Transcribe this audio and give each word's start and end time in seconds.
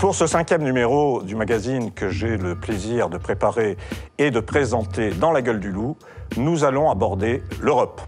Pour 0.00 0.14
ce 0.14 0.26
cinquième 0.26 0.62
numéro 0.62 1.20
du 1.20 1.36
magazine 1.36 1.92
que 1.92 2.08
j'ai 2.08 2.38
le 2.38 2.54
plaisir 2.54 3.10
de 3.10 3.18
préparer 3.18 3.76
et 4.16 4.30
de 4.30 4.40
présenter 4.40 5.10
dans 5.10 5.30
la 5.30 5.42
gueule 5.42 5.60
du 5.60 5.70
loup, 5.70 5.98
nous 6.38 6.64
allons 6.64 6.90
aborder 6.90 7.42
l'Europe. 7.60 8.00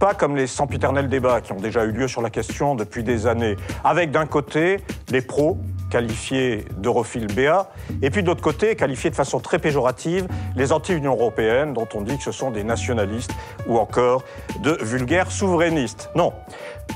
Pas 0.00 0.14
comme 0.14 0.34
les 0.34 0.48
sempiternels 0.48 1.08
débats 1.08 1.40
qui 1.40 1.52
ont 1.52 1.60
déjà 1.60 1.84
eu 1.84 1.92
lieu 1.92 2.08
sur 2.08 2.22
la 2.22 2.30
question 2.30 2.74
depuis 2.74 3.04
des 3.04 3.28
années, 3.28 3.54
avec 3.84 4.10
d'un 4.10 4.26
côté 4.26 4.78
les 5.10 5.22
pros 5.22 5.58
qualifiés 5.90 6.64
d'europhiles 6.76 7.28
BA, 7.28 7.70
et 8.02 8.10
puis 8.10 8.24
d'autre 8.24 8.42
côté, 8.42 8.74
qualifiés 8.74 9.10
de 9.10 9.14
façon 9.14 9.38
très 9.38 9.60
péjorative 9.60 10.26
les 10.56 10.72
anti-Union 10.72 11.12
européenne, 11.12 11.72
dont 11.72 11.88
on 11.94 12.00
dit 12.02 12.16
que 12.18 12.24
ce 12.24 12.32
sont 12.32 12.50
des 12.50 12.64
nationalistes 12.64 13.32
ou 13.68 13.78
encore 13.78 14.24
de 14.62 14.76
vulgaires 14.82 15.30
souverainistes. 15.30 16.10
Non. 16.16 16.32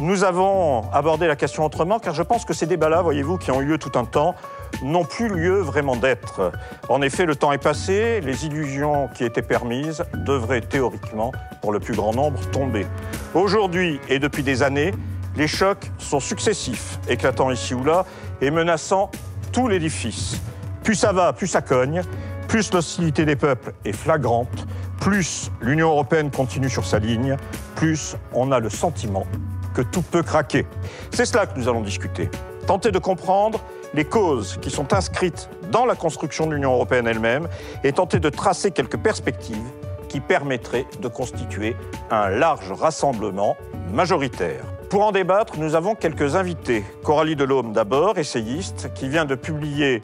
Nous 0.01 0.25
avons 0.25 0.91
abordé 0.91 1.27
la 1.27 1.37
question 1.37 1.65
autrement, 1.65 1.99
car 1.99 2.15
je 2.15 2.23
pense 2.23 2.45
que 2.45 2.55
ces 2.55 2.67
débats-là, 2.67 3.03
voyez-vous, 3.03 3.37
qui 3.37 3.51
ont 3.51 3.61
eu 3.61 3.67
lieu 3.67 3.79
tout 3.79 3.97
un 3.97 4.05
temps, 4.05 4.35
n'ont 4.83 5.05
plus 5.05 5.29
lieu 5.29 5.59
vraiment 5.61 5.97
d'être. 5.97 6.51
En 6.89 7.03
effet, 7.03 7.27
le 7.27 7.37
temps 7.37 7.53
est 7.53 7.63
passé, 7.63 8.21
les 8.23 8.47
illusions 8.47 9.09
qui 9.15 9.25
étaient 9.25 9.43
permises 9.43 10.05
devraient 10.15 10.63
théoriquement, 10.63 11.31
pour 11.61 11.73
le 11.73 11.79
plus 11.79 11.95
grand 11.95 12.13
nombre, 12.15 12.41
tomber. 12.51 12.87
Aujourd'hui 13.35 14.01
et 14.09 14.19
depuis 14.19 14.43
des 14.43 14.63
années, 14.63 14.93
les 15.37 15.47
chocs 15.47 15.91
sont 15.99 16.21
successifs, 16.21 16.99
éclatant 17.09 17.51
ici 17.51 17.75
ou 17.75 17.85
là 17.85 18.05
et 18.41 18.51
menaçant 18.51 19.11
tout 19.53 19.69
l'édifice. 19.69 20.41
Plus 20.83 20.95
ça 20.95 21.13
va, 21.13 21.33
plus 21.33 21.47
ça 21.47 21.61
cogne, 21.61 22.03
plus 22.49 22.73
l'hostilité 22.73 23.25
des 23.25 23.37
peuples 23.37 23.73
est 23.85 23.93
flagrante, 23.93 24.67
plus 25.01 25.51
l'Union 25.61 25.91
européenne 25.91 26.31
continue 26.31 26.71
sur 26.71 26.87
sa 26.87 26.99
ligne, 26.99 27.37
plus 27.77 28.17
on 28.33 28.53
a 28.53 28.59
le 28.59 28.71
sentiment 28.71 29.27
que 29.75 29.83
tout 29.83 30.03
peut 30.03 30.23
craquer. 30.23 30.67
C'est 31.13 31.25
cela 31.25 31.47
que 31.47 31.59
nous 31.59 31.69
allons 31.69 31.83
discuter. 31.83 32.31
Tenter 32.67 32.93
de 32.93 32.99
comprendre 32.99 33.61
les 33.95 34.05
causes 34.05 34.59
qui 34.63 34.71
sont 34.71 34.93
inscrites 34.93 35.49
dans 35.71 35.85
la 35.85 35.95
construction 35.95 36.47
de 36.47 36.55
l'Union 36.55 36.73
européenne 36.73 37.07
elle-même 37.07 37.49
et 37.85 37.93
tenter 37.93 38.21
de 38.21 38.29
tracer 38.29 38.71
quelques 38.71 38.99
perspectives 38.99 39.71
qui 40.09 40.21
permettraient 40.21 40.87
de 41.01 41.09
constituer 41.09 41.75
un 42.11 42.29
large 42.29 42.71
rassemblement 42.71 43.57
majoritaire. 43.93 44.63
Pour 44.91 45.05
en 45.05 45.13
débattre, 45.13 45.55
nous 45.57 45.75
avons 45.75 45.95
quelques 45.95 46.37
invités. 46.37 46.85
Coralie 47.03 47.35
Delhomme 47.35 47.73
d'abord, 47.73 48.19
essayiste, 48.19 48.93
qui 48.95 49.09
vient 49.09 49.25
de 49.25 49.35
publier 49.35 50.03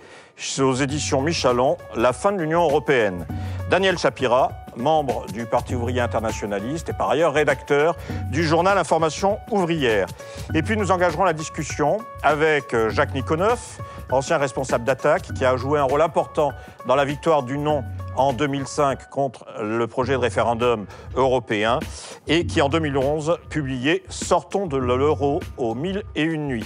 aux 0.61 0.75
éditions 0.75 1.21
Michalon 1.21 1.77
La 1.95 2.15
fin 2.15 2.33
de 2.33 2.41
l'Union 2.41 2.63
européenne. 2.63 3.27
Daniel 3.71 3.99
Chapira, 3.99 4.53
membre 4.77 5.27
du 5.27 5.45
Parti 5.45 5.75
ouvrier 5.75 6.01
internationaliste 6.01 6.89
et 6.89 6.95
par 6.95 7.11
ailleurs 7.11 7.35
rédacteur 7.35 7.97
du 8.31 8.43
journal 8.43 8.79
Information 8.79 9.39
ouvrière. 9.51 10.07
Et 10.55 10.63
puis 10.63 10.75
nous 10.75 10.91
engagerons 10.91 11.25
la 11.25 11.35
discussion 11.35 11.99
avec 12.23 12.73
euh, 12.73 12.89
Jacques 12.89 13.13
Nikonoff, 13.13 13.79
ancien 14.11 14.39
responsable 14.39 14.85
d'attaque, 14.85 15.35
qui 15.35 15.45
a 15.45 15.55
joué 15.59 15.79
un 15.79 15.83
rôle 15.83 16.01
important 16.01 16.53
dans 16.87 16.97
la 16.97 17.05
victoire 17.05 17.43
du 17.43 17.59
non 17.59 17.85
en 18.17 18.33
2005 18.33 19.11
contre 19.11 19.45
le 19.63 19.87
projet 19.87 20.15
de 20.15 20.19
référendum 20.19 20.87
européen 21.15 21.79
et 22.27 22.47
qui 22.47 22.63
en 22.63 22.71
2011 22.71 23.37
publiait 23.51 24.03
Sortons 24.09 24.67
de 24.67 24.79
l'euro 24.79 25.41
aux 25.59 25.75
mille 25.75 26.05
et 26.17 26.23
une 26.23 26.47
nuits. 26.47 26.65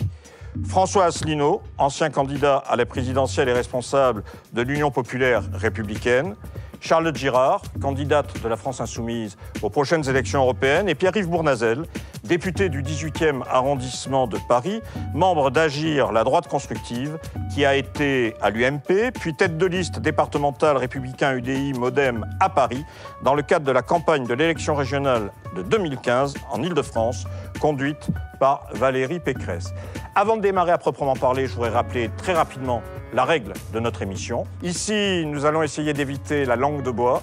François 0.69 1.07
Asselineau, 1.07 1.63
ancien 1.79 2.11
candidat 2.11 2.59
à 2.59 2.77
la 2.77 2.87
présidentielle 2.87 3.49
et 3.49 3.53
responsable 3.53 4.23
de 4.53 4.63
l'Union 4.63 4.91
populaire 4.93 5.43
républicaine, 5.53 6.37
Charlotte 6.83 7.17
Girard, 7.17 7.63
candidate 7.81 8.43
de 8.43 8.49
la 8.49 8.57
France 8.57 8.81
insoumise 8.81 9.37
aux 9.63 9.71
prochaines 9.71 10.09
élections 10.09 10.41
européennes, 10.41 10.89
et 10.89 10.97
Pierre-Yves 10.97 11.29
Bournazel, 11.29 11.85
député 12.25 12.69
du 12.69 12.83
18e 12.83 13.43
arrondissement 13.49 14.27
de 14.27 14.37
Paris, 14.49 14.83
membre 15.15 15.51
d'Agir, 15.51 16.11
la 16.11 16.25
droite 16.25 16.49
constructive, 16.49 17.19
qui 17.55 17.65
a 17.65 17.77
été 17.77 18.35
à 18.43 18.51
l'UMP, 18.51 19.13
puis 19.19 19.33
tête 19.35 19.57
de 19.57 19.67
liste 19.67 20.01
départementale 20.01 20.77
républicain 20.77 21.37
UDI 21.37 21.73
Modem 21.75 22.27
à 22.41 22.49
Paris, 22.49 22.85
dans 23.23 23.35
le 23.35 23.43
cadre 23.43 23.65
de 23.65 23.73
la 23.73 23.83
campagne 23.83 24.27
de 24.27 24.35
l'élection 24.35 24.75
régionale 24.75 25.31
de 25.55 25.63
2015 25.63 26.35
en 26.51 26.63
Ile-de-France, 26.63 27.27
conduite 27.61 28.09
par 28.41 28.67
Valérie 28.73 29.21
Pécresse. 29.21 29.73
Avant 30.15 30.37
de 30.37 30.43
démarrer 30.43 30.73
à 30.73 30.79
proprement 30.79 31.15
parler, 31.15 31.47
je 31.47 31.55
voudrais 31.55 31.71
rappeler 31.71 32.11
très 32.17 32.33
rapidement 32.33 32.83
la 33.13 33.25
règle 33.25 33.53
de 33.73 33.81
notre 33.81 34.03
émission. 34.03 34.47
Ici, 34.63 35.25
nous 35.27 35.45
allons 35.45 35.63
essayer 35.63 35.93
d'éviter 35.93 36.45
la 36.45 36.57
langue 36.57 36.83
de 36.83 36.91
bois. 36.91 37.23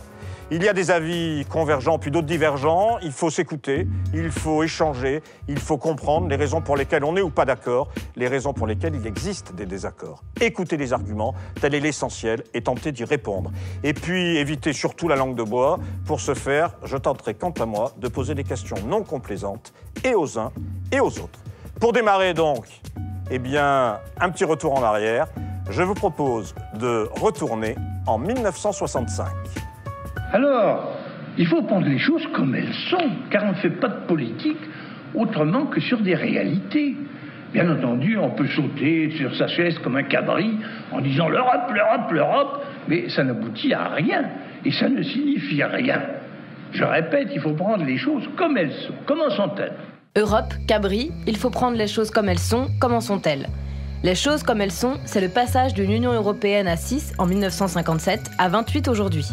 Il 0.52 0.64
y 0.64 0.68
a 0.68 0.74
des 0.74 0.90
avis 0.90 1.46
convergents 1.48 2.00
puis 2.00 2.10
d'autres 2.10 2.26
divergents. 2.26 2.98
Il 3.04 3.12
faut 3.12 3.30
s'écouter, 3.30 3.88
il 4.16 4.32
faut 4.32 4.64
échanger, 4.64 5.22
il 5.48 5.60
faut 5.60 5.78
comprendre 5.78 6.28
les 6.28 6.36
raisons 6.36 6.60
pour 6.60 6.76
lesquelles 6.76 7.04
on 7.04 7.16
est 7.16 7.22
ou 7.22 7.30
pas 7.30 7.46
d'accord, 7.46 7.90
les 8.16 8.28
raisons 8.28 8.52
pour 8.52 8.66
lesquelles 8.66 8.96
il 8.96 9.06
existe 9.06 9.54
des 9.54 9.68
désaccords. 9.68 10.24
Écouter 10.42 10.76
les 10.76 10.92
arguments, 10.92 11.36
tel 11.62 11.76
est 11.76 11.80
l'essentiel, 11.80 12.44
et 12.56 12.62
tenter 12.62 12.92
d'y 12.92 13.04
répondre. 13.04 13.52
Et 13.84 13.94
puis 13.94 14.38
éviter 14.38 14.74
surtout 14.74 15.08
la 15.08 15.16
langue 15.16 15.36
de 15.36 15.44
bois. 15.44 15.80
Pour 16.08 16.20
ce 16.20 16.34
faire, 16.34 16.72
je 16.84 16.98
tenterai 16.98 17.36
quant 17.36 17.52
à 17.52 17.68
moi 17.68 17.94
de 18.00 18.08
poser 18.08 18.34
des 18.34 18.44
questions 18.44 18.78
non 18.88 19.04
complaisantes 19.04 19.72
et 20.04 20.16
aux 20.16 20.40
uns 20.40 20.52
et 20.92 21.00
aux 21.00 21.20
autres. 21.20 21.40
Pour 21.80 21.94
démarrer 21.94 22.34
donc, 22.34 22.66
eh 23.30 23.38
bien, 23.38 24.00
un 24.20 24.30
petit 24.32 24.46
retour 24.46 24.74
en 24.74 24.82
arrière. 24.82 25.28
Je 25.70 25.84
vous 25.84 25.94
propose 25.94 26.56
de 26.74 27.08
retourner 27.14 27.76
en 28.08 28.18
1965. 28.18 29.28
Alors, 30.32 30.96
il 31.38 31.48
faut 31.48 31.62
prendre 31.64 31.88
les 31.88 31.98
choses 31.98 32.28
comme 32.34 32.54
elles 32.54 32.74
sont, 32.90 33.10
car 33.30 33.46
on 33.46 33.50
ne 33.50 33.56
fait 33.56 33.70
pas 33.70 33.88
de 33.88 34.06
politique 34.08 34.60
autrement 35.16 35.66
que 35.66 35.80
sur 35.82 36.00
des 36.00 36.16
réalités. 36.16 36.96
Bien 37.54 37.72
entendu, 37.72 38.18
on 38.18 38.30
peut 38.30 38.48
sauter 38.48 39.12
sur 39.18 39.36
sa 39.36 39.48
chaise 39.48 39.80
comme 39.80 39.96
un 39.96 40.04
cabri 40.04 40.52
en 40.92 41.02
disant 41.02 41.30
l'Europe, 41.30 41.72
l'Europe, 41.74 42.12
l'Europe, 42.12 42.66
mais 42.88 43.10
ça 43.10 43.24
n'aboutit 43.24 43.74
à 43.74 43.90
rien 43.90 44.26
et 44.64 44.72
ça 44.72 44.88
ne 44.88 45.02
signifie 45.02 45.64
rien. 45.64 46.02
Je 46.74 46.84
répète, 46.84 47.30
il 47.34 47.42
faut 47.42 47.54
prendre 47.54 47.84
les 47.84 47.98
choses 47.98 48.30
comme 48.38 48.56
elles 48.56 48.72
sont. 48.72 48.94
Comment 49.08 49.32
sont-elles? 49.32 49.74
Europe, 50.16 50.54
cabri, 50.68 51.12
il 51.26 51.38
faut 51.38 51.50
prendre 51.50 51.76
les 51.78 51.88
choses 51.88 52.12
comme 52.12 52.30
elles 52.30 52.38
sont. 52.38 52.68
Comment 52.80 53.02
sont-elles? 53.02 53.48
Les 54.04 54.16
choses 54.16 54.44
comme 54.44 54.62
elles 54.62 54.72
sont, 54.72 54.98
c'est 55.06 55.22
le 55.22 55.30
passage 55.30 55.74
d'une 55.74 55.92
Union 55.92 56.14
européenne 56.14 56.68
à 56.68 56.78
6 56.78 57.14
en 57.18 57.26
1957 57.26 58.32
à 58.38 58.48
28 58.48 58.88
aujourd'hui. 58.88 59.26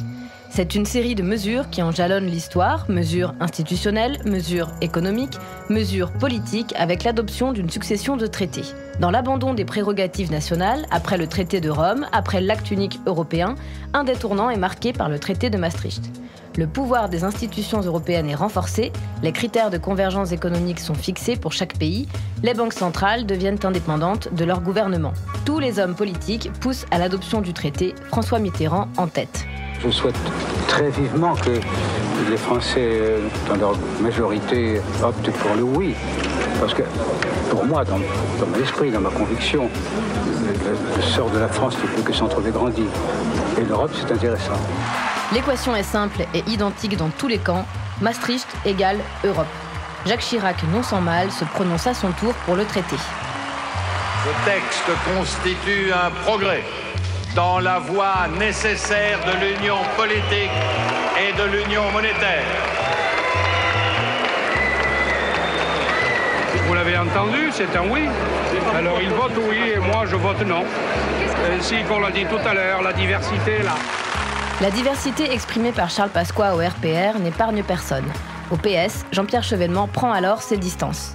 C'est 0.56 0.74
une 0.74 0.86
série 0.86 1.14
de 1.14 1.22
mesures 1.22 1.68
qui 1.68 1.82
en 1.82 1.92
jalonnent 1.92 2.30
l'histoire, 2.30 2.86
mesures 2.88 3.34
institutionnelles, 3.40 4.16
mesures 4.24 4.72
économiques, 4.80 5.36
mesures 5.68 6.10
politiques, 6.10 6.72
avec 6.78 7.04
l'adoption 7.04 7.52
d'une 7.52 7.68
succession 7.68 8.16
de 8.16 8.26
traités. 8.26 8.64
Dans 8.98 9.10
l'abandon 9.10 9.52
des 9.52 9.66
prérogatives 9.66 10.30
nationales, 10.30 10.86
après 10.90 11.18
le 11.18 11.26
traité 11.26 11.60
de 11.60 11.68
Rome, 11.68 12.06
après 12.10 12.40
l'acte 12.40 12.70
unique 12.70 12.98
européen, 13.04 13.54
un 13.92 14.02
des 14.02 14.14
tournants 14.14 14.48
est 14.48 14.56
marqué 14.56 14.94
par 14.94 15.10
le 15.10 15.18
traité 15.18 15.50
de 15.50 15.58
Maastricht. 15.58 16.10
Le 16.56 16.66
pouvoir 16.66 17.10
des 17.10 17.22
institutions 17.22 17.82
européennes 17.82 18.30
est 18.30 18.34
renforcé, 18.34 18.92
les 19.22 19.32
critères 19.32 19.68
de 19.68 19.76
convergence 19.76 20.32
économique 20.32 20.80
sont 20.80 20.94
fixés 20.94 21.36
pour 21.36 21.52
chaque 21.52 21.76
pays, 21.76 22.08
les 22.42 22.54
banques 22.54 22.72
centrales 22.72 23.26
deviennent 23.26 23.60
indépendantes 23.62 24.32
de 24.32 24.44
leur 24.46 24.62
gouvernement. 24.62 25.12
Tous 25.44 25.58
les 25.58 25.78
hommes 25.78 25.94
politiques 25.94 26.50
poussent 26.60 26.86
à 26.90 26.96
l'adoption 26.96 27.42
du 27.42 27.52
traité, 27.52 27.94
François 28.08 28.38
Mitterrand 28.38 28.88
en 28.96 29.06
tête. 29.06 29.44
Je 29.82 29.90
souhaite 29.90 30.16
très 30.68 30.90
vivement 30.90 31.34
que 31.34 31.60
les 32.30 32.36
Français, 32.36 32.76
euh, 32.78 33.28
dans 33.48 33.56
leur 33.56 33.76
majorité, 34.00 34.80
optent 35.02 35.30
pour 35.30 35.54
le 35.54 35.62
oui. 35.62 35.94
Parce 36.60 36.74
que 36.74 36.82
pour 37.50 37.64
moi, 37.64 37.84
dans, 37.84 37.98
mon 37.98 38.62
esprit, 38.62 38.90
dans 38.90 39.00
ma 39.00 39.10
conviction, 39.10 39.68
le, 40.26 41.02
sort 41.02 41.30
de 41.30 41.38
la 41.38 41.48
France 41.48 41.76
ne 41.82 41.88
peut 41.88 42.02
que 42.02 42.12
s'en 42.12 42.26
trouver 42.26 42.50
grandi. 42.50 42.84
Et 43.58 43.64
l'Europe, 43.64 43.90
c'est 43.94 44.12
intéressant. 44.12 44.58
L'équation 45.32 45.76
est 45.76 45.82
simple 45.82 46.22
et 46.34 46.42
identique 46.46 46.96
dans 46.96 47.10
tous 47.10 47.28
les 47.28 47.38
camps. 47.38 47.66
Maastricht 48.00 48.48
égale 48.64 48.98
Europe. 49.24 49.46
Jacques 50.06 50.20
Chirac, 50.20 50.56
non 50.72 50.82
sans 50.82 51.00
mal, 51.00 51.30
se 51.30 51.44
prononce 51.44 51.86
à 51.86 51.94
son 51.94 52.12
tour 52.12 52.32
pour 52.44 52.56
le 52.56 52.64
traité. 52.64 52.96
Ce 52.96 54.50
texte 54.50 54.90
constitue 55.14 55.92
un 55.92 56.10
progrès 56.22 56.62
dans 57.36 57.60
la 57.60 57.78
voie 57.78 58.26
nécessaire 58.38 59.20
de 59.26 59.32
l'union 59.44 59.76
politique 59.94 60.50
et 61.20 61.36
de 61.36 61.44
l'union 61.44 61.82
monétaire. 61.92 62.46
Vous 66.66 66.74
l'avez 66.74 66.96
entendu, 66.96 67.50
c'est 67.52 67.76
un 67.76 67.86
oui. 67.90 68.08
Alors 68.74 69.02
il 69.02 69.10
vote 69.10 69.32
oui 69.50 69.72
et 69.74 69.78
moi 69.78 70.06
je 70.06 70.16
vote 70.16 70.40
non. 70.46 70.64
Ainsi 71.54 71.82
qu'on 71.86 72.00
l'a 72.00 72.10
dit 72.10 72.24
tout 72.24 72.40
à 72.48 72.54
l'heure, 72.54 72.82
la 72.82 72.94
diversité 72.94 73.56
est 73.60 73.64
là. 73.64 73.74
La 74.62 74.70
diversité 74.70 75.30
exprimée 75.30 75.72
par 75.72 75.90
Charles 75.90 76.10
Pasqua 76.10 76.54
au 76.54 76.58
RPR 76.58 77.18
n'épargne 77.20 77.62
personne. 77.62 78.06
Au 78.50 78.56
PS, 78.56 79.04
Jean-Pierre 79.12 79.42
Chevènement 79.42 79.88
prend 79.88 80.10
alors 80.10 80.40
ses 80.40 80.56
distances. 80.56 81.14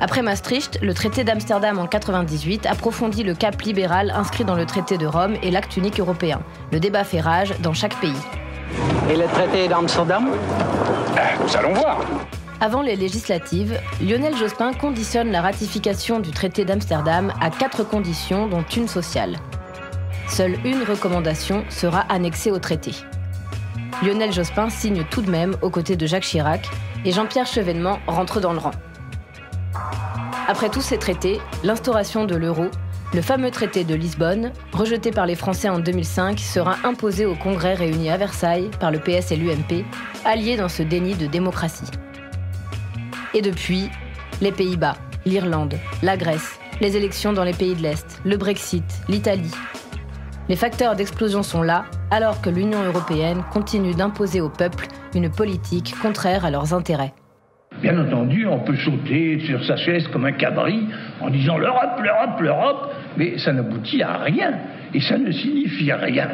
Après 0.00 0.22
Maastricht, 0.22 0.78
le 0.82 0.92
traité 0.92 1.24
d'Amsterdam 1.24 1.78
en 1.78 1.86
98 1.86 2.66
approfondit 2.66 3.22
le 3.22 3.34
cap 3.34 3.60
libéral 3.62 4.10
inscrit 4.10 4.44
dans 4.44 4.56
le 4.56 4.66
traité 4.66 4.98
de 4.98 5.06
Rome 5.06 5.36
et 5.42 5.50
l'acte 5.50 5.76
unique 5.76 6.00
européen. 6.00 6.40
Le 6.72 6.80
débat 6.80 7.04
fait 7.04 7.20
rage 7.20 7.54
dans 7.60 7.74
chaque 7.74 7.94
pays. 8.00 8.12
Et 9.10 9.16
le 9.16 9.26
traité 9.26 9.68
d'Amsterdam? 9.68 10.30
Nous 11.42 11.56
allons 11.56 11.74
voir. 11.74 12.00
Avant 12.60 12.82
les 12.82 12.96
législatives, 12.96 13.78
Lionel 14.00 14.36
Jospin 14.36 14.72
conditionne 14.72 15.30
la 15.30 15.42
ratification 15.42 16.18
du 16.18 16.30
traité 16.30 16.64
d'Amsterdam 16.64 17.32
à 17.40 17.50
quatre 17.50 17.84
conditions, 17.84 18.48
dont 18.48 18.64
une 18.76 18.88
sociale. 18.88 19.36
Seule 20.28 20.56
une 20.64 20.82
recommandation 20.82 21.64
sera 21.68 22.00
annexée 22.08 22.50
au 22.50 22.58
traité. 22.58 22.92
Lionel 24.02 24.32
Jospin 24.32 24.70
signe 24.70 25.04
tout 25.10 25.22
de 25.22 25.30
même 25.30 25.56
aux 25.62 25.70
côtés 25.70 25.96
de 25.96 26.06
Jacques 26.06 26.24
Chirac 26.24 26.68
et 27.04 27.12
Jean-Pierre 27.12 27.46
Chevènement 27.46 27.98
rentre 28.06 28.40
dans 28.40 28.52
le 28.52 28.58
rang. 28.58 28.72
Après 30.46 30.68
tous 30.68 30.82
ces 30.82 30.98
traités, 30.98 31.40
l'instauration 31.62 32.24
de 32.24 32.36
l'euro, 32.36 32.66
le 33.14 33.22
fameux 33.22 33.50
traité 33.50 33.84
de 33.84 33.94
Lisbonne, 33.94 34.52
rejeté 34.72 35.10
par 35.10 35.24
les 35.24 35.36
Français 35.36 35.68
en 35.68 35.78
2005, 35.78 36.38
sera 36.38 36.76
imposé 36.84 37.26
au 37.26 37.34
Congrès 37.34 37.74
réuni 37.74 38.10
à 38.10 38.16
Versailles 38.16 38.70
par 38.80 38.90
le 38.90 38.98
PS 38.98 39.30
et 39.30 39.36
l'UMP, 39.36 39.84
alliés 40.24 40.56
dans 40.56 40.68
ce 40.68 40.82
déni 40.82 41.14
de 41.14 41.26
démocratie. 41.26 41.90
Et 43.32 43.40
depuis, 43.40 43.88
les 44.40 44.52
Pays-Bas, 44.52 44.96
l'Irlande, 45.24 45.78
la 46.02 46.16
Grèce, 46.16 46.58
les 46.80 46.96
élections 46.96 47.32
dans 47.32 47.44
les 47.44 47.52
pays 47.52 47.74
de 47.74 47.82
l'Est, 47.82 48.20
le 48.24 48.36
Brexit, 48.36 48.84
l'Italie. 49.08 49.54
Les 50.48 50.56
facteurs 50.56 50.96
d'explosion 50.96 51.42
sont 51.42 51.62
là, 51.62 51.84
alors 52.10 52.40
que 52.40 52.50
l'Union 52.50 52.82
européenne 52.82 53.44
continue 53.52 53.94
d'imposer 53.94 54.40
au 54.40 54.50
peuple 54.50 54.88
une 55.14 55.30
politique 55.30 55.94
contraire 56.02 56.44
à 56.44 56.50
leurs 56.50 56.74
intérêts. 56.74 57.14
Bien 57.84 57.98
entendu, 57.98 58.46
on 58.46 58.60
peut 58.60 58.78
sauter 58.78 59.40
sur 59.40 59.62
sa 59.62 59.76
chaise 59.76 60.08
comme 60.08 60.24
un 60.24 60.32
cabri 60.32 60.88
en 61.20 61.28
disant 61.28 61.58
l'Europe, 61.58 62.00
l'Europe, 62.02 62.40
l'Europe, 62.40 62.90
mais 63.18 63.36
ça 63.36 63.52
n'aboutit 63.52 64.02
à 64.02 64.16
rien 64.22 64.58
et 64.94 65.02
ça 65.02 65.18
ne 65.18 65.30
signifie 65.30 65.92
rien. 65.92 66.30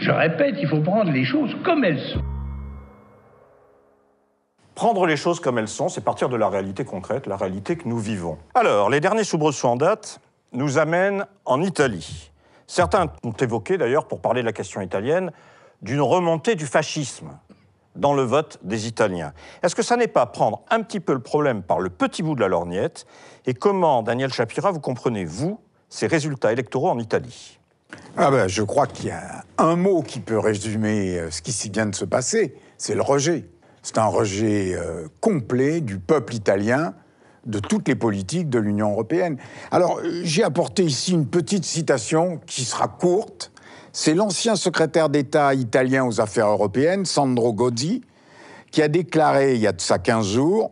Je 0.00 0.10
répète, 0.10 0.56
il 0.60 0.66
faut 0.66 0.80
prendre 0.80 1.12
les 1.12 1.22
choses 1.22 1.54
comme 1.62 1.84
elles 1.84 2.00
sont. 2.00 2.20
Prendre 4.74 5.06
les 5.06 5.16
choses 5.16 5.38
comme 5.38 5.56
elles 5.56 5.68
sont, 5.68 5.88
c'est 5.88 6.02
partir 6.02 6.28
de 6.28 6.34
la 6.34 6.48
réalité 6.48 6.84
concrète, 6.84 7.28
la 7.28 7.36
réalité 7.36 7.76
que 7.76 7.86
nous 7.86 8.00
vivons. 8.00 8.38
Alors, 8.56 8.90
les 8.90 8.98
derniers 8.98 9.22
soubresauts 9.22 9.68
en 9.68 9.76
date 9.76 10.20
nous 10.52 10.78
amènent 10.78 11.26
en 11.44 11.62
Italie. 11.62 12.32
Certains 12.66 13.06
ont 13.22 13.30
évoqué, 13.30 13.78
d'ailleurs, 13.78 14.08
pour 14.08 14.20
parler 14.20 14.40
de 14.40 14.46
la 14.46 14.52
question 14.52 14.80
italienne, 14.80 15.30
d'une 15.80 16.00
remontée 16.00 16.56
du 16.56 16.66
fascisme 16.66 17.38
dans 17.96 18.14
le 18.14 18.22
vote 18.22 18.58
des 18.62 18.86
Italiens. 18.86 19.32
Est-ce 19.62 19.74
que 19.74 19.82
ça 19.82 19.96
n'est 19.96 20.08
pas 20.08 20.26
prendre 20.26 20.62
un 20.70 20.82
petit 20.82 21.00
peu 21.00 21.12
le 21.12 21.20
problème 21.20 21.62
par 21.62 21.80
le 21.80 21.90
petit 21.90 22.22
bout 22.22 22.34
de 22.34 22.40
la 22.40 22.48
lorgnette 22.48 23.06
Et 23.46 23.54
comment, 23.54 24.02
Daniel 24.02 24.32
Shapira, 24.32 24.70
vous 24.70 24.80
comprenez, 24.80 25.24
vous, 25.24 25.60
ces 25.88 26.06
résultats 26.06 26.52
électoraux 26.52 26.88
en 26.88 26.98
Italie? 26.98 27.58
Ah 28.16 28.30
ben, 28.30 28.48
Je 28.48 28.62
crois 28.62 28.86
qu'il 28.86 29.06
y 29.06 29.10
a 29.10 29.44
un 29.58 29.76
mot 29.76 30.02
qui 30.02 30.20
peut 30.20 30.38
résumer 30.38 31.18
euh, 31.18 31.30
ce 31.30 31.42
qui 31.42 31.52
vient 31.70 31.86
de 31.86 31.94
se 31.94 32.04
passer, 32.04 32.54
c'est 32.78 32.94
le 32.94 33.02
rejet. 33.02 33.46
C'est 33.82 33.98
un 33.98 34.06
rejet 34.06 34.74
euh, 34.74 35.08
complet 35.20 35.80
du 35.80 35.98
peuple 35.98 36.34
italien 36.34 36.94
de 37.46 37.58
toutes 37.58 37.88
les 37.88 37.94
politiques 37.94 38.48
de 38.48 38.58
l'Union 38.58 38.92
européenne. 38.92 39.36
Alors, 39.70 39.98
euh, 39.98 40.20
j'ai 40.22 40.44
apporté 40.44 40.84
ici 40.84 41.12
une 41.12 41.26
petite 41.26 41.64
citation 41.64 42.40
qui 42.46 42.64
sera 42.64 42.88
courte. 42.88 43.51
C'est 43.94 44.14
l'ancien 44.14 44.56
secrétaire 44.56 45.10
d'État 45.10 45.52
italien 45.52 46.06
aux 46.06 46.18
affaires 46.18 46.48
européennes, 46.48 47.04
Sandro 47.04 47.52
Gozzi, 47.52 48.00
qui 48.70 48.80
a 48.80 48.88
déclaré 48.88 49.54
il 49.54 49.60
y 49.60 49.66
a 49.66 49.72
de 49.72 49.80
ça 49.82 49.98
15 49.98 50.26
jours 50.26 50.70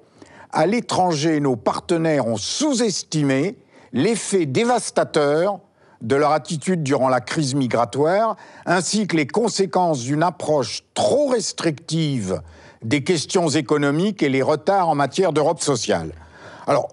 À 0.52 0.64
l'étranger, 0.64 1.38
nos 1.38 1.56
partenaires 1.56 2.26
ont 2.26 2.38
sous-estimé 2.38 3.58
l'effet 3.92 4.46
dévastateur 4.46 5.60
de 6.00 6.16
leur 6.16 6.32
attitude 6.32 6.82
durant 6.82 7.10
la 7.10 7.20
crise 7.20 7.54
migratoire, 7.54 8.36
ainsi 8.64 9.06
que 9.06 9.16
les 9.16 9.26
conséquences 9.26 10.00
d'une 10.00 10.22
approche 10.22 10.84
trop 10.94 11.28
restrictive 11.28 12.40
des 12.82 13.04
questions 13.04 13.50
économiques 13.50 14.22
et 14.22 14.30
les 14.30 14.40
retards 14.40 14.88
en 14.88 14.94
matière 14.94 15.34
d'Europe 15.34 15.60
sociale. 15.60 16.12
Alors, 16.66 16.88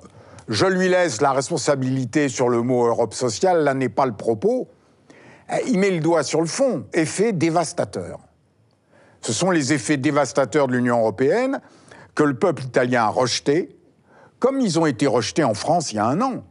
je 0.50 0.66
lui 0.66 0.90
laisse 0.90 1.22
la 1.22 1.32
responsabilité 1.32 2.28
sur 2.28 2.50
le 2.50 2.62
mot 2.62 2.86
Europe 2.86 3.14
sociale, 3.14 3.64
là 3.64 3.74
n'est 3.74 3.88
pas 3.88 4.06
le 4.06 4.14
propos. 4.14 4.68
Il 5.68 5.80
met 5.80 5.92
le 5.92 6.00
doigt 6.00 6.24
sur 6.24 6.42
le 6.42 6.48
fond, 6.48 6.86
effet 6.94 7.32
dévastateur. 7.32 8.20
Ce 9.22 9.34
sont 9.34 9.52
les 9.52 9.74
effets 9.74 9.98
dévastateurs 9.98 10.68
de 10.68 10.74
l'Union 10.74 11.00
européenne 11.00 11.62
que 12.16 12.24
le 12.24 12.34
peuple 12.34 12.64
italien 12.64 13.04
a 13.04 13.10
rejetés, 13.10 13.78
comme 14.40 14.60
ils 14.60 14.80
ont 14.80 14.86
été 14.86 15.08
rejetés 15.08 15.44
en 15.44 15.54
France 15.54 15.92
il 15.92 15.96
y 15.96 16.00
a 16.00 16.06
un 16.06 16.22
an. 16.22 16.44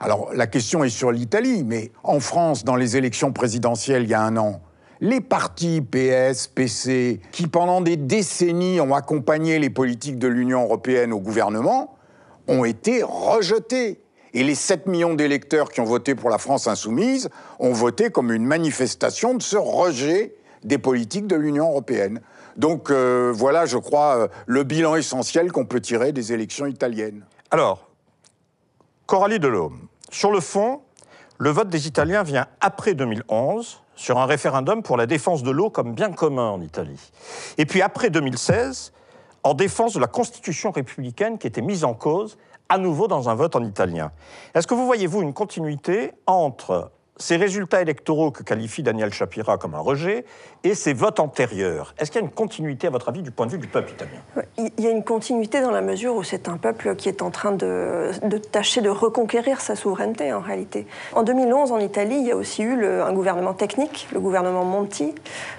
Alors 0.00 0.32
la 0.34 0.46
question 0.46 0.84
est 0.84 0.90
sur 0.90 1.10
l'Italie, 1.10 1.64
mais 1.64 1.90
en 2.04 2.20
France, 2.20 2.64
dans 2.64 2.76
les 2.76 2.96
élections 2.96 3.32
présidentielles 3.32 4.04
il 4.04 4.10
y 4.10 4.14
a 4.14 4.22
un 4.22 4.36
an, 4.36 4.60
les 5.00 5.20
partis 5.20 5.80
PS, 5.80 6.48
PC, 6.48 7.20
qui 7.30 7.46
pendant 7.46 7.80
des 7.80 7.96
décennies 7.96 8.80
ont 8.80 8.94
accompagné 8.94 9.58
les 9.58 9.70
politiques 9.70 10.18
de 10.18 10.28
l'Union 10.28 10.64
européenne 10.64 11.12
au 11.12 11.20
gouvernement, 11.20 11.96
ont 12.48 12.64
été 12.64 13.02
rejetés. 13.02 14.00
Et 14.34 14.44
les 14.44 14.54
7 14.54 14.86
millions 14.86 15.14
d'électeurs 15.14 15.70
qui 15.70 15.80
ont 15.80 15.84
voté 15.84 16.14
pour 16.14 16.30
la 16.30 16.38
France 16.38 16.66
insoumise 16.66 17.30
ont 17.58 17.72
voté 17.72 18.10
comme 18.10 18.32
une 18.32 18.44
manifestation 18.44 19.34
de 19.34 19.42
ce 19.42 19.56
rejet 19.56 20.34
des 20.64 20.78
politiques 20.78 21.26
de 21.26 21.36
l'Union 21.36 21.68
européenne. 21.70 22.20
Donc 22.56 22.90
euh, 22.90 23.32
voilà, 23.34 23.66
je 23.66 23.78
crois, 23.78 24.16
euh, 24.16 24.28
le 24.46 24.64
bilan 24.64 24.96
essentiel 24.96 25.52
qu'on 25.52 25.64
peut 25.64 25.80
tirer 25.80 26.12
des 26.12 26.32
élections 26.32 26.66
italiennes. 26.66 27.24
Alors, 27.50 27.88
Coralie 29.06 29.38
Delhomme, 29.38 29.86
sur 30.10 30.30
le 30.30 30.40
fond, 30.40 30.82
le 31.38 31.50
vote 31.50 31.68
des 31.68 31.86
Italiens 31.86 32.24
vient 32.24 32.46
après 32.60 32.94
2011 32.94 33.82
sur 33.94 34.18
un 34.18 34.26
référendum 34.26 34.82
pour 34.82 34.96
la 34.96 35.06
défense 35.06 35.42
de 35.42 35.50
l'eau 35.50 35.70
comme 35.70 35.94
bien 35.94 36.12
commun 36.12 36.50
en 36.50 36.60
Italie. 36.60 37.12
Et 37.58 37.66
puis 37.66 37.80
après 37.80 38.10
2016, 38.10 38.92
en 39.44 39.54
défense 39.54 39.94
de 39.94 40.00
la 40.00 40.08
constitution 40.08 40.72
républicaine 40.72 41.38
qui 41.38 41.46
était 41.46 41.62
mise 41.62 41.84
en 41.84 41.94
cause 41.94 42.36
à 42.68 42.78
nouveau 42.78 43.08
dans 43.08 43.28
un 43.28 43.34
vote 43.34 43.56
en 43.56 43.64
italien. 43.64 44.12
Est-ce 44.54 44.66
que 44.66 44.74
vous 44.74 44.86
voyez, 44.86 45.06
vous, 45.06 45.22
une 45.22 45.32
continuité 45.32 46.12
entre 46.26 46.90
ces 47.18 47.36
résultats 47.36 47.82
électoraux 47.82 48.30
que 48.30 48.42
qualifie 48.42 48.82
Daniel 48.82 49.12
Shapira 49.12 49.58
comme 49.58 49.74
un 49.74 49.80
rejet 49.80 50.24
et 50.64 50.74
ces 50.74 50.92
votes 50.92 51.20
antérieurs. 51.20 51.94
Est-ce 51.98 52.10
qu'il 52.10 52.20
y 52.20 52.24
a 52.24 52.26
une 52.26 52.32
continuité, 52.32 52.86
à 52.86 52.90
votre 52.90 53.08
avis, 53.08 53.22
du 53.22 53.30
point 53.30 53.46
de 53.46 53.52
vue 53.52 53.58
du 53.58 53.68
peuple 53.68 53.92
italien? 53.92 54.18
Il 54.56 54.84
y 54.84 54.86
a 54.86 54.90
une 54.90 55.04
continuité 55.04 55.60
dans 55.60 55.70
la 55.70 55.80
mesure 55.80 56.16
où 56.16 56.22
c'est 56.22 56.48
un 56.48 56.56
peuple 56.56 56.96
qui 56.96 57.08
est 57.08 57.22
en 57.22 57.30
train 57.30 57.52
de, 57.52 58.10
tâcher 58.50 58.80
de 58.80 58.88
reconquérir 58.88 59.60
sa 59.60 59.76
souveraineté, 59.76 60.32
en 60.32 60.40
réalité. 60.40 60.86
En 61.14 61.22
2011, 61.22 61.72
en 61.72 61.78
Italie, 61.78 62.16
il 62.18 62.26
y 62.26 62.32
a 62.32 62.36
aussi 62.36 62.62
eu 62.62 62.84
un 62.84 63.12
gouvernement 63.12 63.54
technique, 63.54 64.08
le 64.12 64.20
gouvernement 64.20 64.64
Monti. 64.64 65.14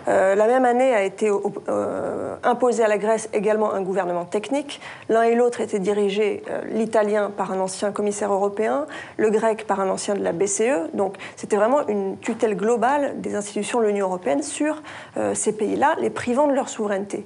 Euh, 0.08 0.36
la 0.36 0.48
même 0.48 0.66
année 0.66 0.94
a 0.94 1.04
été 1.04 1.30
euh, 1.30 2.36
imposé 2.44 2.84
à 2.84 2.88
la 2.88 2.98
Grèce 2.98 3.30
également 3.34 3.74
un 3.74 3.82
gouvernement 3.82 4.26
technique. 4.26 4.82
L'un 5.08 5.24
et 5.24 5.36
l'autre 5.36 5.62
étaient 5.62 5.80
dirigés, 5.80 6.44
euh, 6.50 6.62
l'italien 6.66 7.30
par 7.30 7.52
un 7.52 7.60
ancien 7.60 7.92
commissaire 7.92 8.34
européen, 8.34 8.86
le 9.18 9.30
grec 9.30 9.66
par 9.66 9.80
un 9.80 9.90
ancien 9.90 10.16
de 10.16 10.24
la 10.24 10.32
BCE. 10.32 10.94
Donc 10.94 11.16
c'était 11.50 11.58
vraiment 11.58 11.88
une 11.88 12.20
tutelle 12.20 12.56
globale 12.56 13.22
des 13.22 13.34
institutions 13.34 13.82
de 13.82 13.88
l'Union 13.88 14.06
européenne 14.06 14.44
sur 14.44 14.84
euh, 15.18 15.34
ces 15.34 15.52
pays-là, 15.52 15.96
les 16.00 16.12
privant 16.12 16.46
de 16.46 16.54
leur 16.54 16.70
souveraineté 16.70 17.26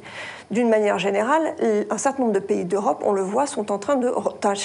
d'une 0.52 0.70
manière 0.70 1.00
générale, 1.00 1.56
un 1.90 1.98
certain 1.98 2.24
nombre 2.24 2.34
de 2.34 2.40
pays 2.40 2.66
d'Europe, 2.66 3.04
on 3.06 3.12
le 3.12 3.22
voit, 3.22 3.48
sont 3.48 3.72
en 3.72 3.78
train 3.78 3.96
de 3.96 4.12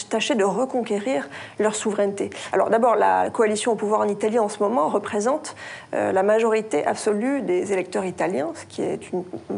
tâcher 0.08 0.34
de 0.34 0.44
reconquérir 0.44 1.28
leur 1.58 1.74
souveraineté. 1.74 2.30
Alors 2.52 2.70
d'abord, 2.70 2.96
la 2.96 3.30
coalition 3.30 3.72
au 3.72 3.74
pouvoir 3.74 4.00
en 4.00 4.08
Italie 4.08 4.38
en 4.38 4.48
ce 4.48 4.62
moment 4.62 4.88
représente 4.88 5.54
euh, 5.94 6.12
la 6.12 6.22
majorité 6.22 6.84
absolue 6.84 7.42
des 7.42 7.72
électeurs 7.72 8.04
italiens, 8.04 8.52
ce 8.54 8.64
qui 8.66 8.82
est 8.82 9.00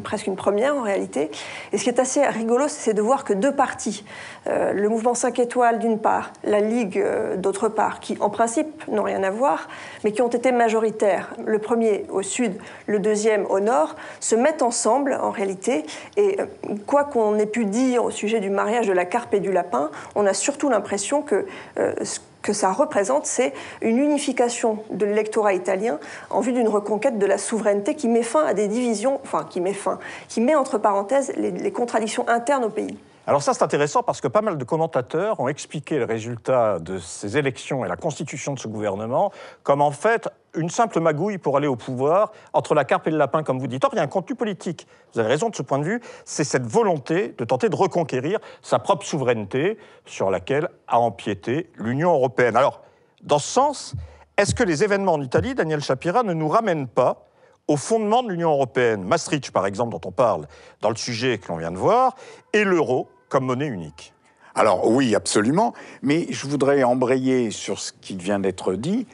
presque 0.03 0.27
une 0.27 0.37
première 0.37 0.77
en 0.77 0.83
réalité. 0.83 1.31
Et 1.73 1.79
ce 1.79 1.85
qui 1.85 1.91
est 1.91 2.01
assez 2.01 2.25
rigolo, 2.27 2.67
c'est 2.69 2.95
de 2.95 3.03
voir 3.03 3.25
que 3.25 3.33
deux 3.33 3.53
partis, 3.53 4.05
euh, 4.47 4.73
le 4.73 4.89
mouvement 4.89 5.15
5 5.15 5.39
étoiles 5.39 5.79
d'une 5.79 5.99
part, 5.99 6.33
la 6.45 6.61
Ligue 6.61 6.99
euh, 6.99 7.37
d'autre 7.37 7.69
part, 7.69 8.01
qui 8.01 8.17
en 8.21 8.31
principe 8.31 8.87
n'ont 8.89 9.03
rien 9.03 9.23
à 9.23 9.31
voir, 9.31 9.69
mais 10.05 10.13
qui 10.13 10.23
ont 10.23 10.29
été 10.29 10.53
majoritaires, 10.53 11.35
le 11.45 11.59
premier 11.59 12.07
au 12.11 12.23
sud, 12.23 12.55
le 12.87 12.99
deuxième 12.99 13.47
au 13.47 13.61
nord, 13.61 13.97
se 14.21 14.35
mettent 14.35 14.63
ensemble 14.63 15.19
en 15.21 15.31
réalité 15.31 15.85
et 16.17 16.41
euh, 16.41 16.47
quoi 16.87 17.05
qu'on 17.05 17.39
ait 17.39 17.47
pu 17.47 17.65
dire 17.65 18.05
au 18.05 18.11
sujet 18.11 18.41
du 18.41 18.51
mariage 18.51 18.87
de 18.87 18.93
la 18.93 19.05
carpe 19.05 19.35
et 19.35 19.41
du 19.41 19.53
lapin, 19.53 19.91
on 20.15 20.27
a 20.27 20.35
surtout 20.35 20.69
l'impression 20.69 21.23
que 21.23 21.47
euh, 21.79 21.95
ce 22.03 22.21
que 22.43 22.53
ça 22.55 22.73
représente, 22.73 23.27
c'est 23.27 23.53
une 23.83 23.99
unification 23.99 24.79
de 24.91 25.05
l'électorat 25.05 25.53
italien 25.53 25.99
en 26.31 26.41
vue 26.41 26.53
d'une 26.53 26.69
reconquête 26.69 27.19
de 27.19 27.27
la 27.27 27.37
souveraineté 27.37 27.95
qui 27.95 28.09
met 28.09 28.23
fin 28.23 28.45
à 28.47 28.55
des 28.55 28.67
divisions, 28.67 29.21
enfin 29.25 29.47
qui 29.49 29.61
met 29.61 29.75
fin, 29.75 29.99
qui 30.29 30.41
met 30.41 30.55
entre 30.55 30.79
parenthèses 30.79 31.35
les 31.37 31.71
contradictions 31.71 32.27
internes 32.29 32.65
au 32.65 32.71
pays. 32.71 32.97
Alors 33.27 33.43
ça, 33.43 33.55
c'est 33.55 33.63
intéressant 33.63 34.03
parce 34.03 34.21
que 34.21 34.29
pas 34.29 34.41
mal 34.41 34.57
de 34.57 34.65
commentateurs 34.65 35.41
ont 35.41 35.49
expliqué 35.49 35.99
le 35.99 36.05
résultat 36.05 36.79
de 36.79 36.99
ces 36.99 37.37
élections 37.37 37.85
et 37.85 37.89
la 37.89 37.97
constitution 37.97 38.55
de 38.55 38.59
ce 38.59 38.67
gouvernement 38.67 39.31
comme 39.63 39.83
en 39.83 39.91
fait 39.91 40.29
une 40.55 40.71
simple 40.71 41.01
magouille 41.01 41.39
pour 41.39 41.57
aller 41.57 41.67
au 41.67 41.77
pouvoir 41.77 42.33
entre 42.53 42.75
la 42.75 42.85
carpe 42.85 43.07
et 43.07 43.11
le 43.11 43.19
lapin, 43.19 43.43
comme 43.43 43.59
vous 43.59 43.67
dites. 43.67 43.85
Or, 43.85 43.91
il 43.93 43.97
y 43.97 44.01
a 44.01 44.03
un 44.03 44.09
contenu 44.09 44.35
politique. 44.35 44.87
Vous 45.13 45.21
avez 45.21 45.29
raison 45.29 45.49
de 45.49 45.55
ce 45.55 45.63
point 45.63 45.79
de 45.79 45.85
vue. 45.85 46.01
C'est 46.25 46.45
cette 46.45 46.67
volonté 46.67 47.35
de 47.39 47.45
tenter 47.45 47.69
de 47.69 47.77
reconquérir 47.77 48.41
sa 48.63 48.79
propre 48.79 49.07
souveraineté 49.07 49.79
sur 50.07 50.31
laquelle 50.31 50.69
a 50.89 50.99
empiété 50.99 51.71
l'Union 51.77 52.13
européenne. 52.13 52.57
Alors, 52.57 52.83
dans 53.23 53.39
ce 53.39 53.49
sens, 53.49 53.95
est-ce 54.37 54.55
que 54.55 54.65
les 54.65 54.83
événements 54.83 55.13
en 55.13 55.21
Italie, 55.21 55.55
Daniel 55.55 55.83
Shapira, 55.83 56.23
ne 56.23 56.33
nous 56.33 56.49
ramènent 56.49 56.89
pas 56.89 57.30
au 57.71 57.77
fondement 57.77 58.25
de 58.25 58.31
l'Union 58.31 58.51
européenne 58.51 59.05
Maastricht, 59.05 59.53
par 59.53 59.65
exemple, 59.65 59.93
dont 59.93 60.01
on 60.05 60.11
parle 60.11 60.49
dans 60.81 60.89
le 60.89 60.97
sujet 60.97 61.39
que 61.39 61.47
l'on 61.47 61.57
vient 61.57 61.71
de 61.71 61.79
voir, 61.79 62.17
et 62.53 62.65
l'euro 62.65 63.09
comme 63.29 63.45
monnaie 63.45 63.69
unique. 63.69 64.13
Alors 64.57 64.91
oui, 64.91 65.15
absolument, 65.15 65.73
mais 66.03 66.27
je 66.31 66.49
voudrais 66.49 66.83
embrayer 66.83 67.53
sur 67.53 67.79
ce 67.79 67.93
qui 67.93 68.17
vient 68.17 68.41
d'être 68.41 68.75
dit, 68.75 69.07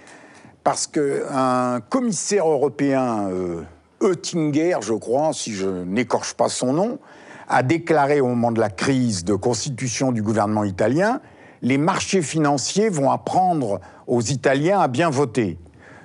parce 0.64 0.86
qu'un 0.86 1.80
commissaire 1.90 2.48
européen, 2.48 3.28
euh, 3.28 3.62
Oettinger, 4.00 4.78
je 4.80 4.94
crois, 4.94 5.34
si 5.34 5.52
je 5.52 5.68
n'écorche 5.68 6.32
pas 6.32 6.48
son 6.48 6.72
nom, 6.72 6.98
a 7.48 7.62
déclaré 7.62 8.22
au 8.22 8.28
moment 8.28 8.52
de 8.52 8.60
la 8.60 8.70
crise 8.70 9.22
de 9.22 9.34
constitution 9.34 10.12
du 10.12 10.22
gouvernement 10.22 10.64
italien, 10.64 11.20
les 11.60 11.76
marchés 11.76 12.22
financiers 12.22 12.88
vont 12.88 13.10
apprendre 13.10 13.80
aux 14.06 14.22
Italiens 14.22 14.80
à 14.80 14.88
bien 14.88 15.10
voter 15.10 15.58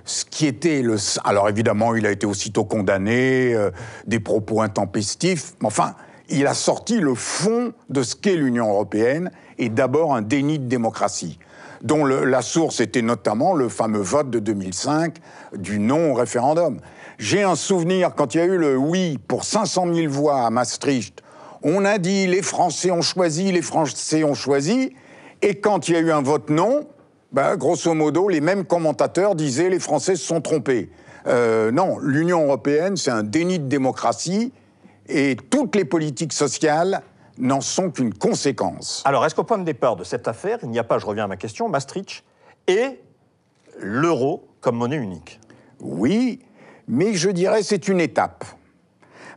ce 0.05 0.25
qui 0.25 0.47
était 0.47 0.81
le... 0.81 0.95
Alors 1.23 1.49
évidemment, 1.49 1.95
il 1.95 2.05
a 2.05 2.11
été 2.11 2.25
aussitôt 2.25 2.63
condamné, 2.63 3.53
euh, 3.53 3.71
des 4.07 4.19
propos 4.19 4.61
intempestifs, 4.61 5.53
mais 5.61 5.67
enfin, 5.67 5.95
il 6.29 6.47
a 6.47 6.53
sorti 6.53 6.99
le 6.99 7.13
fond 7.15 7.73
de 7.89 8.03
ce 8.03 8.15
qu'est 8.15 8.35
l'Union 8.35 8.69
européenne, 8.69 9.31
et 9.57 9.69
d'abord 9.69 10.15
un 10.15 10.21
déni 10.21 10.59
de 10.59 10.67
démocratie, 10.67 11.37
dont 11.81 12.05
la 12.05 12.41
source 12.41 12.79
était 12.79 13.01
notamment 13.01 13.53
le 13.53 13.69
fameux 13.69 14.01
vote 14.01 14.29
de 14.29 14.39
2005 14.39 15.17
du 15.55 15.79
non 15.79 16.11
au 16.11 16.13
référendum. 16.13 16.79
J'ai 17.19 17.43
un 17.43 17.55
souvenir, 17.55 18.15
quand 18.15 18.33
il 18.33 18.37
y 18.39 18.41
a 18.41 18.45
eu 18.45 18.57
le 18.57 18.77
oui 18.77 19.19
pour 19.27 19.43
500 19.43 19.93
000 19.93 20.11
voix 20.11 20.45
à 20.45 20.49
Maastricht, 20.49 21.21
on 21.63 21.85
a 21.85 21.99
dit 21.99 22.25
les 22.27 22.41
Français 22.41 22.89
ont 22.91 23.03
choisi, 23.03 23.51
les 23.51 23.61
Français 23.61 24.23
ont 24.23 24.33
choisi, 24.33 24.93
et 25.41 25.55
quand 25.55 25.87
il 25.87 25.93
y 25.93 25.97
a 25.97 25.99
eu 25.99 26.11
un 26.11 26.21
vote 26.21 26.49
non, 26.49 26.87
bah, 27.31 27.55
grosso 27.55 27.93
modo, 27.93 28.27
les 28.27 28.41
mêmes 28.41 28.65
commentateurs 28.65 29.35
disaient 29.35 29.69
les 29.69 29.79
Français 29.79 30.15
se 30.15 30.25
sont 30.25 30.41
trompés. 30.41 30.91
Euh, 31.27 31.71
non, 31.71 31.97
l'Union 31.99 32.43
européenne, 32.43 32.97
c'est 32.97 33.11
un 33.11 33.23
déni 33.23 33.59
de 33.59 33.67
démocratie 33.67 34.51
et 35.07 35.37
toutes 35.49 35.75
les 35.75 35.85
politiques 35.85 36.33
sociales 36.33 37.01
n'en 37.37 37.61
sont 37.61 37.89
qu'une 37.89 38.13
conséquence. 38.13 39.01
Alors, 39.05 39.25
est-ce 39.25 39.35
qu'au 39.35 39.43
point 39.43 39.57
de 39.57 39.63
départ 39.63 39.95
de 39.95 40.03
cette 40.03 40.27
affaire, 40.27 40.59
il 40.63 40.69
n'y 40.69 40.79
a 40.79 40.83
pas, 40.83 40.99
je 40.99 41.05
reviens 41.05 41.25
à 41.25 41.27
ma 41.27 41.37
question, 41.37 41.69
Maastricht 41.69 42.23
et 42.67 42.99
l'euro 43.79 44.47
comme 44.59 44.75
monnaie 44.75 44.97
unique? 44.97 45.39
Oui, 45.79 46.41
mais 46.87 47.13
je 47.13 47.29
dirais 47.29 47.63
c'est 47.63 47.87
une 47.87 47.99
étape. 47.99 48.45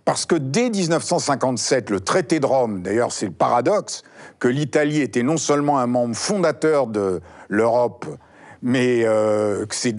Parce 0.05 0.27
que 0.27 0.35
dès 0.35 0.69
1957, 0.69 1.89
le 1.89 2.01
traité 2.01 2.41
de 2.41 2.47
Rome, 2.47 2.83
d'ailleurs 2.83 3.13
c'est 3.13 3.27
le 3.27 3.33
paradoxe, 3.33 4.03
que 4.39 4.49
l'Italie 4.49 5.01
était 5.01 5.23
non 5.23 5.37
seulement 5.37 5.79
un 5.79 5.87
membre 5.87 6.15
fondateur 6.15 6.87
de 6.87 7.21
l'Europe, 7.49 8.07
mais 8.63 9.03
euh, 9.05 9.67
que 9.67 9.75
c'est 9.75 9.97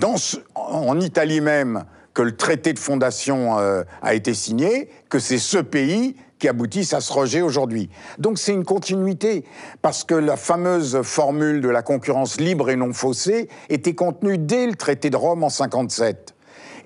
en 0.56 1.00
Italie 1.00 1.42
même 1.42 1.86
que 2.16 2.22
le 2.22 2.36
traité 2.36 2.74
de 2.74 2.80
fondation 2.80 3.60
euh, 3.60 3.84
a 4.02 4.16
été 4.16 4.34
signé, 4.34 4.90
que 5.10 5.20
c'est 5.20 5.38
ce 5.38 5.58
pays 5.58 6.16
qui 6.40 6.48
aboutit 6.48 6.88
à 6.94 7.02
ce 7.02 7.14
rejet 7.14 7.42
aujourd'hui. 7.42 7.90
Donc 8.18 8.40
c'est 8.40 8.54
une 8.54 8.64
continuité, 8.64 9.44
parce 9.82 10.04
que 10.04 10.16
la 10.16 10.38
fameuse 10.38 11.02
formule 11.04 11.62
de 11.62 11.70
la 11.70 11.82
concurrence 11.82 12.40
libre 12.40 12.70
et 12.70 12.76
non 12.76 12.94
faussée 12.94 13.50
était 13.70 13.96
contenue 13.96 14.38
dès 14.38 14.66
le 14.66 14.76
traité 14.76 15.10
de 15.10 15.18
Rome 15.18 15.44
en 15.44 15.50
57. 15.50 16.34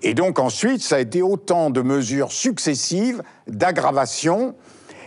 Et 0.02 0.14
donc 0.14 0.40
ensuite, 0.40 0.82
ça 0.82 0.96
a 0.96 1.00
été 1.00 1.22
autant 1.22 1.70
de 1.70 1.82
mesures 1.82 2.32
successives 2.32 3.22
d'aggravation 3.48 4.56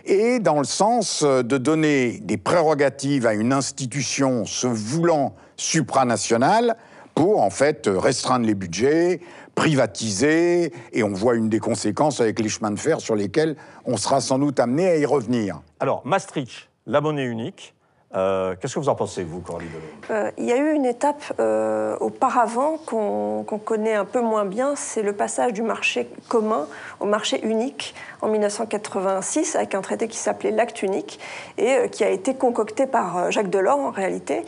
et 0.05 0.39
dans 0.39 0.59
le 0.59 0.65
sens 0.65 1.23
de 1.23 1.59
donner 1.59 2.19
des 2.23 2.37
prérogatives 2.37 3.27
à 3.27 3.35
une 3.35 3.53
institution 3.53 4.45
se 4.45 4.67
voulant 4.67 5.35
supranationale 5.57 6.77
pour 7.15 7.43
en 7.43 7.51
fait 7.51 7.89
restreindre 7.93 8.47
les 8.47 8.55
budgets, 8.55 9.21
privatiser, 9.55 10.73
et 10.93 11.03
on 11.03 11.13
voit 11.13 11.35
une 11.35 11.49
des 11.49 11.59
conséquences 11.59 12.21
avec 12.21 12.39
les 12.39 12.49
chemins 12.49 12.71
de 12.71 12.79
fer 12.79 13.01
sur 13.01 13.15
lesquels 13.15 13.57
on 13.85 13.97
sera 13.97 14.21
sans 14.21 14.39
doute 14.39 14.59
amené 14.61 14.89
à 14.89 14.97
y 14.97 15.05
revenir. 15.05 15.61
Alors, 15.81 16.03
Maastricht, 16.07 16.69
la 16.87 17.01
monnaie 17.01 17.25
unique, 17.25 17.75
euh, 18.15 18.55
qu'est-ce 18.61 18.75
que 18.75 18.81
vous 18.81 18.89
en 18.89 18.95
pensez, 18.95 19.25
vous, 19.25 19.41
Coralie 19.41 19.67
euh, 20.11 20.31
Il 20.37 20.45
y 20.45 20.53
a 20.53 20.57
eu 20.57 20.75
une 20.75 20.85
étape 20.85 21.23
euh, 21.41 21.97
auparavant 21.99 22.77
qu'on 22.85 23.45
connaît 23.65 23.95
un 23.95 24.05
peu 24.05 24.21
moins 24.21 24.45
bien, 24.45 24.75
c'est 24.77 25.03
le 25.03 25.15
passage 25.15 25.53
du 25.53 25.63
marché 25.63 26.09
commun 26.29 26.67
au 27.01 27.07
marché 27.07 27.41
unique 27.45 27.95
en 28.23 28.29
1986 28.29 29.57
avec 29.57 29.75
un 29.75 29.83
traité 29.83 30.09
qui 30.09 30.17
s'appelait 30.17 30.51
l'acte 30.51 30.83
unique 30.83 31.21
et 31.59 31.89
qui 31.91 32.05
a 32.05 32.09
été 32.09 32.35
concocté 32.35 32.87
par 32.87 33.31
Jacques 33.31 33.51
Delors 33.51 33.79
en 33.79 33.91
réalité 33.91 34.43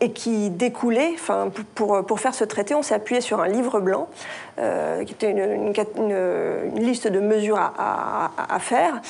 et 0.00 0.12
qui 0.12 0.50
découlait, 0.50 1.12
enfin 1.14 1.50
pour, 1.74 2.04
pour 2.04 2.20
faire 2.20 2.34
ce 2.34 2.44
traité, 2.44 2.74
on 2.74 2.82
s'est 2.82 2.94
appuyé 2.94 3.20
sur 3.20 3.40
un 3.40 3.48
livre 3.48 3.80
blanc 3.80 4.08
qui 4.56 5.12
était 5.12 5.30
une, 5.30 5.72
une, 5.72 6.84
liste 6.84 7.08
de 7.08 7.20
mesures 7.20 7.58
à, 7.58 7.72
à, 8.36 8.54
à 8.54 8.58
faire, 8.58 9.00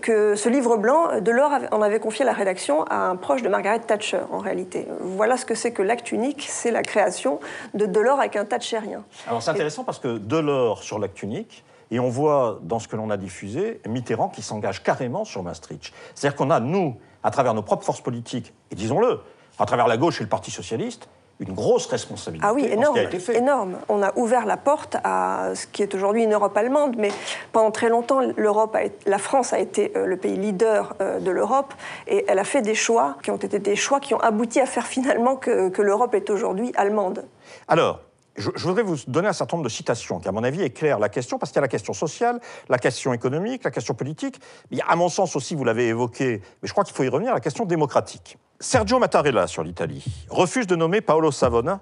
que 0.00 0.34
ce 0.34 0.48
livre 0.48 0.76
blanc, 0.76 1.20
Delors 1.20 1.52
en 1.72 1.82
avait 1.82 2.00
confié 2.00 2.24
la 2.24 2.32
rédaction 2.32 2.84
à 2.84 3.08
un 3.08 3.16
proche 3.16 3.42
de 3.42 3.48
Margaret 3.48 3.80
Thatcher, 3.80 4.20
en 4.30 4.38
réalité. 4.38 4.86
Voilà 5.00 5.36
ce 5.36 5.44
que 5.44 5.54
c'est 5.54 5.72
que 5.72 5.82
l'acte 5.82 6.12
unique, 6.12 6.46
c'est 6.48 6.70
la 6.70 6.82
création 6.82 7.40
de 7.74 7.86
Delors 7.86 8.20
avec 8.20 8.36
un 8.36 8.44
Thatcherien. 8.44 9.04
Alors 9.26 9.42
c'est 9.42 9.50
intéressant 9.50 9.84
parce 9.84 9.98
que 9.98 10.18
Delors 10.18 10.82
sur 10.82 10.98
l'acte 10.98 11.22
unique, 11.22 11.64
et 11.90 12.00
on 12.00 12.08
voit 12.08 12.58
dans 12.62 12.78
ce 12.78 12.88
que 12.88 12.96
l'on 12.96 13.10
a 13.10 13.16
diffusé 13.16 13.80
Mitterrand 13.86 14.28
qui 14.28 14.42
s'engage 14.42 14.82
carrément 14.82 15.24
sur 15.24 15.42
Maastricht. 15.42 15.92
C'est-à-dire 16.14 16.36
qu'on 16.36 16.50
a, 16.50 16.60
nous, 16.60 16.96
à 17.22 17.30
travers 17.30 17.54
nos 17.54 17.62
propres 17.62 17.84
forces 17.84 18.00
politiques, 18.00 18.52
et 18.70 18.74
disons-le, 18.74 19.20
à 19.58 19.66
travers 19.66 19.88
la 19.88 19.96
gauche 19.96 20.20
et 20.20 20.24
le 20.24 20.28
Parti 20.28 20.50
socialiste, 20.50 21.08
une 21.38 21.52
grosse 21.52 21.86
responsabilité 21.86 22.46
ah 22.48 22.54
oui, 22.54 22.64
énorme, 22.64 22.96
ce 22.96 23.00
qui 23.00 23.06
a 23.06 23.08
été 23.08 23.18
fait. 23.18 23.36
énorme. 23.36 23.76
On 23.88 24.02
a 24.02 24.16
ouvert 24.16 24.46
la 24.46 24.56
porte 24.56 24.96
à 25.04 25.50
ce 25.54 25.66
qui 25.66 25.82
est 25.82 25.94
aujourd'hui 25.94 26.24
une 26.24 26.32
Europe 26.32 26.56
allemande, 26.56 26.96
mais 26.96 27.10
pendant 27.52 27.70
très 27.70 27.90
longtemps, 27.90 28.20
l'Europe, 28.36 28.76
la 29.04 29.18
France 29.18 29.52
a 29.52 29.58
été 29.58 29.92
euh, 29.96 30.06
le 30.06 30.16
pays 30.16 30.36
leader 30.36 30.94
euh, 31.00 31.20
de 31.20 31.30
l'Europe, 31.30 31.74
et 32.06 32.24
elle 32.28 32.38
a 32.38 32.44
fait 32.44 32.62
des 32.62 32.74
choix 32.74 33.16
qui 33.22 33.30
ont 33.30 33.36
été 33.36 33.58
des 33.58 33.76
choix 33.76 34.00
qui 34.00 34.14
ont 34.14 34.20
abouti 34.20 34.60
à 34.60 34.66
faire 34.66 34.86
finalement 34.86 35.36
que, 35.36 35.68
que 35.68 35.82
l'Europe 35.82 36.14
est 36.14 36.30
aujourd'hui 36.30 36.72
allemande. 36.74 37.26
Alors, 37.68 38.00
je, 38.36 38.50
voudrais 38.50 38.82
vous 38.82 38.96
donner 39.08 39.28
un 39.28 39.32
certain 39.32 39.56
nombre 39.56 39.64
de 39.64 39.72
citations 39.72 40.20
qui, 40.20 40.28
à 40.28 40.32
mon 40.32 40.44
avis, 40.44 40.62
éclairent 40.62 40.98
la 40.98 41.08
question, 41.08 41.38
parce 41.38 41.50
qu'il 41.50 41.56
y 41.56 41.60
a 41.60 41.62
la 41.62 41.68
question 41.68 41.92
sociale, 41.92 42.40
la 42.68 42.78
question 42.78 43.12
économique, 43.12 43.64
la 43.64 43.70
question 43.70 43.94
politique. 43.94 44.40
Y 44.70 44.80
a, 44.80 44.86
à 44.86 44.96
mon 44.96 45.08
sens 45.08 45.36
aussi, 45.36 45.54
vous 45.54 45.64
l'avez 45.64 45.88
évoqué, 45.88 46.42
mais 46.62 46.68
je 46.68 46.72
crois 46.72 46.84
qu'il 46.84 46.94
faut 46.94 47.02
y 47.02 47.08
revenir, 47.08 47.32
la 47.32 47.40
question 47.40 47.64
démocratique. 47.64 48.38
Sergio 48.60 48.98
Mattarella, 48.98 49.46
sur 49.46 49.62
l'Italie, 49.62 50.04
refuse 50.28 50.66
de 50.66 50.76
nommer 50.76 51.00
Paolo 51.00 51.30
Savona, 51.30 51.80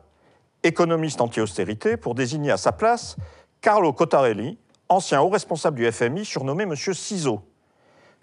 économiste 0.62 1.20
anti-austérité, 1.20 1.96
pour 1.96 2.14
désigner 2.14 2.50
à 2.50 2.56
sa 2.56 2.72
place 2.72 3.16
Carlo 3.60 3.92
Cottarelli, 3.92 4.58
ancien 4.88 5.20
haut 5.20 5.28
responsable 5.28 5.76
du 5.76 5.90
FMI, 5.90 6.24
surnommé 6.24 6.64
M. 6.64 6.76
Ciseaux, 6.76 7.42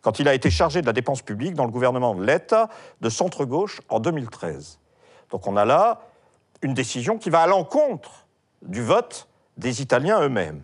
quand 0.02 0.20
il 0.20 0.28
a 0.28 0.34
été 0.34 0.50
chargé 0.50 0.82
de 0.82 0.86
la 0.86 0.94
dépense 0.94 1.22
publique 1.22 1.54
dans 1.54 1.66
le 1.66 1.72
gouvernement 1.72 2.16
de 2.16 2.24
l'État 2.24 2.70
de 3.02 3.10
centre-gauche 3.10 3.82
en 3.90 4.00
2013. 4.00 4.80
Donc 5.30 5.48
on 5.48 5.58
a 5.58 5.66
là 5.66 6.02
une 6.62 6.74
décision 6.74 7.18
qui 7.18 7.30
va 7.30 7.42
à 7.42 7.48
l'encontre 7.48 8.28
du 8.62 8.82
vote 8.82 9.28
des 9.58 9.82
Italiens 9.82 10.22
eux-mêmes. 10.22 10.64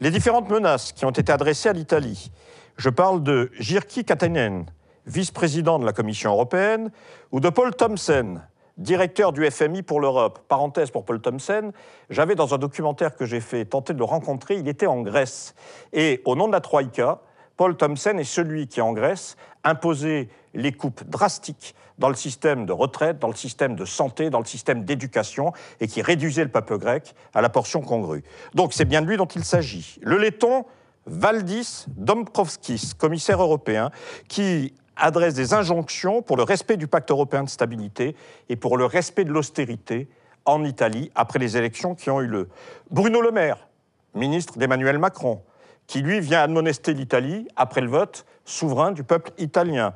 Les 0.00 0.10
différentes 0.10 0.50
menaces 0.50 0.92
qui 0.92 1.04
ont 1.04 1.10
été 1.10 1.30
adressées 1.32 1.68
à 1.68 1.72
l'Italie, 1.72 2.30
je 2.76 2.90
parle 2.90 3.22
de 3.22 3.50
Jirki 3.58 4.04
Katainen, 4.04 4.66
vice-président 5.06 5.78
de 5.78 5.84
la 5.84 5.92
Commission 5.92 6.30
européenne, 6.30 6.90
ou 7.32 7.40
de 7.40 7.48
Paul 7.48 7.74
Thomsen, 7.74 8.42
directeur 8.76 9.32
du 9.32 9.48
FMI 9.50 9.82
pour 9.82 10.00
l'Europe. 10.00 10.40
Parenthèse 10.48 10.90
pour 10.90 11.04
Paul 11.04 11.20
Thomsen, 11.20 11.72
j'avais 12.10 12.34
dans 12.34 12.54
un 12.54 12.58
documentaire 12.58 13.16
que 13.16 13.26
j'ai 13.26 13.40
fait 13.40 13.64
tenté 13.64 13.92
de 13.92 13.98
le 13.98 14.04
rencontrer, 14.04 14.56
il 14.56 14.68
était 14.68 14.86
en 14.86 15.02
Grèce. 15.02 15.54
Et 15.92 16.22
au 16.24 16.36
nom 16.36 16.46
de 16.46 16.52
la 16.52 16.60
Troïka, 16.60 17.20
Paul 17.56 17.76
Thomsen 17.76 18.20
est 18.20 18.24
celui 18.24 18.68
qui, 18.68 18.80
en 18.80 18.92
Grèce, 18.92 19.36
imposait 19.64 20.28
les 20.54 20.72
coupes 20.72 21.02
drastiques 21.08 21.74
dans 21.98 22.08
le 22.08 22.14
système 22.14 22.66
de 22.66 22.72
retraite, 22.72 23.18
dans 23.18 23.28
le 23.28 23.34
système 23.34 23.74
de 23.74 23.84
santé, 23.84 24.30
dans 24.30 24.38
le 24.38 24.44
système 24.44 24.84
d'éducation, 24.84 25.52
et 25.80 25.88
qui 25.88 26.02
réduisait 26.02 26.44
le 26.44 26.50
peuple 26.50 26.78
grec 26.78 27.14
à 27.34 27.40
la 27.40 27.48
portion 27.48 27.80
congrue. 27.80 28.22
Donc 28.54 28.72
c'est 28.72 28.84
bien 28.84 29.02
de 29.02 29.06
lui 29.06 29.16
dont 29.16 29.26
il 29.26 29.44
s'agit. 29.44 29.98
Le 30.02 30.16
laiton 30.16 30.64
Valdis 31.06 31.86
Dombrovskis, 31.88 32.92
commissaire 32.96 33.42
européen, 33.42 33.90
qui 34.28 34.74
adresse 34.96 35.34
des 35.34 35.54
injonctions 35.54 36.22
pour 36.22 36.36
le 36.36 36.42
respect 36.42 36.76
du 36.76 36.86
pacte 36.86 37.10
européen 37.10 37.44
de 37.44 37.48
stabilité 37.48 38.14
et 38.48 38.56
pour 38.56 38.76
le 38.76 38.84
respect 38.84 39.24
de 39.24 39.32
l'austérité 39.32 40.08
en 40.44 40.64
Italie 40.64 41.10
après 41.14 41.38
les 41.38 41.56
élections 41.56 41.94
qui 41.94 42.10
ont 42.10 42.20
eu 42.20 42.26
lieu. 42.26 42.48
Bruno 42.90 43.20
Le 43.20 43.30
Maire, 43.30 43.68
ministre 44.14 44.58
d'Emmanuel 44.58 44.98
Macron, 44.98 45.42
qui 45.86 46.00
lui 46.00 46.20
vient 46.20 46.42
admonester 46.42 46.94
l'Italie 46.94 47.48
après 47.56 47.80
le 47.80 47.88
vote 47.88 48.26
souverain 48.44 48.92
du 48.92 49.04
peuple 49.04 49.30
italien. 49.38 49.94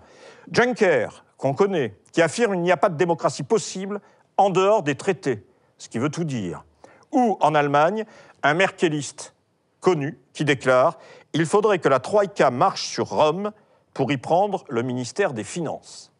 Juncker, 0.50 1.24
qu'on 1.42 1.54
connaît, 1.54 1.96
qui 2.12 2.22
affirme 2.22 2.52
qu'il 2.52 2.62
n'y 2.62 2.70
a 2.70 2.76
pas 2.76 2.88
de 2.88 2.96
démocratie 2.96 3.42
possible 3.42 4.00
en 4.36 4.48
dehors 4.48 4.84
des 4.84 4.94
traités, 4.94 5.44
ce 5.76 5.88
qui 5.88 5.98
veut 5.98 6.08
tout 6.08 6.22
dire. 6.22 6.64
Ou 7.10 7.36
en 7.40 7.56
Allemagne, 7.56 8.04
un 8.44 8.54
merkeliste 8.54 9.34
connu 9.80 10.20
qui 10.34 10.44
déclare 10.44 11.00
Il 11.32 11.44
faudrait 11.46 11.80
que 11.80 11.88
la 11.88 11.98
Troïka 11.98 12.52
marche 12.52 12.86
sur 12.86 13.08
Rome 13.08 13.50
pour 13.92 14.12
y 14.12 14.18
prendre 14.18 14.64
le 14.68 14.82
ministère 14.82 15.32
des 15.32 15.42
Finances. 15.42 16.12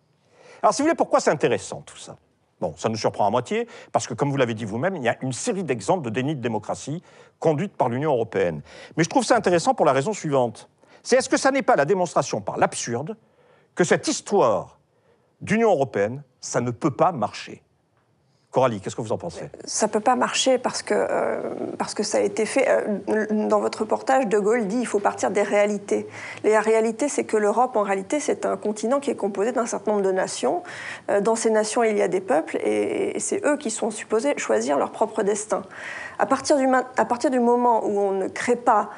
Alors, 0.61 0.75
si 0.75 0.83
vous 0.83 0.87
voulez, 0.87 0.97
pourquoi 0.97 1.21
c'est 1.21 1.31
intéressant 1.31 1.83
tout 1.83 1.99
ça? 1.99 2.17
Bon, 2.61 2.75
ça 2.76 2.88
nous 2.88 2.97
surprend 2.97 3.25
à 3.25 3.31
moitié, 3.31 3.69
parce 3.93 4.09
que, 4.09 4.14
comme 4.14 4.29
vous 4.29 4.37
l'avez 4.37 4.55
dit 4.55 4.64
vous-même, 4.64 4.97
il 4.97 5.05
y 5.05 5.09
a 5.09 5.17
une 5.23 5.33
série 5.33 5.62
d'exemples 5.62 6.05
de 6.05 6.11
déni 6.11 6.35
de 6.35 6.41
démocratie 6.41 7.00
conduite 7.38 7.76
par 7.76 7.88
l'Union 7.88 8.12
européenne. 8.12 8.61
Mais 8.97 9.05
je 9.05 9.09
trouve 9.09 9.25
ça 9.25 9.37
intéressant 9.37 9.75
pour 9.75 9.87
la 9.87 9.93
raison 9.93 10.12
suivante. 10.12 10.69
C'est 11.05 11.14
est-ce 11.14 11.29
que 11.29 11.37
ça 11.37 11.52
n'est 11.52 11.62
pas 11.62 11.76
la 11.76 11.85
démonstration 11.85 12.41
par 12.41 12.57
l'absurde 12.57 13.17
que 13.76 13.85
cette 13.85 14.09
histoire 14.09 14.81
d'Union 15.42 15.70
européenne, 15.70 16.22
ça 16.40 16.61
ne 16.61 16.70
peut 16.70 16.90
pas 16.90 17.12
marcher. 17.12 17.62
Coralie, 18.52 18.82
qu'est-ce 18.82 18.94
que 18.94 19.00
vous 19.00 19.12
en 19.12 19.18
pensez? 19.18 19.49
Ça 19.64 19.87
ne 19.87 19.92
peut 19.92 20.00
pas 20.00 20.14
marcher 20.14 20.58
parce 20.58 20.82
que, 20.82 20.92
euh, 20.92 21.54
parce 21.78 21.94
que 21.94 22.02
ça 22.02 22.18
a 22.18 22.20
été 22.20 22.44
fait. 22.44 22.66
Euh, 22.68 23.26
dans 23.49 23.61
votre 23.61 23.80
reportage, 23.80 24.26
De 24.26 24.38
Gaulle 24.38 24.66
dit 24.66 24.76
qu'il 24.76 24.87
faut 24.87 24.99
partir 24.99 25.30
des 25.30 25.42
réalités. 25.42 26.06
La 26.44 26.61
réalité, 26.61 27.08
c'est 27.08 27.25
que 27.25 27.38
l'Europe, 27.38 27.76
en 27.76 27.82
réalité, 27.82 28.20
c'est 28.20 28.44
un 28.44 28.58
continent 28.58 29.00
qui 29.00 29.11
est 29.11 29.16
composé 29.16 29.52
d'un 29.52 29.64
certain 29.64 29.92
nombre 29.92 30.04
de 30.04 30.12
nations. 30.12 30.62
Euh, 31.11 31.22
dans 31.22 31.34
ces 31.34 31.49
nations, 31.49 31.82
il 31.82 31.96
y 31.96 32.02
a 32.02 32.08
des 32.08 32.20
peuples 32.20 32.58
et, 32.58 33.16
et 33.16 33.20
c'est 33.20 33.42
eux 33.46 33.56
qui 33.56 33.70
sont 33.70 33.90
supposés 33.90 34.34
choisir 34.37 34.76
leur 34.76 34.90
propre 34.90 35.22
destin. 35.22 35.62
À 36.18 36.26
partir, 36.26 36.58
du, 36.58 36.68
à 36.68 37.04
partir 37.06 37.30
du 37.30 37.40
moment 37.40 37.82
où 37.87 37.99
on 37.99 38.12
ne 38.12 38.28
crée 38.28 38.56
pas 38.56 38.90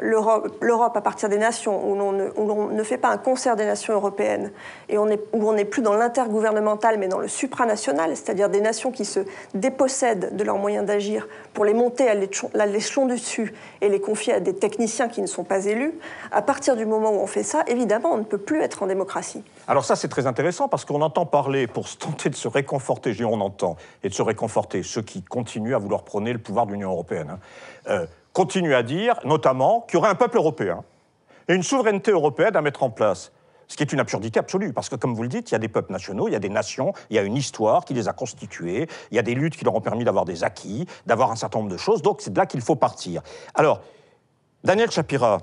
l'Europe 0.00 0.96
à 0.96 1.00
partir 1.00 1.28
des 1.28 1.38
nations, 1.38 1.90
où 1.90 1.96
l'on 1.96 2.68
ne, 2.68 2.82
fait 2.82 2.98
pas 2.98 3.08
un 3.08 3.18
concert 3.18 3.56
des 3.56 3.66
nations 3.66 3.94
européennes, 3.94 4.52
et 4.88 4.96
où 4.96 5.06
on 5.32 5.52
n'est 5.52 5.64
plus 5.64 5.82
dans 5.82 5.94
l'intergouvernemental, 5.94 6.98
mais 6.98 7.08
dans 7.08 7.18
le 7.18 7.28
supranational, 7.28 8.16
c'est-à-dire 8.16 8.48
des 8.48 8.60
nations 8.60 8.92
qui 8.92 9.04
se 9.04 9.20
dépossèdent 9.54 10.36
de 10.36 10.44
leurs 10.44 10.58
moyens 10.58 10.86
d'agir 10.86 11.26
pour 11.52 11.64
les 11.64 11.74
monter 11.74 12.08
à 12.08 12.14
l'échelon 12.14 13.06
dessus 13.06 13.54
et 13.80 13.88
les 13.88 14.00
confier 14.00 14.34
à 14.34 14.40
des 14.40 14.54
techniciens 14.54 15.08
qui 15.08 15.20
ne 15.20 15.26
sont 15.26 15.44
pas 15.44 15.66
élus, 15.66 15.94
à 16.30 16.42
partir 16.42 16.76
du 16.76 16.86
moment 16.86 17.10
où 17.10 17.20
on 17.20 17.26
fait 17.26 17.42
ça, 17.42 17.64
évidemment, 17.66 18.12
on 18.12 18.18
ne 18.18 18.24
peut 18.24 18.38
plus 18.38 18.60
être 18.60 18.82
en 18.82 18.86
démocratie. 18.86 19.42
Alors 19.66 19.84
ça, 19.84 19.96
c'est 19.96 20.08
très 20.08 20.26
intéressant 20.26 20.68
parce 20.68 20.84
qu'on 20.84 21.02
entend 21.02 21.26
parler, 21.26 21.66
pour 21.66 21.88
tenter 21.96 22.30
de 22.30 22.36
se 22.36 22.48
réconforter, 22.48 23.12
je 23.12 23.18
dis 23.18 23.24
on 23.24 23.40
entend, 23.40 23.76
et 24.02 24.08
de 24.08 24.14
se 24.14 24.22
réconforter, 24.22 24.82
ceux 24.82 25.02
qui 25.02 25.22
continuent 25.22 25.74
à 25.74 25.78
vouloir 25.78 26.04
prôner 26.04 26.32
le 26.32 26.38
pouvoir 26.38 26.66
de 26.66 26.72
l'Union 26.72 26.90
européenne. 26.90 27.30
Hein. 27.30 27.38
Euh, 27.88 28.06
continue 28.34 28.74
à 28.74 28.82
dire, 28.82 29.18
notamment, 29.24 29.80
qu'il 29.82 29.94
y 29.94 29.96
aurait 29.98 30.10
un 30.10 30.14
peuple 30.14 30.36
européen 30.36 30.84
et 31.48 31.54
une 31.54 31.62
souveraineté 31.62 32.10
européenne 32.10 32.56
à 32.56 32.60
mettre 32.60 32.82
en 32.82 32.90
place. 32.90 33.32
Ce 33.68 33.76
qui 33.76 33.82
est 33.82 33.92
une 33.92 34.00
absurdité 34.00 34.38
absolue, 34.38 34.74
parce 34.74 34.90
que 34.90 34.96
comme 34.96 35.14
vous 35.14 35.22
le 35.22 35.28
dites, 35.28 35.50
il 35.50 35.54
y 35.54 35.54
a 35.54 35.58
des 35.58 35.68
peuples 35.68 35.92
nationaux, 35.92 36.28
il 36.28 36.32
y 36.32 36.36
a 36.36 36.40
des 36.40 36.50
nations, 36.50 36.92
il 37.08 37.16
y 37.16 37.18
a 37.18 37.22
une 37.22 37.36
histoire 37.36 37.86
qui 37.86 37.94
les 37.94 38.08
a 38.08 38.12
constitués, 38.12 38.88
il 39.10 39.14
y 39.14 39.18
a 39.18 39.22
des 39.22 39.34
luttes 39.34 39.56
qui 39.56 39.64
leur 39.64 39.74
ont 39.74 39.80
permis 39.80 40.04
d'avoir 40.04 40.26
des 40.26 40.44
acquis, 40.44 40.86
d'avoir 41.06 41.30
un 41.30 41.36
certain 41.36 41.60
nombre 41.60 41.70
de 41.70 41.78
choses, 41.78 42.02
donc 42.02 42.20
c'est 42.20 42.32
de 42.32 42.38
là 42.38 42.44
qu'il 42.44 42.60
faut 42.60 42.76
partir. 42.76 43.22
Alors, 43.54 43.80
Daniel 44.64 44.90
Chapira, 44.90 45.38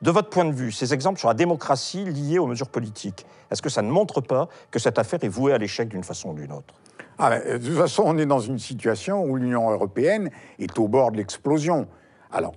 de 0.00 0.10
votre 0.10 0.30
point 0.30 0.44
de 0.44 0.52
vue, 0.52 0.72
ces 0.72 0.94
exemples 0.94 1.18
sur 1.18 1.28
la 1.28 1.34
démocratie 1.34 2.04
liée 2.04 2.38
aux 2.38 2.46
mesures 2.46 2.68
politiques, 2.68 3.26
est-ce 3.50 3.60
que 3.60 3.68
ça 3.68 3.82
ne 3.82 3.90
montre 3.90 4.20
pas 4.20 4.48
que 4.70 4.78
cette 4.78 4.98
affaire 4.98 5.22
est 5.22 5.28
vouée 5.28 5.52
à 5.52 5.58
l'échec 5.58 5.88
d'une 5.88 6.04
façon 6.04 6.30
ou 6.30 6.34
d'une 6.34 6.52
autre? 6.52 6.74
Ah, 7.18 7.38
De 7.38 7.58
toute 7.58 7.76
façon, 7.76 8.04
on 8.06 8.16
est 8.18 8.26
dans 8.26 8.40
une 8.40 8.58
situation 8.58 9.22
où 9.24 9.36
l'Union 9.36 9.70
européenne 9.70 10.30
est 10.58 10.78
au 10.78 10.88
bord 10.88 11.12
de 11.12 11.16
l'explosion. 11.16 11.88
Alors, 12.32 12.54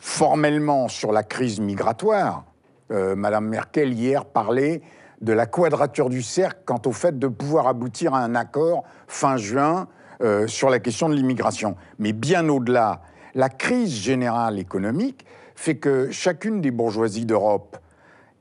formellement, 0.00 0.88
sur 0.88 1.12
la 1.12 1.22
crise 1.22 1.60
migratoire, 1.60 2.44
euh, 2.90 3.16
Madame 3.16 3.48
Merkel 3.48 3.92
hier 3.92 4.24
parlait 4.24 4.82
de 5.20 5.32
la 5.32 5.46
quadrature 5.46 6.10
du 6.10 6.22
cercle 6.22 6.60
quant 6.64 6.80
au 6.86 6.92
fait 6.92 7.18
de 7.18 7.26
pouvoir 7.26 7.66
aboutir 7.66 8.14
à 8.14 8.20
un 8.20 8.34
accord 8.34 8.84
fin 9.06 9.36
juin 9.36 9.88
euh, 10.22 10.46
sur 10.46 10.70
la 10.70 10.78
question 10.78 11.08
de 11.08 11.14
l'immigration. 11.14 11.76
Mais 11.98 12.12
bien 12.12 12.48
au-delà, 12.48 13.00
la 13.34 13.48
crise 13.48 13.94
générale 13.94 14.58
économique 14.58 15.24
fait 15.54 15.76
que 15.76 16.10
chacune 16.10 16.60
des 16.60 16.70
bourgeoisies 16.70 17.26
d'Europe 17.26 17.78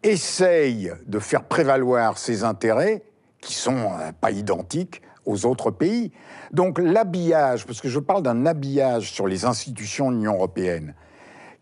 essaye 0.03 0.91
de 1.08 1.20
faire 1.20 1.44
prévaloir 1.44 2.17
ses 2.17 2.44
intérêts, 2.44 3.03
qui 3.41 3.53
sont 3.53 3.77
euh, 3.77 4.12
pas 4.20 4.32
identiques, 4.32 5.01
aux 5.25 5.46
autres 5.46 5.72
pays. 5.72 6.12
Donc 6.51 6.79
l'habillage, 6.79 7.65
parce 7.65 7.82
que 7.82 7.89
je 7.89 8.00
parle 8.00 8.24
d'un 8.24 8.46
habillage 8.46 9.12
sur 9.12 9.27
les 9.27 9.46
institutions 9.46 10.12
de 10.12 10.17
l'Union 10.17 10.36
européenne, 10.36 10.94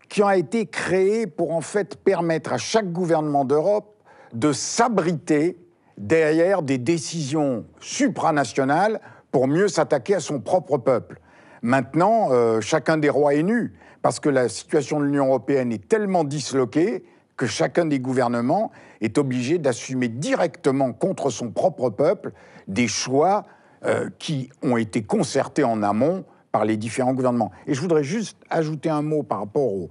qui 0.08 0.22
a 0.22 0.36
été 0.36 0.66
créé 0.66 1.26
pour 1.26 1.52
en 1.52 1.60
fait 1.60 1.96
permettre 1.96 2.52
à 2.52 2.58
chaque 2.58 2.92
gouvernement 2.92 3.44
d'Europe 3.44 3.94
de 4.32 4.52
s'abriter 4.52 5.58
derrière 5.98 6.62
des 6.62 6.78
décisions 6.78 7.64
supranationales 7.80 9.00
pour 9.30 9.48
mieux 9.48 9.68
s'attaquer 9.68 10.16
à 10.16 10.20
son 10.20 10.40
propre 10.40 10.78
peuple. 10.78 11.20
Maintenant, 11.62 12.28
euh, 12.30 12.60
chacun 12.60 12.98
des 12.98 13.08
rois 13.08 13.34
est 13.34 13.42
nu, 13.42 13.74
parce 14.02 14.20
que 14.20 14.28
la 14.28 14.48
situation 14.48 15.00
de 15.00 15.06
l'Union 15.06 15.26
européenne 15.26 15.72
est 15.72 15.88
tellement 15.88 16.24
disloquée 16.24 17.04
que 17.36 17.46
chacun 17.46 17.86
des 17.86 18.00
gouvernements 18.00 18.70
est 19.00 19.18
obligé 19.18 19.58
d'assumer 19.58 20.08
directement 20.08 20.92
contre 20.92 21.30
son 21.30 21.50
propre 21.50 21.90
peuple 21.90 22.32
des 22.68 22.86
choix 22.86 23.44
euh, 23.86 24.08
qui 24.18 24.50
ont 24.62 24.76
été 24.76 25.02
concertés 25.02 25.64
en 25.64 25.82
amont 25.82 26.24
par 26.52 26.64
les 26.64 26.76
différents 26.76 27.12
gouvernements. 27.12 27.50
Et 27.66 27.74
je 27.74 27.80
voudrais 27.80 28.04
juste 28.04 28.38
ajouter 28.48 28.88
un 28.88 29.02
mot 29.02 29.22
par 29.22 29.40
rapport 29.40 29.72
au, 29.72 29.90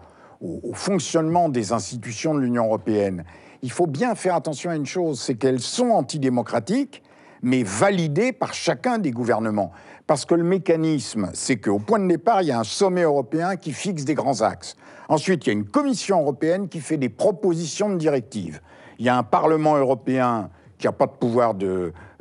fonctionnement 0.74 1.48
des 1.48 1.72
institutions 1.72 2.34
de 2.34 2.40
l'Union 2.40 2.66
européenne. 2.66 3.24
Il 3.62 3.72
faut 3.72 3.86
bien 3.86 4.16
faire 4.16 4.36
attention 4.36 4.72
à 4.72 4.76
une 4.76 4.86
chose, 4.86 5.22
c'est 5.22 5.36
qu'elles 5.36 5.60
sont 5.60 5.90
antidémocratiques, 5.90 7.04
mais 7.42 7.64
validées 7.64 8.32
par 8.34 8.54
chacun 8.54 8.98
des 8.98 9.12
gouvernements. 9.12 9.72
Parce 10.08 10.26
que 10.26 10.36
le 10.36 10.44
mécanisme, 10.44 11.30
c'est 11.34 11.58
qu'au 11.58 11.80
point 11.80 12.00
de 12.00 12.08
départ, 12.08 12.42
il 12.42 12.48
y 12.48 12.52
a 12.52 12.60
un 12.60 12.66
sommet 12.66 13.04
européen 13.04 13.56
qui 13.58 13.74
fixe 13.74 14.06
des 14.06 14.16
grands 14.16 14.42
axes. 14.42 14.76
Ensuite, 15.08 15.46
il 15.46 15.50
y 15.50 15.52
a 15.52 15.54
une 15.54 15.66
Commission 15.66 16.20
européenne 16.20 16.68
qui 16.68 16.80
fait 16.80 16.98
des 16.98 17.10
propositions 17.10 17.90
de 17.90 17.98
directives. 17.98 18.60
Il 18.98 19.06
y 19.06 19.10
a 19.10 19.18
un 19.18 19.24
Parlement 19.24 19.78
européen 19.78 20.50
qui 20.78 20.88
n'a 20.88 20.92
pas 20.92 21.08
de 21.08 21.12
pouvoir 21.12 21.54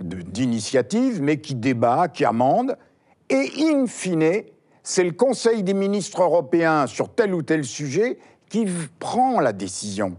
d'initiative, 0.03 1.23
mais 1.23 1.39
qui 1.39 1.55
débat, 1.55 2.09
qui 2.09 2.25
amende. 2.25 2.77
Et 3.29 3.51
in 3.61 3.87
fine, 3.87 4.43
c'est 4.83 5.05
le 5.05 5.13
Conseil 5.13 5.63
des 5.63 5.75
ministres 5.75 6.23
européens 6.23 6.87
sur 6.87 7.15
tel 7.15 7.35
ou 7.35 7.43
tel 7.43 7.65
sujet 7.65 8.19
qui 8.49 8.67
prend 8.99 9.41
la 9.41 9.53
décision. 9.53 10.17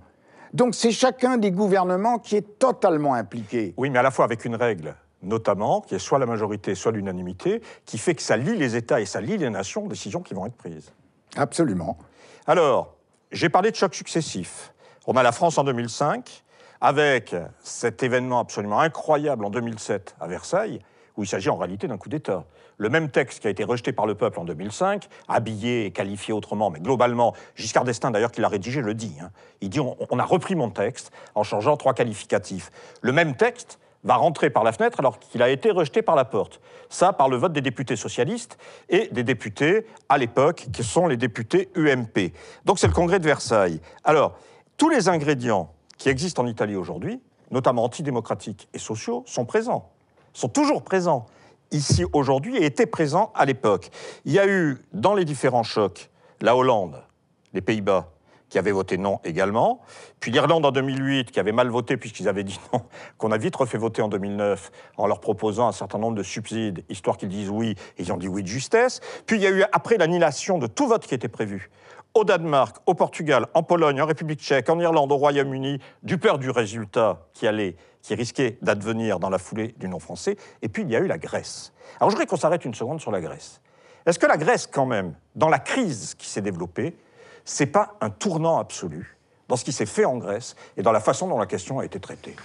Donc 0.54 0.76
c'est 0.76 0.92
chacun 0.92 1.38
des 1.38 1.52
gouvernements 1.52 2.20
qui 2.20 2.36
est 2.36 2.60
totalement 2.60 3.14
impliqué. 3.14 3.74
Oui, 3.78 3.90
mais 3.90 4.00
à 4.00 4.04
la 4.04 4.12
fois 4.12 4.26
avec 4.26 4.46
une 4.46 4.56
règle, 4.56 4.96
notamment, 5.24 5.82
qui 5.82 5.96
est 5.96 6.00
soit 6.00 6.20
la 6.20 6.26
majorité, 6.26 6.76
soit 6.76 6.92
l'unanimité, 6.92 7.62
qui 7.86 7.98
fait 7.98 8.16
que 8.16 8.22
ça 8.22 8.38
lie 8.38 8.56
les 8.56 8.76
États 8.76 9.02
et 9.02 9.06
ça 9.06 9.22
lie 9.22 9.38
les 9.38 9.50
nations 9.50 9.86
aux 9.86 9.88
décisions 9.88 10.22
qui 10.22 10.34
vont 10.34 10.46
être 10.46 10.56
prises. 10.56 10.92
Absolument. 11.36 11.98
Alors, 12.46 12.96
j'ai 13.32 13.50
parlé 13.50 13.72
de 13.72 13.76
chocs 13.76 13.96
successifs. 13.96 14.74
On 15.08 15.14
a 15.14 15.24
la 15.24 15.32
France 15.32 15.58
en 15.58 15.64
2005, 15.64 16.43
avec 16.84 17.34
cet 17.62 18.04
événement 18.04 18.40
absolument 18.40 18.82
incroyable 18.82 19.46
en 19.46 19.50
2007 19.50 20.18
à 20.20 20.28
Versailles, 20.28 20.80
où 21.16 21.24
il 21.24 21.28
s'agit 21.28 21.50
en 21.50 21.56
réalité 21.56 21.88
d'un 21.88 21.98
coup 21.98 22.10
d'État. 22.10 22.44
Le 22.78 22.90
même 22.90 23.10
texte 23.10 23.40
qui 23.40 23.48
a 23.48 23.50
été 23.50 23.64
rejeté 23.64 23.94
par 23.94 24.06
le 24.06 24.16
peuple 24.16 24.38
en 24.40 24.44
2005, 24.44 25.08
habillé 25.30 25.86
et 25.86 25.92
qualifié 25.92 26.34
autrement, 26.34 26.70
mais 26.70 26.82
globalement, 26.82 27.34
Giscard 27.56 27.86
d'Estaing 27.86 28.12
d'ailleurs 28.12 28.34
qui 28.34 28.42
l'a 28.42 28.50
rédigé 28.50 28.82
le 28.82 28.94
dit. 28.94 29.16
Hein. 29.22 29.30
Il 29.62 29.70
dit 29.70 29.80
on, 29.80 29.96
on, 30.10 30.20
a 30.20 30.26
repris 30.26 30.56
mon 30.56 30.70
texte 30.70 31.14
en 31.36 31.44
changeant 31.44 31.78
trois 31.78 31.94
qualificatifs. 31.94 32.70
Le 33.02 33.14
même 33.14 33.38
texte 33.38 33.80
va 34.04 34.16
rentrer 34.16 34.50
par 34.50 34.66
la 34.66 34.74
fenêtre 34.74 35.00
alors 35.00 35.20
qu'il 35.20 35.42
a 35.42 35.50
été 35.50 35.72
rejeté 35.72 36.02
par 36.02 36.18
la 36.18 36.26
porte. 36.26 36.60
Ça 36.90 37.14
par 37.14 37.30
le 37.30 37.38
vote 37.38 37.54
des 37.54 37.62
députés 37.62 37.96
socialistes 37.96 38.58
et 38.90 39.08
des 39.14 39.24
députés 39.24 39.88
à 40.10 40.18
l'époque 40.18 40.68
qui 40.74 40.84
sont 40.84 41.08
les 41.08 41.16
députés 41.16 41.70
UMP. 41.76 42.34
Donc 42.66 42.78
c'est 42.78 42.88
le 42.88 42.94
congrès 42.94 43.20
de 43.20 43.26
Versailles. 43.26 43.80
Alors, 44.04 44.38
tous 44.76 44.90
les 44.90 45.08
ingrédients 45.08 45.73
qui 45.98 46.10
existent 46.10 46.44
en 46.44 46.48
Italie 46.48 46.76
aujourd'hui, 46.76 47.22
notamment 47.52 47.84
antidémocratiques 47.84 48.68
et 48.74 48.80
sociaux, 48.80 49.24
sont 49.26 49.46
présents, 49.46 49.92
sont 50.34 50.50
toujours 50.50 50.84
présents 50.84 51.26
ici 51.72 52.06
aujourd'hui 52.14 52.58
et 52.58 52.66
étaient 52.66 52.86
présents 52.86 53.32
à 53.36 53.46
l'époque. 53.46 53.90
Il 54.26 54.32
y 54.32 54.40
a 54.40 54.48
eu, 54.48 54.78
dans 54.94 55.16
les 55.16 55.26
différents 55.26 55.64
chocs, 55.64 56.10
la 56.42 56.56
Hollande, 56.56 57.04
les 57.54 57.62
Pays-Bas, 57.62 58.10
qui 58.50 58.60
avaient 58.60 58.72
voté 58.72 59.00
non 59.00 59.20
également, 59.24 59.82
puis 60.20 60.30
l'Irlande 60.32 60.64
en 60.64 60.72
2008, 60.72 61.32
qui 61.32 61.40
avait 61.40 61.52
mal 61.52 61.70
voté 61.70 61.98
puisqu'ils 61.98 62.30
avaient 62.30 62.44
dit 62.44 62.60
non, 62.72 62.84
qu'on 63.18 63.32
a 63.32 63.38
vite 63.38 63.56
refait 63.56 63.80
voter 63.80 64.04
en 64.04 64.10
2009 64.10 64.72
en 64.98 65.08
leur 65.08 65.20
proposant 65.20 65.68
un 65.68 65.72
certain 65.72 65.98
nombre 65.98 66.16
de 66.16 66.22
subsides, 66.22 66.84
histoire 66.88 67.18
qu'ils 67.18 67.30
disent 67.30 67.50
oui, 67.50 67.76
et 67.98 68.04
ils 68.04 68.14
ont 68.14 68.18
dit 68.18 68.28
oui 68.28 68.44
de 68.44 68.48
justesse. 68.48 69.02
Puis 69.26 69.38
il 69.38 69.42
y 69.42 69.48
a 69.48 69.50
eu, 69.50 69.64
après 69.72 69.98
l'annulation 69.98 70.60
de 70.60 70.68
tout 70.68 70.88
vote 70.88 71.08
qui 71.08 71.16
était 71.16 71.30
prévu, 71.30 71.72
au 72.14 72.24
Danemark, 72.24 72.78
au 72.86 72.94
Portugal, 72.94 73.48
en 73.54 73.64
Pologne, 73.64 74.02
en 74.02 74.06
République 74.06 74.40
tchèque, 74.40 74.70
en 74.70 74.80
Irlande, 74.80 75.12
au 75.12 75.18
Royaume-Uni, 75.18 75.80
du 76.04 76.18
peur 76.18 76.38
du 76.38 76.50
résultat 76.50 77.26
qui 77.34 77.48
allait, 77.48 77.76
qui 78.02 78.14
risquait 78.14 78.58
d'advenir 78.62 79.20
dans 79.20 79.30
la 79.30 79.40
foulée 79.40 79.74
du 79.78 79.88
non 79.88 80.00
français. 80.00 80.38
Et 80.62 80.70
puis 80.70 80.84
il 80.84 80.92
y 80.92 80.96
a 80.96 81.00
eu 81.00 81.08
la 81.08 81.18
Grèce. 81.18 81.74
Alors 82.00 82.10
je 82.12 82.16
voudrais 82.16 82.28
qu'on 82.28 82.38
s'arrête 82.38 82.66
une 82.66 82.76
seconde 82.76 83.02
sur 83.02 83.12
la 83.12 83.22
Grèce. 83.22 83.62
Est-ce 84.06 84.20
que 84.20 84.28
la 84.28 84.38
Grèce, 84.38 84.68
quand 84.68 84.86
même, 84.86 85.14
dans 85.36 85.50
la 85.50 85.60
crise 85.60 86.14
qui 86.16 86.28
s'est 86.28 86.42
développée, 86.42 86.96
c'est 87.46 87.66
pas 87.66 87.96
un 88.02 88.10
tournant 88.10 88.60
absolu 88.60 89.18
dans 89.48 89.56
ce 89.56 89.66
qui 89.66 89.72
s'est 89.72 89.86
fait 89.86 90.06
en 90.06 90.18
Grèce 90.18 90.56
et 90.78 90.84
dans 90.84 90.92
la 90.92 91.00
façon 91.00 91.28
dont 91.28 91.40
la 91.40 91.46
question 91.46 91.80
a 91.80 91.86
été 91.86 92.00
traitée? 92.00 92.36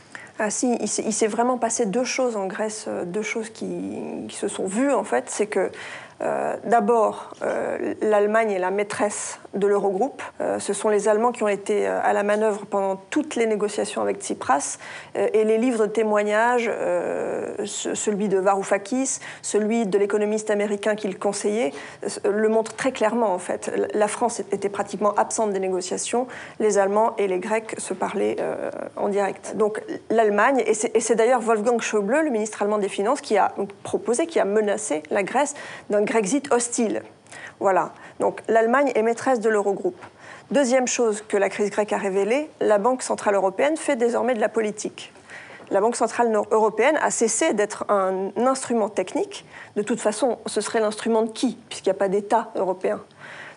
Ah 0.41 0.51
si, 0.51 0.77
il 0.77 1.13
s'est 1.13 1.27
vraiment 1.27 1.59
passé 1.59 1.85
deux 1.85 2.05
choses 2.05 2.37
en 2.37 2.47
Grèce, 2.47 2.85
euh, 2.87 3.05
deux 3.05 3.23
choses 3.23 3.51
qui, 3.51 4.29
se 4.31 4.47
sont 4.47 4.67
vues 4.67 4.93
en 4.93 5.05
fait. 5.05 5.29
C'est 5.29 5.49
que 5.49 5.71
Euh, 6.21 6.57
d'abord, 6.65 7.31
euh, 7.43 7.95
l'Allemagne 8.01 8.51
est 8.51 8.59
la 8.59 8.71
maîtresse 8.71 9.39
de 9.55 9.67
l'Eurogroupe. 9.67 10.23
Euh, 10.41 10.59
ce 10.59 10.73
sont 10.73 10.89
les 10.89 11.09
Allemands 11.09 11.33
qui 11.33 11.43
ont 11.43 11.49
été 11.49 11.87
à 11.87 12.13
la 12.13 12.23
manœuvre 12.23 12.67
pendant 12.67 12.97
toutes 12.97 13.37
les 13.37 13.47
négociations 13.47 14.03
avec 14.03 14.19
Tsipras. 14.19 14.79
et 15.15 15.45
les 15.45 15.59
livres 15.59 15.87
de 15.87 15.91
témoignages, 15.91 16.71
celui 17.65 18.29
de 18.29 18.39
Varoufakis, 18.39 19.21
celui 19.43 19.87
de 19.87 19.99
l'économiste 19.99 20.51
américain 20.51 20.95
qui 20.95 21.09
le 21.09 21.19
conseillait, 21.19 21.73
le 22.25 22.49
montrent 22.49 22.75
très 22.75 22.93
clairement 22.93 23.33
en 23.33 23.39
fait. 23.39 23.71
La 23.95 24.09
France 24.09 24.41
était 24.41 24.69
pratiquement 24.69 25.15
absente 25.15 25.53
des 25.53 25.61
négociations. 25.61 26.27
Les 26.61 26.79
Allemands 26.79 27.15
et 27.17 27.27
les 27.27 27.39
Grecs 27.39 27.75
se 27.79 27.95
parlaient 27.95 28.37
en 28.97 29.09
direct. 29.09 29.57
Donc 29.57 29.83
l'Allemagne, 30.11 30.63
et 30.67 30.75
c'est 30.75 31.15
d'ailleurs 31.15 31.41
Wolfgang 31.41 31.81
Schäuble, 31.81 32.21
le 32.25 32.31
ministre 32.31 32.63
allemand 32.63 32.79
des 32.79 32.89
Finances, 32.89 33.21
qui 33.21 33.37
a 33.37 33.53
proposé, 33.83 34.27
qui 34.27 34.41
a 34.41 34.45
menacé 34.45 35.03
la 35.11 35.23
Grèce 35.23 35.55
d'un 35.91 36.03
Grexit 36.03 36.53
hostile. 36.53 37.03
Voilà. 37.61 37.93
Donc 38.21 38.43
l'Allemagne 38.49 38.93
est 38.95 39.03
maîtresse 39.03 39.41
de 39.41 39.49
l'Eurogroupe. 39.49 40.01
Deuxième 40.51 40.87
chose 40.87 41.23
que 41.27 41.37
la 41.37 41.49
crise 41.49 41.71
grecque 41.71 41.93
a 41.93 41.99
révélée, 41.99 42.51
la 42.61 42.79
Banque 42.79 43.03
centrale 43.03 43.35
européenne 43.35 43.77
fait 43.77 43.97
désormais 43.97 44.35
de 44.35 44.41
la 44.41 44.49
politique. 44.49 45.13
La 45.71 45.83
Banque 45.83 45.97
centrale 45.97 46.35
européenne 46.51 46.99
a 47.03 47.11
cessé 47.11 47.53
d'être 47.53 47.85
un 47.91 48.31
instrument 48.37 48.89
technique. 48.89 49.45
De 49.77 49.83
toute 49.83 50.01
façon, 50.01 50.39
ce 50.47 50.63
serait 50.63 50.81
l'instrument 50.81 51.23
de 51.23 51.31
qui, 51.31 51.59
puisqu'il 51.69 51.91
n'y 51.91 51.97
a 51.97 51.99
pas 51.99 52.09
d'État 52.09 52.51
européen? 52.55 53.01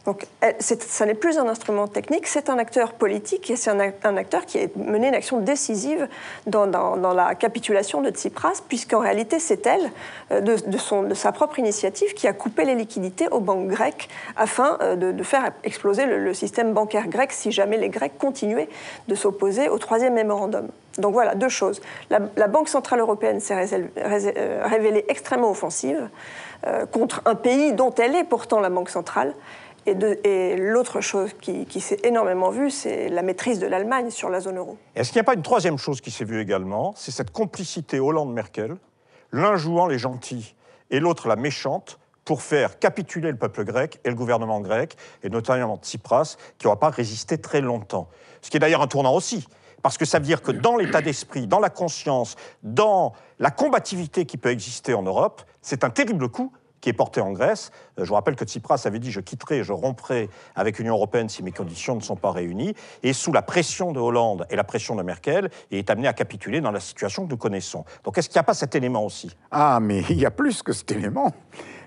Donc, 0.05 0.25
ça 0.59 1.05
n'est 1.05 1.13
plus 1.13 1.37
un 1.37 1.47
instrument 1.47 1.87
technique, 1.87 2.25
c'est 2.25 2.49
un 2.49 2.57
acteur 2.57 2.93
politique 2.93 3.51
et 3.51 3.55
c'est 3.55 3.69
un, 3.69 4.17
acteur 4.17 4.45
qui 4.47 4.57
a 4.57 4.65
mené 4.75 5.09
une 5.09 5.13
action 5.13 5.39
décisive 5.39 6.07
dans, 6.47 6.65
la 7.13 7.35
capitulation 7.35 8.01
de 8.01 8.09
Tsipras, 8.09 8.63
puisqu'en 8.67 8.99
réalité, 8.99 9.37
c'est 9.37 9.67
elle, 9.67 9.91
euh, 10.31 10.41
de, 10.41 11.13
sa 11.13 11.31
propre 11.31 11.59
initiative, 11.59 12.15
qui 12.15 12.27
a 12.27 12.33
coupé 12.33 12.65
les 12.65 12.73
liquidités 12.73 13.27
aux 13.29 13.41
banques 13.41 13.67
grecques 13.67 14.09
afin 14.35 14.79
euh, 14.81 14.95
de, 14.95 15.23
faire 15.23 15.51
exploser 15.63 16.05
le, 16.05 16.33
système 16.33 16.73
bancaire 16.73 17.07
grec 17.07 17.31
si 17.31 17.51
jamais 17.51 17.77
les 17.77 17.89
Grecs 17.89 18.17
continuaient 18.17 18.69
de 19.07 19.13
s'opposer 19.13 19.69
au 19.69 19.77
troisième 19.77 20.15
mémorandum. 20.15 20.69
Donc 20.97 21.13
voilà, 21.13 21.35
deux 21.35 21.49
choses. 21.49 21.79
La, 22.09 22.47
Banque 22.47 22.69
Centrale 22.69 23.01
Européenne 23.01 23.39
s'est 23.39 23.55
euh, 23.97 24.61
révélée 24.65 25.05
extrêmement 25.09 25.51
offensive 25.51 26.09
contre 26.91 27.23
un 27.25 27.33
pays 27.33 27.73
dont 27.73 27.91
elle 27.95 28.15
est 28.15 28.23
pourtant 28.23 28.59
la 28.59 28.69
Banque 28.69 28.91
Centrale. 28.91 29.33
Et, 29.85 30.55
l'autre 30.57 31.01
chose 31.01 31.31
qui, 31.39 31.81
s'est 31.81 31.99
énormément 32.03 32.49
vue, 32.49 32.69
c'est 32.69 33.09
la 33.09 33.21
maîtrise 33.23 33.59
de 33.59 33.67
l'Allemagne 33.67 34.11
sur 34.11 34.29
la 34.29 34.39
zone 34.39 34.57
euro. 34.57 34.77
Est-ce 34.95 35.11
qu'il 35.11 35.17
n'y 35.17 35.21
a 35.21 35.25
pas 35.25 35.33
une 35.33 35.41
troisième 35.41 35.77
chose 35.77 36.01
qui 36.01 36.11
s'est 36.11 36.25
vue 36.25 36.39
également? 36.39 36.93
C'est 36.95 37.11
cette 37.11 37.31
complicité 37.31 37.99
Hollande-Merkel, 37.99 38.75
l'un 39.31 39.55
jouant 39.55 39.87
les 39.87 39.97
gentils 39.97 40.55
et 40.91 40.99
l'autre 40.99 41.27
la 41.27 41.35
méchante, 41.35 41.99
pour 42.25 42.43
faire 42.43 42.77
capituler 42.77 43.31
le 43.31 43.37
peuple 43.37 43.63
grec 43.63 43.99
et 44.03 44.09
le 44.09 44.15
gouvernement 44.15 44.61
grec, 44.61 44.95
et 45.23 45.29
notamment 45.29 45.77
Tsipras, 45.77 46.37
qui 46.57 46.67
n'aura 46.67 46.79
pas 46.79 46.89
résisté 46.89 47.39
très 47.39 47.61
longtemps. 47.61 48.09
Ce 48.41 48.51
qui 48.51 48.57
est 48.57 48.59
d'ailleurs 48.59 48.81
un 48.81 48.87
tournant 48.87 49.15
aussi, 49.15 49.47
parce 49.81 49.97
que 49.97 50.05
ça 50.05 50.19
veut 50.19 50.25
dire 50.25 50.41
que 50.41 50.51
dans 50.51 50.77
l'état 50.77 51.01
d'esprit, 51.01 51.47
dans 51.47 51.59
la 51.59 51.69
conscience, 51.69 52.35
dans 52.61 53.13
la 53.39 53.49
combativité 53.49 54.25
qui 54.25 54.37
peut 54.37 54.49
exister 54.49 54.93
en 54.93 55.01
Europe, 55.01 55.41
c'est 55.61 55.83
un 55.83 55.89
terrible 55.89 56.29
coup 56.29 56.51
qui 56.81 56.89
est 56.89 56.93
porté 56.93 57.21
en 57.21 57.31
Grèce. 57.31 57.71
Euh, 57.97 58.03
je 58.03 58.09
vous 58.09 58.15
rappelle 58.15 58.35
que 58.35 58.45
Tsipras 58.45 58.81
avait 58.85 58.99
dit 58.99 59.11
je 59.11 59.21
quitterai, 59.21 59.63
je 59.63 59.71
romprai 59.71 60.29
avec 60.55 60.77
l'Union 60.79 60.95
européenne 60.95 61.29
si 61.29 61.43
mes 61.43 61.51
conditions 61.51 61.95
ne 61.95 62.01
sont 62.01 62.15
pas 62.15 62.31
réunies. 62.31 62.73
Et 63.03 63.13
sous 63.13 63.31
la 63.31 63.41
pression 63.41 63.91
de 63.91 63.99
Hollande 63.99 64.45
et 64.49 64.55
la 64.55 64.63
pression 64.63 64.95
de 64.95 65.03
Merkel, 65.03 65.49
il 65.69 65.77
est 65.77 65.89
amené 65.89 66.07
à 66.07 66.13
capituler 66.13 66.61
dans 66.61 66.71
la 66.71 66.79
situation 66.79 67.25
que 67.25 67.31
nous 67.31 67.37
connaissons. 67.37 67.85
Donc 68.03 68.17
est-ce 68.17 68.27
qu'il 68.27 68.37
n'y 68.37 68.41
a 68.41 68.43
pas 68.43 68.53
cet 68.53 68.75
élément 68.75 69.05
aussi? 69.05 69.35
Ah, 69.51 69.79
mais 69.81 70.01
il 70.09 70.19
y 70.19 70.25
a 70.25 70.31
plus 70.31 70.63
que 70.63 70.73
cet 70.73 70.91
élément. 70.91 71.31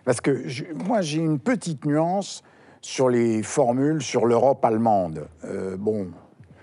Parce 0.05 0.21
que 0.21 0.45
moi, 0.75 1.01
j'ai 1.01 1.19
une 1.19 1.39
petite 1.39 1.85
nuance 1.85 2.43
sur 2.83 3.09
les 3.09 3.43
formules 3.43 4.03
sur 4.03 4.27
l'Europe 4.27 4.63
allemande. 4.65 5.27
Euh, 5.45 5.77
bon, 5.79 6.09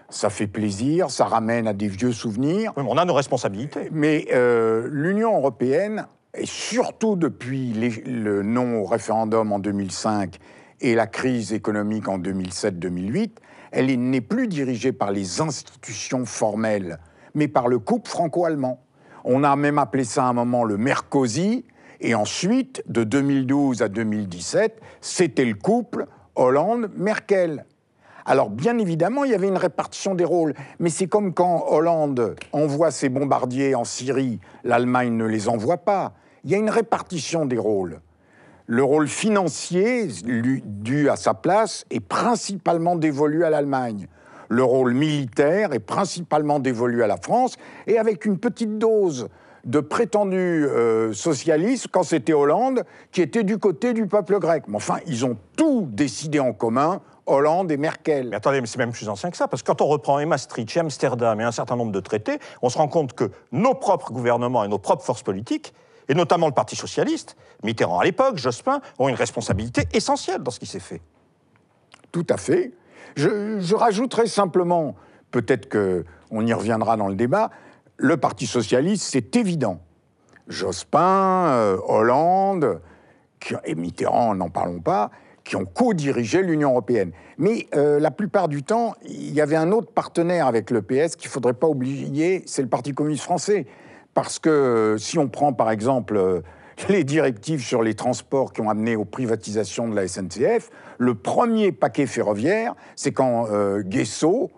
ça 0.10 0.30
fait 0.30 0.46
plaisir, 0.46 1.10
ça 1.10 1.26
ramène 1.26 1.68
à 1.68 1.74
des 1.74 1.88
vieux 1.88 2.12
souvenirs. 2.12 2.74
on 2.76 2.98
a 2.98 3.06
nos 3.06 3.14
responsabilités. 3.14 3.90
Mais 3.92 4.28
euh, 4.32 4.88
l'Union 4.92 5.36
européenne 5.36 6.06
et 6.34 6.46
surtout 6.46 7.16
depuis 7.16 7.74
le 7.74 8.42
non 8.44 8.82
au 8.82 8.86
référendum 8.86 9.52
en 9.52 9.60
2005 9.60 10.38
et 10.80 10.96
la 10.96 11.08
crise 11.08 11.54
économique 11.54 12.08
en 12.08 12.20
2007-2008, 12.20 13.32
elle 13.72 14.10
n'est 14.10 14.22
plus 14.22 14.48
dirigée 14.48 14.92
par 14.92 15.12
les 15.12 15.42
institutions 15.42 16.26
formelles, 16.26 17.00
mais 17.36 17.48
par 17.48 17.68
le 17.68 17.80
couple 17.80 18.10
franco-allemand. 18.10 18.84
On 19.24 19.44
a 19.44 19.56
même 19.56 19.78
appelé 19.78 20.04
ça 20.04 20.26
à 20.26 20.30
un 20.30 20.34
moment 20.34 20.64
le 20.64 20.78
Mercosi, 20.78 21.66
et 22.02 22.16
ensuite, 22.16 22.84
de 22.88 23.04
2012 23.04 23.84
à 23.84 23.88
2017, 23.88 24.82
c'était 25.02 25.46
le 25.46 25.54
couple 25.54 26.08
Hollande-Merkel. 26.36 27.66
Alors 28.26 28.50
bien 28.50 28.78
évidemment, 28.78 29.24
il 29.24 29.32
y 29.32 29.36
avait 29.36 29.48
une 29.48 29.58
répartition 29.58 30.16
des 30.16 30.26
rôles, 30.26 30.54
mais 30.80 30.90
c'est 30.90 31.08
comme 31.08 31.34
quand 31.34 31.66
Hollande 31.70 32.36
envoie 32.52 32.92
ses 32.92 33.10
bombardiers 33.10 33.76
en 33.76 33.84
Syrie, 33.84 34.40
l'Allemagne 34.64 35.16
ne 35.16 35.26
les 35.26 35.50
envoie 35.50 35.78
pas 35.78 36.14
il 36.44 36.52
y 36.52 36.56
a 36.56 36.58
une 36.58 36.70
répartition 36.70 37.46
des 37.46 37.58
rôles. 37.58 38.00
Le 38.68 38.84
rôle 38.84 39.08
financier, 39.08 40.08
dû 40.24 41.10
à 41.10 41.16
sa 41.16 41.34
place, 41.34 41.86
est 41.90 42.00
principalement 42.00 42.96
dévolu 42.96 43.44
à 43.44 43.50
l'Allemagne. 43.50 44.08
Le 44.50 44.64
rôle 44.64 44.94
militaire 44.94 45.74
est 45.74 45.80
principalement 45.80 46.60
dévolu 46.60 47.04
à 47.04 47.08
la 47.08 47.18
France, 47.18 47.56
et 47.88 47.98
avec 47.98 48.26
une 48.26 48.38
petite 48.38 48.78
dose 48.78 49.28
de 49.66 49.80
prétendus 49.80 50.66
euh, 50.66 51.14
socialistes 51.14 51.88
quand 51.92 52.04
c'était 52.04 52.34
Hollande, 52.34 52.84
qui 53.12 53.22
était 53.22 53.44
du 53.44 53.58
côté 53.58 53.94
du 53.94 54.08
peuple 54.08 54.40
grec. 54.40 54.64
Mais 54.68 54.78
enfin, 54.78 54.98
ils 55.06 55.26
ont 55.26 55.38
tout 55.56 55.88
décidé 55.92 56.40
en 56.40 56.54
commun, 56.54 57.02
Hollande 57.32 57.72
et 57.72 57.78
Merkel. 57.78 58.30
Mais 58.30 58.36
attendez, 58.36 58.62
mais 58.62 58.68
c'est 58.68 58.78
même 58.78 58.92
plus 58.92 59.10
ancien 59.10 59.32
que 59.32 59.38
ça, 59.38 59.48
parce 59.48 59.64
que 59.64 59.68
quand 59.68 59.82
on 59.82 59.88
reprend 59.88 60.20
et 60.20 60.26
Maastricht, 60.26 60.78
Amsterdam 60.78 61.40
et 61.42 61.44
un 61.44 61.52
certain 61.52 61.76
nombre 61.76 61.92
de 61.92 62.00
traités, 62.00 62.40
on 62.62 62.70
se 62.70 62.78
rend 62.78 62.88
compte 62.88 63.14
que 63.14 63.32
nos 63.52 63.74
propres 63.74 64.12
gouvernements 64.12 64.64
et 64.64 64.68
nos 64.68 64.80
propres 64.80 65.04
forces 65.04 65.24
politiques 65.24 65.74
et 66.10 66.14
notamment 66.14 66.48
le 66.48 66.54
Parti 66.54 66.76
socialiste, 66.76 67.38
Mitterrand 67.64 68.00
à 68.00 68.04
l'époque, 68.04 68.38
Jospin, 68.38 68.82
ont 69.00 69.08
une 69.08 69.16
responsabilité 69.16 69.88
essentielle 69.94 70.44
dans 70.44 70.52
ce 70.52 70.60
qui 70.60 70.66
s'est 70.66 70.80
fait. 70.80 71.02
Tout 72.12 72.28
à 72.30 72.36
fait. 72.36 72.74
Je, 73.16 73.74
rajouterai 73.74 74.28
simplement, 74.28 74.96
peut-être 75.32 75.70
qu'on 75.70 76.46
y 76.46 76.54
reviendra 76.54 76.98
dans 76.98 77.08
le 77.08 77.16
débat, 77.16 77.50
le 77.96 78.18
Parti 78.18 78.46
socialiste, 78.46 79.08
c'est 79.10 79.36
évident. 79.38 79.80
Jospin, 80.48 81.48
euh, 81.52 81.78
Hollande, 81.88 82.82
et 83.64 83.76
Mitterrand, 83.76 84.36
n'en 84.36 84.50
parlons 84.50 84.82
pas, 84.82 85.12
qui 85.44 85.56
ont 85.56 85.66
co-dirigé 85.66 86.42
l'Union 86.44 86.72
européenne. 86.72 87.12
Mais 87.38 87.68
euh, 87.76 88.00
la 88.00 88.12
plupart 88.12 88.48
du 88.48 88.64
temps, 88.64 88.94
il 89.04 89.34
y 89.34 89.42
avait 89.42 89.56
un 89.56 89.72
autre 89.72 89.92
partenaire 89.92 90.48
avec 90.48 90.72
le 90.72 90.82
PS 90.82 91.16
qu'il 91.16 91.28
ne 91.30 91.34
faudrait 91.34 91.54
pas 91.54 91.68
oublier, 91.68 92.44
c'est 92.46 92.62
le 92.62 92.68
Parti 92.68 92.94
communiste 92.94 93.24
français. 93.24 93.66
Parce 94.14 94.40
que 94.40 94.50
euh, 94.50 94.98
si 94.98 95.18
on 95.18 95.30
prend 95.30 95.54
par 95.54 95.72
exemple 95.72 96.18
euh, 96.18 96.42
les 96.90 97.04
directives 97.04 97.62
sur 97.62 97.82
les 97.82 97.94
transports 97.94 98.54
qui 98.54 98.62
ont 98.62 98.70
amené 98.70 98.96
aux 98.96 99.06
privatisations 99.06 99.88
de 99.88 99.96
la 99.96 100.08
SNCF, 100.08 100.70
le 100.98 101.16
premier 101.16 101.72
paquet 101.72 102.06
ferroviaire, 102.06 102.76
c'est 102.96 103.12
quand 103.12 103.48
euh, 103.52 103.84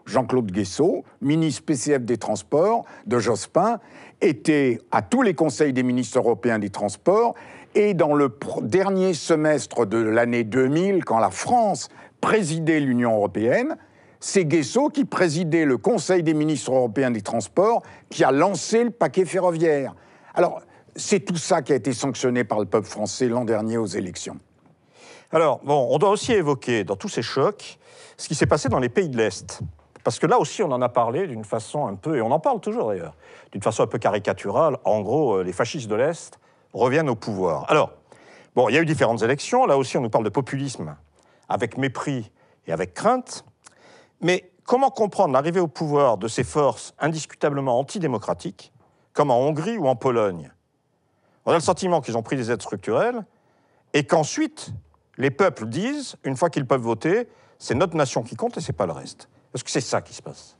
Jean-Claude 0.05 0.51
Guesso, 0.51 1.03
ministre 1.21 1.63
PCF 1.63 2.03
des 2.03 2.17
Transports 2.17 2.85
de 3.05 3.19
Jospin, 3.19 3.79
était 4.21 4.79
à 4.91 5.01
tous 5.01 5.21
les 5.21 5.33
conseils 5.33 5.73
des 5.73 5.83
ministres 5.83 6.17
européens 6.17 6.59
des 6.59 6.69
Transports 6.69 7.35
et 7.75 7.93
dans 7.93 8.13
le 8.13 8.35
dernier 8.61 9.13
semestre 9.13 9.85
de 9.85 9.97
l'année 9.97 10.43
2000, 10.43 11.03
quand 11.05 11.19
la 11.19 11.31
France 11.31 11.89
présidait 12.21 12.79
l'Union 12.79 13.15
européenne, 13.15 13.77
c'est 14.19 14.45
Guesso 14.45 14.89
qui 14.89 15.05
présidait 15.05 15.65
le 15.65 15.77
Conseil 15.77 16.23
des 16.23 16.33
ministres 16.33 16.71
européens 16.71 17.11
des 17.11 17.21
Transports 17.21 17.83
qui 18.09 18.23
a 18.23 18.31
lancé 18.31 18.83
le 18.83 18.91
paquet 18.91 19.25
ferroviaire. 19.25 19.95
Alors, 20.33 20.61
c'est 20.95 21.19
tout 21.19 21.35
ça 21.35 21.61
qui 21.61 21.73
a 21.73 21.75
été 21.75 21.93
sanctionné 21.93 22.43
par 22.43 22.59
le 22.59 22.65
peuple 22.65 22.87
français 22.87 23.27
l'an 23.27 23.45
dernier 23.45 23.77
aux 23.77 23.85
élections. 23.85 24.37
Alors, 25.31 25.59
bon, 25.63 25.87
on 25.89 25.97
doit 25.97 26.11
aussi 26.11 26.31
évoquer 26.31 26.83
dans 26.83 26.95
tous 26.95 27.09
ces 27.09 27.23
chocs 27.23 27.79
ce 28.15 28.27
qui 28.27 28.35
s'est 28.35 28.45
passé 28.45 28.69
dans 28.69 28.79
les 28.79 28.89
pays 28.89 29.09
de 29.09 29.17
l'Est. 29.17 29.61
Parce 30.03 30.19
que 30.19 30.27
là 30.27 30.37
aussi, 30.37 30.61
on 30.61 30.71
en 30.71 30.81
a 30.81 30.89
parlé 30.89 31.27
d'une 31.27 31.43
façon 31.43 31.87
un 31.87 31.95
peu, 31.95 32.17
et 32.17 32.21
on 32.21 32.31
en 32.31 32.39
parle 32.39 32.59
toujours 32.59 32.89
d'ailleurs, 32.89 33.15
d'une 33.51 33.61
façon 33.61 33.83
un 33.83 33.87
peu 33.87 33.97
caricaturale. 33.97 34.77
En 34.83 35.01
gros, 35.01 35.37
euh, 35.37 35.43
les 35.43 35.53
fascistes 35.53 35.89
de 35.89 35.95
l'Est 35.95 36.39
reviennent 36.73 37.09
au 37.09 37.15
pouvoir. 37.15 37.69
Alors, 37.69 37.91
bon, 38.55 38.69
il 38.69 38.75
y 38.75 38.77
a 38.77 38.81
eu 38.81 38.85
différentes 38.85 39.21
élections. 39.21 39.65
Là 39.65 39.77
aussi, 39.77 39.97
on 39.97 40.01
nous 40.01 40.09
parle 40.09 40.25
de 40.25 40.29
populisme 40.29 40.95
avec 41.49 41.77
mépris 41.77 42.31
et 42.67 42.73
avec 42.73 42.93
crainte. 42.93 43.45
Mais 44.21 44.51
comment 44.65 44.89
comprendre 44.89 45.33
l'arrivée 45.33 45.59
au 45.59 45.67
pouvoir 45.67 46.17
de 46.17 46.27
ces 46.27 46.43
forces 46.43 46.93
indiscutablement 46.99 47.79
antidémocratiques, 47.79 48.73
comme 49.13 49.31
en 49.31 49.39
Hongrie 49.39 49.77
ou 49.77 49.87
en 49.87 49.95
Pologne? 49.95 50.51
On 51.45 51.51
a 51.51 51.55
le 51.55 51.61
sentiment 51.61 52.01
qu'ils 52.01 52.17
ont 52.17 52.23
pris 52.23 52.37
des 52.37 52.51
aides 52.51 52.61
structurelles 52.61 53.25
et 53.93 54.05
qu'ensuite, 54.05 54.71
les 55.17 55.29
peuples 55.29 55.67
disent, 55.67 56.15
une 56.23 56.37
fois 56.37 56.49
qu'ils 56.49 56.65
peuvent 56.65 56.81
voter, 56.81 57.27
c'est 57.59 57.75
notre 57.75 57.95
nation 57.95 58.23
qui 58.23 58.35
compte 58.35 58.57
et 58.57 58.61
c'est 58.61 58.73
pas 58.73 58.85
le 58.85 58.93
reste. 58.93 59.29
Est-ce 59.53 59.63
que 59.63 59.69
c'est 59.69 59.81
ça 59.81 60.01
qui 60.01 60.13
se 60.13 60.21
passe? 60.21 60.55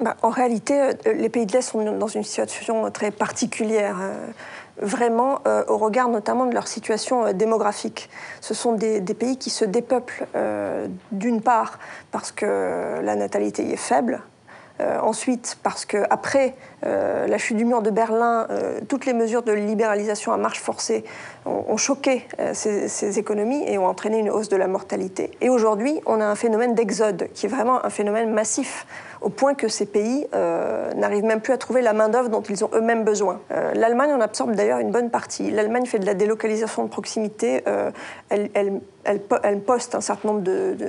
Bah, 0.00 0.16
en 0.22 0.30
réalité, 0.30 0.80
euh, 0.80 1.12
les 1.12 1.28
pays 1.28 1.44
de 1.44 1.52
l'Est 1.52 1.62
sont 1.62 1.98
dans 1.98 2.06
une 2.06 2.22
situation 2.22 2.90
très 2.90 3.10
particulière. 3.10 3.98
Euh, 4.80 4.86
vraiment 4.90 5.40
euh, 5.46 5.64
au 5.68 5.76
regard 5.76 6.08
notamment 6.08 6.46
de 6.46 6.54
leur 6.54 6.68
situation 6.68 7.26
euh, 7.26 7.32
démographique. 7.32 8.10
Ce 8.40 8.54
sont 8.54 8.72
des, 8.72 9.00
pays 9.14 9.36
qui 9.36 9.50
se 9.50 9.64
dépeuplent 9.64 10.26
d'une 11.12 11.42
part 11.42 11.78
parce 12.10 12.32
que 12.32 13.00
la 13.02 13.16
natalité 13.16 13.64
y 13.64 13.72
est 13.72 13.76
faible, 13.76 14.22
ensuite, 15.02 15.58
parce 15.62 15.84
qu'après 15.84 16.54
la 16.82 17.36
chute 17.38 17.56
du 17.56 17.64
mur 17.64 17.82
de 17.82 17.90
Berlin, 17.90 18.46
toutes 18.88 19.04
les 19.04 19.12
mesures 19.12 19.42
de 19.42 19.52
libéralisation 19.52 20.32
à 20.32 20.38
marche 20.38 20.60
forcée 20.60 21.04
ont, 21.44 21.76
choqué 21.76 22.26
ces, 22.54 22.88
ces, 22.88 23.18
économies 23.18 23.62
et 23.66 23.76
ont 23.76 23.86
entraîné 23.86 24.20
une 24.20 24.30
hausse 24.30 24.48
de 24.48 24.56
la 24.56 24.68
mortalité. 24.68 25.32
Et 25.40 25.50
aujourd'hui, 25.50 26.00
on 26.06 26.20
a 26.20 26.24
un 26.24 26.36
phénomène 26.36 26.74
d'exode 26.74 27.28
qui 27.34 27.46
est 27.46 27.50
vraiment 27.50 27.84
un 27.84 27.90
phénomène 27.90 28.32
massif 28.32 28.86
au 29.20 29.28
point 29.28 29.54
que 29.54 29.68
ces 29.68 29.86
pays 29.86 30.26
euh, 30.34 30.92
n'arrivent 30.94 31.24
même 31.24 31.40
plus 31.40 31.52
à 31.52 31.58
trouver 31.58 31.82
la 31.82 31.92
main-d'œuvre 31.92 32.28
dont 32.28 32.42
ils 32.42 32.64
ont 32.64 32.70
eux-mêmes 32.74 33.04
besoin. 33.04 33.40
Euh, 33.52 33.72
L'Allemagne 33.74 34.12
en 34.12 34.20
absorbe 34.20 34.54
d'ailleurs 34.54 34.78
une 34.78 34.90
bonne 34.90 35.10
partie. 35.10 35.50
L'Allemagne 35.50 35.86
fait 35.86 35.98
de 35.98 36.06
la 36.06 36.14
délocalisation 36.14 36.84
de 36.84 36.88
proximité. 36.88 37.62
Euh, 37.66 37.90
elle, 39.04 39.20
elle, 39.42 39.60
poste 39.60 39.94
un 39.94 40.00
certain 40.00 40.28
nombre 40.28 40.42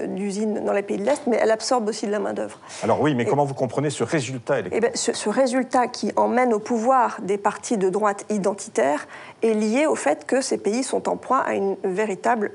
d'usines 0.08 0.64
dans 0.66 0.74
les 0.74 0.82
pays 0.82 0.98
de 0.98 1.04
l'Est, 1.04 1.28
mais 1.28 1.38
elle 1.42 1.52
absorbe 1.52 1.88
aussi 1.88 2.06
de 2.06 2.12
la 2.12 2.20
main-d'œuvre. 2.20 2.60
Alors 2.84 3.02
oui, 3.02 3.16
mais 3.16 3.26
comment 3.26 3.46
vous 3.46 3.54
comprenez 3.54 3.90
ce 3.90 4.04
résultat 4.04 4.60
eh 4.72 4.80
ben, 4.80 4.92
ce, 4.94 5.14
ce, 5.14 5.30
résultat 5.30 5.88
qui 5.88 6.12
emmène 6.16 6.54
au 6.54 6.60
pouvoir 6.60 7.18
des 7.22 7.38
partis 7.38 7.78
de 7.78 7.90
droite 7.90 8.26
identitaires 8.30 9.08
est 9.42 9.54
lié 9.54 9.86
au 9.86 9.96
fait 9.96 10.26
que 10.26 10.42
ces 10.42 10.58
pays 10.58 10.84
sont 10.84 11.10
en 11.10 11.18
proie 11.18 11.40
à 11.40 11.54
une 11.54 11.76
véritable 11.84 12.52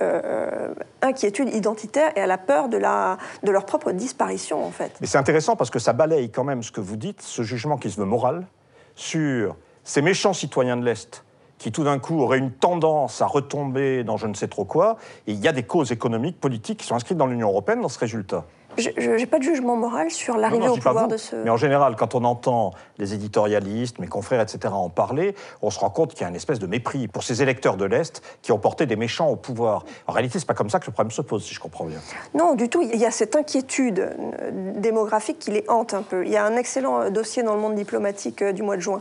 inquiétude 1.02 1.52
identitaire 1.54 2.12
et 2.16 2.20
à 2.20 2.26
la 2.26 2.38
peur 2.38 2.68
de, 2.68 2.76
la, 2.76 3.18
de 3.42 3.50
leur 3.50 3.64
propre 3.64 3.92
disparition, 3.92 4.64
en 4.64 4.70
fait. 4.70 4.92
Mais 5.00 5.06
c'est 5.06 5.18
intéressant 5.18 5.56
parce 5.56 5.70
que 5.70 5.78
ça 5.78 5.92
balaye 5.92 6.30
quand 6.30 6.44
même 6.44 6.62
ce 6.62 6.72
que 6.72 6.80
vous 6.80 6.96
dites, 6.96 7.22
ce 7.22 7.42
jugement 7.42 7.76
qui 7.76 7.90
se 7.90 7.98
veut 7.98 8.06
moral, 8.06 8.46
sur 8.94 9.56
ces 9.84 10.02
méchants 10.02 10.32
citoyens 10.32 10.76
de 10.76 10.84
l'Est 10.84 11.24
qui 11.58 11.72
tout 11.72 11.84
d'un 11.84 11.98
coup 11.98 12.20
auraient 12.20 12.38
une 12.38 12.52
tendance 12.52 13.22
à 13.22 13.26
retomber 13.26 14.04
dans 14.04 14.16
je 14.16 14.26
ne 14.26 14.34
sais 14.34 14.48
trop 14.48 14.64
quoi. 14.64 14.96
Et 15.26 15.32
il 15.32 15.40
y 15.40 15.48
a 15.48 15.52
des 15.52 15.62
causes 15.62 15.92
économiques, 15.92 16.40
politiques 16.40 16.80
qui 16.80 16.86
sont 16.86 16.94
inscrites 16.94 17.18
dans 17.18 17.26
l'Union 17.26 17.48
européenne 17.48 17.80
dans 17.80 17.88
ce 17.88 17.98
résultat. 17.98 18.44
Je 18.78 19.16
n'ai 19.16 19.26
pas 19.26 19.38
de 19.38 19.44
jugement 19.44 19.76
moral 19.76 20.10
sur 20.10 20.36
l'arrivée 20.36 20.68
au 20.68 20.76
pouvoir 20.76 21.08
de 21.08 21.16
ce. 21.16 21.36
Mais 21.36 21.50
en 21.50 21.56
général, 21.56 21.96
quand 21.96 22.14
on 22.14 22.24
entend 22.24 22.72
les 22.98 23.14
éditorialistes, 23.14 23.98
mes 23.98 24.06
confrères, 24.06 24.40
etc., 24.40 24.72
en 24.72 24.90
parler, 24.90 25.34
on 25.62 25.70
se 25.70 25.78
rend 25.78 25.90
compte 25.90 26.12
qu'il 26.12 26.22
y 26.22 26.24
a 26.24 26.28
une 26.28 26.36
espèce 26.36 26.58
de 26.58 26.66
mépris 26.66 27.08
pour 27.08 27.22
ces 27.22 27.42
électeurs 27.42 27.76
de 27.76 27.84
l'Est 27.84 28.22
qui 28.42 28.52
ont 28.52 28.58
porté 28.58 28.86
des 28.86 28.96
méchants 28.96 29.28
au 29.28 29.36
pouvoir. 29.36 29.84
En 30.06 30.12
réalité, 30.12 30.38
c'est 30.38 30.46
pas 30.46 30.54
comme 30.54 30.70
ça 30.70 30.78
que 30.78 30.86
le 30.86 30.92
problème 30.92 31.10
se 31.10 31.22
pose, 31.22 31.44
si 31.44 31.54
je 31.54 31.60
comprends 31.60 31.84
bien. 31.84 31.98
Non, 32.34 32.54
du 32.54 32.68
tout. 32.68 32.82
Il 32.82 33.00
y 33.00 33.06
a 33.06 33.10
cette 33.10 33.36
inquiétude 33.36 33.98
euh, 34.00 34.72
démographique 34.76 35.38
qui 35.38 35.50
les 35.52 35.64
hante 35.68 35.94
un 35.94 36.02
peu. 36.02 36.24
Il 36.24 36.30
y 36.30 36.36
a 36.36 36.44
un 36.44 36.56
excellent 36.56 37.00
euh, 37.00 37.10
dossier 37.10 37.42
dans 37.42 37.54
le 37.54 37.60
monde 37.60 37.74
diplomatique 37.74 38.42
euh, 38.42 38.52
du 38.52 38.62
mois 38.62 38.76
de 38.76 38.82
juin 38.82 39.00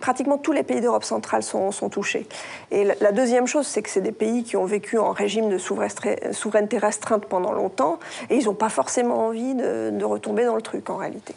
pratiquement 0.00 0.38
tous 0.38 0.52
les 0.52 0.62
pays 0.62 0.80
d'Europe 0.80 1.04
centrale 1.04 1.42
sont, 1.42 1.70
touchés. 1.90 2.26
Et 2.70 2.84
la, 2.84 3.12
deuxième 3.12 3.46
chose, 3.46 3.66
c'est 3.66 3.82
que 3.82 3.90
c'est 3.90 4.00
des 4.00 4.12
pays 4.12 4.44
qui 4.44 4.56
ont 4.56 4.64
vécu 4.64 4.98
en 4.98 5.12
régime 5.12 5.48
de 5.48 5.58
souveraineté 5.58 6.78
restreinte 6.78 7.26
pendant 7.26 7.52
longtemps, 7.52 7.98
et 8.30 8.36
ils 8.36 8.44
n'ont 8.46 8.54
pas 8.54 8.68
forcément 8.68 9.26
envie 9.26 9.54
de, 9.54 10.04
retomber 10.04 10.44
dans 10.44 10.56
le 10.56 10.62
truc 10.62 10.90
en 10.90 10.96
réalité. 10.96 11.34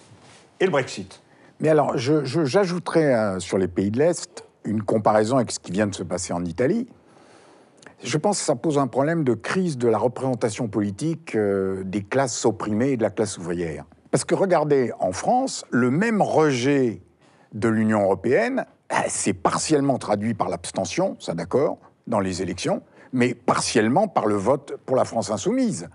Et 0.60 0.66
le 0.66 0.72
Brexit? 0.72 1.22
Mais 1.60 1.70
alors, 1.70 1.98
j'ajouterais 1.98 3.14
euh, 3.14 3.40
sur 3.40 3.58
les 3.58 3.68
pays 3.68 3.90
de 3.90 4.00
l'Est 4.00 4.44
une 4.66 4.84
comparaison 4.84 5.38
avec 5.38 5.52
ce 5.52 5.60
qui 5.60 5.72
vient 5.72 5.88
de 5.88 5.96
se 5.96 6.04
passer 6.04 6.34
en 6.34 6.44
Italie. 6.46 6.88
Je 8.04 8.18
pense 8.18 8.40
que 8.40 8.46
ça 8.46 8.56
pose 8.56 8.78
un 8.78 8.88
problème 8.88 9.24
de 9.24 9.34
crise 9.34 9.78
de 9.78 9.88
la 9.88 9.98
représentation 9.98 10.68
politique 10.68 11.36
euh, 11.36 11.84
des 11.84 12.04
classes 12.04 12.46
opprimées 12.46 12.92
et 12.92 12.98
de 12.98 13.02
la 13.02 13.10
classe 13.10 13.38
ouvrière. 13.38 13.86
Parce 14.12 14.24
que 14.24 14.36
regardez, 14.36 14.92
en 15.00 15.12
France, 15.12 15.66
le 15.72 15.90
même 15.90 16.22
rejet 16.22 17.02
de 17.54 17.68
l'Union 17.70 18.02
européenne, 18.02 18.66
c'est 19.08 19.34
partiellement 19.34 19.98
traduit 19.98 20.34
par 20.34 20.50
l'abstention, 20.50 21.16
ça 21.20 21.34
d'accord, 21.34 21.78
dans 22.08 22.20
les 22.20 22.42
élections, 22.42 22.82
mais 23.14 23.34
partiellement 23.34 24.08
par 24.08 24.28
le 24.28 24.36
vote 24.36 24.78
pour 24.86 24.96
la 24.96 25.06
France 25.06 25.32
insoumise, 25.32 25.90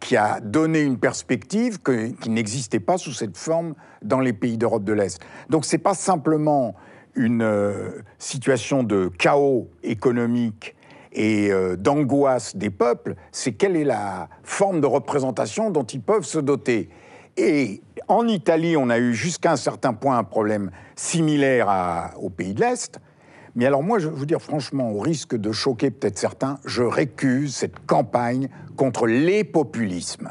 qui 0.00 0.16
a 0.16 0.40
donné 0.40 0.80
une 0.80 0.98
perspective 0.98 1.78
qui 2.20 2.30
n'existait 2.30 2.80
pas 2.80 2.98
sous 2.98 3.12
cette 3.12 3.36
forme 3.36 3.74
dans 4.02 4.20
les 4.20 4.32
pays 4.32 4.58
d'Europe 4.58 4.84
de 4.84 4.92
l'Est. 4.92 5.20
Donc 5.48 5.64
ce 5.64 5.76
n'est 5.76 5.82
pas 5.82 5.94
simplement 5.94 6.74
une 7.14 7.42
euh, 7.42 8.02
situation 8.18 8.82
de 8.82 9.08
chaos 9.18 9.70
économique 9.82 10.76
et 11.12 11.50
euh, 11.50 11.76
d'angoisse 11.76 12.56
des 12.56 12.68
peuples, 12.68 13.14
c'est 13.32 13.52
quelle 13.52 13.74
est 13.74 13.84
la 13.84 14.28
forme 14.42 14.82
de 14.82 14.86
représentation 14.86 15.70
dont 15.70 15.84
ils 15.84 16.02
peuvent 16.02 16.26
se 16.26 16.38
doter. 16.38 16.90
Et 17.36 17.82
en 18.08 18.26
Italie, 18.28 18.76
on 18.76 18.88
a 18.88 18.98
eu 18.98 19.14
jusqu'à 19.14 19.52
un 19.52 19.56
certain 19.56 19.92
point 19.92 20.18
un 20.18 20.24
problème 20.24 20.70
similaire 20.94 22.12
au 22.20 22.30
pays 22.30 22.54
de 22.54 22.60
l'Est. 22.60 22.98
Mais 23.54 23.66
alors 23.66 23.82
moi, 23.82 23.98
je 23.98 24.08
vous 24.08 24.26
dire 24.26 24.40
franchement, 24.40 24.90
au 24.90 25.00
risque 25.00 25.34
de 25.34 25.50
choquer 25.50 25.90
peut-être 25.90 26.18
certains, 26.18 26.58
je 26.66 26.82
récuse 26.82 27.56
cette 27.56 27.78
campagne 27.86 28.48
contre 28.76 29.06
les 29.06 29.44
populismes. 29.44 30.30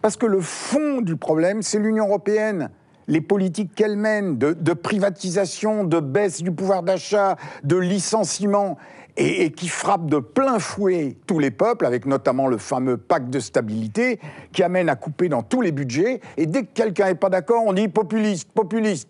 Parce 0.00 0.16
que 0.16 0.26
le 0.26 0.40
fond 0.40 1.00
du 1.00 1.16
problème, 1.16 1.62
c'est 1.62 1.78
l'Union 1.78 2.08
européenne. 2.08 2.70
Les 3.06 3.20
politiques 3.20 3.74
qu'elle 3.74 3.96
mène, 3.96 4.38
de, 4.38 4.52
de, 4.52 4.72
privatisation, 4.72 5.84
de 5.84 6.00
baisse 6.00 6.42
du 6.42 6.50
pouvoir 6.50 6.82
d'achat, 6.82 7.36
de 7.62 7.76
licenciement 7.76 8.76
et, 9.16 9.50
qui 9.52 9.68
frappe 9.68 10.06
de 10.06 10.18
plein 10.18 10.58
fouet 10.58 11.16
tous 11.26 11.38
les 11.38 11.50
peuples, 11.50 11.86
avec 11.86 12.06
notamment 12.06 12.46
le 12.46 12.58
fameux 12.58 12.96
pacte 12.96 13.30
de 13.30 13.40
stabilité, 13.40 14.20
qui 14.52 14.62
amène 14.62 14.88
à 14.88 14.96
couper 14.96 15.28
dans 15.28 15.42
tous 15.42 15.60
les 15.60 15.72
budgets. 15.72 16.20
Et 16.36 16.46
dès 16.46 16.62
que 16.62 16.72
quelqu'un 16.72 17.06
n'est 17.06 17.14
pas 17.14 17.28
d'accord, 17.28 17.62
on 17.66 17.72
dit 17.72 17.88
populiste, 17.88 18.50
populiste. 18.52 19.08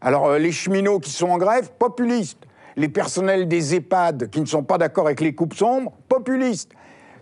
Alors 0.00 0.26
euh, 0.26 0.38
les 0.38 0.52
cheminots 0.52 1.00
qui 1.00 1.10
sont 1.10 1.28
en 1.28 1.38
grève, 1.38 1.70
populistes. 1.78 2.40
Les 2.76 2.88
personnels 2.88 3.48
des 3.48 3.74
EHPAD 3.74 4.28
qui 4.30 4.40
ne 4.40 4.46
sont 4.46 4.62
pas 4.62 4.78
d'accord 4.78 5.06
avec 5.06 5.20
les 5.20 5.34
coupes 5.34 5.54
sombres, 5.54 5.92
populistes. 6.08 6.72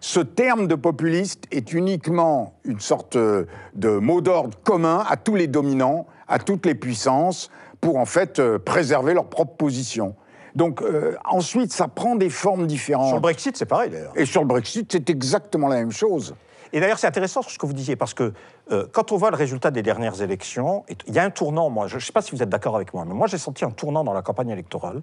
Ce 0.01 0.21
terme 0.21 0.67
de 0.67 0.75
populiste 0.75 1.45
est 1.51 1.73
uniquement 1.73 2.59
une 2.65 2.81
sorte 2.81 3.17
euh, 3.17 3.47
de 3.75 3.89
mot 3.89 4.21
d'ordre 4.21 4.59
commun 4.63 5.05
à 5.09 5.17
tous 5.17 5.35
les 5.35 5.47
dominants, 5.47 6.07
à 6.29 6.39
toutes 6.39 6.67
les 6.67 6.75
puissances, 6.75 7.51
pour 7.81 7.97
en 7.97 8.05
fait 8.05 8.39
euh, 8.39 8.59
préserver 8.59 9.15
leur 9.15 9.27
propre 9.27 9.57
position. 9.57 10.15
Donc 10.55 10.83
euh, 10.83 11.17
ensuite, 11.25 11.73
ça 11.73 11.88
prend 11.88 12.14
des 12.17 12.31
formes 12.31 12.67
différentes. 12.67 13.09
Sur 13.09 13.17
le 13.17 13.23
Brexit, 13.23 13.57
c'est 13.57 13.67
pareil 13.67 13.90
d'ailleurs. 13.90 14.12
Et 14.17 14.25
sur 14.25 14.40
le 14.40 14.47
Brexit, 14.47 14.90
c'est 14.90 15.11
exactement 15.11 15.69
la 15.69 15.77
même 15.77 15.93
chose. 15.93 16.35
Et 16.75 16.81
d'ailleurs, 16.81 16.99
c'est 16.99 17.07
intéressant 17.07 17.40
ce 17.43 17.57
que 17.57 17.67
vous 17.67 17.73
disiez, 17.73 17.95
parce 17.95 18.14
que 18.14 18.33
euh, 18.73 18.88
quand 18.90 19.12
on 19.12 19.17
voit 19.17 19.31
le 19.31 19.37
résultat 19.37 19.71
des 19.71 19.83
dernières 19.83 20.23
élections, 20.23 20.85
il 21.07 21.14
y 21.14 21.21
a 21.21 21.23
un 21.23 21.31
tournant, 21.31 21.71
moi, 21.71 21.87
je 21.87 21.95
ne 21.95 22.01
sais 22.01 22.11
pas 22.11 22.21
si 22.21 22.33
vous 22.33 22.43
êtes 22.43 22.49
d'accord 22.49 22.75
avec 22.75 22.93
moi, 22.93 23.05
mais 23.07 23.14
moi 23.14 23.29
j'ai 23.29 23.38
senti 23.38 23.64
un 23.64 23.71
tournant 23.71 24.03
dans 24.03 24.12
la 24.12 24.23
campagne 24.23 24.49
électorale, 24.49 25.01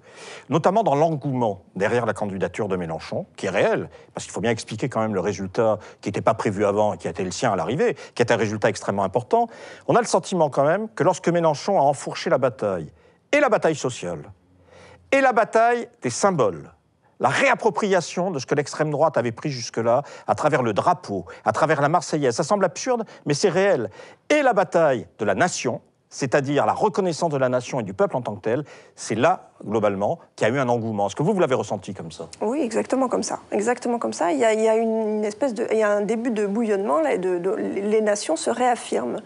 notamment 0.50 0.82
dans 0.82 0.94
l'engouement 0.94 1.62
derrière 1.74 2.04
la 2.04 2.12
candidature 2.12 2.68
de 2.68 2.76
Mélenchon, 2.76 3.24
qui 3.36 3.46
est 3.46 3.50
réel, 3.50 3.88
parce 4.12 4.26
qu'il 4.26 4.34
faut 4.34 4.42
bien 4.42 4.50
expliquer 4.50 4.90
quand 4.90 5.00
même 5.00 5.14
le 5.14 5.20
résultat 5.20 5.78
qui 6.02 6.08
n'était 6.10 6.20
pas 6.20 6.34
prévu 6.34 6.66
avant 6.66 6.92
et 6.92 6.98
qui 6.98 7.06
a 7.06 7.10
été 7.10 7.24
le 7.24 7.30
sien 7.30 7.50
à 7.50 7.56
l'arrivée, 7.56 7.96
qui 8.14 8.20
est 8.20 8.30
un 8.30 8.36
résultat 8.36 8.68
extrêmement 8.68 9.04
important. 9.04 9.46
On 9.88 9.96
a 9.96 10.00
le 10.00 10.06
sentiment 10.06 10.50
quand 10.50 10.64
même 10.64 10.88
que 10.94 11.04
lorsque 11.04 11.28
Mélenchon 11.30 11.78
a 11.78 11.82
enfourché 11.82 12.28
la 12.28 12.36
bataille, 12.36 12.92
et 13.32 13.40
la 13.40 13.48
bataille 13.48 13.76
sociale, 13.76 14.30
et 15.12 15.20
la 15.20 15.32
bataille 15.32 15.88
des 16.00 16.10
symboles. 16.10 16.72
La 17.20 17.28
réappropriation 17.28 18.32
de 18.32 18.40
ce 18.40 18.46
que 18.46 18.54
l'extrême 18.56 18.90
droite 18.90 19.16
avait 19.16 19.30
pris 19.30 19.50
jusque-là, 19.50 20.02
à 20.26 20.34
travers 20.34 20.62
le 20.62 20.72
drapeau, 20.72 21.26
à 21.44 21.52
travers 21.52 21.80
la 21.80 21.88
Marseillaise. 21.88 22.34
Ça 22.34 22.42
semble 22.42 22.64
absurde, 22.64 23.04
mais 23.26 23.34
c'est 23.34 23.48
réel. 23.48 23.90
Et 24.28 24.42
la 24.42 24.54
bataille 24.54 25.06
de 25.20 25.24
la 25.24 25.36
nation, 25.36 25.80
c'est-à-dire 26.08 26.66
la 26.66 26.72
reconnaissance 26.72 27.30
de 27.30 27.36
la 27.36 27.48
nation 27.48 27.78
et 27.78 27.84
du 27.84 27.94
peuple 27.94 28.16
en 28.16 28.22
tant 28.22 28.34
que 28.34 28.40
tel, 28.40 28.64
c'est 28.96 29.14
là, 29.14 29.50
globalement, 29.64 30.18
qu'il 30.34 30.48
y 30.48 30.50
a 30.50 30.54
eu 30.54 30.58
un 30.58 30.68
engouement. 30.68 31.06
Est-ce 31.06 31.16
que 31.16 31.22
vous, 31.22 31.32
vous 31.32 31.40
l'avez 31.40 31.54
ressenti 31.54 31.94
comme 31.94 32.10
ça? 32.10 32.28
Oui, 32.40 32.60
exactement 32.60 33.08
comme 33.08 33.22
ça. 33.22 33.38
Exactement 33.52 33.98
comme 33.98 34.12
ça. 34.12 34.32
Il 34.32 34.38
y 34.38 34.44
a, 34.44 34.76
une 34.76 35.24
espèce 35.24 35.54
de, 35.54 35.66
il 35.70 35.78
y 35.78 35.82
a 35.82 35.90
un 35.90 36.02
début 36.02 36.30
de 36.30 36.46
bouillonnement, 36.46 37.00
là, 37.00 37.14
et 37.14 37.18
les 37.18 38.00
nations 38.00 38.36
se 38.36 38.50
réaffirment. 38.50 39.20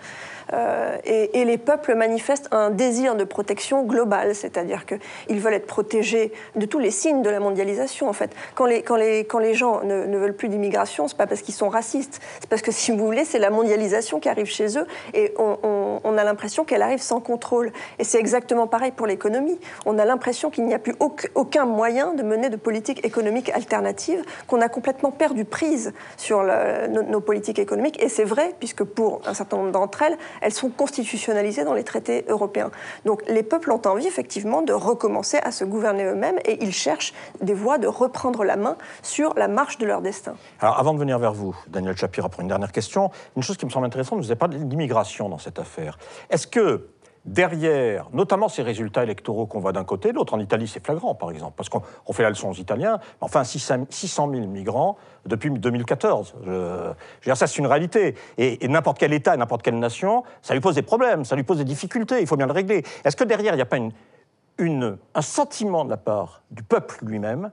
Euh, 0.53 0.97
et, 1.05 1.45
les 1.45 1.59
peuples 1.59 1.95
manifestent 1.95 2.49
un 2.51 2.71
désir 2.71 3.15
de 3.15 3.25
protection 3.25 3.85
globale, 3.85 4.35
c'est-à-dire 4.35 4.85
qu'ils 4.85 5.41
veulent 5.41 5.55
être 5.55 5.67
protégés 5.67 6.33
de 6.57 6.67
tous 6.67 6.79
les 6.79 6.91
signes 6.91 7.23
de 7.23 7.31
la 7.31 7.41
mondialisation, 7.41 8.09
en 8.09 8.13
fait. 8.13 8.31
Quand 8.55 8.67
les, 8.67 8.83
quand 8.83 8.97
les, 8.97 9.25
quand 9.25 9.39
les 9.39 9.55
gens 9.55 9.83
ne, 9.85 10.17
veulent 10.17 10.35
plus 10.35 10.49
d'immigration, 10.49 11.09
c'est 11.09 11.17
pas 11.17 11.27
parce 11.27 11.43
qu'ils 11.43 11.55
sont 11.55 11.69
racistes, 11.69 12.21
c'est 12.41 12.49
parce 12.49 12.63
que, 12.63 12.73
si 12.73 12.91
vous 12.91 13.05
voulez, 13.05 13.25
c'est 13.25 13.39
la 13.39 13.51
mondialisation 13.51 14.19
qui 14.19 14.29
arrive 14.29 14.47
chez 14.47 14.79
eux, 14.79 14.87
et 15.15 15.35
on, 15.39 16.17
a 16.17 16.25
l'impression 16.25 16.65
qu'elle 16.65 16.83
arrive 16.83 17.03
sans 17.03 17.21
contrôle. 17.21 17.73
Et 17.99 18.05
c'est 18.05 18.19
exactement 18.19 18.67
pareil 18.67 18.91
pour 18.91 19.07
l'économie. 19.07 19.59
On 19.85 19.99
a 19.99 20.05
l'impression 20.05 20.51
qu'il 20.51 20.65
n'y 20.65 20.75
a 20.75 20.79
plus 20.79 20.95
aucun 21.35 21.67
moyen 21.67 22.15
de 22.15 22.23
mener 22.23 22.49
de 22.49 22.57
politique 22.57 23.05
économique 23.05 23.51
alternative, 23.51 24.25
qu'on 24.47 24.61
a 24.63 24.69
complètement 24.69 25.11
perdu 25.11 25.45
prise 25.45 25.93
sur 26.17 26.43
nos 26.89 27.21
politiques 27.21 27.59
économiques, 27.59 28.03
et 28.03 28.09
c'est 28.09 28.25
vrai, 28.25 28.55
puisque 28.59 28.83
pour 28.83 29.21
un 29.27 29.35
certain 29.35 29.59
nombre 29.59 29.73
d'entre 29.73 30.03
elles, 30.03 30.17
elles 30.40 30.53
sont 30.53 30.70
constitutionnalisées 30.70 31.64
dans 31.64 31.75
les 31.75 31.85
traités 31.85 32.25
européens. 32.29 32.70
Donc 33.05 33.22
les 33.29 33.42
peuples 33.42 33.70
ont 33.72 33.83
envie 33.87 34.07
effectivement 34.07 34.62
de 34.62 34.72
recommencer 34.72 35.38
à 35.42 35.51
se 35.51 35.64
gouverner 35.64 36.05
eux-mêmes 36.05 36.38
et 36.44 36.62
ils 36.62 36.72
cherchent 36.72 37.14
des 37.40 37.55
voies 37.55 37.79
de 37.79 37.87
reprendre 37.87 38.44
la 38.44 38.57
main 38.57 38.77
sur 39.03 39.35
la 39.35 39.49
marche 39.49 39.79
de 39.79 39.87
leur 39.87 40.03
destin. 40.03 40.35
Alors 40.61 40.79
avant 40.79 40.94
de 40.94 40.99
venir 40.99 41.18
vers 41.18 41.33
vous, 41.33 41.57
Daniel 41.68 41.96
Chapira, 41.96 42.29
pour 42.29 42.40
une 42.40 42.49
dernière 42.49 42.72
question, 42.72 43.11
une 43.37 43.42
chose 43.42 43.57
qui 43.57 43.66
me 43.66 43.70
semble 43.70 43.87
intéressante, 43.87 44.18
vous 44.18 44.25
n'avez 44.25 44.37
pas 44.37 44.49
d'immigration 44.49 45.29
dans 45.29 45.38
cette 45.38 45.59
affaire. 45.59 45.99
Est-ce 46.31 46.46
que 46.46 46.88
derrière, 47.27 48.09
notamment 48.12 48.49
ces 48.49 48.62
résultats 48.62 49.03
électoraux 49.03 49.47
qu'on 49.47 49.59
voit 49.59 49.73
d'un 49.73 49.85
côté, 49.85 50.12
l'autre 50.12 50.35
en 50.35 50.41
Italie, 50.41 50.69
c'est 50.69 50.85
flagrant, 50.85 51.15
par 51.15 51.31
exemple, 51.31 51.55
parce 51.57 51.69
qu'on 51.69 52.12
fait 52.12 52.23
la 52.23 52.31
leçon 52.31 52.51
aux 52.51 52.55
Italiens, 52.55 52.99
enfin 53.21 53.45
600 53.45 53.87
000 53.91 54.47
migrants 54.47 54.97
depuis 55.27 55.51
2014. 55.51 56.35
Je, 56.45 56.51
veux 56.51 56.95
dire, 57.25 57.37
ça, 57.37 57.47
c'est 57.47 57.59
une 57.59 57.67
réalité. 57.67 58.15
Et, 58.39 58.67
n'importe 58.69 58.99
quel 58.99 59.12
État, 59.12 59.37
n'importe 59.37 59.62
quelle 59.62 59.79
nation, 59.79 60.23
ça 60.41 60.55
lui 60.55 60.61
pose 60.61 60.77
des 60.77 60.83
problèmes, 60.83 61.25
ça 61.25 61.37
lui 61.37 61.43
pose 61.43 61.59
des 61.59 61.65
difficultés, 61.65 62.21
il 62.21 62.27
faut 62.27 62.37
bien 62.37 62.47
le 62.47 62.53
régler. 62.53 62.85
Est-ce 63.05 63.17
que 63.17 63.25
derrière, 63.25 63.53
il 63.53 63.57
n'y 63.57 63.62
a 63.62 63.67
pas 63.67 63.79
un 64.59 65.23
sentiment 65.23 65.85
de 65.85 65.91
la 65.91 65.97
part 65.97 66.43
du 66.51 66.62
peuple 66.62 66.97
lui-même 67.03 67.51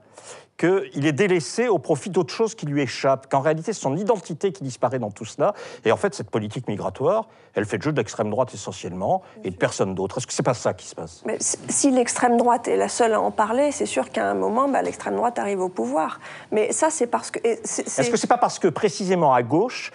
qu'il 0.56 1.06
est 1.06 1.12
délaissé 1.12 1.68
au 1.68 1.78
profit 1.78 2.10
d'autre 2.10 2.32
chose 2.32 2.54
qui 2.54 2.66
lui 2.66 2.82
échappe, 2.82 3.28
qu'en 3.30 3.40
réalité 3.40 3.72
c'est 3.72 3.80
son 3.80 3.96
identité 3.96 4.52
qui 4.52 4.62
disparaît 4.62 4.98
dans 4.98 5.10
tout 5.10 5.24
cela. 5.24 5.54
Et 5.84 5.92
en 5.92 5.96
fait, 5.96 6.14
cette 6.14 6.30
politique 6.30 6.68
migratoire, 6.68 7.28
elle 7.54 7.64
fait 7.64 7.76
le 7.76 7.82
jeu 7.82 7.92
de 7.92 7.96
l'extrême 7.96 8.30
droite 8.30 8.54
essentiellement 8.54 9.22
et 9.42 9.50
de 9.50 9.56
personne 9.56 9.94
d'autre. 9.94 10.18
Est-ce 10.18 10.26
que 10.26 10.32
c'est 10.32 10.42
pas 10.42 10.54
ça 10.54 10.74
qui 10.74 10.86
se 10.86 10.94
passe? 10.94 11.22
Mais 11.26 11.38
Si 11.40 11.90
l'extrême 11.90 12.36
droite 12.36 12.68
est 12.68 12.76
la 12.76 12.88
seule 12.88 13.14
à 13.14 13.20
en 13.20 13.30
parler, 13.30 13.72
c'est 13.72 13.86
sûr 13.86 14.10
qu'à 14.10 14.30
un 14.30 14.34
moment, 14.34 14.68
bah, 14.68 14.82
l'extrême 14.82 15.16
droite 15.16 15.38
arrive 15.38 15.60
au 15.60 15.68
pouvoir. 15.68 16.20
Mais 16.52 16.72
ça, 16.72 16.90
c'est 16.90 17.06
parce 17.06 17.30
que. 17.30 17.40
Est-ce 17.44 18.10
que 18.10 18.16
c'est 18.16 18.26
pas 18.26 18.38
parce 18.38 18.58
que 18.58 18.68
précisément 18.68 19.32
à 19.34 19.42
gauche, 19.42 19.90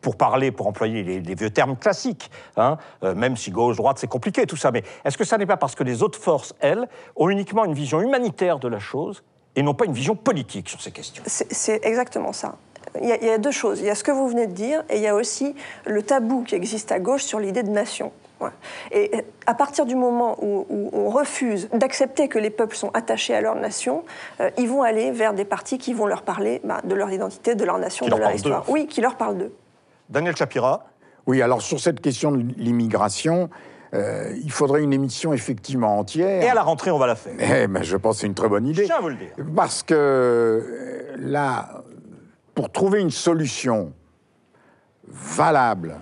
pour 0.00 0.16
parler, 0.16 0.52
pour 0.52 0.68
employer 0.68 1.02
les, 1.02 1.34
vieux 1.34 1.50
termes 1.50 1.76
classiques, 1.76 2.30
hein, 2.56 2.76
euh, 3.02 3.16
même 3.16 3.36
si 3.36 3.50
gauche-droite 3.50 3.98
c'est 3.98 4.06
compliqué 4.06 4.46
tout 4.46 4.54
ça, 4.54 4.70
mais 4.70 4.84
est-ce 5.04 5.18
que 5.18 5.24
ça 5.24 5.36
n'est 5.36 5.46
pas 5.46 5.56
parce 5.56 5.74
que 5.74 5.82
les 5.82 6.04
autres 6.04 6.20
forces, 6.20 6.54
elles, 6.60 6.86
ont 7.16 7.28
uniquement 7.28 7.64
une 7.64 7.74
vision 7.74 8.00
humanitaire 8.00 8.60
de 8.60 8.68
la 8.68 8.78
chose 8.78 9.24
et 9.56 9.62
non 9.62 9.74
pas 9.74 9.86
une 9.86 9.92
vision 9.92 10.14
politique 10.14 10.68
sur 10.68 10.80
ces 10.80 10.92
questions. 10.92 11.22
C'est 11.26 11.84
exactement 11.84 12.32
ça. 12.32 12.56
Il 13.02 13.08
y, 13.08 13.28
a, 13.28 13.38
deux 13.38 13.50
choses. 13.50 13.80
Il 13.80 13.86
y 13.86 13.90
a 13.90 13.94
ce 13.94 14.04
que 14.04 14.10
vous 14.10 14.28
venez 14.28 14.46
de 14.46 14.52
dire 14.52 14.82
et 14.88 14.96
il 14.96 15.02
y 15.02 15.06
a 15.06 15.14
aussi 15.14 15.54
le 15.84 16.02
tabou 16.02 16.44
qui 16.44 16.54
existe 16.54 16.92
à 16.92 16.98
gauche 16.98 17.24
sur 17.24 17.40
l'idée 17.40 17.62
de 17.62 17.70
nation. 17.70 18.12
Et 18.92 19.10
à 19.46 19.54
partir 19.54 19.86
du 19.86 19.96
moment 19.96 20.36
où, 20.42 20.66
on 20.92 21.08
refuse 21.08 21.68
d'accepter 21.72 22.28
que 22.28 22.38
les 22.38 22.50
peuples 22.50 22.76
sont 22.76 22.90
attachés 22.92 23.34
à 23.34 23.40
leur 23.40 23.54
nation, 23.54 24.04
euh, 24.40 24.50
ils 24.58 24.68
vont 24.68 24.82
aller 24.82 25.10
vers 25.10 25.32
des 25.32 25.46
partis 25.46 25.78
qui 25.78 25.94
vont 25.94 26.06
leur 26.06 26.22
parler 26.22 26.60
bah, 26.62 26.80
de 26.84 26.94
leur 26.94 27.10
identité, 27.10 27.54
de 27.54 27.64
leur 27.64 27.78
nation, 27.78 28.06
de 28.06 28.14
leur 28.14 28.34
histoire. 28.34 28.68
Oui, 28.68 28.86
qui 28.86 29.00
leur 29.00 29.16
parlent 29.16 29.38
d'eux. 29.38 29.54
Daniel 30.10 30.36
Chapira. 30.36 30.84
Oui, 31.26 31.42
alors 31.42 31.62
sur 31.62 31.80
cette 31.80 32.00
question 32.00 32.30
de 32.30 32.44
l'immigration, 32.56 33.50
euh, 33.94 34.32
il 34.42 34.50
faudrait 34.50 34.82
une 34.82 34.92
émission 34.92 35.32
effectivement 35.32 35.98
entière. 35.98 36.42
Et 36.42 36.48
à 36.48 36.54
la 36.54 36.62
rentrée, 36.62 36.90
on 36.90 36.98
va 36.98 37.06
la 37.06 37.14
faire. 37.14 37.34
Eh 37.38 37.66
ben, 37.66 37.82
je 37.82 37.96
pense 37.96 38.16
que 38.16 38.20
c'est 38.22 38.26
une 38.26 38.34
très 38.34 38.48
bonne 38.48 38.66
idée. 38.66 38.82
Je 38.82 38.86
tiens 38.86 38.96
à 38.96 39.00
vous 39.00 39.08
le 39.08 39.16
dire. 39.16 39.32
Parce 39.54 39.82
que 39.82 39.94
euh, 39.94 41.16
là, 41.18 41.82
pour 42.54 42.70
trouver 42.70 43.00
une 43.00 43.10
solution 43.10 43.92
valable 45.08 45.96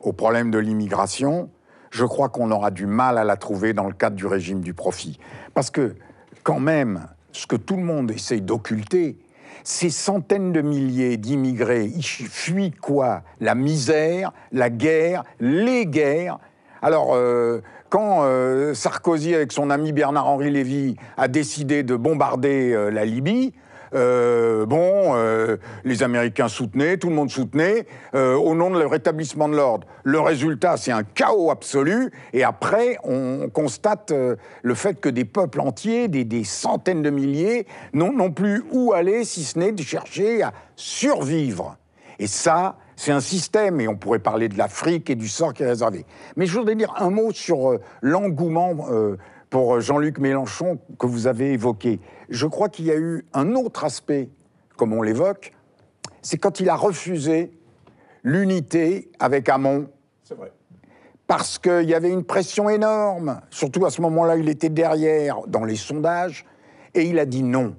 au 0.00 0.12
problème 0.12 0.50
de 0.50 0.58
l'immigration, 0.58 1.50
je 1.90 2.04
crois 2.04 2.28
qu'on 2.28 2.50
aura 2.50 2.70
du 2.70 2.86
mal 2.86 3.18
à 3.18 3.24
la 3.24 3.36
trouver 3.36 3.72
dans 3.72 3.86
le 3.86 3.92
cadre 3.92 4.16
du 4.16 4.26
régime 4.26 4.60
du 4.60 4.74
profit. 4.74 5.18
Parce 5.54 5.70
que, 5.70 5.94
quand 6.42 6.60
même, 6.60 7.06
ce 7.32 7.46
que 7.46 7.56
tout 7.56 7.76
le 7.76 7.82
monde 7.82 8.10
essaye 8.10 8.40
d'occulter, 8.40 9.18
ces 9.62 9.90
centaines 9.90 10.52
de 10.52 10.62
milliers 10.62 11.16
d'immigrés, 11.16 11.84
ils 11.84 12.02
fuient 12.02 12.70
quoi? 12.70 13.22
La 13.40 13.54
misère, 13.54 14.32
la 14.52 14.70
guerre, 14.70 15.24
les 15.38 15.86
guerres, 15.86 16.38
alors, 16.82 17.10
euh, 17.14 17.60
quand 17.90 18.20
euh, 18.22 18.72
Sarkozy, 18.72 19.34
avec 19.34 19.52
son 19.52 19.70
ami 19.70 19.92
Bernard-Henri 19.92 20.50
Lévy, 20.50 20.96
a 21.16 21.28
décidé 21.28 21.82
de 21.82 21.94
bombarder 21.94 22.72
euh, 22.72 22.90
la 22.90 23.04
Libye, 23.04 23.52
bon, 23.92 25.16
les 25.82 26.02
Américains 26.04 26.46
soutenaient, 26.46 26.96
tout 26.96 27.08
le 27.08 27.14
monde 27.16 27.28
soutenait, 27.28 27.86
au 28.14 28.54
nom 28.54 28.70
de 28.70 28.78
le 28.78 28.86
rétablissement 28.86 29.48
de 29.48 29.56
l'ordre. 29.56 29.84
Le 30.04 30.20
résultat, 30.20 30.76
c'est 30.76 30.92
un 30.92 31.02
chaos 31.02 31.50
absolu, 31.50 32.12
et 32.32 32.44
après, 32.44 32.98
on 33.02 33.48
constate 33.52 34.12
le 34.62 34.74
fait 34.76 35.00
que 35.00 35.08
des 35.08 35.24
peuples 35.24 35.60
entiers, 35.60 36.06
des, 36.06 36.24
des 36.24 36.44
centaines 36.44 37.02
de 37.02 37.10
milliers, 37.10 37.66
n'ont 37.92 38.30
plus 38.30 38.62
où 38.70 38.92
aller, 38.92 39.24
si 39.24 39.42
ce 39.42 39.58
n'est 39.58 39.72
de 39.72 39.82
chercher 39.82 40.44
à 40.44 40.52
survivre. 40.76 41.76
Et 42.20 42.28
ça, 42.28 42.76
c'est 43.00 43.12
un 43.12 43.20
système, 43.20 43.80
et 43.80 43.88
on 43.88 43.96
pourrait 43.96 44.18
parler 44.18 44.50
de 44.50 44.58
l'Afrique 44.58 45.08
et 45.08 45.14
du 45.14 45.26
sort 45.26 45.54
qui 45.54 45.62
est 45.62 45.66
réservé. 45.66 46.04
Mais 46.36 46.44
je 46.44 46.58
voudrais 46.58 46.74
dire 46.74 46.92
un 46.98 47.08
mot 47.08 47.32
sur 47.32 47.70
euh, 47.70 47.80
l'engouement 48.02 48.88
euh, 48.90 49.16
pour 49.48 49.80
Jean-Luc 49.80 50.18
Mélenchon 50.18 50.78
que 50.98 51.06
vous 51.06 51.26
avez 51.26 51.54
évoqué. 51.54 51.98
Je 52.28 52.46
crois 52.46 52.68
qu'il 52.68 52.84
y 52.84 52.90
a 52.90 52.96
eu 52.96 53.24
un 53.32 53.54
autre 53.54 53.84
aspect, 53.84 54.28
comme 54.76 54.92
on 54.92 55.00
l'évoque, 55.00 55.52
c'est 56.20 56.36
quand 56.36 56.60
il 56.60 56.68
a 56.68 56.74
refusé 56.74 57.50
l'unité 58.22 59.10
avec 59.18 59.48
Hamon. 59.48 59.88
C'est 60.22 60.34
vrai. 60.34 60.52
Parce 61.26 61.58
qu'il 61.58 61.88
y 61.88 61.94
avait 61.94 62.10
une 62.10 62.24
pression 62.24 62.68
énorme, 62.68 63.40
surtout 63.48 63.86
à 63.86 63.90
ce 63.90 64.02
moment-là, 64.02 64.36
il 64.36 64.50
était 64.50 64.68
derrière 64.68 65.38
dans 65.46 65.64
les 65.64 65.76
sondages, 65.76 66.44
et 66.92 67.04
il 67.04 67.18
a 67.18 67.24
dit 67.24 67.44
non. 67.44 67.76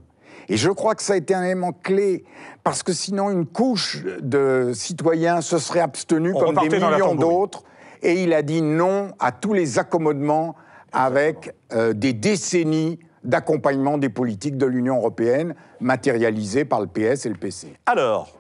Et 0.50 0.58
je 0.58 0.70
crois 0.70 0.96
que 0.96 1.04
ça 1.04 1.14
a 1.14 1.16
été 1.16 1.34
un 1.34 1.44
élément 1.44 1.72
clé, 1.72 2.26
parce 2.64 2.84
que 2.84 2.94
sinon, 2.94 3.30
une 3.30 3.46
couche 3.46 4.04
de 4.22 4.72
citoyens 4.74 5.42
se 5.42 5.58
serait 5.58 5.80
abstenue 5.80 6.34
comme 6.34 6.56
des 6.56 6.70
millions 6.70 7.16
d'autres. 7.16 7.64
Et 8.04 8.24
il 8.24 8.34
a 8.34 8.42
dit 8.42 8.62
non 8.62 9.12
à 9.20 9.32
tous 9.32 9.54
les 9.54 9.80
accommodements 9.80 10.56
avec 10.92 11.56
euh, 11.74 11.94
des 11.94 12.14
décennies 12.14 13.00
d'accompagnement 13.24 13.98
des 13.98 14.10
politiques 14.10 14.58
de 14.58 14.66
l'Union 14.66 14.98
européenne 14.98 15.56
matérialisées 15.80 16.66
par 16.66 16.82
le 16.82 16.88
PS 16.88 17.26
et 17.26 17.30
le 17.30 17.36
PC. 17.36 17.76
Alors, 17.86 18.38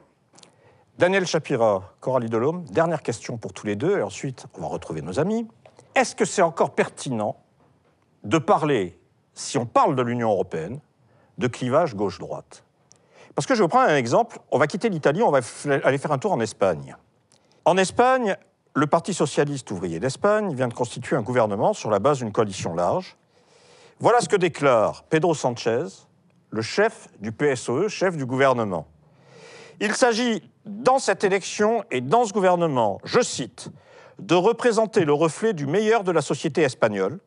Daniel 0.97 1.25
Chapira, 1.25 1.93
Coralie 1.99 2.29
Delhomme, 2.29 2.65
dernière 2.65 3.03
question 3.03 3.37
pour 3.37 3.53
tous 3.53 3.67
les 3.67 3.75
deux, 3.75 3.99
et 3.99 4.01
ensuite 4.01 4.47
on 4.57 4.61
va 4.61 4.67
retrouver 4.67 5.01
nos 5.01 5.19
amis. 5.19 5.47
Est-ce 5.95 6.15
que 6.15 6.25
c'est 6.25 6.41
encore 6.41 6.73
pertinent 6.73 7.37
de 8.23 8.37
parler, 8.37 8.99
si 9.33 9.57
on 9.57 9.65
parle 9.65 9.95
de 9.95 10.01
l'Union 10.01 10.31
européenne, 10.31 10.79
de 11.37 11.47
clivage 11.47 11.95
gauche-droite? 11.95 12.63
Parce 13.35 13.45
que 13.45 13.55
je 13.55 13.61
vous 13.61 13.69
prendre 13.69 13.89
un 13.89 13.95
exemple. 13.95 14.39
On 14.51 14.57
va 14.57 14.67
quitter 14.67 14.89
l'Italie, 14.89 15.23
on 15.23 15.31
va 15.31 15.39
aller 15.83 15.97
faire 15.97 16.11
un 16.11 16.17
tour 16.17 16.31
en 16.31 16.39
Espagne. 16.39 16.95
En 17.65 17.77
Espagne, 17.77 18.35
le 18.73 18.87
Parti 18.87 19.13
socialiste 19.13 19.69
ouvrier 19.71 19.99
d'Espagne 19.99 20.53
vient 20.53 20.67
de 20.67 20.73
constituer 20.73 21.15
un 21.15 21.21
gouvernement 21.21 21.73
sur 21.73 21.89
la 21.89 21.99
base 21.99 22.19
d'une 22.19 22.31
coalition 22.31 22.73
large. 22.73 23.17
Voilà 23.99 24.19
ce 24.19 24.29
que 24.29 24.35
déclare 24.35 25.03
Pedro 25.03 25.35
Sanchez, 25.35 25.85
le 26.49 26.61
chef 26.61 27.07
du 27.19 27.31
PSOE, 27.31 27.87
chef 27.87 28.17
du 28.17 28.25
gouvernement. 28.25 28.87
Il 29.79 29.93
s'agit, 29.93 30.43
dans 30.65 30.99
cette 30.99 31.23
élection 31.23 31.83
et 31.91 32.01
dans 32.01 32.25
ce 32.25 32.33
gouvernement, 32.33 32.99
je 33.03 33.21
cite, 33.21 33.69
de 34.19 34.35
représenter 34.35 35.05
le 35.05 35.13
reflet 35.13 35.53
du 35.53 35.65
meilleur 35.65 36.03
de 36.03 36.11
la 36.11 36.21
société 36.21 36.61
espagnole, 36.61 37.19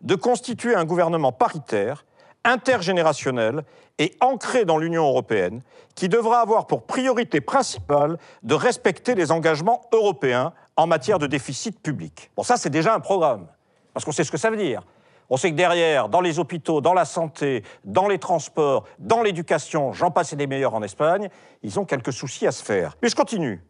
de 0.00 0.14
constituer 0.14 0.74
un 0.74 0.84
gouvernement 0.84 1.32
paritaire 1.32 2.04
intergénérationnel 2.44 3.64
et 3.98 4.16
ancré 4.20 4.64
dans 4.64 4.78
l'Union 4.78 5.04
européenne, 5.04 5.62
qui 5.94 6.08
devra 6.08 6.40
avoir 6.40 6.66
pour 6.66 6.82
priorité 6.82 7.40
principale 7.40 8.18
de 8.42 8.54
respecter 8.54 9.14
les 9.14 9.30
engagements 9.30 9.82
européens 9.92 10.52
en 10.76 10.86
matière 10.86 11.18
de 11.18 11.26
déficit 11.26 11.80
public. 11.80 12.30
Bon, 12.36 12.42
ça, 12.42 12.56
c'est 12.56 12.70
déjà 12.70 12.94
un 12.94 13.00
programme, 13.00 13.46
parce 13.92 14.04
qu'on 14.04 14.12
sait 14.12 14.24
ce 14.24 14.32
que 14.32 14.38
ça 14.38 14.50
veut 14.50 14.56
dire. 14.56 14.82
On 15.30 15.36
sait 15.36 15.50
que 15.50 15.56
derrière, 15.56 16.08
dans 16.08 16.20
les 16.20 16.38
hôpitaux, 16.38 16.80
dans 16.80 16.94
la 16.94 17.04
santé, 17.04 17.62
dans 17.84 18.08
les 18.08 18.18
transports, 18.18 18.84
dans 18.98 19.22
l'éducation, 19.22 19.92
j'en 19.92 20.10
passe 20.10 20.32
et 20.32 20.36
des 20.36 20.46
meilleurs 20.46 20.74
en 20.74 20.82
Espagne, 20.82 21.28
ils 21.62 21.78
ont 21.78 21.84
quelques 21.84 22.12
soucis 22.12 22.46
à 22.46 22.52
se 22.52 22.62
faire. 22.62 22.96
Mais 23.02 23.08
je 23.08 23.16
continue. 23.16 23.62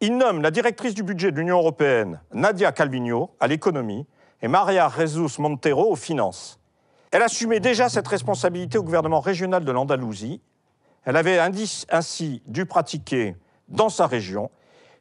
Ils 0.00 0.16
nomment 0.16 0.42
la 0.42 0.50
directrice 0.50 0.94
du 0.94 1.02
budget 1.02 1.30
de 1.30 1.38
l'Union 1.38 1.58
européenne, 1.58 2.20
Nadia 2.32 2.72
Calvino, 2.72 3.30
à 3.40 3.46
l'économie, 3.46 4.06
et 4.42 4.48
Maria 4.48 4.90
Jesus 4.94 5.40
Montero 5.40 5.90
aux 5.90 5.96
finances. 5.96 6.60
Elle 7.14 7.22
assumait 7.22 7.60
déjà 7.60 7.88
cette 7.88 8.08
responsabilité 8.08 8.76
au 8.76 8.82
gouvernement 8.82 9.20
régional 9.20 9.64
de 9.64 9.70
l'Andalousie. 9.70 10.40
Elle 11.04 11.16
avait 11.16 11.38
ainsi 11.38 12.42
dû 12.46 12.66
pratiquer 12.66 13.36
dans 13.68 13.88
sa 13.88 14.08
région 14.08 14.50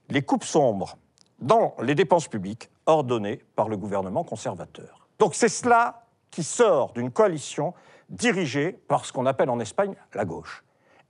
les 0.10 0.22
coupes 0.22 0.44
sombres 0.44 1.00
dans 1.40 1.74
les 1.82 1.96
dépenses 1.96 2.28
publiques 2.28 2.70
ordonnées 2.86 3.44
par 3.56 3.68
le 3.68 3.78
gouvernement 3.78 4.24
conservateur. 4.24 5.08
Donc 5.18 5.34
c'est 5.34 5.50
cela 5.50 6.06
qui 6.30 6.44
sort 6.44 6.94
d'une 6.94 7.10
coalition 7.10 7.74
dirigée 8.10 8.74
par 8.74 9.06
ce 9.06 9.12
qu'on 9.12 9.26
appelle 9.26 9.50
en 9.50 9.60
Espagne 9.60 9.96
la 10.14 10.24
gauche. 10.24 10.64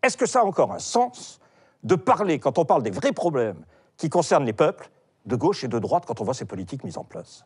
Est-ce 0.03 0.15
que 0.15 0.25
ça 0.25 0.39
a 0.39 0.43
encore 0.45 0.71
un 0.71 0.79
sens 0.79 1.41
de 1.83 1.95
parler, 1.95 2.39
quand 2.39 2.57
on 2.57 2.63
parle 2.63 2.81
des 2.81 2.91
vrais 2.91 3.11
problèmes 3.11 3.65
qui 3.97 4.09
concernent 4.09 4.45
les 4.45 4.53
peuples, 4.53 4.89
de 5.25 5.35
gauche 5.35 5.65
et 5.65 5.67
de 5.67 5.79
droite 5.79 6.05
quand 6.07 6.21
on 6.21 6.23
voit 6.23 6.33
ces 6.33 6.45
politiques 6.45 6.85
mises 6.85 6.97
en 6.97 7.03
place? 7.03 7.45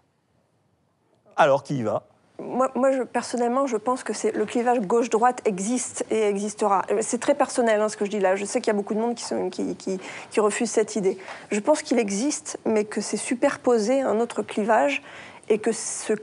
Alors 1.35 1.63
qui 1.63 1.79
y 1.79 1.81
va? 1.81 2.07
Moi, 2.39 2.71
personnellement, 3.11 3.65
je 3.67 3.77
pense 3.77 4.03
que 4.03 4.13
le 4.35 4.45
clivage 4.45 4.79
gauche-droite 4.81 5.41
existe 5.45 6.05
et 6.11 6.27
existera. 6.27 6.85
C'est 7.01 7.19
très 7.19 7.33
personnel 7.33 7.81
hein, 7.81 7.89
ce 7.89 7.97
que 7.97 8.05
je 8.05 8.11
dis 8.11 8.19
là. 8.19 8.35
Je 8.35 8.45
sais 8.45 8.61
qu'il 8.61 8.67
y 8.67 8.75
a 8.75 8.77
beaucoup 8.77 8.93
de 8.93 8.99
monde 8.99 9.15
qui, 9.15 10.39
refuse 10.39 10.69
cette 10.69 10.95
idée. 10.95 11.17
Je 11.51 11.59
pense 11.59 11.81
qu'il 11.81 11.97
existe, 11.99 12.59
mais 12.65 12.85
que 12.85 13.01
c'est 13.01 13.17
superposé 13.17 14.01
à 14.01 14.09
un 14.09 14.19
autre 14.19 14.43
clivage 14.43 15.01
et 15.49 15.57
que 15.57 15.71
ce 15.71 16.13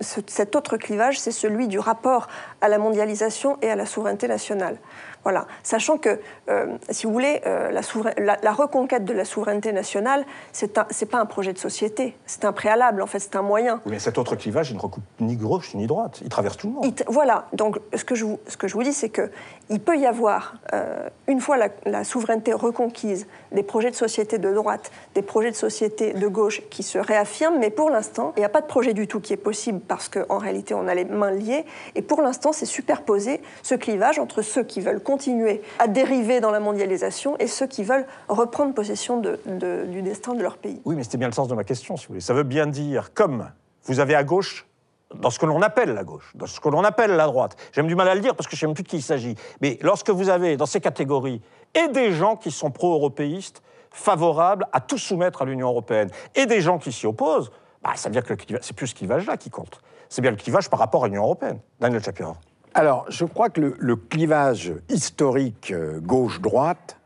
cet 0.00 0.56
autre 0.56 0.76
clivage, 0.76 1.18
c'est 1.18 1.30
celui 1.30 1.66
du 1.66 1.78
rapport 1.78 2.28
à 2.60 2.68
la 2.68 2.76
mondialisation 2.78 3.56
et 3.62 3.70
à 3.70 3.76
la 3.76 3.86
souveraineté 3.86 4.28
nationale. 4.28 4.76
Voilà. 5.24 5.46
Sachant 5.62 5.98
que, 5.98 6.18
euh, 6.48 6.76
si 6.90 7.06
vous 7.06 7.12
voulez, 7.12 7.42
euh, 7.46 7.70
la, 7.72 8.52
reconquête 8.52 9.04
de 9.04 9.12
la 9.12 9.24
souveraineté 9.24 9.72
nationale, 9.72 10.24
ce 10.52 10.66
n'est 10.66 11.10
pas 11.10 11.20
un 11.20 11.26
projet 11.26 11.52
de 11.52 11.58
société, 11.58 12.16
c'est 12.26 12.44
un 12.44 12.52
préalable, 12.52 13.02
en 13.02 13.06
fait, 13.06 13.18
c'est 13.18 13.36
un 13.36 13.42
moyen. 13.42 13.80
mais 13.86 13.98
cet 13.98 14.18
autre 14.18 14.36
clivage, 14.36 14.70
il 14.70 14.76
ne 14.76 14.80
recoupe 14.80 15.04
ni 15.20 15.36
gauche 15.36 15.74
ni 15.74 15.86
droite, 15.86 16.20
il 16.22 16.28
traverse 16.28 16.56
tout 16.56 16.68
le 16.68 16.72
monde. 16.74 17.02
voilà, 17.06 17.46
donc 17.52 17.78
ce 17.94 18.04
que 18.04 18.14
je 18.14 18.24
vous, 18.24 18.40
ce 18.46 18.56
que 18.56 18.68
je 18.68 18.74
vous 18.74 18.82
dis, 18.82 18.92
c'est 18.92 19.10
qu'il 19.10 19.80
peut 19.80 19.98
y 19.98 20.06
avoir, 20.06 20.54
euh, 20.72 21.08
une 21.26 21.40
fois 21.40 21.56
la, 21.84 22.04
souveraineté 22.04 22.52
reconquise, 22.52 23.26
des 23.52 23.62
projets 23.62 23.90
de 23.90 23.96
société 23.96 24.38
de 24.38 24.52
droite, 24.52 24.90
des 25.14 25.22
projets 25.22 25.50
de 25.50 25.56
société 25.56 26.12
de 26.12 26.28
gauche 26.28 26.62
qui 26.70 26.82
se 26.82 26.98
réaffirment, 26.98 27.58
mais 27.58 27.70
pour 27.70 27.90
l'instant, 27.90 28.32
il 28.36 28.40
n'y 28.40 28.46
a 28.46 28.50
pas 28.50 28.60
de 28.60 28.66
projet 28.66 28.94
du 28.94 29.06
tout 29.06 29.20
qui 29.20 29.32
est 29.32 29.38
possible 29.38 29.80
parce 29.80 30.08
qu'en 30.08 30.38
réalité, 30.38 30.74
on 30.74 30.86
a 30.88 30.94
les 30.94 31.04
mains 31.04 31.30
liées, 31.30 31.64
et 31.94 32.02
pour 32.02 32.22
l'instant, 32.22 32.52
c'est 32.52 32.66
superposé 32.66 33.40
ce 33.62 33.74
clivage 33.74 34.18
entre 34.18 34.42
ceux 34.42 34.62
qui 34.62 34.80
veulent 34.80 35.02
continuer 35.02 35.62
à 35.78 35.88
dériver 35.88 36.40
dans 36.40 36.50
la 36.50 36.60
mondialisation 36.60 37.36
et 37.38 37.46
ceux 37.46 37.66
qui 37.66 37.82
veulent 37.82 38.06
reprendre 38.28 38.74
possession 38.74 39.20
du 39.20 40.02
destin 40.02 40.34
de 40.34 40.42
leur 40.42 40.56
pays. 40.56 40.80
Oui, 40.84 40.94
mais 40.96 41.04
c'était 41.04 41.18
bien 41.18 41.28
le 41.28 41.34
sens 41.34 41.48
de 41.48 41.54
ma 41.54 41.64
question, 41.64 41.96
si 41.96 42.06
vous 42.06 42.12
voulez. 42.12 42.20
Ça 42.20 42.34
veut 42.34 42.42
bien 42.42 42.66
dire, 42.66 43.12
comme 43.14 43.50
vous 43.84 44.00
avez 44.00 44.14
à 44.14 44.24
gauche 44.24 44.66
dans 45.14 45.30
ce 45.30 45.38
que 45.38 45.46
l'on 45.46 45.60
appelle 45.60 45.92
la 45.92 46.04
gauche, 46.04 46.30
dans 46.34 46.46
ce 46.46 46.60
que 46.60 46.68
l'on 46.68 46.84
appelle 46.84 47.10
la 47.10 47.26
droite. 47.26 47.56
J'aime 47.72 47.88
du 47.88 47.96
mal 47.96 48.08
à 48.08 48.14
le 48.14 48.20
dire 48.20 48.36
parce 48.36 48.46
que 48.46 48.54
je 48.54 48.58
ne 48.58 48.60
sais 48.60 48.66
même 48.66 48.74
plus 48.74 48.84
de 48.84 48.88
qui 48.88 48.98
il 48.98 49.02
s'agit. 49.02 49.34
Mais 49.60 49.78
lorsque 49.82 50.10
vous 50.10 50.28
avez 50.28 50.56
dans 50.56 50.66
ces 50.66 50.80
catégories 50.80 51.42
et 51.74 51.88
des 51.88 52.12
gens 52.12 52.36
qui 52.36 52.50
sont 52.50 52.70
pro-européistes, 52.70 53.62
favorables 53.90 54.66
à 54.72 54.80
tout 54.80 54.98
soumettre 54.98 55.42
à 55.42 55.44
l'Union 55.44 55.68
européenne, 55.68 56.10
et 56.34 56.46
des 56.46 56.60
gens 56.60 56.78
qui 56.78 56.92
s'y 56.92 57.06
opposent, 57.06 57.50
bah, 57.82 57.92
ça 57.96 58.08
veut 58.08 58.12
dire 58.12 58.24
que 58.24 58.34
c'est 58.60 58.74
plus 58.74 58.88
ce 58.88 58.94
clivage-là 58.94 59.36
qui 59.36 59.50
compte. 59.50 59.80
C'est 60.08 60.22
bien 60.22 60.30
le 60.30 60.36
clivage 60.36 60.68
par 60.68 60.78
rapport 60.78 61.04
à 61.04 61.08
l'Union 61.08 61.22
européenne. 61.22 61.60
Daniel 61.80 62.02
Shapiro. 62.02 62.34
Alors, 62.74 63.04
je 63.08 63.24
crois 63.24 63.50
que 63.50 63.74
le, 63.76 63.96
clivage 63.96 64.72
historique 64.88 65.72
euh, 65.72 66.00
gauche-droite 66.00 66.98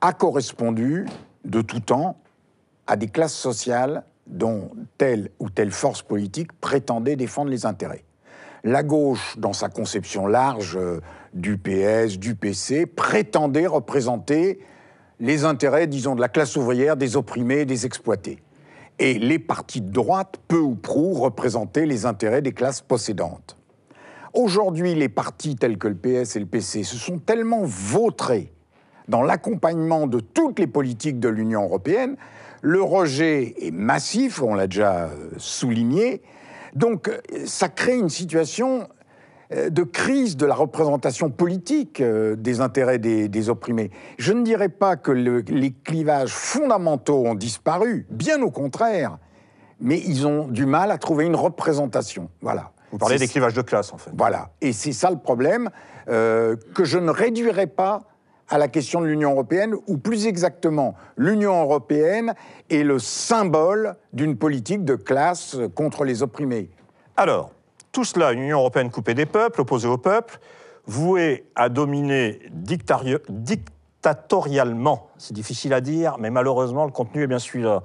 a 0.00 0.12
correspondu 0.12 1.06
de 1.44 1.60
tout 1.60 1.80
temps 1.80 2.16
à 2.86 2.96
des 2.96 3.06
classes 3.06 3.34
sociales 3.34 4.04
dont 4.26 4.70
telle 4.98 5.30
ou 5.38 5.50
telle 5.50 5.70
force 5.70 6.02
politique 6.02 6.52
prétendait 6.60 7.16
défendre 7.16 7.50
les 7.50 7.64
intérêts. 7.64 8.04
La 8.64 8.82
gauche, 8.82 9.36
dans 9.38 9.52
sa 9.52 9.68
conception 9.68 10.26
large 10.26 10.76
euh, 10.76 11.00
du 11.32 11.58
PS, 11.58 12.18
du 12.18 12.34
PC, 12.34 12.86
prétendait 12.86 13.66
représenter 13.66 14.60
les 15.20 15.44
intérêts, 15.44 15.86
disons, 15.86 16.14
de 16.14 16.20
la 16.20 16.28
classe 16.28 16.56
ouvrière, 16.56 16.96
des 16.96 17.16
opprimés, 17.16 17.64
des 17.64 17.86
exploités. 17.86 18.42
Et 18.98 19.18
les 19.18 19.38
partis 19.38 19.80
de 19.80 19.90
droite, 19.90 20.36
peu 20.48 20.58
ou 20.58 20.74
prou, 20.74 21.14
représentaient 21.14 21.86
les 21.86 22.06
intérêts 22.06 22.42
des 22.42 22.52
classes 22.52 22.80
possédantes. 22.80 23.56
Aujourd'hui, 24.34 24.94
les 24.94 25.08
partis 25.08 25.56
tels 25.56 25.78
que 25.78 25.88
le 25.88 25.94
PS 25.94 26.36
et 26.36 26.40
le 26.40 26.46
PC 26.46 26.84
se 26.84 26.96
sont 26.96 27.18
tellement 27.18 27.62
vautrés 27.64 28.52
dans 29.08 29.22
l'accompagnement 29.22 30.06
de 30.06 30.20
toutes 30.20 30.58
les 30.58 30.66
politiques 30.66 31.20
de 31.20 31.28
l'Union 31.28 31.64
européenne. 31.64 32.16
Le 32.62 32.82
rejet 32.82 33.54
est 33.58 33.72
massif, 33.72 34.42
on 34.42 34.54
l'a 34.54 34.66
déjà 34.66 35.04
euh, 35.04 35.30
souligné. 35.36 36.22
Donc, 36.74 37.08
euh, 37.08 37.20
ça 37.44 37.68
crée 37.68 37.96
une 37.96 38.08
situation 38.08 38.88
de 39.70 39.82
crise 39.82 40.36
de 40.36 40.46
la 40.46 40.54
représentation 40.54 41.30
politique 41.30 42.02
des 42.02 42.60
intérêts 42.60 42.98
des, 42.98 43.48
opprimés. 43.50 43.90
Je 44.18 44.32
ne 44.32 44.42
dirais 44.42 44.68
pas 44.68 44.96
que 44.96 45.10
les 45.10 45.72
clivages 45.72 46.32
fondamentaux 46.32 47.26
ont 47.26 47.34
disparu, 47.34 48.06
bien 48.10 48.40
au 48.42 48.50
contraire, 48.50 49.18
mais 49.80 49.98
ils 49.98 50.26
ont 50.26 50.46
du 50.46 50.64
mal 50.64 50.90
à 50.90 50.98
trouver 50.98 51.26
une 51.26 51.36
représentation. 51.36 52.30
Voilà. 52.40 52.72
Vous 52.92 52.98
parlez 52.98 53.18
des 53.18 53.28
clivages 53.28 53.54
de 53.54 53.62
classe, 53.62 53.92
en 53.92 53.98
fait. 53.98 54.10
Voilà. 54.16 54.50
Et 54.60 54.72
c'est 54.72 54.92
ça 54.92 55.10
le 55.10 55.18
problème, 55.18 55.70
euh, 56.08 56.56
que 56.74 56.84
je 56.84 56.98
ne 56.98 57.10
réduirai 57.10 57.66
pas 57.66 58.02
à 58.48 58.58
la 58.58 58.68
question 58.68 59.00
de 59.00 59.06
l'Union 59.06 59.32
européenne, 59.32 59.74
ou 59.86 59.96
plus 59.96 60.26
exactement, 60.26 60.94
l'Union 61.16 61.62
européenne 61.62 62.34
est 62.68 62.82
le 62.82 62.98
symbole 62.98 63.96
d'une 64.12 64.36
politique 64.36 64.84
de 64.84 64.94
classe 64.94 65.56
contre 65.74 66.04
les 66.04 66.22
opprimés. 66.22 66.68
Alors, 67.16 67.52
tout 67.92 68.04
cela, 68.04 68.32
une 68.32 68.40
Union 68.40 68.58
européenne 68.58 68.90
coupée 68.90 69.14
des 69.14 69.26
peuples, 69.26 69.60
opposée 69.60 69.86
aux 69.86 69.98
peuples, 69.98 70.40
vouée 70.86 71.46
à 71.54 71.68
dominer 71.68 72.40
dictatorialement, 72.50 75.10
c'est 75.18 75.34
difficile 75.34 75.74
à 75.74 75.80
dire, 75.80 76.16
mais 76.18 76.30
malheureusement 76.30 76.84
le 76.84 76.90
contenu 76.90 77.22
est 77.22 77.26
bien 77.26 77.38
celui-là, 77.38 77.82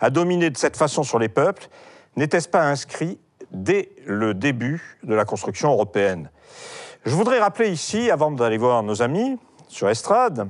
à 0.00 0.10
dominer 0.10 0.50
de 0.50 0.56
cette 0.56 0.76
façon 0.76 1.02
sur 1.02 1.18
les 1.18 1.28
peuples, 1.28 1.68
n'était-ce 2.16 2.48
pas 2.48 2.62
inscrit 2.62 3.18
dès 3.50 3.90
le 4.06 4.34
début 4.34 4.98
de 5.02 5.14
la 5.14 5.24
construction 5.24 5.72
européenne? 5.72 6.30
Je 7.04 7.14
voudrais 7.14 7.40
rappeler 7.40 7.70
ici, 7.70 8.10
avant 8.10 8.30
d'aller 8.30 8.58
voir 8.58 8.82
nos 8.82 9.02
amis 9.02 9.38
sur 9.68 9.88
Estrade, 9.88 10.48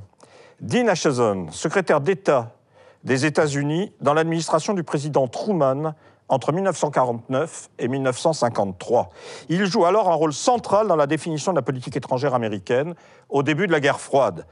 Dean 0.61 0.89
Acheson, 0.89 1.47
secrétaire 1.53 2.01
d'État 2.01 2.57
des 3.05 3.25
États-Unis 3.25 3.93
dans 4.01 4.13
l'administration 4.13 4.75
du 4.75 4.83
président 4.83 5.29
Truman 5.29 5.95
entre 6.29 6.53
1949 6.53 7.71
et 7.79 7.89
1953. 7.89 9.11
Il 9.49 9.65
joue 9.67 9.85
alors 9.85 10.11
un 10.11 10.15
rôle 10.15 10.33
central 10.33 10.87
dans 10.87 10.97
la 10.97 11.07
définition 11.07 11.53
de 11.53 11.57
la 11.57 11.63
politique 11.63 11.97
étrangère 11.97 12.35
américaine 12.35 12.95
au 13.29 13.43
début 13.43 13.67
de 13.67 13.73
la 13.73 13.81
guerre 13.81 14.01
froide. 14.01 14.47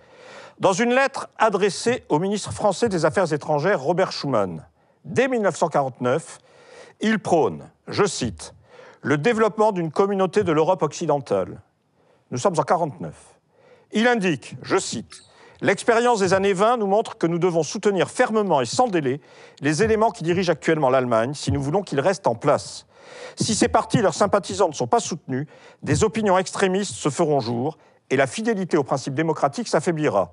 Dans 0.58 0.72
une 0.72 0.94
lettre 0.94 1.28
adressée 1.36 2.04
au 2.08 2.18
ministre 2.18 2.52
français 2.52 2.88
des 2.88 3.04
Affaires 3.04 3.32
étrangères 3.32 3.80
Robert 3.80 4.10
Schuman, 4.10 4.64
dès 5.04 5.28
1949, 5.28 6.38
il 7.00 7.18
prône, 7.18 7.68
je 7.88 8.04
cite, 8.04 8.54
le 9.02 9.18
développement 9.18 9.72
d'une 9.72 9.90
communauté 9.90 10.44
de 10.44 10.52
l'Europe 10.52 10.82
occidentale. 10.82 11.60
Nous 12.30 12.38
sommes 12.38 12.58
en 12.58 12.62
49. 12.62 13.14
Il 13.92 14.08
indique, 14.08 14.56
je 14.62 14.78
cite, 14.78 15.25
L'expérience 15.60 16.20
des 16.20 16.34
années 16.34 16.52
20 16.52 16.76
nous 16.76 16.86
montre 16.86 17.16
que 17.16 17.26
nous 17.26 17.38
devons 17.38 17.62
soutenir 17.62 18.10
fermement 18.10 18.60
et 18.60 18.66
sans 18.66 18.88
délai 18.88 19.20
les 19.60 19.82
éléments 19.82 20.10
qui 20.10 20.22
dirigent 20.22 20.52
actuellement 20.52 20.90
l'Allemagne 20.90 21.32
si 21.34 21.50
nous 21.50 21.62
voulons 21.62 21.82
qu'ils 21.82 22.00
restent 22.00 22.26
en 22.26 22.34
place. 22.34 22.86
Si 23.36 23.54
ces 23.54 23.68
partis 23.68 23.98
et 23.98 24.02
leurs 24.02 24.14
sympathisants 24.14 24.68
ne 24.68 24.74
sont 24.74 24.86
pas 24.86 25.00
soutenus, 25.00 25.46
des 25.82 26.04
opinions 26.04 26.36
extrémistes 26.38 26.94
se 26.94 27.08
feront 27.08 27.40
jour 27.40 27.78
et 28.10 28.16
la 28.16 28.26
fidélité 28.26 28.76
aux 28.76 28.84
principes 28.84 29.14
démocratiques 29.14 29.68
s'affaiblira. 29.68 30.32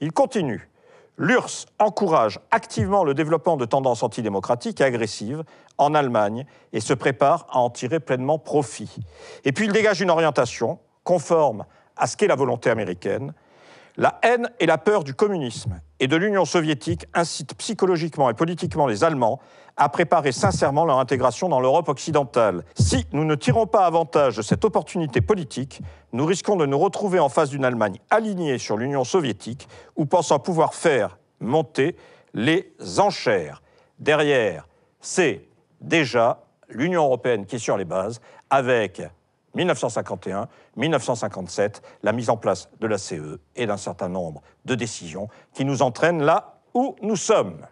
Il 0.00 0.12
continue. 0.12 0.68
L'URSS 1.16 1.66
encourage 1.78 2.40
activement 2.50 3.04
le 3.04 3.14
développement 3.14 3.56
de 3.56 3.64
tendances 3.64 4.02
antidémocratiques 4.02 4.80
et 4.80 4.84
agressives 4.84 5.44
en 5.78 5.94
Allemagne 5.94 6.44
et 6.72 6.80
se 6.80 6.92
prépare 6.92 7.46
à 7.50 7.58
en 7.58 7.70
tirer 7.70 8.00
pleinement 8.00 8.40
profit. 8.40 8.96
Et 9.44 9.52
puis 9.52 9.66
il 9.66 9.72
dégage 9.72 10.00
une 10.00 10.10
orientation 10.10 10.80
conforme 11.04 11.64
à 11.96 12.08
ce 12.08 12.16
qu'est 12.16 12.26
la 12.26 12.34
volonté 12.34 12.68
américaine. 12.68 13.32
La 13.96 14.18
haine 14.22 14.50
et 14.58 14.66
la 14.66 14.76
peur 14.76 15.04
du 15.04 15.14
communisme 15.14 15.80
et 16.00 16.08
de 16.08 16.16
l'Union 16.16 16.44
soviétique 16.44 17.06
incitent 17.14 17.54
psychologiquement 17.54 18.28
et 18.28 18.34
politiquement 18.34 18.88
les 18.88 19.04
Allemands 19.04 19.38
à 19.76 19.88
préparer 19.88 20.32
sincèrement 20.32 20.84
leur 20.84 20.98
intégration 20.98 21.48
dans 21.48 21.60
l'Europe 21.60 21.88
occidentale. 21.88 22.64
Si 22.74 23.06
nous 23.12 23.24
ne 23.24 23.36
tirons 23.36 23.66
pas 23.66 23.86
avantage 23.86 24.36
de 24.36 24.42
cette 24.42 24.64
opportunité 24.64 25.20
politique, 25.20 25.80
nous 26.12 26.26
risquons 26.26 26.56
de 26.56 26.66
nous 26.66 26.78
retrouver 26.78 27.20
en 27.20 27.28
face 27.28 27.50
d'une 27.50 27.64
Allemagne 27.64 27.98
alignée 28.10 28.58
sur 28.58 28.76
l'Union 28.76 29.04
soviétique 29.04 29.68
ou 29.94 30.06
pensant 30.06 30.40
pouvoir 30.40 30.74
faire 30.74 31.16
monter 31.38 31.96
les 32.34 32.74
enchères. 32.98 33.62
Derrière, 34.00 34.66
c'est 35.00 35.46
déjà 35.80 36.40
l'Union 36.68 37.04
européenne 37.04 37.46
qui 37.46 37.56
est 37.56 37.60
sur 37.60 37.76
les 37.76 37.84
bases 37.84 38.20
avec 38.50 39.02
1951, 39.54 40.48
1957, 40.76 41.82
la 42.02 42.12
mise 42.12 42.30
en 42.30 42.36
place 42.36 42.68
de 42.80 42.86
la 42.86 42.98
CE 42.98 43.40
et 43.56 43.66
d'un 43.66 43.76
certain 43.76 44.08
nombre 44.08 44.42
de 44.64 44.74
décisions 44.74 45.28
qui 45.52 45.64
nous 45.64 45.82
entraînent 45.82 46.22
là 46.22 46.58
où 46.74 46.96
nous 47.02 47.16
sommes. 47.16 47.66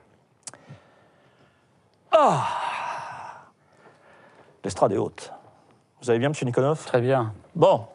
Ah 2.13 2.47
L'estrade 4.65 4.93
est 4.93 4.99
haute. 4.99 5.33
Vous 6.01 6.11
allez 6.11 6.19
bien, 6.19 6.31
M. 6.31 6.35
Nikonov? 6.45 6.85
Très 6.85 7.01
bien. 7.01 7.35
Bon. 7.55 7.87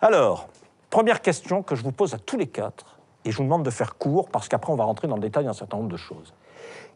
Alors, 0.00 0.48
première 0.90 1.20
question 1.20 1.62
que 1.62 1.74
je 1.74 1.82
vous 1.82 1.92
pose 1.92 2.14
à 2.14 2.18
tous 2.18 2.36
les 2.36 2.46
quatre, 2.46 2.98
et 3.24 3.30
je 3.30 3.36
vous 3.38 3.42
demande 3.42 3.64
de 3.64 3.70
faire 3.70 3.96
court, 3.96 4.28
parce 4.28 4.48
qu'après 4.48 4.72
on 4.72 4.76
va 4.76 4.84
rentrer 4.84 5.08
dans 5.08 5.16
le 5.16 5.22
détail 5.22 5.44
d'un 5.44 5.52
certain 5.52 5.78
nombre 5.78 5.90
de 5.90 5.96
choses. 5.96 6.32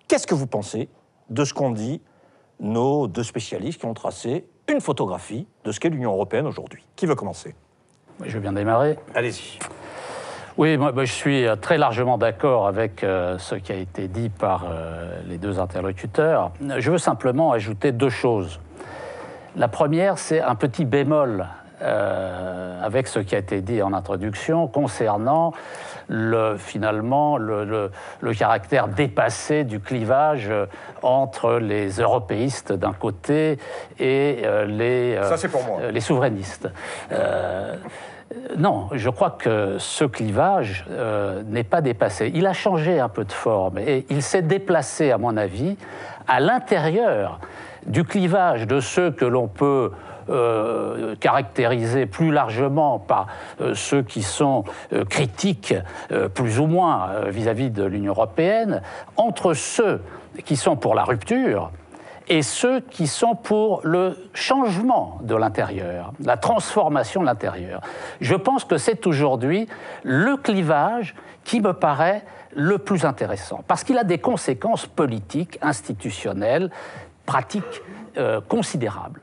Qu'est-ce 0.08 0.26
que 0.26 0.34
vous 0.34 0.46
pensez 0.46 0.88
de 1.28 1.44
ce 1.44 1.52
qu'ont 1.52 1.70
dit 1.70 2.00
nos 2.60 3.08
deux 3.08 3.24
spécialistes 3.24 3.80
qui 3.80 3.86
ont 3.86 3.94
tracé 3.94 4.46
une 4.70 4.80
photographie 4.80 5.46
de 5.64 5.72
ce 5.72 5.80
qu'est 5.80 5.90
l'Union 5.90 6.12
européenne 6.12 6.46
aujourd'hui 6.46 6.86
Qui 6.96 7.06
veut 7.06 7.14
commencer? 7.14 7.54
Je 8.24 8.32
veux 8.34 8.40
bien 8.40 8.52
démarrer. 8.52 8.98
Allez-y. 9.14 9.58
Oui, 10.56 10.76
moi, 10.76 10.92
je 11.04 11.12
suis 11.12 11.46
euh, 11.46 11.56
très 11.56 11.78
largement 11.78 12.18
d'accord 12.18 12.66
avec 12.66 13.02
euh, 13.02 13.38
ce 13.38 13.54
qui 13.54 13.72
a 13.72 13.76
été 13.76 14.08
dit 14.08 14.28
par 14.28 14.66
euh, 14.68 15.20
les 15.26 15.38
deux 15.38 15.58
interlocuteurs. 15.58 16.52
Je 16.78 16.90
veux 16.90 16.98
simplement 16.98 17.52
ajouter 17.52 17.92
deux 17.92 18.10
choses. 18.10 18.60
La 19.56 19.68
première, 19.68 20.18
c'est 20.18 20.40
un 20.40 20.54
petit 20.54 20.84
bémol 20.84 21.46
euh, 21.82 22.78
avec 22.82 23.06
ce 23.06 23.20
qui 23.20 23.34
a 23.34 23.38
été 23.38 23.62
dit 23.62 23.80
en 23.80 23.94
introduction 23.94 24.68
concernant 24.68 25.52
le, 26.08 26.56
finalement 26.58 27.38
le, 27.38 27.90
caractère 28.38 28.88
dépassé 28.88 29.64
du 29.64 29.80
clivage 29.80 30.50
entre 31.02 31.54
les 31.54 32.00
européistes 32.00 32.72
d'un 32.72 32.92
côté 32.92 33.58
et 33.98 34.42
euh, 34.44 34.66
les, 34.66 35.16
euh, 35.16 35.90
les 35.90 36.00
souverainistes. 36.00 36.68
non, 38.58 38.88
je 38.92 39.08
crois 39.08 39.30
que 39.30 39.76
ce 39.78 40.04
clivage 40.04 40.84
n'est 41.46 41.64
pas 41.64 41.80
dépassé. 41.80 42.30
Il 42.34 42.46
a 42.46 42.52
changé 42.52 43.00
un 43.00 43.08
peu 43.08 43.24
de 43.24 43.32
forme 43.32 43.78
et 43.78 44.04
il 44.10 44.22
s'est 44.22 44.42
déplacé, 44.42 45.12
à 45.12 45.18
mon 45.18 45.36
avis, 45.36 45.76
à 46.28 46.40
l'intérieur 46.40 47.40
du 47.86 48.04
clivage 48.04 48.66
de 48.66 48.80
ceux 48.80 49.10
que 49.10 49.24
l'on 49.24 49.48
peut 49.48 49.92
euh, 50.30 51.16
caractérisés 51.16 52.06
plus 52.06 52.30
largement 52.30 53.00
par 53.00 53.26
euh, 53.60 53.74
ceux 53.74 54.02
qui 54.02 54.22
sont 54.22 54.64
euh, 54.92 55.04
critiques 55.04 55.74
plus 56.34 56.60
ou 56.60 56.66
moins 56.66 57.28
vis-à-vis 57.28 57.70
de 57.70 57.82
l'Union 57.84 58.12
européenne, 58.12 58.82
entre 59.16 59.54
ceux 59.54 60.02
qui 60.44 60.56
sont 60.56 60.76
pour 60.76 60.94
la 60.94 61.04
rupture 61.04 61.70
et 62.28 62.42
ceux 62.42 62.80
qui 62.80 63.06
sont 63.06 63.34
pour 63.34 63.80
le 63.82 64.16
changement 64.32 65.18
de 65.22 65.34
l'intérieur, 65.34 66.12
la 66.24 66.36
transformation 66.36 67.22
de 67.22 67.26
l'intérieur. 67.26 67.80
Je 68.20 68.34
pense 68.34 68.64
que 68.64 68.78
c'est 68.78 69.06
aujourd'hui 69.06 69.68
le 70.04 70.36
clivage 70.36 71.16
qui 71.44 71.60
me 71.60 71.72
paraît 71.72 72.24
le 72.54 72.78
plus 72.78 73.04
intéressant, 73.04 73.64
parce 73.66 73.82
qu'il 73.82 73.98
a 73.98 74.04
des 74.04 74.18
conséquences 74.18 74.86
politiques, 74.86 75.58
institutionnelles, 75.62 76.70
pratiques 77.26 77.82
considérables. 78.48 79.20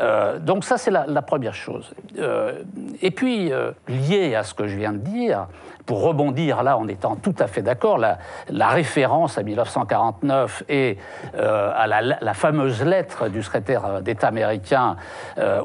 Euh, 0.00 0.38
donc 0.38 0.64
ça, 0.64 0.76
c'est 0.76 0.90
la, 0.90 1.22
première 1.22 1.54
chose. 1.54 1.92
Euh, 2.18 2.62
et 3.00 3.10
puis, 3.10 3.52
euh, 3.52 3.72
lié 3.88 4.34
à 4.34 4.42
ce 4.42 4.54
que 4.54 4.66
je 4.66 4.76
viens 4.76 4.92
de 4.92 4.98
dire, 4.98 5.46
pour 5.86 6.02
rebondir 6.02 6.62
là 6.62 6.78
en 6.78 6.88
étant 6.88 7.14
tout 7.14 7.34
à 7.38 7.46
fait 7.46 7.60
d'accord, 7.60 7.98
la, 7.98 8.68
référence 8.68 9.36
à 9.36 9.42
1949 9.42 10.64
et 10.70 10.96
à 11.38 11.86
la, 11.86 12.34
fameuse 12.34 12.82
lettre 12.82 13.28
du 13.28 13.42
secrétaire 13.42 14.00
d'État 14.00 14.28
américain 14.28 14.96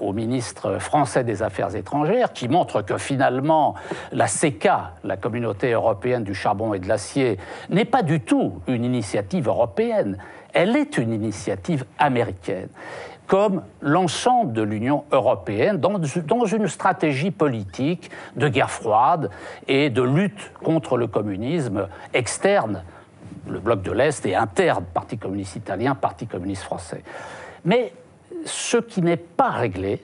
au 0.02 0.12
ministre 0.12 0.78
français 0.80 1.24
des 1.24 1.42
Affaires 1.42 1.74
étrangères, 1.74 2.34
qui 2.34 2.50
montre 2.50 2.82
que 2.82 2.98
finalement 2.98 3.76
la 4.12 4.28
CECA, 4.28 4.92
la 5.06 5.16
communauté 5.16 5.72
européenne 5.72 6.26
du 6.26 6.36
charbon 6.36 6.74
et 6.74 6.80
de 6.80 6.90
l'acier, 6.90 7.40
n'est 7.70 7.86
pas 7.86 8.04
du 8.04 8.20
tout 8.20 8.62
une 8.68 8.84
initiative 8.84 9.48
européenne, 9.48 10.18
elle 10.52 10.76
est 10.76 10.98
une 10.98 11.14
initiative 11.14 11.86
américaine 11.98 12.68
comme 13.30 13.62
l'ensemble 13.82 14.54
de 14.54 14.64
l'Union 14.64 15.06
européenne 15.12 15.78
dans, 15.78 16.02
une 16.46 16.68
stratégie 16.68 17.30
politique 17.30 18.10
de 18.36 18.48
guerre 18.48 18.72
froide 18.72 19.30
et 19.68 19.92
de 19.92 20.02
lutte 20.02 20.52
contre 20.64 20.98
le 20.98 21.06
communisme 21.06 21.88
externe, 22.16 22.84
le 23.48 23.60
bloc 23.60 23.84
de 23.84 23.92
l'Est, 23.92 24.26
et 24.26 24.36
interne, 24.36 24.84
Parti 24.96 25.20
communiste 25.20 25.56
italien, 25.58 25.94
Parti 25.94 26.26
communiste 26.26 26.64
français. 26.64 27.04
Mais 27.66 27.94
ce 28.46 28.78
qui 28.78 29.04
n'est 29.04 29.16
pas 29.16 29.52
réglé, 29.52 30.04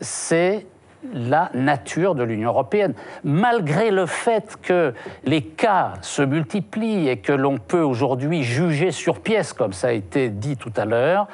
c'est 0.00 0.66
la 1.12 1.50
nature 1.54 2.16
de 2.16 2.24
l'Union 2.24 2.48
européenne. 2.48 2.94
Malgré 3.22 3.92
le 3.92 4.06
fait 4.06 4.56
que 4.60 4.94
les 5.22 5.42
cas 5.42 5.92
se 6.02 6.22
multiplient 6.22 7.08
et 7.08 7.18
que 7.18 7.32
l'on 7.32 7.58
peut 7.58 7.82
aujourd'hui 7.82 8.42
juger 8.42 8.90
sur 8.90 9.20
pièce, 9.20 9.52
comme 9.52 9.72
ça 9.72 9.88
a 9.88 9.92
été 9.92 10.28
dit 10.28 10.56
tout 10.56 10.72
à 10.76 10.86
l'heure, 10.86 11.28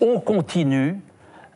on 0.00 0.20
continue 0.20 1.00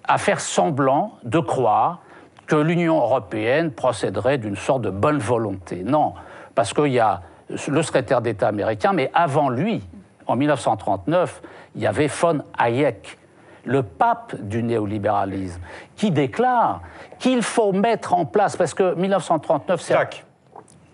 à 0.05 0.19
faire 0.19 0.41
semblant 0.41 1.13
de 1.25 1.39
croire 1.39 2.01
que 2.47 2.57
l'Union 2.57 2.99
européenne 2.99 3.71
procéderait 3.71 4.39
d'une 4.39 4.57
sorte 4.57 4.83
de 4.83 4.91
bonne 4.91 5.19
volonté. 5.19 5.83
Non, 5.85 6.15
parce 6.55 6.73
qu'il 6.75 6.89
y 6.89 6.99
a 6.99 7.23
le 7.69 7.83
secrétaire 7.83 8.21
d'État 8.21 8.49
américain, 8.49 8.93
mais 8.93 9.11
avant 9.15 9.49
lui, 9.49 9.83
en 10.27 10.37
1939, 10.37 11.43
il 11.77 11.83
y 11.83 11.87
avait 11.87 12.09
von 12.09 12.41
Hayek, 12.59 13.19
le 13.65 13.83
pape 13.83 14.35
du 14.41 14.63
néolibéralisme, 14.63 15.61
qui 15.97 16.11
déclare 16.11 16.81
qu'il 17.19 17.43
faut 17.43 17.73
mettre 17.73 18.15
en 18.15 18.25
place, 18.25 18.57
parce 18.57 18.75
que 18.75 18.95
1939, 18.95 19.81
c'est... 19.81 19.95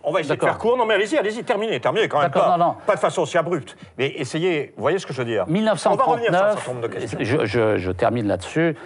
On 0.09 0.12
va 0.12 0.20
essayer 0.20 0.36
de 0.36 0.40
faire 0.40 0.57
court. 0.57 0.76
Non, 0.76 0.86
mais 0.86 0.94
allez-y, 0.94 1.18
allez-y, 1.18 1.42
terminez, 1.42 1.80
terminez 1.80 2.07
quand 2.07 2.20
même 2.20 2.30
pas. 2.30 2.57
Non, 2.57 2.64
non. 2.64 2.74
Pas 2.86 2.94
de 2.94 3.00
façon 3.00 3.22
aussi 3.22 3.36
abrupte. 3.36 3.76
Mais 3.98 4.12
essayez, 4.16 4.72
vous 4.76 4.82
voyez 4.82 5.00
ce 5.00 5.07
que 5.07 5.12
je 5.12 5.18
veux 5.18 5.24
dire? 5.24 5.44
1939, 5.48 6.68
On 6.68 6.74
va 6.74 6.86
revenir 6.86 7.09
sur 7.09 7.24
Je, 7.24 7.44
je, 7.44 7.76
je 7.76 7.90
termine 7.90 8.28
là-dessus. 8.28 8.76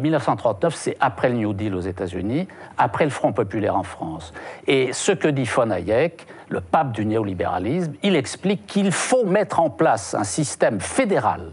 1939, 0.00 0.72
euh, 0.72 0.76
c'est 0.76 0.96
après 0.98 1.28
le 1.28 1.36
New 1.36 1.52
Deal 1.52 1.72
aux 1.76 1.80
États-Unis, 1.80 2.48
après 2.76 3.04
le 3.04 3.12
Front 3.12 3.32
populaire 3.32 3.76
en 3.76 3.84
France. 3.84 4.32
Et 4.66 4.92
ce 4.92 5.12
que 5.12 5.28
dit 5.28 5.44
von 5.44 5.70
Hayek, 5.70 6.26
le 6.48 6.60
pape 6.60 6.90
du 6.90 7.06
néolibéralisme, 7.06 7.92
il 8.02 8.16
explique 8.16 8.66
qu'il 8.66 8.90
faut 8.90 9.24
mettre 9.24 9.60
en 9.60 9.70
place 9.70 10.14
un 10.14 10.24
système 10.24 10.80
fédéral 10.80 11.52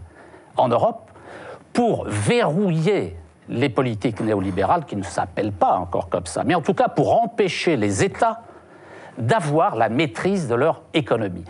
en 0.56 0.66
Europe 0.66 1.12
pour 1.72 2.04
verrouiller 2.08 3.16
les 3.48 3.68
politiques 3.68 4.20
néolibérales 4.20 4.84
qui 4.84 4.96
ne 4.96 5.04
s'appellent 5.04 5.52
pas 5.52 5.74
encore 5.74 6.08
comme 6.08 6.26
ça, 6.26 6.42
mais 6.44 6.56
en 6.56 6.60
tout 6.60 6.74
cas 6.74 6.88
pour 6.88 7.22
empêcher 7.22 7.76
les 7.76 8.02
États 8.02 8.42
d'avoir 9.18 9.76
la 9.76 9.88
maîtrise 9.88 10.48
de 10.48 10.54
leur 10.54 10.82
économie. 10.94 11.44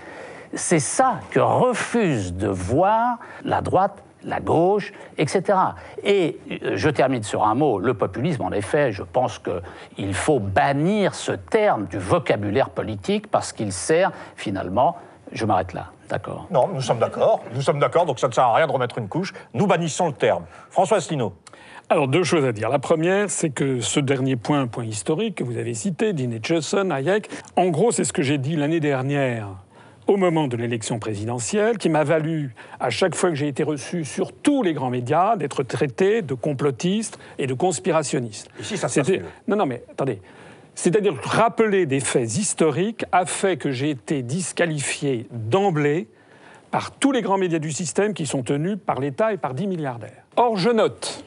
C'est 0.55 0.81
ça 0.81 1.21
que 1.31 1.41
refuse 1.41 2.35
de 2.35 2.49
voir 2.49 3.19
la 3.45 3.61
droite 3.61 4.03
la 4.25 4.41
gauche, 4.41 4.93
etc. 5.17 5.59
Et 6.03 6.39
euh, 6.51 6.73
je 6.75 6.91
termine 6.91 7.23
sur 7.23 7.45
un 7.45 7.55
mot, 7.55 7.79
le 7.79 7.95
populisme, 7.95 8.43
en 8.43 8.53
effet, 8.53 8.93
je 8.93 9.03
pense 9.03 9.39
qu'il 9.39 10.15
faut 10.15 10.41
bannir 10.41 11.15
ce 11.15 11.33
terme 11.33 11.87
du 11.87 11.99
vocabulaire 11.99 12.71
politique 12.71 13.29
parce 13.31 13.53
qu'il 13.53 13.73
sert 13.73 14.13
finalement, 14.37 14.97
je 15.33 15.45
m'arrête 15.45 15.73
là, 15.73 15.87
d'accord? 16.09 16.47
Non, 16.51 16.69
nous 16.73 16.81
sommes 16.81 16.99
d'accord, 16.99 17.41
nous 17.55 17.63
sommes 17.63 17.79
d'accord, 17.79 18.07
donc 18.07 18.19
ça 18.19 18.29
ne 18.29 18.33
sert 18.33 18.45
à 18.45 18.55
rien 18.55 18.67
de 18.67 18.73
remettre 18.73 18.99
une 18.99 19.09
couche, 19.09 19.33
nous 19.55 19.67
bannissons 19.67 20.09
le 20.09 20.15
terme. 20.15 20.45
François 20.71 20.99
Asselineau. 20.99 21.35
Alors, 21.91 22.07
deux 22.07 22.23
choses 22.23 22.45
à 22.45 22.53
dire. 22.53 22.69
La 22.69 22.79
première, 22.79 23.31
c'est 23.31 23.49
que 23.49 23.81
ce 23.81 23.99
dernier 23.99 24.37
point, 24.37 24.67
point 24.67 24.85
historique 24.85 25.37
que 25.37 25.45
vous 25.45 25.57
avez 25.57 25.73
cité, 25.73 26.13
Diné 26.13 26.39
Chesson, 26.43 26.91
Hayek, 26.91 27.31
en 27.57 27.69
gros, 27.69 27.93
c'est 27.93 28.05
ce 28.05 28.13
que 28.13 28.21
j'ai 28.21 28.37
dit 28.37 28.57
l'année 28.57 28.81
dernière 28.81 29.49
au 30.07 30.19
moment 30.19 30.49
de 30.49 30.57
l'élection 30.59 30.99
présidentielle, 30.99 31.79
qui 31.79 31.89
m'a 31.89 32.05
valu, 32.05 32.55
à 32.79 32.91
chaque 32.91 33.15
fois 33.15 33.31
que 33.31 33.37
j'ai 33.37 33.49
été 33.49 33.63
reçu 33.63 34.05
sur 34.05 34.33
tous 34.33 34.63
les 34.63 34.75
grands 34.75 34.91
médias, 34.91 35.37
d'être 35.37 35.63
traité 35.63 36.21
de 36.21 36.35
complotiste 36.35 37.19
et 37.39 37.47
de 37.47 37.55
conspirationniste. 37.55 38.51
Ici, 38.61 38.77
ça 38.77 38.89
C'était... 38.89 39.23
Non, 39.47 39.57
non, 39.57 39.65
mais 39.65 39.83
attendez. 39.91 40.21
C'est-à-dire 40.75 41.15
rappeler 41.23 41.87
des 41.87 42.01
faits 42.01 42.37
historiques 42.37 43.07
a 43.13 43.25
fait 43.25 43.57
que 43.57 43.71
j'ai 43.71 43.91
été 43.91 44.23
disqualifié 44.23 45.27
d'emblée 45.31 46.09
par 46.71 46.91
tous 46.91 47.13
les 47.13 47.23
grands 47.23 47.39
médias 47.39 47.59
du 47.59 47.73
système 47.73 48.13
qui 48.13 48.27
sont 48.27 48.43
tenus 48.43 48.77
par 48.85 49.01
l'État 49.01 49.33
et 49.33 49.39
par 49.39 49.55
10 49.55 49.67
milliardaires. 49.67 50.25
Or, 50.37 50.57
je 50.59 50.71
note 50.71 51.25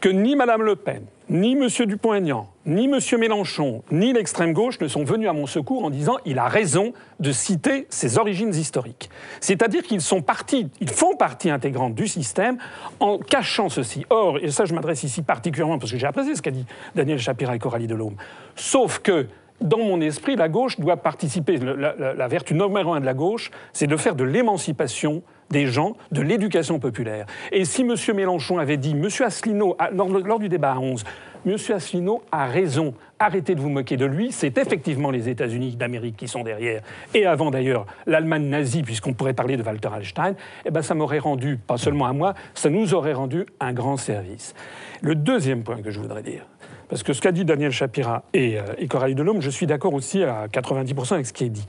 que 0.00 0.08
ni 0.08 0.36
Mme 0.36 0.62
Le 0.62 0.76
Pen, 0.76 1.04
ni 1.28 1.52
M. 1.52 1.68
Dupont-Aignan, 1.86 2.48
ni 2.66 2.84
M. 2.84 2.98
Mélenchon, 3.18 3.82
ni 3.90 4.12
l'extrême 4.12 4.52
gauche 4.52 4.78
ne 4.80 4.88
sont 4.88 5.04
venus 5.04 5.28
à 5.28 5.32
mon 5.32 5.46
secours 5.46 5.84
en 5.84 5.90
disant 5.90 6.16
il 6.26 6.38
a 6.38 6.46
raison 6.46 6.92
de 7.20 7.32
citer 7.32 7.86
ses 7.88 8.18
origines 8.18 8.54
historiques. 8.54 9.08
C'est-à-dire 9.40 9.82
qu'ils 9.82 10.00
sont 10.00 10.22
partis, 10.22 10.68
ils 10.80 10.90
font 10.90 11.16
partie 11.16 11.50
intégrante 11.50 11.94
du 11.94 12.06
système 12.06 12.58
en 13.00 13.18
cachant 13.18 13.68
ceci. 13.68 14.04
Or, 14.10 14.38
et 14.38 14.50
ça 14.50 14.64
je 14.64 14.74
m'adresse 14.74 15.02
ici 15.04 15.22
particulièrement 15.22 15.78
parce 15.78 15.92
que 15.92 15.98
j'ai 15.98 16.06
apprécié 16.06 16.34
ce 16.34 16.42
qu'a 16.42 16.50
dit 16.50 16.66
Daniel 16.94 17.18
Chapira 17.18 17.56
et 17.56 17.58
Coralie 17.58 17.86
Delhomme, 17.86 18.16
sauf 18.54 18.98
que 18.98 19.26
dans 19.62 19.78
mon 19.78 20.00
esprit, 20.00 20.36
la 20.36 20.48
gauche 20.48 20.78
doit 20.78 20.96
participer. 20.96 21.58
La, 21.58 22.14
la 22.14 22.28
vertu 22.28 22.54
numéro 22.54 22.92
un 22.92 23.00
de 23.00 23.06
la 23.06 23.14
gauche, 23.14 23.50
c'est 23.72 23.86
de 23.86 23.96
faire 23.96 24.14
de 24.14 24.24
l'émancipation 24.24 25.22
des 25.52 25.66
gens 25.66 25.94
de 26.10 26.22
l'éducation 26.22 26.80
populaire. 26.80 27.26
Et 27.52 27.64
si 27.64 27.82
M. 27.82 27.94
Mélenchon 28.16 28.58
avait 28.58 28.78
dit, 28.78 28.90
M. 28.90 29.08
Asselineau, 29.20 29.76
lors, 29.92 30.38
du 30.38 30.48
débat 30.48 30.72
à 30.72 30.78
11, 30.78 31.04
M. 31.46 31.56
Asselineau 31.74 32.22
a 32.32 32.46
raison, 32.46 32.94
arrêtez 33.18 33.54
de 33.54 33.60
vous 33.60 33.68
moquer 33.68 33.96
de 33.96 34.06
lui, 34.06 34.32
c'est 34.32 34.56
effectivement 34.58 35.10
les 35.10 35.28
États-Unis 35.28 35.76
d'Amérique 35.76 36.16
qui 36.16 36.28
sont 36.28 36.42
derrière, 36.42 36.82
et 37.14 37.26
avant 37.26 37.50
d'ailleurs 37.50 37.86
l'Allemagne 38.06 38.48
nazie, 38.48 38.82
puisqu'on 38.82 39.12
pourrait 39.12 39.34
parler 39.34 39.56
de 39.56 39.62
Walter 39.62 39.88
Hallstein, 39.92 40.34
eh 40.64 40.70
ben 40.70 40.82
ça 40.82 40.94
m'aurait 40.94 41.18
rendu, 41.18 41.58
pas 41.58 41.76
seulement 41.76 42.06
à 42.06 42.12
moi, 42.12 42.34
ça 42.54 42.70
nous 42.70 42.94
aurait 42.94 43.12
rendu 43.12 43.44
un 43.60 43.72
grand 43.72 43.96
service. 43.96 44.54
Le 45.00 45.14
deuxième 45.14 45.64
point 45.64 45.82
que 45.82 45.90
je 45.90 46.00
voudrais 46.00 46.22
dire, 46.22 46.46
parce 46.92 47.04
que 47.04 47.14
ce 47.14 47.22
qu'a 47.22 47.32
dit 47.32 47.46
Daniel 47.46 47.72
Shapira 47.72 48.22
et, 48.34 48.58
euh, 48.58 48.86
Coralie 48.86 49.14
Delhomme, 49.14 49.40
je 49.40 49.48
suis 49.48 49.64
d'accord 49.64 49.94
aussi 49.94 50.22
à 50.24 50.46
90% 50.48 51.14
avec 51.14 51.24
ce 51.24 51.32
qui 51.32 51.44
est 51.44 51.48
dit. 51.48 51.66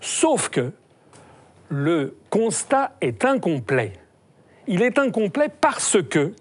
Sauf 0.00 0.50
que 0.50 0.70
le 1.68 2.16
constat 2.30 2.92
est 3.00 3.24
incomplet. 3.24 3.94
Il 4.68 4.82
est 4.82 5.00
incomplet 5.00 5.48
parce 5.48 6.00
que 6.00 6.32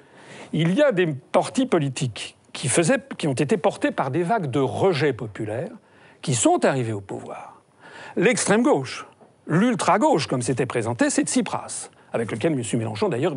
il 0.54 0.76
y 0.76 0.84
a 0.84 0.92
des 0.92 1.08
partis 1.08 1.66
politiques 1.66 2.38
qui, 2.54 2.70
qui 3.18 3.28
ont 3.28 3.34
été 3.34 3.58
portés 3.58 3.90
par 3.90 4.12
des 4.12 4.22
vagues 4.22 4.52
de 4.52 4.60
rejet 4.60 5.14
populaire 5.14 5.72
qui 6.22 6.36
sont 6.36 6.64
arrivés 6.64 6.94
au 6.94 7.02
pouvoir. 7.02 7.64
L'extrême 8.18 8.62
gauche, 8.62 9.08
l'ultra-gauche, 9.48 10.28
comme 10.28 10.44
c'était 10.44 10.68
présenté, 10.68 11.10
c'est 11.10 11.28
Tsipras. 11.28 11.90
Avec 12.14 12.32
lequel 12.32 12.54
M. 12.54 12.62
Mélenchon 12.74 13.10
d'ailleurs 13.10 13.36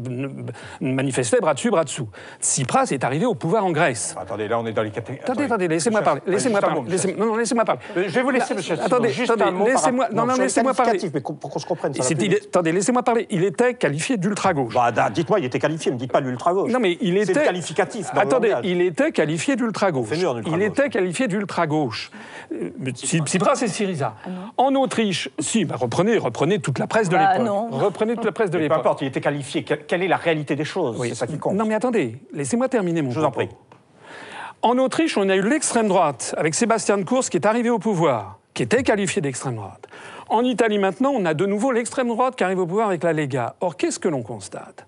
manifestait 0.80 1.38
bras 1.40 1.54
dessus, 1.54 1.70
bras 1.70 1.84
dessous. 1.84 2.08
Tsipras 2.40 2.88
est 2.90 3.04
arrivé 3.04 3.26
au 3.26 3.34
pouvoir 3.34 3.64
en 3.64 3.70
Grèce. 3.72 4.14
Attendez, 4.20 4.48
là 4.48 4.58
on 4.58 4.66
est 4.66 4.72
dans 4.72 4.82
les 4.82 4.90
catégories. 4.90 5.20
Attendez, 5.22 5.44
attendez, 5.44 5.68
laissez-moi 5.68 6.02
parler. 6.02 6.20
Laissez-moi 6.26 6.60
parler. 6.60 6.80
Laissez 6.88 7.14
non, 7.14 7.26
non, 7.26 7.36
laissez-moi 7.36 7.64
parler. 7.64 7.80
Je 7.96 8.02
vais 8.08 8.22
vous 8.22 8.30
laisser, 8.30 8.54
monsieur 8.54 8.74
Attendez, 8.74 9.12
attendez, 9.22 9.64
laissez-moi. 9.70 10.08
Non, 10.12 10.26
non, 10.26 10.34
laissez-moi 10.36 10.74
parler. 10.74 10.92
qualificatif, 10.98 11.14
mais 11.14 11.20
pour 11.38 11.50
qu'on 11.50 11.58
se 11.58 11.66
comprenne. 11.66 11.92
attendez, 12.00 12.72
laissez-moi 12.72 13.02
parler. 13.02 13.26
Il 13.30 13.44
était 13.44 13.74
qualifié 13.74 14.16
d'ultra-gauche. 14.16 14.74
Bah, 14.74 14.90
da- 14.92 15.10
dites-moi, 15.10 15.38
il 15.40 15.44
était 15.44 15.58
qualifié, 15.58 15.90
ne 15.90 15.96
me 15.96 16.00
dites 16.00 16.12
pas 16.12 16.20
l'ultra-gauche. 16.20 16.70
Non, 16.72 16.78
mais 16.80 16.98
il 17.00 17.16
était. 17.16 17.44
qualificatif. 17.44 18.08
Attendez, 18.14 18.54
il 18.64 18.80
était 18.80 19.12
qualifié 19.12 19.56
d'ultra-gauche. 19.56 20.08
Il 20.46 20.62
était 20.62 20.88
qualifié 20.88 21.28
d'ultra-gauche. 21.28 22.10
Euh, 22.52 22.70
Tsipras 22.92 23.60
et 23.62 23.68
Syriza. 23.68 24.14
En 24.56 24.74
Autriche, 24.74 25.30
si, 25.38 25.64
bah, 25.64 25.76
reprenez, 25.78 26.18
reprenez 26.18 26.58
toute 26.58 26.78
la 26.78 26.86
presse 26.86 27.08
de 27.08 27.16
Bah, 27.16 27.32
l'époque. 27.32 27.46
non. 27.46 27.68
Reprenez 27.70 28.14
toute 28.14 28.24
la 28.24 28.32
presse 28.32 28.50
de 28.50 28.58
Mais 28.68 28.74
peu 28.74 28.80
importe, 28.80 29.02
il 29.02 29.08
était 29.08 29.20
qualifié. 29.20 29.64
Quelle, 29.64 30.02
est 30.02 30.08
la 30.08 30.16
réalité 30.16 30.56
des 30.56 30.64
choses? 30.64 30.96
Oui. 30.98 31.10
C'est 31.10 31.14
ça 31.14 31.26
qui 31.26 31.38
compte. 31.38 31.54
Non, 31.54 31.64
mais 31.64 31.74
attendez, 31.74 32.18
laissez-moi 32.32 32.68
terminer 32.68 33.02
mon 33.02 33.10
Je 33.10 33.20
vous 33.20 33.26
en 33.26 33.30
prie. 33.30 33.48
En 34.62 34.78
Autriche, 34.78 35.18
on 35.18 35.28
a 35.28 35.36
eu 35.36 35.42
l'extrême 35.42 35.88
droite 35.88 36.34
avec 36.38 36.54
Sébastien 36.54 37.02
Kurz 37.02 37.28
qui 37.28 37.36
est 37.36 37.46
arrivé 37.46 37.68
au 37.68 37.78
pouvoir, 37.78 38.38
qui 38.54 38.62
était 38.62 38.82
qualifié 38.82 39.20
d'extrême 39.20 39.56
droite. 39.56 39.86
En 40.28 40.42
Italie 40.42 40.78
maintenant, 40.78 41.12
on 41.14 41.26
a 41.26 41.34
de 41.34 41.44
nouveau 41.44 41.70
l'extrême 41.70 42.08
droite 42.08 42.36
qui 42.36 42.44
arrive 42.44 42.60
au 42.60 42.66
pouvoir 42.66 42.88
avec 42.88 43.02
la 43.02 43.12
Lega. 43.12 43.56
Or, 43.60 43.76
qu'est-ce 43.76 43.98
que 43.98 44.08
l'on 44.08 44.22
constate? 44.22 44.86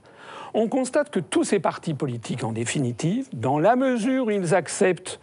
On 0.55 0.69
constate 0.69 1.11
que 1.11 1.21
tous 1.21 1.45
ces 1.45 1.61
partis 1.61 1.93
politiques, 1.93 2.43
en 2.43 2.53
définitive, 2.53 3.29
dans 3.35 3.59
la 3.59 3.77
mesure 3.77 4.27
où 4.27 4.31
ils 4.31 4.55
acceptent 4.55 5.21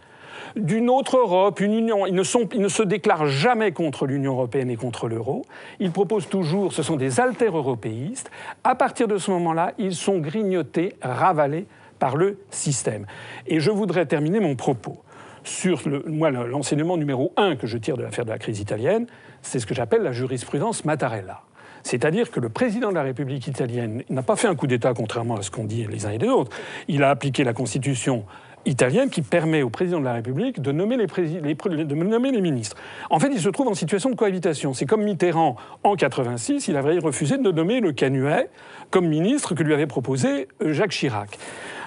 d'une 0.56 0.88
autre 0.90 1.16
Europe, 1.18 1.60
une 1.60 1.74
union. 1.74 2.06
Ils 2.06 2.14
ne, 2.14 2.22
se 2.22 2.82
déclarent 2.82 3.26
jamais 3.26 3.72
contre 3.72 4.06
l'Union 4.06 4.32
européenne 4.32 4.70
et 4.70 4.76
contre 4.76 5.08
l'euro. 5.08 5.44
Ils 5.80 5.90
proposent 5.90 6.28
toujours, 6.28 6.72
ce 6.72 6.82
sont 6.82 6.96
des 6.96 7.20
alter-européistes. 7.20 8.30
À 8.62 8.74
partir 8.74 9.08
de 9.08 9.18
ce 9.18 9.30
moment-là, 9.32 9.72
ils 9.78 9.94
sont 9.94 10.18
grignotés, 10.18 10.94
ravalés 11.02 11.66
par 11.98 12.16
le 12.16 12.38
système. 12.50 13.06
Et 13.46 13.60
je 13.60 13.70
voudrais 13.70 14.06
terminer 14.06 14.40
mon 14.40 14.56
propos 14.56 14.98
sur 15.42 15.80
le, 15.86 16.02
moi, 16.06 16.30
le- 16.30 16.46
l'enseignement 16.46 16.96
numéro 16.96 17.32
un 17.36 17.56
que 17.56 17.66
je 17.66 17.76
tire 17.78 17.96
de 17.96 18.02
l'affaire 18.02 18.24
de 18.24 18.30
la 18.30 18.38
crise 18.38 18.60
italienne, 18.60 19.06
c'est 19.42 19.58
ce 19.58 19.66
que 19.66 19.74
j'appelle 19.74 20.02
la 20.02 20.12
jurisprudence 20.12 20.84
Mattarella. 20.84 21.42
C'est-à-dire 21.82 22.30
que 22.30 22.40
le 22.40 22.48
président 22.48 22.88
de 22.88 22.94
la 22.94 23.02
République 23.02 23.46
italienne 23.46 24.04
n'a 24.08 24.22
pas 24.22 24.36
fait 24.36 24.48
un 24.48 24.54
coup 24.54 24.66
d'État, 24.66 24.94
contrairement 24.94 25.36
à 25.36 25.42
ce 25.42 25.50
qu'ont 25.50 25.64
dit 25.64 25.86
les 25.86 26.06
uns 26.06 26.12
et 26.12 26.18
les 26.18 26.28
autres. 26.28 26.56
Il 26.88 27.02
a 27.02 27.10
appliqué 27.10 27.44
la 27.44 27.52
constitution 27.52 28.24
italienne 28.66 29.10
qui 29.10 29.22
permet 29.22 29.62
au 29.62 29.70
président 29.70 30.00
de 30.00 30.04
la 30.04 30.14
République 30.14 30.60
de 30.60 30.72
nommer 30.72 30.96
les, 30.96 32.40
ministres. 32.40 32.76
En 33.10 33.18
fait, 33.18 33.30
il 33.32 33.40
se 33.40 33.48
trouve 33.48 33.68
en 33.68 33.74
situation 33.74 34.10
de 34.10 34.14
cohabitation. 34.14 34.74
C'est 34.74 34.86
comme 34.86 35.02
Mitterrand 35.02 35.56
en 35.82 35.94
86, 35.94 36.68
il 36.68 36.76
avait 36.76 36.98
refusé 36.98 37.38
de 37.38 37.50
nommer 37.50 37.80
le 37.80 37.92
Canuet 37.92 38.48
comme 38.90 39.06
ministre 39.06 39.54
que 39.54 39.62
lui 39.62 39.74
avait 39.74 39.86
proposé 39.86 40.48
euh, 40.62 40.72
Jacques 40.72 40.92
Chirac. 40.92 41.38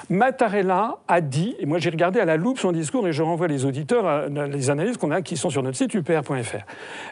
Mattarella 0.10 1.00
a 1.08 1.20
dit, 1.20 1.56
et 1.60 1.66
moi 1.66 1.80
j'ai 1.80 1.90
regardé 1.90 2.22
à 2.22 2.26
la 2.26 2.38
loupe 2.38 2.60
son 2.60 2.72
discours 2.72 3.08
et 3.08 3.12
je 3.12 3.24
renvoie 3.24 3.48
les 3.48 3.66
auditeurs 3.66 4.06
à 4.06 4.28
les 4.28 4.70
analyses 4.70 4.96
qu'on 4.96 5.12
a 5.12 5.22
qui 5.22 5.36
sont 5.36 5.50
sur 5.50 5.64
notre 5.64 5.78
site 5.78 5.94
upr.fr. 5.94 6.64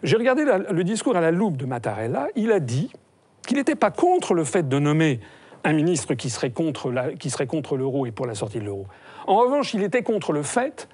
J'ai 0.04 0.16
regardé 0.16 0.46
le 0.72 0.84
discours 0.86 1.18
à 1.18 1.22
la 1.22 1.32
loupe 1.32 1.58
de 1.58 1.66
Mattarella, 1.66 2.28
il 2.38 2.54
a 2.54 2.62
dit 2.62 2.92
qu'il 3.46 3.58
n'était 3.58 3.76
pas 3.76 3.92
contre 3.92 4.34
le 4.34 4.46
fait 4.46 4.70
de 4.70 4.80
nommer 4.80 5.20
un 5.66 5.74
ministre 5.74 6.14
qui 6.14 6.30
serait 6.30 6.52
contre 6.52 7.76
l'euro 7.76 8.06
et 8.06 8.12
pour 8.12 8.28
la 8.28 8.36
sortie 8.36 8.60
de 8.60 8.66
l'euro. 8.66 8.88
En 9.28 9.38
revanche, 9.38 9.74
il 9.74 9.84
était 9.84 10.04
contre 10.04 10.32
le 10.32 10.44
fait 10.44 10.88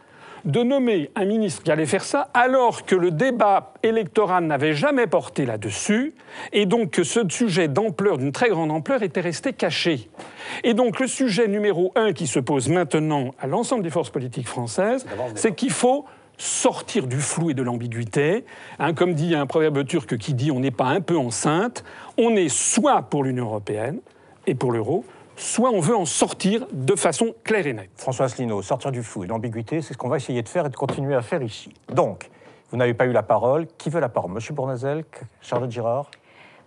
de 0.45 0.63
nommer 0.63 1.11
un 1.15 1.25
ministre 1.25 1.61
qui 1.63 1.71
allait 1.71 1.85
faire 1.85 2.03
ça 2.03 2.29
alors 2.33 2.85
que 2.85 2.95
le 2.95 3.11
débat 3.11 3.73
électoral 3.83 4.45
n'avait 4.45 4.73
jamais 4.73 5.07
porté 5.07 5.45
là-dessus 5.45 6.15
et 6.51 6.65
donc 6.65 6.91
que 6.91 7.03
ce 7.03 7.19
sujet 7.29 7.67
d'ampleur, 7.67 8.17
d'une 8.17 8.31
très 8.31 8.49
grande 8.49 8.71
ampleur, 8.71 9.03
était 9.03 9.21
resté 9.21 9.53
caché. 9.53 10.09
Et 10.63 10.73
donc 10.73 10.99
le 10.99 11.07
sujet 11.07 11.47
numéro 11.47 11.91
un 11.95 12.13
qui 12.13 12.27
se 12.27 12.39
pose 12.39 12.69
maintenant 12.69 13.35
à 13.39 13.47
l'ensemble 13.47 13.83
des 13.83 13.89
forces 13.89 14.09
politiques 14.09 14.47
françaises, 14.47 15.05
c'est 15.35 15.53
qu'il 15.53 15.71
faut 15.71 16.05
sortir 16.37 17.05
du 17.05 17.17
flou 17.17 17.51
et 17.51 17.53
de 17.53 17.61
l'ambiguïté. 17.61 18.45
Hein, 18.79 18.93
comme 18.93 19.13
dit 19.13 19.35
un 19.35 19.45
proverbe 19.45 19.85
turc 19.85 20.17
qui 20.17 20.33
dit 20.33 20.51
on 20.51 20.59
n'est 20.59 20.71
pas 20.71 20.85
un 20.85 21.01
peu 21.01 21.17
enceinte, 21.17 21.83
on 22.17 22.35
est 22.35 22.49
soit 22.49 23.03
pour 23.03 23.23
l'Union 23.23 23.45
européenne 23.45 23.99
et 24.47 24.55
pour 24.55 24.71
l'euro, 24.71 25.05
soit 25.41 25.71
on 25.71 25.79
veut 25.79 25.95
en 25.95 26.05
sortir 26.05 26.67
de 26.71 26.95
façon 26.95 27.33
claire 27.43 27.65
et 27.67 27.73
nette. 27.73 27.89
François 27.95 28.25
Asselineau, 28.25 28.61
sortir 28.61 28.91
du 28.91 29.03
flou 29.03 29.23
et 29.23 29.27
l'ambiguïté, 29.27 29.81
c'est 29.81 29.93
ce 29.93 29.97
qu'on 29.97 30.09
va 30.09 30.17
essayer 30.17 30.41
de 30.43 30.49
faire 30.49 30.67
et 30.67 30.69
de 30.69 30.75
continuer 30.75 31.15
à 31.15 31.21
faire 31.21 31.41
ici. 31.41 31.73
Donc, 31.89 32.29
vous 32.69 32.77
n'avez 32.77 32.93
pas 32.93 33.05
eu 33.05 33.11
la 33.11 33.23
parole. 33.23 33.67
Qui 33.77 33.89
veut 33.89 33.99
la 33.99 34.09
parole? 34.09 34.31
Monsieur 34.31 34.53
Bournazel 34.53 35.03
Charlotte 35.41 35.71
Girard? 35.71 36.09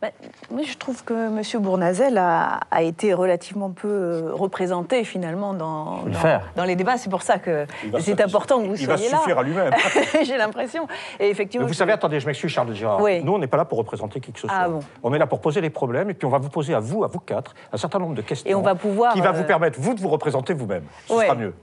Bah, 0.05 0.11
moi, 0.51 0.63
je 0.67 0.77
trouve 0.77 1.03
que 1.03 1.15
M. 1.15 1.63
Bournazel 1.63 2.19
a, 2.19 2.61
a 2.71 2.83
été 2.83 3.15
relativement 3.15 3.71
peu 3.71 3.89
euh, 3.89 4.31
représenté 4.35 5.03
finalement 5.03 5.55
dans, 5.55 6.03
le 6.05 6.13
dans, 6.57 6.65
les 6.65 6.77
débats. 6.77 6.99
C'est 6.99 7.09
pour 7.09 7.23
ça 7.23 7.39
que 7.39 7.65
c'est 8.01 8.21
important 8.21 8.61
que 8.61 8.67
vous 8.67 8.75
il 8.75 8.87
va 8.87 8.97
soyez 8.99 9.09
se 9.09 9.15
là. 9.15 9.19
suffire 9.21 9.39
à 9.39 9.43
lui-même. 9.43 9.73
J'ai 10.25 10.37
l'impression. 10.37 10.87
Et 11.19 11.31
effectivement, 11.31 11.65
Mais 11.65 11.69
vous 11.69 11.75
savez, 11.75 11.93
attendez, 11.93 12.21
je 12.21 12.27
m'excuse, 12.27 12.51
Charles 12.51 12.75
Girard. 12.75 13.01
Oui. 13.01 13.23
Nous, 13.25 13.33
on 13.33 13.39
n'est 13.39 13.47
pas 13.47 13.57
là 13.57 13.65
pour 13.65 13.79
représenter 13.79 14.21
qui 14.21 14.31
que 14.33 14.41
ce 14.41 14.47
soit. 14.47 14.57
Ah 14.61 14.69
bon. 14.69 14.81
On 15.03 15.15
est 15.15 15.19
là 15.19 15.27
pour 15.27 15.41
poser 15.41 15.63
les 15.63 15.71
problèmes 15.71 16.11
et 16.11 16.15
puis 16.15 16.27
on 16.27 16.31
va 16.31 16.39
vous 16.39 16.51
poser 16.51 16.75
à 16.75 16.81
vous, 16.81 17.03
à 17.03 17.07
vous 17.07 17.21
quatre, 17.21 17.55
un 17.73 17.79
certain 17.79 17.99
nombre 17.99 18.15
de 18.15 18.23
questions. 18.23 18.51
Et 18.51 18.55
on 18.55 18.61
va 18.61 18.75
pouvoir, 18.75 19.15
Qui 19.15 19.23
va 19.23 19.31
euh, 19.31 19.33
vous 19.33 19.45
permettre, 19.45 19.81
vous, 19.81 19.95
de 19.95 20.01
vous 20.01 20.11
représenter 20.11 20.53
vous-même. 20.53 20.85
Ce 21.07 21.15
Ouais, 21.15 21.25
sera 21.25 21.35
mieux. 21.35 21.55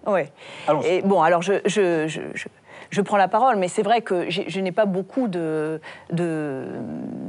Allons-y. 0.68 0.88
Et 0.88 1.02
bon, 1.04 1.22
alors 1.22 1.44
je, 1.44 1.54
je, 1.66 2.08
je, 2.08 2.22
je- 2.34 2.48
je 2.92 3.02
prends 3.02 3.18
la 3.18 3.28
parole, 3.28 3.56
mais 3.56 3.70
c'est 3.70 3.82
vrai 3.84 4.02
que 4.02 4.30
je 4.30 4.60
n'ai 4.60 4.72
pas 4.74 4.86
beaucoup 4.86 5.28
de, 5.28 5.80
de, 6.12 6.66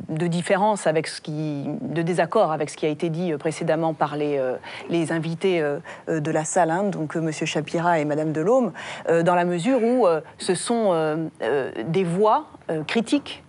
de 0.08 0.26
différence 0.26 0.86
avec 0.86 1.06
ce 1.06 1.20
qui, 1.20 1.64
de 1.80 2.02
désaccord 2.02 2.52
avec 2.52 2.68
ce 2.68 2.76
qui 2.76 2.84
a 2.84 2.88
été 2.88 3.08
dit 3.08 3.32
précédemment 3.34 3.94
par 3.94 4.16
les, 4.16 4.38
euh, 4.38 4.56
les 4.88 5.12
invités 5.12 5.60
euh, 5.60 5.78
euh, 6.08 6.20
de 6.20 6.30
la 6.30 6.44
salle, 6.44 6.70
hein, 6.70 6.84
donc 6.84 7.16
M. 7.16 7.30
Chapira 7.32 8.00
et 8.00 8.04
Mme 8.04 8.32
Delhomme, 8.32 8.72
euh, 9.08 9.22
dans 9.22 9.36
la 9.36 9.44
mesure 9.44 9.82
où 9.82 10.06
euh, 10.06 10.20
ce 10.38 10.54
sont 10.54 10.90
euh, 10.90 11.28
euh, 11.42 11.70
des 11.86 12.04
voix 12.04 12.46
euh, 12.70 12.82
critiques. 12.84 13.44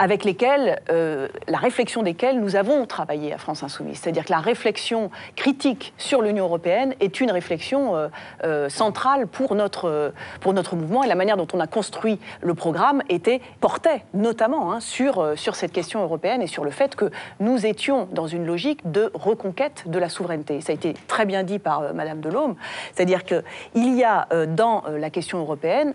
Avec 0.00 0.24
lesquels, 0.24 0.80
euh, 0.88 1.28
la 1.46 1.58
réflexion 1.58 2.02
desquelles 2.02 2.40
nous 2.40 2.56
avons 2.56 2.86
travaillé 2.86 3.34
à 3.34 3.38
France 3.38 3.62
Insoumise. 3.62 4.00
C'est-à-dire 4.00 4.24
que 4.24 4.32
la 4.32 4.38
réflexion 4.38 5.10
critique 5.36 5.92
sur 5.98 6.22
l'Union 6.22 6.46
européenne 6.46 6.94
est 7.00 7.20
une 7.20 7.30
réflexion 7.30 7.94
euh, 7.94 8.08
euh, 8.42 8.70
centrale 8.70 9.26
pour 9.26 9.54
notre, 9.54 10.14
pour 10.40 10.54
notre 10.54 10.74
mouvement 10.74 11.04
et 11.04 11.06
la 11.06 11.16
manière 11.16 11.36
dont 11.36 11.46
on 11.52 11.60
a 11.60 11.66
construit 11.66 12.18
le 12.40 12.54
programme 12.54 13.02
était, 13.10 13.42
portait 13.60 14.02
notamment 14.14 14.72
hein, 14.72 14.80
sur, 14.80 15.34
sur 15.36 15.54
cette 15.54 15.72
question 15.72 16.02
européenne 16.02 16.40
et 16.40 16.46
sur 16.46 16.64
le 16.64 16.70
fait 16.70 16.96
que 16.96 17.10
nous 17.38 17.66
étions 17.66 18.08
dans 18.10 18.26
une 18.26 18.46
logique 18.46 18.90
de 18.90 19.10
reconquête 19.12 19.82
de 19.84 19.98
la 19.98 20.08
souveraineté. 20.08 20.62
Ça 20.62 20.72
a 20.72 20.76
été 20.76 20.94
très 21.08 21.26
bien 21.26 21.42
dit 21.42 21.58
par 21.58 21.92
Madame 21.92 22.22
Delhomme. 22.22 22.56
C'est-à-dire 22.94 23.26
qu'il 23.26 23.44
y 23.74 24.02
a 24.02 24.28
dans 24.46 24.82
la 24.88 25.10
question 25.10 25.40
européenne, 25.40 25.92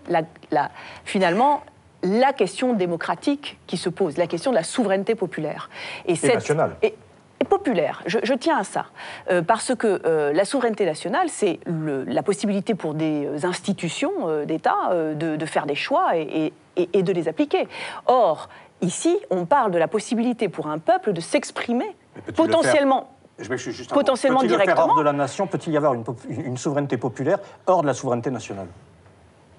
finalement, 1.04 1.62
la 2.06 2.32
question 2.32 2.72
démocratique 2.72 3.58
qui 3.66 3.76
se 3.76 3.88
pose, 3.88 4.16
la 4.16 4.26
question 4.26 4.50
de 4.52 4.56
la 4.56 4.62
souveraineté 4.64 5.14
populaire. 5.14 5.68
Et, 6.06 6.14
nationale. 6.26 6.76
Et, 6.82 6.94
et 7.40 7.44
populaire, 7.44 8.02
je, 8.06 8.18
je 8.22 8.32
tiens 8.34 8.58
à 8.58 8.64
ça. 8.64 8.86
Euh, 9.30 9.42
parce 9.42 9.74
que 9.74 10.00
euh, 10.06 10.32
la 10.32 10.44
souveraineté 10.44 10.84
nationale, 10.86 11.28
c'est 11.28 11.60
la 11.66 12.22
possibilité 12.22 12.74
pour 12.74 12.94
des 12.94 13.44
institutions 13.44 14.12
euh, 14.28 14.44
d'État 14.44 14.90
de, 15.14 15.36
de 15.36 15.46
faire 15.46 15.66
des 15.66 15.74
choix 15.74 16.16
et, 16.16 16.22
et- 16.22 16.52
et- 16.82 16.88
et 16.98 17.02
de 17.02 17.12
les 17.12 17.28
appliquer. 17.28 17.66
Or, 18.06 18.48
ici, 18.80 19.18
on 19.30 19.44
parle 19.46 19.70
de 19.70 19.78
la 19.78 19.88
possibilité 19.88 20.48
pour 20.48 20.66
un 20.68 20.78
peuple 20.78 21.12
de 21.12 21.20
s'exprimer 21.20 21.94
potentiellement. 22.34 23.10
Je 23.38 23.54
juste 23.54 23.92
Potentiellement. 23.92 24.40
Peut-il 24.40 24.50
le 24.52 24.56
faire 24.56 24.64
directement. 24.66 24.92
hors 24.94 24.98
de 24.98 25.02
la 25.04 25.12
nation 25.12 25.46
Peut-il 25.46 25.72
y 25.72 25.76
avoir 25.76 25.94
une 26.28 26.56
souveraineté 26.56 26.96
populaire 26.96 27.38
hors 27.66 27.82
de 27.82 27.86
la 27.86 27.92
souveraineté 27.92 28.30
nationale? 28.30 28.68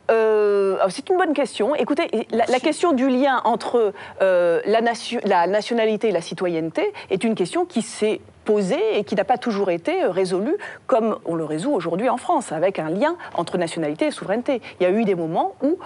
Euh, 0.10 0.76
alors, 0.78 0.92
c'est 0.92 1.10
une 1.10 1.18
bonne 1.18 1.34
question. 1.34 1.76
Écoutez, 1.76 2.08
la, 2.32 2.46
la 2.46 2.60
question 2.60 2.94
du 2.94 3.10
lien 3.10 3.42
entre 3.44 3.94
euh, 4.22 4.62
la, 4.66 4.82
nation- 4.82 5.20
la 5.26 5.48
nationalité 5.48 6.10
et 6.10 6.12
la 6.12 6.22
citoyenneté 6.22 6.94
est 7.10 7.24
une 7.24 7.36
question 7.36 7.66
qui 7.66 7.82
s'est 7.82 8.22
posée 8.46 8.98
et 8.98 9.04
qui 9.04 9.16
n'a 9.16 9.26
pas 9.26 9.38
toujours 9.38 9.70
été 9.70 10.04
euh, 10.04 10.10
résolue 10.10 10.56
comme 10.86 11.18
on 11.26 11.36
le 11.36 11.44
résout 11.44 11.72
aujourd'hui 11.74 12.08
en 12.08 12.18
France, 12.18 12.54
avec 12.54 12.80
un 12.80 12.90
lien 12.90 13.18
entre 13.34 13.58
nationalité 13.58 14.06
et 14.06 14.12
souveraineté. 14.12 14.62
Il 14.80 14.84
y 14.84 14.86
a 14.86 14.92
eu 14.92 15.04
des 15.04 15.16
moments 15.16 15.56
où 15.62 15.78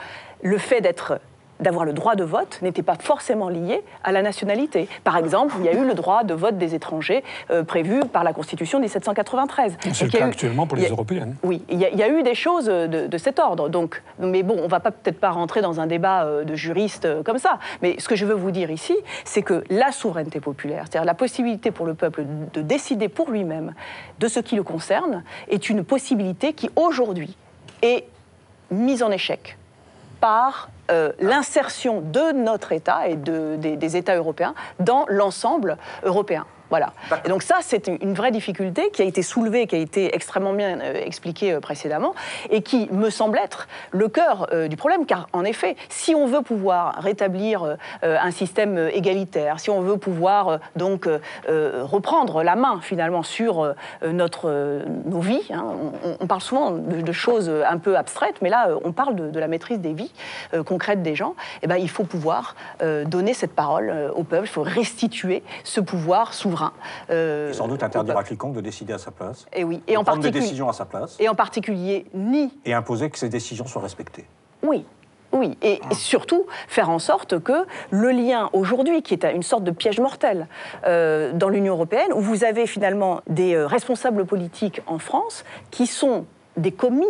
le 0.43 0.57
fait 0.59 0.81
d'être 0.81 1.19
d'avoir 1.61 1.85
le 1.85 1.93
droit 1.93 2.15
de 2.15 2.23
vote 2.23 2.59
n'était 2.61 2.81
pas 2.83 2.95
forcément 2.95 3.47
lié 3.49 3.81
à 4.03 4.11
la 4.11 4.21
nationalité. 4.21 4.89
Par 5.03 5.15
exemple, 5.17 5.53
il 5.59 5.65
y 5.65 5.69
a 5.69 5.73
eu 5.73 5.85
le 5.85 5.93
droit 5.93 6.23
de 6.23 6.33
vote 6.33 6.57
des 6.57 6.75
étrangers 6.75 7.23
euh, 7.51 7.63
prévu 7.63 8.01
par 8.11 8.23
la 8.23 8.33
Constitution 8.33 8.79
1793. 8.79 9.77
C'est 9.93 10.05
le 10.05 10.09
cas 10.11 10.19
eu- 10.19 10.23
actuellement 10.23 10.67
pour 10.67 10.77
les 10.77 10.87
a- 10.87 10.89
européennes. 10.89 11.35
oui, 11.43 11.61
il 11.69 11.79
y, 11.79 11.85
a- 11.85 11.89
il 11.89 11.97
y 11.97 12.03
a 12.03 12.09
eu 12.09 12.23
des 12.23 12.35
choses 12.35 12.65
de, 12.65 13.07
de 13.07 13.17
cet 13.17 13.39
ordre. 13.39 13.69
Donc, 13.69 14.01
mais 14.19 14.43
bon, 14.43 14.57
on 14.61 14.67
va 14.67 14.79
pas 14.79 14.91
peut-être 14.91 15.19
pas 15.19 15.29
rentrer 15.31 15.61
dans 15.61 15.79
un 15.79 15.87
débat 15.87 16.23
euh, 16.25 16.43
de 16.43 16.55
juristes 16.55 17.05
euh, 17.05 17.23
comme 17.23 17.37
ça. 17.37 17.59
Mais 17.81 17.95
ce 17.99 18.07
que 18.07 18.15
je 18.15 18.25
veux 18.25 18.33
vous 18.35 18.51
dire 18.51 18.71
ici, 18.71 18.95
c'est 19.23 19.41
que 19.43 19.63
la 19.69 19.91
souveraineté 19.91 20.39
populaire, 20.39 20.85
c'est-à-dire 20.89 21.05
la 21.05 21.13
possibilité 21.13 21.71
pour 21.71 21.85
le 21.85 21.93
peuple 21.93 22.25
de 22.53 22.61
décider 22.61 23.07
pour 23.07 23.29
lui-même 23.29 23.73
de 24.19 24.27
ce 24.27 24.39
qui 24.39 24.55
le 24.55 24.63
concerne, 24.63 25.23
est 25.49 25.69
une 25.69 25.83
possibilité 25.83 26.53
qui 26.53 26.69
aujourd'hui 26.75 27.35
est 27.83 28.05
mise 28.71 29.03
en 29.03 29.11
échec 29.11 29.57
par 30.19 30.69
euh, 30.91 31.11
l'insertion 31.19 32.01
de 32.01 32.31
notre 32.33 32.71
État 32.71 33.07
et 33.07 33.15
de, 33.15 33.55
des, 33.57 33.77
des 33.77 33.97
États 33.97 34.15
européens 34.15 34.53
dans 34.79 35.05
l'ensemble 35.07 35.77
européen. 36.03 36.45
Voilà. 36.71 36.93
Et 37.25 37.29
donc 37.29 37.43
ça, 37.43 37.57
c'est 37.59 37.89
une 37.89 38.13
vraie 38.13 38.31
difficulté 38.31 38.89
qui 38.93 39.01
a 39.01 39.05
été 39.05 39.21
soulevée, 39.21 39.67
qui 39.67 39.75
a 39.75 39.79
été 39.79 40.15
extrêmement 40.15 40.53
bien 40.53 40.79
euh, 40.79 40.93
expliquée 41.05 41.51
euh, 41.51 41.59
précédemment, 41.59 42.15
et 42.49 42.61
qui 42.61 42.87
me 42.93 43.09
semble 43.09 43.37
être 43.37 43.67
le 43.91 44.07
cœur 44.07 44.47
euh, 44.53 44.69
du 44.69 44.77
problème, 44.77 45.05
car 45.05 45.27
en 45.33 45.43
effet, 45.43 45.75
si 45.89 46.15
on 46.15 46.27
veut 46.27 46.41
pouvoir 46.41 46.95
rétablir 46.99 47.75
un 48.01 48.31
système 48.31 48.89
égalitaire, 48.93 49.59
si 49.59 49.69
on 49.69 49.81
veut 49.81 49.97
pouvoir 49.97 50.59
donc 50.75 51.07
reprendre 51.47 52.43
la 52.43 52.55
main 52.55 52.79
finalement 52.81 53.23
sur 53.23 53.73
notre, 54.05 54.81
nos 55.05 55.19
vies, 55.19 55.41
hein, 55.51 55.65
on, 56.03 56.17
on 56.19 56.27
parle 56.27 56.41
souvent 56.41 56.71
de, 56.71 57.01
de 57.01 57.11
choses 57.11 57.49
un 57.49 57.77
peu 57.77 57.97
abstraites, 57.97 58.35
mais 58.41 58.49
là, 58.49 58.69
on 58.83 58.91
parle 58.91 59.15
de, 59.15 59.29
de 59.29 59.39
la 59.39 59.47
maîtrise 59.47 59.79
des 59.79 59.93
vies 59.93 60.13
concrètes 60.65 61.03
des 61.03 61.15
gens, 61.15 61.35
et 61.61 61.67
ben, 61.67 61.77
il 61.77 61.89
faut 61.89 62.03
pouvoir 62.03 62.55
donner 63.05 63.33
cette 63.33 63.53
parole 63.53 63.93
au 64.15 64.23
peuple, 64.23 64.45
il 64.45 64.53
faut 64.53 64.63
restituer 64.63 65.43
ce 65.63 65.81
pouvoir 65.81 66.33
souverain. 66.33 66.60
Euh, 67.09 67.49
Et 67.49 67.53
sans 67.53 67.67
doute 67.67 67.81
au 67.81 67.85
interdire 67.85 68.13
à 68.15 68.19
peuple. 68.19 68.29
quiconque 68.29 68.53
de 68.53 68.61
décider 68.61 68.93
à 68.93 68.97
sa 68.97 69.11
place. 69.11 69.45
Et 69.53 69.63
oui, 69.63 69.81
et 69.87 69.97
en 69.97 70.03
prendre 70.03 70.19
des 70.19 70.23
particulier, 70.29 70.41
décisions 70.45 70.69
à 70.69 70.73
sa 70.73 70.85
place. 70.85 71.17
et 71.19 71.29
en 71.29 71.35
particulier 71.35 72.05
ni 72.13 72.53
Et 72.65 72.73
imposer 72.73 73.09
que 73.09 73.17
ces 73.17 73.29
décisions 73.29 73.65
soient 73.67 73.81
respectées. 73.81 74.25
oui. 74.63 74.85
Oui, 75.33 75.57
et, 75.61 75.79
et 75.89 75.95
surtout 75.95 76.45
faire 76.67 76.89
en 76.89 76.99
sorte 76.99 77.39
que 77.39 77.65
le 77.89 78.09
lien 78.11 78.49
aujourd'hui, 78.51 79.01
qui 79.01 79.13
est 79.13 79.23
une 79.33 79.43
sorte 79.43 79.63
de 79.63 79.71
piège 79.71 80.01
mortel 80.01 80.47
euh, 80.85 81.31
dans 81.31 81.47
l'Union 81.47 81.73
européenne, 81.75 82.11
où 82.13 82.19
vous 82.19 82.43
avez 82.43 82.67
finalement 82.67 83.21
des 83.27 83.53
euh, 83.55 83.65
responsables 83.65 84.25
politiques 84.25 84.81
en 84.87 84.99
France 84.99 85.45
qui 85.71 85.87
sont 85.87 86.25
des 86.57 86.73
commis 86.73 87.07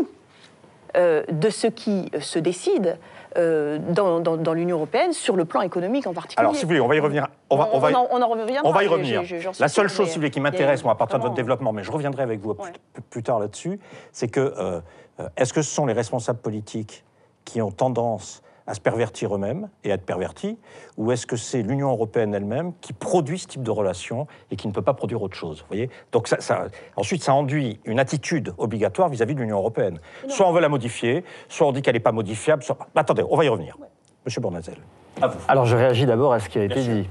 de 0.96 1.50
ce 1.50 1.68
qui 1.68 2.12
se 2.20 2.40
décide 2.40 2.98
euh, 3.38 3.80
dans, 3.80 4.20
dans- 4.20 4.36
dans 4.36 4.54
l'Union 4.54 4.76
européenne 4.76 5.14
sur 5.14 5.38
le 5.38 5.46
plan 5.46 5.62
économique 5.62 6.06
en 6.06 6.14
particulier. 6.14 6.42
Alors, 6.42 6.54
si 6.56 6.64
vous 6.64 6.68
voulez, 6.68 6.82
on 6.82 6.88
va 6.90 6.96
y 6.96 7.00
revenir. 7.00 7.28
On 7.50 7.56
va, 7.56 7.70
On- 7.72 7.78
on 7.78 7.80
va 7.80 7.92
y- 7.92 7.96
on 7.96 8.00
en- 8.00 8.08
on 8.12 8.22
en 8.22 8.28
reviendra, 8.28 8.62
On 8.70 8.74
va 8.74 8.84
y 8.84 8.88
mais 8.88 8.92
revenir. 8.92 9.22
La 9.60 9.70
seule 9.70 9.88
chose, 9.88 10.08
si 10.10 10.16
vous 10.16 10.20
voulez, 10.20 10.32
qui 10.32 10.42
m'intéresse, 10.42 10.84
moi, 10.84 10.92
à 10.92 10.96
partir 10.98 11.18
de 11.18 11.24
votre 11.24 11.36
développement, 11.36 11.72
mais 11.72 11.84
je 11.84 11.92
reviendrai 11.92 12.24
avec 12.24 12.42
vous 12.42 12.56
plus, 12.56 12.74
plus 13.10 13.24
tard 13.24 13.40
là-dessus, 13.40 13.80
c'est 14.12 14.28
que 14.28 14.42
euh, 14.42 14.82
euh, 15.22 15.30
est-ce 15.38 15.54
que 15.54 15.62
ce 15.62 15.74
sont 15.74 15.86
les 15.86 15.94
responsables 15.94 16.40
politiques 16.40 17.06
qui 17.46 17.62
ont 17.62 17.72
tendance 17.72 18.42
à 18.68 18.74
se 18.74 18.80
pervertir 18.80 19.36
eux-mêmes 19.36 19.70
et 19.84 19.92
à 19.92 19.96
être 19.96 20.06
pervertis, 20.06 20.58
ou 20.98 21.12
est-ce 21.12 21.26
que 21.26 21.36
c'est 21.36 21.62
l'Union 21.62 21.90
européenne 21.90 22.34
elle-même 22.34 22.74
qui 22.82 22.94
produit 22.94 23.40
ce 23.40 23.48
type 23.48 23.64
de 23.64 23.72
relation 23.72 24.28
et 24.52 24.56
qui 24.56 24.68
ne 24.68 24.74
peut 24.74 24.82
pas 24.82 24.94
produire 24.94 25.22
autre 25.22 25.36
chose 25.36 25.62
vous 25.62 25.68
voyez? 25.68 25.90
Donc 26.12 26.28
ça, 26.28 26.40
ça- 26.40 26.68
ensuite, 26.96 27.24
ça 27.24 27.34
enduit 27.34 27.80
une 27.86 28.00
attitude 28.00 28.54
obligatoire 28.58 29.10
vis-à-vis 29.10 29.36
de 29.36 29.42
l'Union 29.42 29.58
européenne. 29.58 30.00
Soit 30.28 30.48
on 30.48 30.52
veut 30.52 30.62
la 30.62 30.70
modifier, 30.70 31.24
soit 31.50 31.68
on 31.68 31.72
dit 31.72 31.82
qu'elle 31.82 31.96
n'est 31.96 32.00
pas 32.00 32.12
modifiable. 32.12 32.64
Soit... 32.64 32.78
Attendez, 32.96 33.24
on 33.30 33.36
va 33.36 33.46
y 33.46 33.50
revenir. 33.50 33.78
Monsieur 34.26 34.42
Bournazel, 34.42 34.78
à 35.22 35.28
vous. 35.28 35.40
Alors 35.48 35.66
je 35.66 35.76
réagis 35.76 36.06
d'abord 36.06 36.34
à 36.34 36.40
ce 36.40 36.48
qui 36.48 36.60
a 36.60 36.64
été 36.64 36.82
dit. 36.82 37.10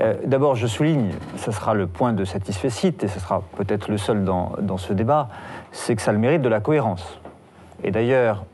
Euh, 0.00 0.14
d'abord, 0.24 0.54
je 0.54 0.66
souligne, 0.66 1.10
ce 1.36 1.52
sera 1.52 1.74
le 1.74 1.86
point 1.86 2.14
de 2.14 2.24
satisfecit, 2.24 2.94
et 3.02 3.08
ce 3.08 3.20
sera 3.20 3.42
peut-être 3.56 3.90
le 3.90 3.98
seul 3.98 4.24
dans, 4.24 4.52
dans 4.60 4.78
ce 4.78 4.94
débat, 4.94 5.28
c'est 5.70 5.94
que 5.96 6.00
ça 6.00 6.12
a 6.12 6.14
le 6.14 6.18
mérite 6.18 6.40
de 6.40 6.48
la 6.48 6.60
cohérence. 6.60 7.20
Et 7.84 7.90
d'ailleurs, 7.90 8.46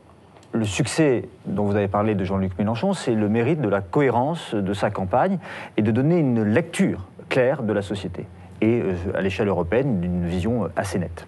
le 0.51 0.65
succès 0.65 1.29
dont 1.45 1.65
vous 1.65 1.75
avez 1.75 1.87
parlé 1.87 2.15
de 2.15 2.23
Jean-Luc 2.23 2.57
Mélenchon, 2.57 2.93
c'est 2.93 3.13
le 3.13 3.29
mérite 3.29 3.61
de 3.61 3.69
la 3.69 3.81
cohérence 3.81 4.55
de 4.55 4.73
sa 4.73 4.89
campagne 4.89 5.37
et 5.77 5.81
de 5.81 5.91
donner 5.91 6.17
une 6.17 6.43
lecture 6.43 7.07
claire 7.29 7.63
de 7.63 7.73
la 7.73 7.81
société, 7.81 8.25
et 8.61 8.81
euh, 8.81 8.93
à 9.13 9.21
l'échelle 9.21 9.47
européenne, 9.47 9.99
d'une 10.01 10.25
vision 10.25 10.69
assez 10.75 10.97
nette. 10.97 11.27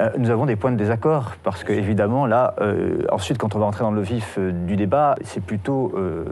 Euh, 0.00 0.10
nous 0.18 0.30
avons 0.30 0.46
des 0.46 0.56
points 0.56 0.72
de 0.72 0.76
désaccord 0.76 1.36
parce 1.42 1.62
que 1.62 1.72
évidemment 1.72 2.26
là, 2.26 2.54
euh, 2.60 3.02
ensuite 3.12 3.38
quand 3.38 3.54
on 3.54 3.58
va 3.58 3.66
entrer 3.66 3.84
dans 3.84 3.92
le 3.92 4.00
vif 4.00 4.36
euh, 4.38 4.50
du 4.50 4.76
débat, 4.76 5.14
c'est 5.22 5.42
plutôt 5.42 5.92
euh, 5.96 6.24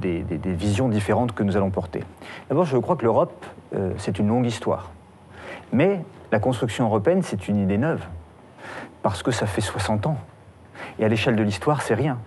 des, 0.00 0.24
visions 0.44 0.88
différentes 0.88 1.32
que 1.32 1.42
nous 1.42 1.56
allons 1.56 1.70
porter. 1.70 2.04
D'abord, 2.48 2.64
je 2.64 2.76
crois 2.76 2.96
que 2.96 3.04
l'Europe, 3.04 3.44
euh, 3.74 3.92
c'est 3.98 4.18
une 4.18 4.28
longue 4.28 4.46
histoire, 4.46 4.90
mais 5.72 6.00
la 6.30 6.38
construction 6.38 6.84
européenne, 6.86 7.22
c'est 7.22 7.48
une 7.48 7.56
idée 7.56 7.78
neuve 7.78 8.04
parce 9.02 9.22
que 9.22 9.30
ça 9.30 9.46
fait 9.46 9.60
60 9.60 10.06
ans. 10.06 10.16
Et 10.98 11.04
à 11.04 11.08
l'échelle 11.08 11.36
de 11.36 11.42
l'histoire, 11.42 11.82
c'est 11.82 11.94
rien. 11.94 12.18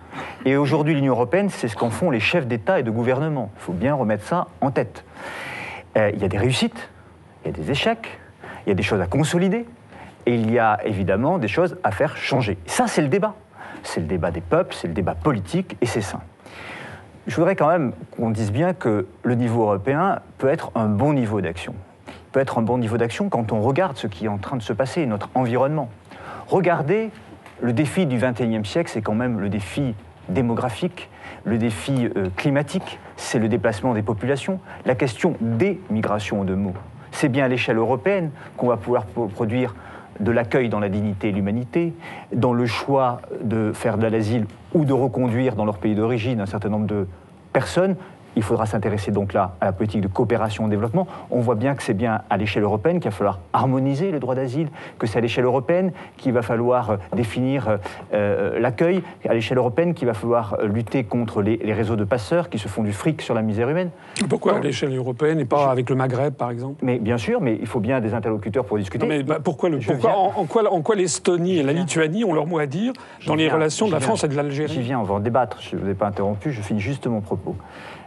Et 0.44 0.56
aujourd'hui, 0.56 0.94
l'Union 0.94 1.12
européenne, 1.12 1.50
c'est 1.50 1.68
ce 1.68 1.76
qu'en 1.76 1.90
font 1.90 2.10
les 2.10 2.20
chefs 2.20 2.46
d'État 2.46 2.80
et 2.80 2.82
de 2.82 2.90
gouvernement. 2.90 3.50
Il 3.56 3.60
faut 3.60 3.72
bien 3.72 3.94
remettre 3.94 4.24
ça 4.24 4.46
en 4.60 4.70
tête. 4.70 5.04
Euh, 5.96 6.10
il 6.14 6.20
y 6.20 6.24
a 6.24 6.28
des 6.28 6.38
réussites, 6.38 6.88
il 7.44 7.50
y 7.50 7.54
a 7.54 7.56
des 7.56 7.70
échecs, 7.70 8.18
il 8.66 8.70
y 8.70 8.72
a 8.72 8.74
des 8.74 8.82
choses 8.82 9.00
à 9.00 9.06
consolider, 9.06 9.66
et 10.26 10.34
il 10.34 10.50
y 10.50 10.58
a 10.58 10.78
évidemment 10.84 11.38
des 11.38 11.48
choses 11.48 11.76
à 11.84 11.90
faire 11.90 12.16
changer. 12.16 12.56
Ça, 12.66 12.86
c'est 12.86 13.02
le 13.02 13.08
débat. 13.08 13.34
C'est 13.82 14.00
le 14.00 14.06
débat 14.06 14.30
des 14.30 14.40
peuples, 14.40 14.74
c'est 14.74 14.88
le 14.88 14.94
débat 14.94 15.14
politique, 15.14 15.76
et 15.80 15.86
c'est 15.86 16.00
ça. 16.00 16.20
Je 17.26 17.36
voudrais 17.36 17.56
quand 17.56 17.68
même 17.68 17.92
qu'on 18.16 18.30
dise 18.30 18.52
bien 18.52 18.74
que 18.74 19.06
le 19.22 19.34
niveau 19.34 19.62
européen 19.62 20.20
peut 20.38 20.48
être 20.48 20.72
un 20.74 20.86
bon 20.86 21.12
niveau 21.12 21.40
d'action. 21.40 21.74
Il 22.08 22.32
peut 22.32 22.40
être 22.40 22.58
un 22.58 22.62
bon 22.62 22.78
niveau 22.78 22.96
d'action 22.96 23.28
quand 23.28 23.52
on 23.52 23.60
regarde 23.60 23.96
ce 23.96 24.06
qui 24.06 24.24
est 24.24 24.28
en 24.28 24.38
train 24.38 24.56
de 24.56 24.62
se 24.62 24.72
passer, 24.72 25.06
notre 25.06 25.28
environnement. 25.34 25.88
Regardez, 26.48 27.10
le 27.62 27.72
défi 27.72 28.04
du 28.06 28.18
XXIe 28.18 28.64
siècle, 28.64 28.90
c'est 28.92 29.00
quand 29.02 29.14
même 29.14 29.40
le 29.40 29.48
défi 29.48 29.94
démographique, 30.28 31.08
le 31.44 31.58
défi 31.58 32.08
euh, 32.16 32.28
climatique, 32.36 32.98
c'est 33.16 33.38
le 33.38 33.48
déplacement 33.48 33.94
des 33.94 34.02
populations, 34.02 34.60
la 34.84 34.94
question 34.94 35.34
des 35.40 35.80
migrations 35.90 36.40
en 36.40 36.44
deux 36.44 36.56
mots. 36.56 36.74
C'est 37.12 37.28
bien 37.28 37.44
à 37.44 37.48
l'échelle 37.48 37.76
européenne 37.78 38.30
qu'on 38.56 38.68
va 38.68 38.76
pouvoir 38.76 39.06
pro- 39.06 39.26
produire 39.26 39.74
de 40.20 40.30
l'accueil 40.30 40.68
dans 40.68 40.80
la 40.80 40.88
dignité 40.88 41.28
et 41.28 41.32
l'humanité, 41.32 41.92
dans 42.34 42.52
le 42.52 42.66
choix 42.66 43.20
de 43.42 43.72
faire 43.72 43.96
de 43.98 44.06
l'asile 44.06 44.46
ou 44.74 44.84
de 44.84 44.92
reconduire 44.92 45.56
dans 45.56 45.64
leur 45.64 45.78
pays 45.78 45.94
d'origine 45.94 46.40
un 46.40 46.46
certain 46.46 46.68
nombre 46.68 46.86
de 46.86 47.06
personnes. 47.52 47.96
Il 48.36 48.42
faudra 48.42 48.66
s'intéresser 48.66 49.10
donc 49.10 49.32
là 49.32 49.54
à 49.60 49.66
la 49.66 49.72
politique 49.72 50.00
de 50.00 50.08
coopération 50.08 50.64
au 50.64 50.68
développement. 50.68 51.06
On 51.30 51.40
voit 51.40 51.54
bien 51.54 51.74
que 51.74 51.82
c'est 51.82 51.94
bien 51.94 52.22
à 52.30 52.36
l'échelle 52.36 52.62
européenne 52.62 53.00
qu'il 53.00 53.10
va 53.10 53.16
falloir 53.16 53.40
harmoniser 53.52 54.10
le 54.10 54.20
droit 54.20 54.34
d'asile, 54.34 54.68
que 54.98 55.06
c'est 55.06 55.18
à 55.18 55.20
l'échelle 55.20 55.44
européenne 55.44 55.92
qu'il 56.16 56.32
va 56.32 56.42
falloir 56.42 56.90
euh, 56.90 56.96
définir 57.14 57.68
euh, 57.68 57.76
euh, 58.14 58.60
l'accueil, 58.60 59.02
à 59.28 59.34
l'échelle 59.34 59.58
européenne 59.58 59.94
qu'il 59.94 60.06
va 60.06 60.14
falloir 60.14 60.56
lutter 60.62 61.04
contre 61.04 61.42
les, 61.42 61.56
les 61.56 61.72
réseaux 61.72 61.96
de 61.96 62.04
passeurs 62.04 62.48
qui 62.48 62.58
se 62.58 62.68
font 62.68 62.82
du 62.82 62.92
fric 62.92 63.22
sur 63.22 63.34
la 63.34 63.42
misère 63.42 63.68
humaine. 63.68 63.90
Pourquoi 64.28 64.56
à 64.56 64.60
l'échelle 64.60 64.96
européenne 64.96 65.40
et 65.40 65.44
pas 65.44 65.70
avec 65.70 65.90
le 65.90 65.96
Maghreb, 65.96 66.34
par 66.34 66.50
exemple? 66.50 66.76
Mais 66.82 66.98
bien 66.98 67.18
sûr, 67.18 67.40
mais 67.40 67.58
il 67.60 67.66
faut 67.66 67.80
bien 67.80 68.00
des 68.00 68.14
interlocuteurs 68.14 68.64
pour 68.64 68.78
discuter. 68.78 69.04
Non, 69.04 69.08
mais 69.08 69.22
bah, 69.22 69.38
pourquoi, 69.42 69.68
le, 69.68 69.78
pourquoi 69.78 70.16
en, 70.16 70.32
en 70.36 70.44
quoi, 70.46 70.72
en 70.72 70.80
quoi 70.80 70.94
l'Estonie 70.94 71.58
et 71.58 71.62
la 71.62 71.72
Lituanie 71.72 72.24
ont 72.24 72.32
leur 72.32 72.46
mot 72.46 72.58
à 72.58 72.66
dire 72.66 72.92
dans 73.26 73.34
les 73.34 73.48
relations 73.48 73.86
de 73.86 73.92
la 73.92 73.98
j'y 73.98 74.04
France 74.04 74.24
et 74.24 74.28
de 74.28 74.32
J'y 74.32 74.36
l'Algérie 74.38 74.80
viens, 74.80 75.00
on 75.00 75.04
va 75.04 75.14
en 75.14 75.20
débattre. 75.20 75.58
Je 75.60 75.76
ne 75.76 75.82
vous 75.82 75.88
ai 75.88 75.94
pas 75.94 76.06
interrompu, 76.06 76.52
je 76.52 76.62
finis 76.62 76.80
juste 76.80 77.06
mon 77.06 77.20
propos. 77.20 77.56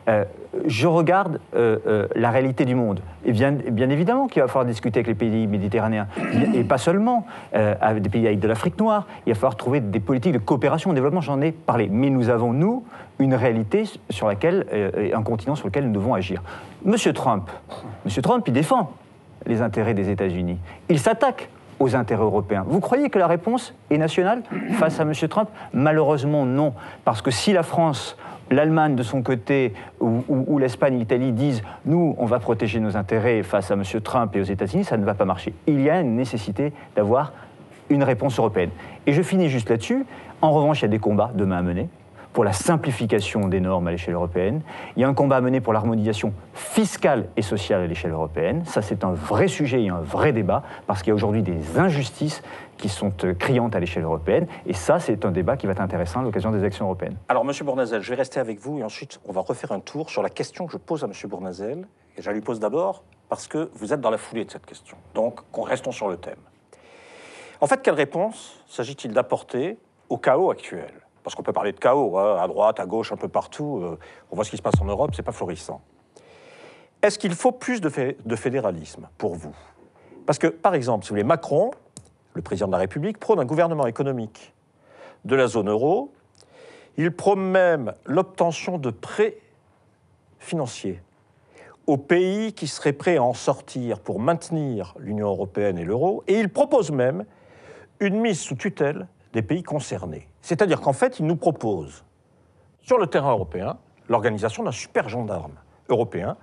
Euh, 0.07 0.23
je 0.67 0.87
regarde 0.87 1.39
euh, 1.55 1.77
euh, 1.87 2.07
la 2.15 2.29
réalité 2.29 2.63
du 2.63 2.75
monde. 2.75 3.01
Et 3.25 3.31
bien, 3.31 3.57
évidemment 3.89 4.27
qu'il 4.27 4.41
va 4.41 4.47
falloir 4.47 4.65
discuter 4.65 4.99
avec 4.99 5.07
les 5.07 5.15
pays 5.15 5.47
méditerranéens. 5.47 6.07
Et 6.53 6.63
pas 6.63 6.77
seulement, 6.77 7.25
avec 7.53 8.03
des 8.03 8.09
pays 8.09 8.37
de 8.37 8.47
l'Afrique 8.47 8.79
noire. 8.79 9.07
Il 9.25 9.33
va 9.33 9.35
falloir 9.35 9.55
trouver 9.55 9.79
des 9.79 9.99
politiques 9.99 10.33
de 10.33 10.37
coopération 10.37 10.91
au 10.91 10.93
développement, 10.93 11.21
j'en 11.21 11.41
ai 11.41 11.51
parlé. 11.51 11.89
Mais 11.91 12.09
nous 12.09 12.29
avons, 12.29 12.53
nous, 12.53 12.85
une 13.19 13.33
réalité 13.33 13.83
sur 14.09 14.27
laquelle, 14.27 14.65
un 15.13 15.23
continent 15.23 15.55
sur 15.55 15.67
lequel 15.67 15.87
nous 15.87 15.93
devons 15.93 16.13
agir. 16.13 16.41
Monsieur 16.83 17.13
Trump, 17.13 17.49
Monsieur 18.05 18.21
Trump, 18.21 18.43
il 18.47 18.53
défend 18.53 18.91
les 19.45 19.61
intérêts 19.61 19.93
des 19.93 20.09
États-Unis. 20.09 20.57
Il 20.89 20.99
s'attaque 20.99 21.49
aux 21.79 21.95
intérêts 21.95 22.23
européens. 22.23 22.63
Vous 22.67 22.79
croyez 22.79 23.09
que 23.09 23.19
la 23.19 23.27
réponse 23.27 23.73
est 23.89 23.97
nationale 23.97 24.43
face 24.73 24.99
à 24.99 25.03
M. 25.03 25.13
Trump? 25.29 25.49
Malheureusement, 25.73 26.45
non. 26.45 26.73
Parce 27.03 27.21
que 27.21 27.31
si 27.31 27.51
la 27.53 27.63
France, 27.63 28.15
l'Allemagne 28.51 28.95
de 28.95 29.03
son 29.03 29.21
côté, 29.21 29.73
ou, 29.99 30.23
ou- 30.27 30.45
ou 30.47 30.57
l'Espagne, 30.59 30.97
l'Italie 30.97 31.31
disent 31.31 31.61
nous, 31.85 32.15
on 32.17 32.25
va 32.25 32.39
protéger 32.39 32.79
nos 32.79 32.95
intérêts 32.97 33.41
face 33.43 33.71
à 33.71 33.73
M. 33.75 33.83
Trump 34.03 34.35
et 34.35 34.41
aux 34.41 34.45
États-Unis, 34.45 34.83
ça 34.83 34.97
ne 34.97 35.05
va 35.05 35.13
pas 35.13 35.25
marcher. 35.25 35.53
Il 35.67 35.81
y 35.81 35.89
a 35.89 35.99
une 36.01 36.15
nécessité 36.15 36.73
d'avoir 36.95 37.33
une 37.89 38.03
réponse 38.03 38.37
européenne. 38.39 38.69
Et 39.07 39.13
je 39.13 39.21
finis 39.21 39.49
juste 39.49 39.69
là-dessus. 39.69 40.05
En 40.41 40.51
revanche, 40.51 40.79
il 40.81 40.83
y 40.83 40.85
a 40.85 40.89
des 40.89 40.99
combats 40.99 41.31
demain 41.35 41.57
à 41.57 41.61
mener 41.61 41.87
pour 42.35 42.43
la 42.43 42.51
simplification 42.51 43.47
des 43.47 43.61
normes 43.61 43.87
à 43.87 43.91
l'échelle 43.91 44.13
européenne. 44.13 44.61
Il 44.97 45.01
y 45.01 45.05
a 45.05 45.07
un 45.07 45.13
combat 45.13 45.37
à 45.37 45.41
mener 45.41 45.61
pour 45.61 45.71
l'harmonisation 45.71 46.33
fiscale 46.53 47.29
et 47.37 47.41
sociale 47.41 47.81
à 47.81 47.87
l'échelle 47.87 48.11
européenne. 48.11 48.65
Ça, 48.65 48.81
c'est 48.81 49.05
un 49.05 49.13
vrai 49.13 49.47
sujet 49.47 49.81
et 49.81 49.89
un 49.89 50.01
vrai 50.01 50.33
débat, 50.33 50.61
parce 50.85 51.01
qu'il 51.01 51.11
y 51.11 51.11
a 51.11 51.15
aujourd'hui 51.15 51.43
des 51.43 51.79
injustices 51.79 52.43
qui 52.75 52.89
sont 52.89 53.13
euh, 53.23 53.33
criantes 53.33 53.73
à 53.73 53.79
l'échelle 53.79 54.03
européenne. 54.03 54.47
Et 54.65 54.73
ça, 54.73 54.99
c'est 54.99 55.23
un 55.23 55.31
débat 55.31 55.55
qui 55.55 55.65
va 55.65 55.71
être 55.71 55.81
intéressant 55.81 56.19
à 56.19 56.23
l'occasion 56.23 56.51
des 56.51 56.59
élections 56.59 56.83
européennes. 56.83 57.15
Alors, 57.29 57.45
Monsieur 57.45 57.63
Bournazel, 57.63 58.01
je 58.01 58.09
vais 58.09 58.17
rester 58.17 58.41
avec 58.41 58.59
vous 58.59 58.79
et 58.79 58.83
ensuite 58.83 59.21
on 59.25 59.31
va 59.31 59.39
refaire 59.39 59.71
un 59.71 59.79
tour 59.79 60.09
sur 60.09 60.21
la 60.21 60.29
question 60.29 60.65
que 60.65 60.73
je 60.73 60.77
pose 60.77 61.05
à 61.05 61.07
Monsieur 61.07 61.29
Bournazel. 61.29 61.87
Et 62.17 62.21
je 62.21 62.27
la 62.27 62.33
lui 62.33 62.41
pose 62.41 62.59
d'abord 62.59 63.03
parce 63.29 63.47
que 63.47 63.71
vous 63.75 63.93
êtes 63.93 64.01
dans 64.01 64.11
la 64.11 64.17
foulée 64.17 64.43
de 64.43 64.51
cette 64.51 64.65
question. 64.65 64.97
Donc, 65.13 65.39
qu'on 65.53 65.61
restons 65.61 65.93
sur 65.93 66.09
le 66.09 66.17
thème. 66.17 66.35
En 67.61 67.67
fait, 67.67 67.81
quelle 67.81 67.95
réponse 67.95 68.61
s'agit-il 68.67 69.13
d'apporter 69.13 69.77
au 70.09 70.17
chaos 70.17 70.51
actuel? 70.51 70.91
Parce 71.25 71.33
qu'on 71.33 71.41
peut 71.41 71.53
parler 71.53 71.71
de 71.71 71.79
chaos, 71.79 72.19
hein, 72.19 72.37
à 72.39 72.47
droite, 72.47 72.79
à 72.79 72.85
gauche, 72.85 73.11
un 73.11 73.17
peu 73.17 73.27
partout. 73.27 73.81
euh, 73.81 73.97
on 74.29 74.35
voit 74.35 74.45
ce 74.45 74.51
qui 74.51 74.57
se 74.57 74.61
passe 74.61 74.79
en 74.79 74.85
Europe, 74.85 75.11
c'est 75.15 75.23
pas 75.23 75.31
florissant. 75.31 75.81
Est-ce 77.01 77.17
qu'il 77.17 77.33
faut 77.33 77.51
plus 77.51 77.81
de, 77.81 78.15
de 78.23 78.35
fédéralisme 78.35 79.09
pour 79.17 79.33
vous? 79.33 79.55
Parce 80.27 80.37
que, 80.37 80.45
par 80.45 80.75
exemple, 80.75 81.03
si 81.03 81.09
vous 81.09 81.13
voulez, 81.13 81.23
Macron, 81.23 81.71
le 82.35 82.43
président 82.43 82.67
de 82.67 82.73
la 82.73 82.77
République, 82.77 83.17
prône 83.17 83.39
un 83.39 83.45
gouvernement 83.45 83.87
économique 83.87 84.53
de 85.25 85.35
la 85.35 85.47
zone 85.47 85.67
euro 85.67 86.13
Il 86.95 87.11
promeut 87.11 87.49
même 87.51 87.93
l'obtention 88.05 88.77
de 88.77 88.91
prêts 88.91 89.37
financiers 90.37 91.01
aux 91.87 91.97
pays 91.97 92.53
qui 92.53 92.67
seraient 92.67 92.93
prêts 92.93 93.17
à 93.17 93.23
en 93.23 93.33
sortir 93.33 93.99
pour 93.99 94.19
maintenir 94.19 94.93
l'Union 94.99 95.29
européenne 95.29 95.79
et 95.79 95.85
l'euro, 95.85 96.23
et 96.27 96.39
il 96.39 96.49
propose 96.49 96.91
même 96.91 97.25
une 97.99 98.19
mise 98.19 98.39
sous 98.39 98.55
tutelle 98.55 99.07
des 99.35 99.41
pays 99.41 99.63
concernés. 99.63 100.29
C'est-à-dire 100.41 100.79
qu'en 100.79 100.93
fait, 100.93 101.19
il 101.19 101.25
nous 101.25 101.35
propose, 101.35 102.05
sur 102.81 102.97
le 102.97 103.05
terrain 103.05 103.31
européen, 103.31 103.77
l'organisation 104.07 104.63
d'un 104.63 104.71
super 104.71 105.09
gendarme 105.09 105.55
européen 105.89 106.37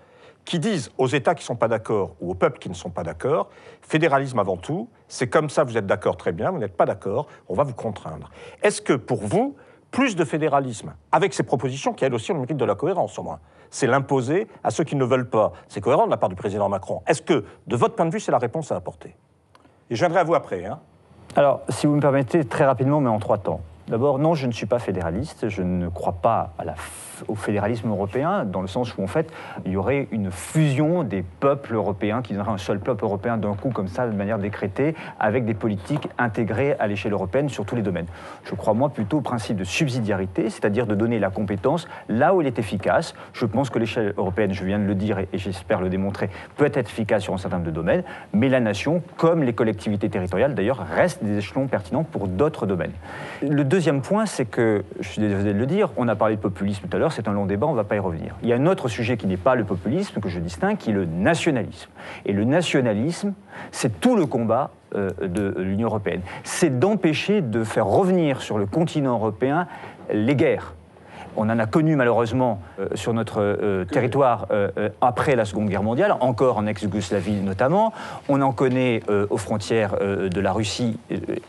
qui 0.45 0.59
disent 0.59 0.93
aux 0.99 1.07
États 1.07 1.35
qui 1.35 1.43
ne 1.43 1.47
sont 1.47 1.57
pas 1.57 1.69
d'accord 1.69 2.17
ou 2.21 2.33
aux 2.33 2.35
peuples 2.35 2.59
qui 2.59 2.69
ne 2.69 2.75
sont 2.75 2.91
pas 2.91 3.03
d'accord, 3.03 3.49
fédéralisme 3.81 4.39
avant 4.39 4.59
tout, 4.59 4.91
c'est 5.09 5.29
comme 5.29 5.49
ça, 5.49 5.65
vous 5.65 5.79
êtes 5.79 5.87
d'accord 5.87 6.19
très 6.19 6.33
bien, 6.33 6.51
vous 6.51 6.59
n'êtes 6.59 6.77
pas 6.77 6.85
d'accord, 6.85 7.29
on 7.49 7.55
va 7.55 7.65
vous 7.65 7.73
contraindre. 7.73 8.31
Est-ce 8.63 8.83
que 8.83 8.93
pour 8.93 9.23
vous, 9.23 9.57
plus 9.91 10.15
de 10.15 10.25
fédéralisme, 10.25 10.95
avec 11.13 11.33
ces 11.33 11.45
propositions 11.45 11.95
qui 11.95 12.05
elles 12.05 12.15
aussi 12.15 12.31
ont 12.33 12.35
le 12.35 12.41
mérite 12.41 12.59
de 12.59 12.65
la 12.65 12.75
cohérence 12.75 13.19
au 13.19 13.23
moins, 13.23 13.41
c'est 13.71 13.87
l'imposer 13.87 14.49
à 14.65 14.71
ceux 14.71 14.85
qui 14.85 14.97
ne 14.97 15.05
veulent 15.05 15.31
pas. 15.31 15.53
C'est 15.69 15.81
cohérent 15.81 16.05
de 16.05 16.11
la 16.11 16.19
part 16.19 16.29
du 16.29 16.37
président 16.37 16.69
Macron. 16.69 17.03
Est-ce 17.07 17.23
que, 17.23 17.45
de 17.67 17.77
votre 17.77 17.95
point 17.95 18.05
de 18.05 18.11
vue, 18.11 18.21
c'est 18.21 18.33
la 18.33 18.39
réponse 18.39 18.71
à 18.71 18.77
apporter? 18.77 19.17
Et 19.89 19.95
je 19.95 20.01
viendrai 20.01 20.21
à 20.21 20.25
vous 20.25 20.35
après. 20.35 20.67
Hein. 20.67 20.81
Alors, 21.35 21.61
si 21.71 21.87
vous 21.87 21.95
me 21.95 22.01
permettez, 22.01 22.45
très 22.45 22.65
rapidement, 22.65 23.01
mais 23.01 23.09
en 23.09 23.19
trois 23.19 23.39
temps. 23.39 23.61
D'abord, 23.89 24.19
non, 24.19 24.35
je 24.35 24.47
ne 24.47 24.53
suis 24.53 24.67
pas 24.67 24.79
fédéraliste. 24.79 25.49
Je 25.49 25.63
ne 25.63 25.89
crois 25.89 26.15
pas 26.23 26.55
au 27.29 27.35
fédéralisme 27.35 27.89
européen, 27.89 28.45
dans 28.45 28.63
le 28.63 28.67
sens 28.67 28.97
où 28.97 29.03
en 29.03 29.07
fait 29.07 29.31
il 29.65 29.73
y 29.73 29.77
aurait 29.77 30.09
une 30.11 30.31
fusion 30.31 31.03
des 31.03 31.23
peuples 31.23 31.75
européens 31.75 32.23
qui 32.23 32.33
donnerait 32.33 32.53
un 32.53 32.59
seul 32.59 32.81
peuple 32.81 33.05
européen 33.05 33.37
d'un 33.37 33.55
coup 33.55 33.71
comme 33.71 33.89
ça, 33.89 34.07
de 34.07 34.17
manière 34.17 34.39
décrétée, 34.39 34.95
avec 35.21 35.45
des 35.45 35.55
politiques 35.55 36.09
intégrées 36.19 36.75
à 36.79 36.87
l'échelle 36.87 37.13
européenne 37.13 37.49
sur 37.49 37.65
tous 37.65 37.77
les 37.77 37.83
domaines. 37.83 38.07
Je 38.45 38.55
crois 38.55 38.75
moi 38.75 38.89
plutôt 38.89 39.19
au 39.19 39.21
principe 39.21 39.57
de 39.57 39.65
subsidiarité, 39.65 40.51
c'est-à-dire 40.51 40.87
de 40.87 40.95
donner 40.95 41.19
la 41.19 41.31
compétence 41.31 41.89
là 42.09 42.35
où 42.35 42.41
elle 42.41 42.47
est 42.47 42.59
efficace. 42.59 43.15
Je 43.33 43.47
pense 43.47 43.71
que 43.71 43.79
l'échelle 43.79 44.15
européenne, 44.17 44.53
je 44.53 44.65
viens 44.65 44.79
de 44.79 44.85
le 44.85 44.95
dire 44.95 45.19
et, 45.19 45.29
j'espère 45.35 45.81
le 45.81 45.89
démontrer, 45.89 46.31
peut 46.57 46.71
être 46.73 46.91
efficace 46.91 47.23
sur 47.23 47.35
un 47.35 47.39
certain 47.39 47.57
nombre 47.57 47.71
de 47.71 47.75
domaines, 47.75 48.03
mais 48.33 48.49
la 48.49 48.61
nation, 48.61 49.03
comme 49.17 49.43
les 49.43 49.53
collectivités 49.53 50.09
territoriales 50.09 50.55
d'ailleurs, 50.55 50.85
restent 50.95 51.23
des 51.23 51.39
échelons 51.39 51.67
pertinents 51.67 52.05
pour 52.05 52.27
d'autres 52.27 52.67
domaines. 52.67 52.93
Deuxième 53.73 54.03
point, 54.03 54.27
c'est 54.27 54.45
que, 54.45 54.85
je 55.01 55.09
suis 55.09 55.21
désolé 55.23 55.55
de 55.55 55.59
le 55.59 55.65
dire, 55.65 55.89
on 55.97 56.07
a 56.07 56.15
parlé 56.15 56.37
de 56.37 56.41
populisme 56.43 56.87
tout 56.87 56.95
à 56.95 57.01
l'heure, 57.01 57.11
c'est 57.11 57.27
un 57.27 57.33
long 57.33 57.47
débat, 57.47 57.67
on 57.67 57.71
ne 57.71 57.77
va 57.77 57.85
pas 57.85 57.97
y 57.97 57.99
revenir. 57.99 58.35
Il 58.43 58.49
y 58.51 58.53
a 58.53 58.57
un 58.57 58.67
autre 58.67 58.89
sujet 58.89 59.17
qui 59.17 59.27
n'est 59.27 59.39
pas 59.39 59.55
le 59.55 59.65
populisme, 59.65 60.21
que 60.21 60.29
je 60.29 60.41
distingue, 60.41 60.77
qui 60.77 60.91
est 60.91 60.93
le 60.93 61.07
nationalisme. 61.07 61.89
Et 62.27 62.35
le 62.35 62.45
nationalisme, 62.45 63.33
c'est 63.71 63.99
tout 63.99 64.15
le 64.15 64.27
combat 64.27 64.73
euh, 64.95 65.09
de 65.23 65.55
l'Union 65.59 65.89
européenne. 65.89 66.21
C'est 66.45 66.79
d'empêcher 66.79 67.41
de 67.41 67.65
faire 67.65 67.87
revenir 67.87 68.43
sur 68.43 68.59
le 68.59 68.67
continent 68.67 69.15
européen 69.15 69.67
les 70.13 70.37
guerres. 70.37 70.75
On 71.37 71.49
en 71.51 71.59
a 71.59 71.67
connu 71.67 71.97
malheureusement 71.97 72.61
euh, 72.79 72.89
sur 72.95 73.15
notre 73.15 73.41
euh, 73.41 73.85
territoire 73.85 74.47
après 75.01 75.37
la 75.37 75.45
Seconde 75.45 75.69
Guerre 75.69 75.83
mondiale, 75.83 76.15
encore 76.21 76.59
en 76.59 76.67
ex-Yougoslavie 76.67 77.41
notamment. 77.41 77.93
On 78.29 78.41
en 78.43 78.53
connaît 78.53 79.03
aux 79.31 79.37
frontières 79.37 79.97
de 79.99 80.41
la 80.41 80.53
Russie. 80.53 80.99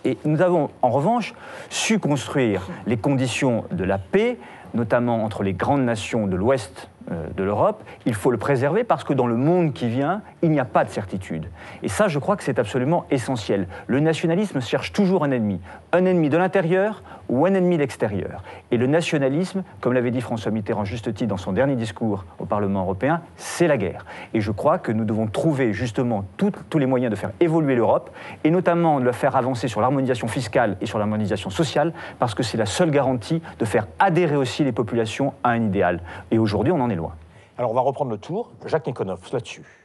et 0.05 0.17
nous 0.25 0.41
avons 0.41 0.69
en 0.81 0.89
revanche 0.89 1.33
su 1.69 1.99
construire 1.99 2.67
les 2.85 2.97
conditions 2.97 3.65
de 3.71 3.83
la 3.83 3.97
paix 3.97 4.37
notamment 4.73 5.23
entre 5.23 5.43
les 5.43 5.53
grandes 5.53 5.83
nations 5.83 6.27
de 6.27 6.35
l'Ouest 6.35 6.89
euh, 7.11 7.27
de 7.35 7.43
l'Europe, 7.43 7.83
il 8.05 8.13
faut 8.13 8.31
le 8.31 8.37
préserver 8.37 8.83
parce 8.83 9.03
que 9.03 9.13
dans 9.13 9.27
le 9.27 9.35
monde 9.35 9.73
qui 9.73 9.87
vient, 9.87 10.21
il 10.43 10.51
n'y 10.51 10.59
a 10.59 10.65
pas 10.65 10.83
de 10.83 10.89
certitude. 10.89 11.49
Et 11.81 11.87
ça, 11.87 12.09
je 12.09 12.19
crois 12.19 12.35
que 12.35 12.43
c'est 12.43 12.59
absolument 12.59 13.05
essentiel. 13.09 13.67
Le 13.87 14.01
nationalisme 14.01 14.59
cherche 14.61 14.91
toujours 14.91 15.23
un 15.23 15.31
ennemi. 15.31 15.59
Un 15.93 16.05
ennemi 16.05 16.29
de 16.29 16.37
l'intérieur 16.37 17.01
ou 17.29 17.45
un 17.45 17.53
ennemi 17.53 17.77
de 17.77 17.81
l'extérieur. 17.81 18.43
Et 18.69 18.77
le 18.77 18.85
nationalisme, 18.85 19.63
comme 19.79 19.93
l'avait 19.93 20.11
dit 20.11 20.19
François 20.19 20.51
Mitterrand 20.51 20.83
juste 20.83 21.13
titre 21.13 21.29
dans 21.29 21.37
son 21.37 21.53
dernier 21.53 21.77
discours 21.77 22.25
au 22.39 22.45
Parlement 22.45 22.81
européen, 22.81 23.21
c'est 23.37 23.67
la 23.67 23.77
guerre. 23.77 24.05
Et 24.33 24.41
je 24.41 24.51
crois 24.51 24.79
que 24.79 24.91
nous 24.91 25.05
devons 25.05 25.27
trouver 25.27 25.71
justement 25.71 26.25
tous 26.37 26.77
les 26.77 26.85
moyens 26.85 27.09
de 27.09 27.15
faire 27.15 27.31
évoluer 27.39 27.75
l'Europe, 27.75 28.11
et 28.43 28.51
notamment 28.51 28.99
de 28.99 29.05
la 29.05 29.13
faire 29.13 29.37
avancer 29.37 29.69
sur 29.69 29.79
l'harmonisation 29.79 30.27
fiscale 30.27 30.75
et 30.81 30.85
sur 30.85 30.99
l'harmonisation 30.99 31.49
sociale, 31.49 31.93
parce 32.19 32.35
que 32.35 32.43
c'est 32.43 32.57
la 32.57 32.65
seule 32.65 32.91
garantie 32.91 33.41
de 33.59 33.65
faire 33.65 33.87
adhérer 33.97 34.35
aussi 34.35 34.65
les 34.65 34.73
populations 34.73 35.33
à 35.43 35.51
un 35.51 35.63
idéal. 35.63 36.01
Et 36.31 36.37
aujourd'hui, 36.37 36.73
on 36.73 36.81
en 36.81 36.89
est 36.89 36.95
loin. 36.95 37.13
Alors 37.57 37.71
on 37.71 37.75
va 37.75 37.81
reprendre 37.81 38.11
le 38.11 38.17
tour. 38.17 38.51
Jacques 38.65 38.87
Nikonov, 38.87 39.21
là-dessus. 39.31 39.82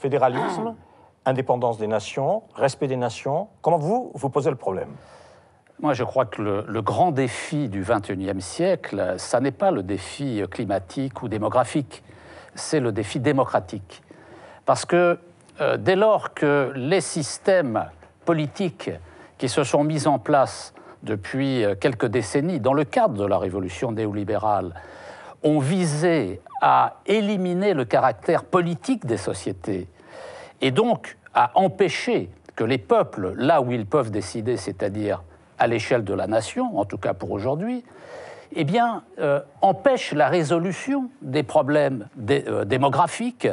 Fédéralisme, 0.00 0.74
indépendance 1.26 1.76
des 1.76 1.86
nations, 1.86 2.42
respect 2.54 2.86
des 2.86 2.96
nations. 2.96 3.48
Comment 3.60 3.76
vous, 3.76 4.10
vous 4.14 4.30
posez 4.30 4.48
le 4.48 4.56
problème? 4.56 4.88
Moi, 5.78 5.92
je 5.92 6.04
crois 6.04 6.24
que 6.24 6.40
le, 6.40 6.82
grand 6.82 7.12
défi 7.12 7.68
du 7.68 7.82
XXIe 7.82 8.40
siècle, 8.40 9.14
ça 9.18 9.40
n'est 9.40 9.50
pas 9.50 9.70
le 9.70 9.82
défi 9.82 10.42
climatique 10.50 11.22
ou 11.22 11.28
démographique, 11.28 12.02
c'est 12.54 12.80
le 12.80 12.92
défi 12.92 13.20
démocratique. 13.20 14.02
Parce 14.64 14.86
que 14.86 15.18
euh, 15.60 15.76
dès 15.76 15.96
lors 15.96 16.32
que 16.32 16.72
les 16.74 17.02
systèmes 17.02 17.84
politiques 18.24 18.90
qui 19.36 19.50
se 19.50 19.64
sont 19.64 19.84
mis 19.84 20.06
en 20.06 20.18
place 20.18 20.72
depuis 21.02 21.62
euh, 21.62 21.74
quelques 21.74 22.06
décennies 22.06 22.60
dans 22.60 22.74
le 22.74 22.84
cadre 22.84 23.14
de 23.14 23.26
la 23.26 23.36
révolution 23.36 23.92
néolibérale 23.92 24.74
ont 25.42 25.58
visé 25.58 26.40
à 26.60 26.96
éliminer 27.06 27.74
le 27.74 27.84
caractère 27.84 28.44
politique 28.44 29.06
des 29.06 29.16
sociétés 29.16 29.88
et 30.60 30.70
donc 30.70 31.16
à 31.34 31.52
empêcher 31.54 32.28
que 32.56 32.64
les 32.64 32.78
peuples, 32.78 33.32
là 33.36 33.62
où 33.62 33.72
ils 33.72 33.86
peuvent 33.86 34.10
décider, 34.10 34.56
c'est-à-dire 34.56 35.22
à, 35.58 35.66
l'échelle 35.66 36.04
de 36.04 36.14
la 36.14 36.26
nation, 36.26 36.78
en 36.78 36.84
tout 36.84 36.98
cas 36.98 37.14
pour 37.14 37.30
aujourd'hui, 37.30 37.84
eh 38.52 38.64
bien, 38.64 39.04
euh, 39.20 39.40
empêchent 39.62 40.12
la 40.12 40.28
résolution 40.28 41.08
des 41.22 41.42
problèmes 41.42 42.08
euh, 42.28 42.64
démographiques, 42.64 43.48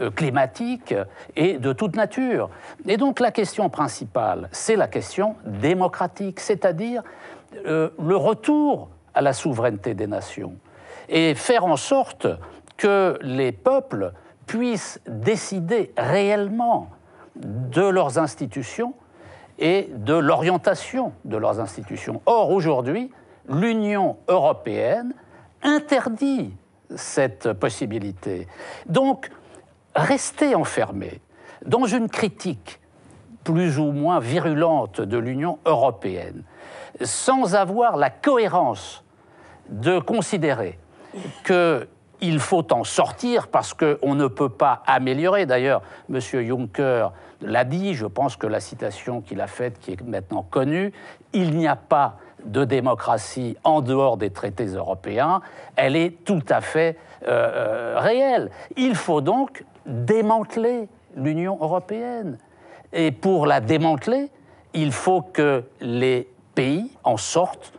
euh, 0.00 0.10
climatiques 0.10 0.94
et 1.36 1.58
de 1.58 1.72
toute 1.72 1.94
nature. 1.94 2.48
Et 2.86 2.96
donc 2.96 3.20
la 3.20 3.30
question 3.30 3.68
principale, 3.68 4.48
c'est 4.50 4.76
la 4.76 4.88
question 4.88 5.36
démocratique, 5.44 6.40
c'est-à-dire 6.40 7.02
le 7.64 8.16
retour 8.16 8.88
à 9.14 9.22
la 9.22 9.32
souveraineté 9.32 9.94
des 9.94 10.06
nations 10.06 10.54
et 11.08 11.34
faire 11.34 11.64
en 11.64 11.76
sorte 11.76 12.26
que 12.76 13.18
les 13.22 13.52
peuples 13.52 14.12
puissent 14.46 15.00
décider 15.06 15.92
réellement 15.96 16.88
de 17.36 17.82
leurs 17.82 18.18
institutions 18.18 18.94
et 19.58 19.88
de 19.92 20.14
l'orientation 20.14 21.12
de 21.24 21.36
leurs 21.36 21.60
institutions. 21.60 22.22
Or, 22.26 22.50
aujourd'hui, 22.50 23.10
l'Union 23.48 24.16
européenne 24.28 25.14
interdit 25.62 26.54
cette 26.94 27.52
possibilité. 27.52 28.46
Donc, 28.86 29.30
rester 29.94 30.54
enfermé 30.54 31.20
dans 31.64 31.84
une 31.84 32.08
critique 32.08 32.80
plus 33.44 33.78
ou 33.78 33.92
moins 33.92 34.20
virulente 34.20 35.00
de 35.00 35.18
l'Union 35.18 35.58
européenne, 35.64 36.44
sans 37.02 37.54
avoir 37.54 37.96
la 37.96 38.10
cohérence 38.10 39.02
de 39.68 39.98
considérer 39.98 40.78
qu'il 41.44 42.38
faut 42.40 42.72
en 42.72 42.84
sortir 42.84 43.48
parce 43.48 43.74
qu'on 43.74 44.14
ne 44.14 44.26
peut 44.26 44.48
pas 44.48 44.82
améliorer. 44.86 45.46
D'ailleurs, 45.46 45.82
M. 46.12 46.20
Juncker 46.20 47.08
l'a 47.42 47.64
dit, 47.64 47.94
je 47.94 48.06
pense 48.06 48.36
que 48.36 48.46
la 48.46 48.60
citation 48.60 49.20
qu'il 49.20 49.40
a 49.40 49.46
faite, 49.46 49.78
qui 49.80 49.92
est 49.92 50.02
maintenant 50.02 50.42
connue, 50.42 50.92
il 51.32 51.56
n'y 51.56 51.68
a 51.68 51.76
pas 51.76 52.16
de 52.44 52.64
démocratie 52.64 53.56
en 53.64 53.80
dehors 53.80 54.16
des 54.16 54.30
traités 54.30 54.66
européens, 54.66 55.40
elle 55.76 55.96
est 55.96 56.24
tout 56.24 56.42
à 56.48 56.60
fait 56.60 56.96
euh, 57.26 57.96
euh, 57.96 57.98
réelle. 57.98 58.50
Il 58.76 58.94
faut 58.94 59.20
donc 59.20 59.64
démanteler 59.86 60.88
l'Union 61.16 61.58
européenne. 61.60 62.38
Et 62.92 63.10
pour 63.10 63.46
la 63.46 63.60
démanteler, 63.60 64.30
il 64.74 64.92
faut 64.92 65.22
que 65.22 65.64
les 65.80 66.28
pays 66.54 66.90
en 67.04 67.16
sortent 67.16 67.72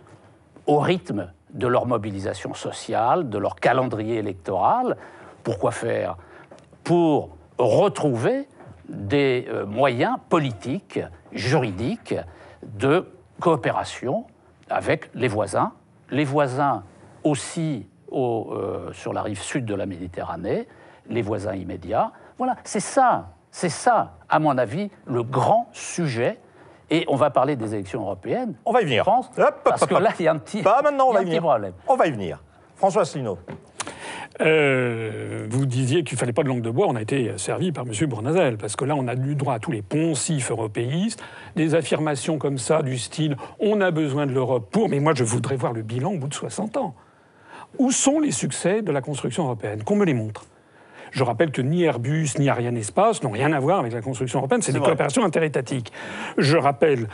au 0.65 0.79
rythme 0.79 1.31
de 1.51 1.67
leur 1.67 1.85
mobilisation 1.85 2.53
sociale, 2.53 3.29
de 3.29 3.37
leur 3.37 3.55
calendrier 3.55 4.17
électoral. 4.17 4.97
Pourquoi 5.43 5.71
faire? 5.71 6.17
Pour 6.83 7.29
retrouver 7.57 8.47
des 8.87 9.47
euh, 9.49 9.65
moyens 9.65 10.17
politiques, 10.29 10.99
juridiques, 11.31 12.15
de 12.63 13.07
coopération 13.39 14.25
avec 14.69 15.09
les 15.13 15.27
voisins, 15.27 15.73
les 16.11 16.25
voisins 16.25 16.83
aussi 17.23 17.87
euh, 18.11 18.91
sur 18.93 19.13
la 19.13 19.21
rive 19.21 19.41
sud 19.41 19.65
de 19.65 19.75
la 19.75 19.85
Méditerranée, 19.85 20.67
les 21.09 21.21
voisins 21.21 21.55
immédiats. 21.55 22.11
Voilà, 22.37 22.55
c'est 22.63 22.79
ça, 22.79 23.29
c'est 23.51 23.69
ça, 23.69 24.17
à 24.29 24.39
mon 24.39 24.57
avis, 24.57 24.89
le 25.05 25.23
grand 25.23 25.69
sujet 25.73 26.39
et 26.89 27.05
on 27.07 27.15
va 27.15 27.29
parler 27.29 27.55
des 27.55 27.73
élections 27.73 28.01
européennes. 28.01 28.55
On 28.65 28.71
va 28.71 28.81
y 28.81 28.85
venir. 28.85 29.03
France, 29.03 29.29
parce 29.63 29.85
que 29.85 29.95
là, 29.95 30.11
il 30.19 30.25
y 30.25 30.27
a 30.27 30.31
un 30.31 30.37
petit, 30.37 30.61
Pas 30.61 30.81
maintenant, 30.81 31.07
on 31.09 31.13
va 31.13 31.21
y 31.21 31.25
venir. 31.25 31.41
problème. 31.41 31.73
On 31.87 31.95
va 31.95 32.07
y 32.07 32.11
venir. 32.11 32.41
François 32.75 33.01
Asselineau. 33.01 33.37
Euh, 34.41 35.47
vous 35.49 35.65
disiez 35.65 36.03
qu'il 36.03 36.15
ne 36.15 36.19
fallait 36.19 36.33
pas 36.33 36.43
de 36.43 36.47
langue 36.47 36.61
de 36.61 36.69
bois, 36.69 36.87
on 36.87 36.95
a 36.95 37.01
été 37.01 37.37
servi 37.37 37.71
par 37.71 37.85
M. 37.85 38.07
Bournazel, 38.07 38.57
parce 38.57 38.75
que 38.75 38.85
là, 38.85 38.95
on 38.95 39.07
a 39.07 39.13
eu 39.15 39.35
droit 39.35 39.55
à 39.55 39.59
tous 39.59 39.71
les 39.71 39.81
poncifs 39.81 40.51
européistes, 40.51 41.21
des 41.55 41.75
affirmations 41.75 42.37
comme 42.37 42.57
ça, 42.57 42.81
du 42.81 42.97
style 42.97 43.35
on 43.59 43.81
a 43.81 43.91
besoin 43.91 44.25
de 44.27 44.31
l'Europe 44.31 44.69
pour. 44.71 44.87
Mais 44.87 44.99
moi, 44.99 45.13
je 45.13 45.23
voudrais 45.23 45.57
voir 45.57 45.73
le 45.73 45.81
bilan 45.81 46.13
au 46.13 46.17
bout 46.17 46.29
de 46.29 46.33
60 46.33 46.77
ans. 46.77 46.95
Où 47.77 47.91
sont 47.91 48.19
les 48.19 48.31
succès 48.31 48.81
de 48.81 48.91
la 48.91 49.01
construction 49.01 49.43
européenne? 49.43 49.83
Qu'on 49.83 49.95
me 49.95 50.05
les 50.05 50.13
montre. 50.13 50.45
Je 51.12 51.24
rappelle 51.24 51.51
que 51.51 51.62
ni 51.62 51.84
Airbus 51.84 52.30
ni 52.38 52.49
Ariane 52.49 52.78
Espace 52.78 53.24
n'ont 53.24 53.32
rien 53.32 53.51
à 53.53 53.60
voir 53.60 53.80
avec 53.80 53.93
la 53.93 54.01
construction 54.01 54.39
européenne, 54.39 54.62
c'est 54.62 54.74
des 54.74 54.80
coopérations 54.80 55.24
interétatiques. 55.24 55.91
Je 56.38 56.57
rappelle, 56.57 57.07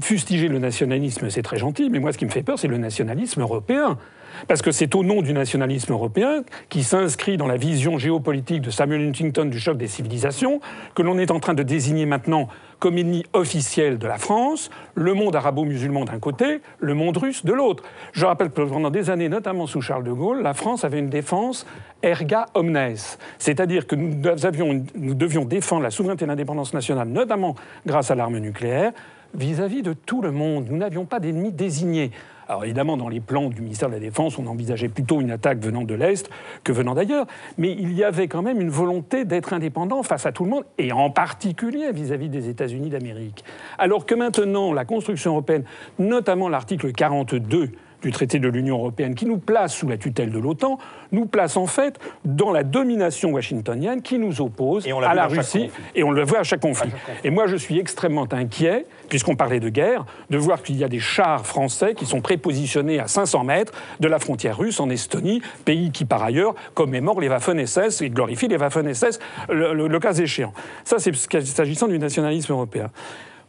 fustiger 0.00 0.48
le 0.48 0.58
nationalisme, 0.58 1.30
c'est 1.30 1.42
très 1.42 1.58
gentil, 1.58 1.90
mais 1.90 1.98
moi, 1.98 2.12
ce 2.12 2.18
qui 2.18 2.24
me 2.24 2.30
fait 2.30 2.42
peur, 2.42 2.58
c'est 2.58 2.68
le 2.68 2.78
nationalisme 2.78 3.40
européen. 3.40 3.98
Parce 4.46 4.62
que 4.62 4.70
c'est 4.70 4.94
au 4.94 5.02
nom 5.02 5.22
du 5.22 5.32
nationalisme 5.32 5.92
européen, 5.92 6.44
qui 6.68 6.84
s'inscrit 6.84 7.36
dans 7.36 7.46
la 7.46 7.56
vision 7.56 7.98
géopolitique 7.98 8.62
de 8.62 8.70
Samuel 8.70 9.08
Huntington 9.08 9.46
du 9.46 9.58
choc 9.58 9.76
des 9.76 9.88
civilisations, 9.88 10.60
que 10.94 11.02
l'on 11.02 11.18
est 11.18 11.30
en 11.30 11.40
train 11.40 11.54
de 11.54 11.62
désigner 11.62 12.06
maintenant 12.06 12.48
comme 12.78 12.96
ennemi 12.96 13.24
officiel 13.32 13.98
de 13.98 14.06
la 14.06 14.18
France, 14.18 14.70
le 14.94 15.14
monde 15.14 15.34
arabo-musulman 15.34 16.04
d'un 16.04 16.18
côté, 16.18 16.60
le 16.78 16.94
monde 16.94 17.16
russe 17.16 17.44
de 17.44 17.52
l'autre. 17.52 17.82
Je 18.12 18.24
rappelle 18.24 18.50
que 18.50 18.62
pendant 18.62 18.90
des 18.90 19.10
années, 19.10 19.28
notamment 19.28 19.66
sous 19.66 19.80
Charles 19.80 20.04
de 20.04 20.12
Gaulle, 20.12 20.42
la 20.42 20.54
France 20.54 20.84
avait 20.84 20.98
une 20.98 21.10
défense 21.10 21.66
erga 22.02 22.46
omnes, 22.54 22.94
c'est-à-dire 23.38 23.86
que 23.86 23.96
nous, 23.96 25.14
devions 25.14 25.44
défendre 25.44 25.82
la 25.82 25.90
souveraineté 25.90 26.24
et 26.24 26.28
l'indépendance 26.28 26.72
nationale, 26.72 27.08
notamment 27.08 27.56
grâce 27.86 28.10
à 28.10 28.14
l'arme 28.14 28.38
nucléaire, 28.38 28.92
vis-à-vis 29.34 29.80
-vis 29.80 29.82
de 29.82 29.92
tout 29.92 30.22
le 30.22 30.30
monde. 30.30 30.68
Nous 30.70 30.76
n'avions 30.76 31.04
pas 31.04 31.18
d'ennemis 31.18 31.52
désignés. 31.52 32.12
Alors 32.48 32.64
évidemment, 32.64 32.96
dans 32.96 33.10
les 33.10 33.20
plans 33.20 33.50
du 33.50 33.60
ministère 33.60 33.90
de 33.90 33.94
la 33.94 34.00
Défense, 34.00 34.38
on 34.38 34.46
envisageait 34.46 34.88
plutôt 34.88 35.20
une 35.20 35.30
attaque 35.30 35.58
venant 35.58 35.84
de 35.84 35.94
l'Est 35.94 36.30
que 36.64 36.72
venant 36.72 36.94
d'ailleurs. 36.94 37.26
Mais 37.58 37.72
il 37.72 37.92
y 37.92 38.02
avait 38.02 38.26
quand 38.26 38.40
même 38.40 38.60
une 38.60 38.70
volonté 38.70 39.26
d'être 39.26 39.52
indépendant 39.52 40.02
face 40.02 40.24
à 40.24 40.32
tout 40.32 40.44
le 40.44 40.50
monde, 40.50 40.64
et 40.78 40.90
en 40.92 41.10
particulier 41.10 41.92
vis-à-vis 41.92 42.30
des 42.30 42.48
États-Unis 42.48 42.88
d'Amérique. 42.88 43.44
Alors 43.76 44.06
que 44.06 44.14
maintenant, 44.14 44.72
la 44.72 44.86
construction 44.86 45.32
européenne, 45.32 45.64
notamment 45.98 46.48
l'article 46.48 46.92
42, 46.92 47.70
du 48.02 48.12
traité 48.12 48.38
de 48.38 48.48
l'Union 48.48 48.78
européenne 48.78 49.14
qui 49.14 49.26
nous 49.26 49.38
place 49.38 49.74
sous 49.74 49.88
la 49.88 49.96
tutelle 49.96 50.30
de 50.30 50.38
l'OTAN, 50.38 50.78
nous 51.12 51.26
place 51.26 51.56
en 51.56 51.66
fait 51.66 51.98
dans 52.24 52.52
la 52.52 52.62
domination 52.62 53.30
washingtonienne 53.30 54.02
qui 54.02 54.18
nous 54.18 54.40
oppose 54.40 54.86
à 54.86 55.14
la 55.14 55.26
Russie. 55.26 55.70
Et 55.94 56.04
on 56.04 56.10
le 56.10 56.22
voit 56.22 56.40
à 56.40 56.42
chaque 56.42 56.60
conflit. 56.60 56.90
Et 57.24 57.30
moi, 57.30 57.46
je 57.46 57.56
suis 57.56 57.78
extrêmement 57.78 58.26
inquiet, 58.32 58.86
puisqu'on 59.08 59.36
parlait 59.36 59.60
de 59.60 59.68
guerre, 59.68 60.04
de 60.30 60.38
voir 60.38 60.62
qu'il 60.62 60.76
y 60.76 60.84
a 60.84 60.88
des 60.88 61.00
chars 61.00 61.46
français 61.46 61.94
qui 61.94 62.06
sont 62.06 62.20
prépositionnés 62.20 63.00
à 63.00 63.08
500 63.08 63.44
mètres 63.44 63.72
de 64.00 64.08
la 64.08 64.18
frontière 64.18 64.56
russe 64.58 64.80
en 64.80 64.90
Estonie, 64.90 65.42
pays 65.64 65.90
qui 65.90 66.04
par 66.04 66.22
ailleurs 66.22 66.54
commémore 66.74 67.20
les 67.20 67.28
Waffen-SS 67.28 68.02
et 68.02 68.10
glorifie 68.10 68.48
les 68.48 68.56
Waffen-SS 68.56 69.18
le, 69.48 69.72
le, 69.72 69.98
cas 69.98 70.12
échéant. 70.14 70.52
Ça, 70.84 70.98
c'est 70.98 71.14
s'agissant 71.14 71.88
du 71.88 71.98
nationalisme 71.98 72.52
européen. 72.52 72.90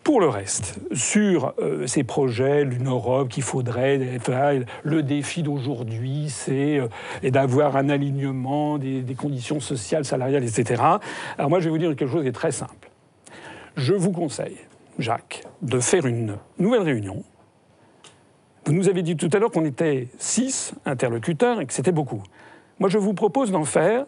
Pour 0.04 0.22
le 0.22 0.30
reste, 0.30 0.80
sur 0.94 1.54
euh, 1.60 1.86
ces 1.86 2.04
projets, 2.04 2.64
l'Une 2.64 2.88
Europe 2.88 3.30
qu'il 3.30 3.44
faudrait, 3.44 4.00
le 4.84 5.04
défi 5.04 5.44
d'aujourd'hui, 5.44 6.30
c'est 6.30 6.80
euh, 6.80 7.30
d'avoir 7.30 7.76
un 7.76 7.90
alignement 7.90 8.78
des, 8.78 9.04
conditions 9.16 9.60
sociales, 9.60 10.06
salariales, 10.06 10.44
etc. 10.44 10.82
Alors 11.38 11.50
moi, 11.50 11.60
je 11.60 11.66
vais 11.66 11.72
vous 11.72 11.78
dire 11.78 11.90
quelque 11.96 12.12
chose 12.12 12.24
qui 12.24 12.30
est 12.30 12.32
très 12.32 12.52
simple. 12.52 12.90
Je 13.76 13.94
vous 13.94 14.12
conseille, 14.12 14.58
Jacques, 14.98 15.44
de 15.62 15.80
faire 15.80 16.06
une 16.06 16.38
nouvelle 16.58 16.82
réunion. 16.82 17.24
Vous 18.66 18.74
nous 18.74 18.88
avez 18.88 19.04
dit 19.04 19.18
tout 19.18 19.30
à 19.34 19.40
l'heure 19.40 19.52
qu'on 19.52 19.66
était 19.66 20.08
six 20.18 20.74
interlocuteurs 20.86 21.60
et 21.60 21.66
que 21.66 21.74
c'était 21.74 21.92
beaucoup. 21.92 22.24
Moi, 22.80 22.90
je 22.90 22.98
vous 22.98 23.14
propose 23.14 23.52
d'en 23.52 23.66
faire 23.66 24.06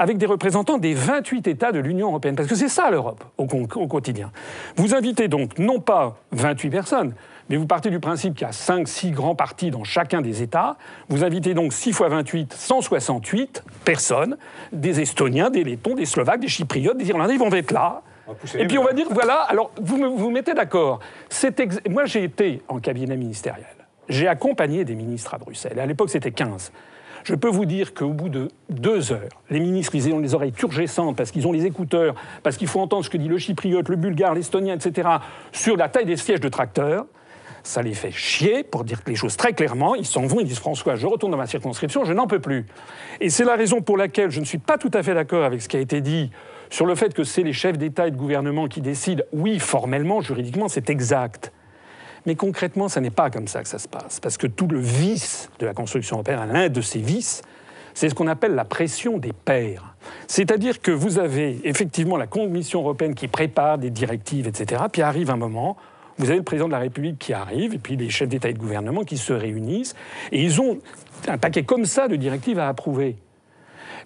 avec 0.00 0.16
des 0.16 0.24
représentants 0.24 0.78
des 0.78 0.94
28 0.94 1.46
États 1.46 1.72
de 1.72 1.78
l'Union 1.78 2.08
européenne. 2.08 2.34
Parce 2.34 2.48
que 2.48 2.54
c'est 2.54 2.70
ça 2.70 2.90
l'Europe 2.90 3.22
au, 3.36 3.46
quotidien. 3.46 4.32
Vous 4.76 4.94
invitez 4.94 5.28
donc 5.28 5.58
non 5.58 5.78
pas 5.78 6.16
28 6.32 6.70
personnes, 6.70 7.12
mais 7.50 7.56
vous 7.56 7.66
partez 7.66 7.90
du 7.90 8.00
principe 8.00 8.34
qu'il 8.34 8.46
y 8.46 8.48
a 8.48 8.52
5-6 8.52 9.10
grands 9.10 9.34
partis 9.34 9.70
dans 9.70 9.84
chacun 9.84 10.22
des 10.22 10.42
États. 10.42 10.78
Vous 11.10 11.22
invitez 11.22 11.52
donc 11.52 11.74
6 11.74 11.92
fois 11.92 12.08
28, 12.08 12.54
168 12.54 13.62
personnes, 13.84 14.38
des 14.72 15.02
Estoniens, 15.02 15.50
des 15.50 15.64
Lettons, 15.64 15.94
des 15.94 16.06
Slovaques, 16.06 16.40
des 16.40 16.48
Chypriotes, 16.48 16.96
des 16.96 17.10
Irlandais, 17.10 17.34
ils 17.34 17.38
vont 17.38 17.52
être 17.52 17.70
là. 17.70 18.00
Et 18.58 18.66
puis 18.66 18.78
on 18.78 18.84
va 18.84 18.94
dire, 18.94 19.06
voilà, 19.10 19.42
alors 19.42 19.70
vous 19.82 20.16
vous 20.16 20.30
mettez 20.30 20.54
d'accord. 20.54 21.00
Moi 21.90 22.06
j'ai 22.06 22.24
été 22.24 22.62
en 22.68 22.78
cabinet 22.78 23.18
ministériel. 23.18 23.66
J'ai 24.08 24.28
accompagné 24.28 24.86
des 24.86 24.94
ministres 24.94 25.34
à 25.34 25.38
Bruxelles. 25.38 25.78
À 25.78 25.84
l'époque 25.84 26.08
c'était 26.08 26.32
15. 26.32 26.72
Je 27.24 27.34
peux 27.34 27.48
vous 27.48 27.66
dire 27.66 27.92
qu'au 27.94 28.12
bout 28.12 28.28
de 28.28 28.48
deux 28.68 29.12
heures, 29.12 29.28
les 29.50 29.60
ministres, 29.60 29.94
ils 29.94 30.12
ont 30.12 30.18
les 30.18 30.34
oreilles 30.34 30.52
turgescentes 30.52 31.16
parce 31.16 31.30
qu'ils 31.30 31.46
ont 31.46 31.52
les 31.52 31.66
écouteurs, 31.66 32.14
parce 32.42 32.56
qu'il 32.56 32.68
faut 32.68 32.80
entendre 32.80 33.04
ce 33.04 33.10
que 33.10 33.18
dit 33.18 33.28
le 33.28 33.38
chypriote, 33.38 33.88
le 33.88 33.96
bulgare, 33.96 34.34
l'estonien, 34.34 34.74
etc., 34.74 35.08
sur 35.52 35.76
la 35.76 35.88
taille 35.88 36.06
des 36.06 36.16
sièges 36.16 36.40
de 36.40 36.48
tracteurs. 36.48 37.06
Ça 37.62 37.82
les 37.82 37.92
fait 37.92 38.10
chier, 38.10 38.62
pour 38.64 38.84
dire 38.84 39.00
les 39.06 39.14
choses 39.14 39.36
très 39.36 39.52
clairement. 39.52 39.94
Ils 39.94 40.06
s'en 40.06 40.26
vont, 40.26 40.40
ils 40.40 40.46
disent 40.46 40.58
François, 40.58 40.96
je 40.96 41.06
retourne 41.06 41.30
dans 41.30 41.38
ma 41.38 41.46
circonscription, 41.46 42.04
je 42.04 42.14
n'en 42.14 42.26
peux 42.26 42.38
plus. 42.38 42.64
Et 43.20 43.28
c'est 43.28 43.44
la 43.44 43.54
raison 43.54 43.82
pour 43.82 43.98
laquelle 43.98 44.30
je 44.30 44.40
ne 44.40 44.46
suis 44.46 44.58
pas 44.58 44.78
tout 44.78 44.90
à 44.94 45.02
fait 45.02 45.12
d'accord 45.12 45.44
avec 45.44 45.60
ce 45.60 45.68
qui 45.68 45.76
a 45.76 45.80
été 45.80 46.00
dit 46.00 46.30
sur 46.70 46.86
le 46.86 46.94
fait 46.94 47.12
que 47.12 47.22
c'est 47.22 47.42
les 47.42 47.52
chefs 47.52 47.76
d'État 47.76 48.08
et 48.08 48.10
de 48.10 48.16
gouvernement 48.16 48.66
qui 48.66 48.80
décident. 48.80 49.24
Oui, 49.32 49.58
formellement, 49.58 50.22
juridiquement, 50.22 50.68
c'est 50.68 50.88
exact. 50.88 51.52
Mais 52.26 52.34
concrètement, 52.34 52.88
ce 52.88 53.00
n'est 53.00 53.10
pas 53.10 53.30
comme 53.30 53.48
ça 53.48 53.62
que 53.62 53.68
ça 53.68 53.78
se 53.78 53.88
passe. 53.88 54.20
Parce 54.20 54.36
que 54.36 54.46
tout 54.46 54.66
le 54.66 54.80
vice 54.80 55.50
de 55.58 55.66
la 55.66 55.74
construction 55.74 56.16
européenne, 56.16 56.40
l'un 56.52 56.68
de 56.68 56.80
ces 56.80 57.00
vices, 57.00 57.42
c'est 57.94 58.08
ce 58.08 58.14
qu'on 58.14 58.28
appelle 58.28 58.54
la 58.54 58.64
pression 58.64 59.18
des 59.18 59.32
pairs. 59.32 59.94
C'est-à-dire 60.26 60.80
que 60.80 60.90
vous 60.90 61.18
avez 61.18 61.60
effectivement 61.64 62.16
la 62.16 62.26
Commission 62.26 62.80
européenne 62.80 63.14
qui 63.14 63.28
prépare 63.28 63.78
des 63.78 63.90
directives, 63.90 64.46
etc. 64.46 64.82
Puis 64.92 65.02
arrive 65.02 65.30
un 65.30 65.36
moment, 65.36 65.76
vous 66.18 66.28
avez 66.28 66.38
le 66.38 66.44
président 66.44 66.66
de 66.66 66.72
la 66.72 66.78
République 66.78 67.18
qui 67.18 67.32
arrive, 67.32 67.74
et 67.74 67.78
puis 67.78 67.96
les 67.96 68.10
chefs 68.10 68.28
d'État 68.28 68.48
et 68.48 68.52
de 68.52 68.58
gouvernement 68.58 69.04
qui 69.04 69.16
se 69.16 69.32
réunissent, 69.32 69.94
et 70.32 70.42
ils 70.42 70.60
ont 70.60 70.78
un 71.28 71.38
paquet 71.38 71.62
comme 71.62 71.84
ça 71.84 72.08
de 72.08 72.16
directives 72.16 72.58
à 72.58 72.68
approuver. 72.68 73.16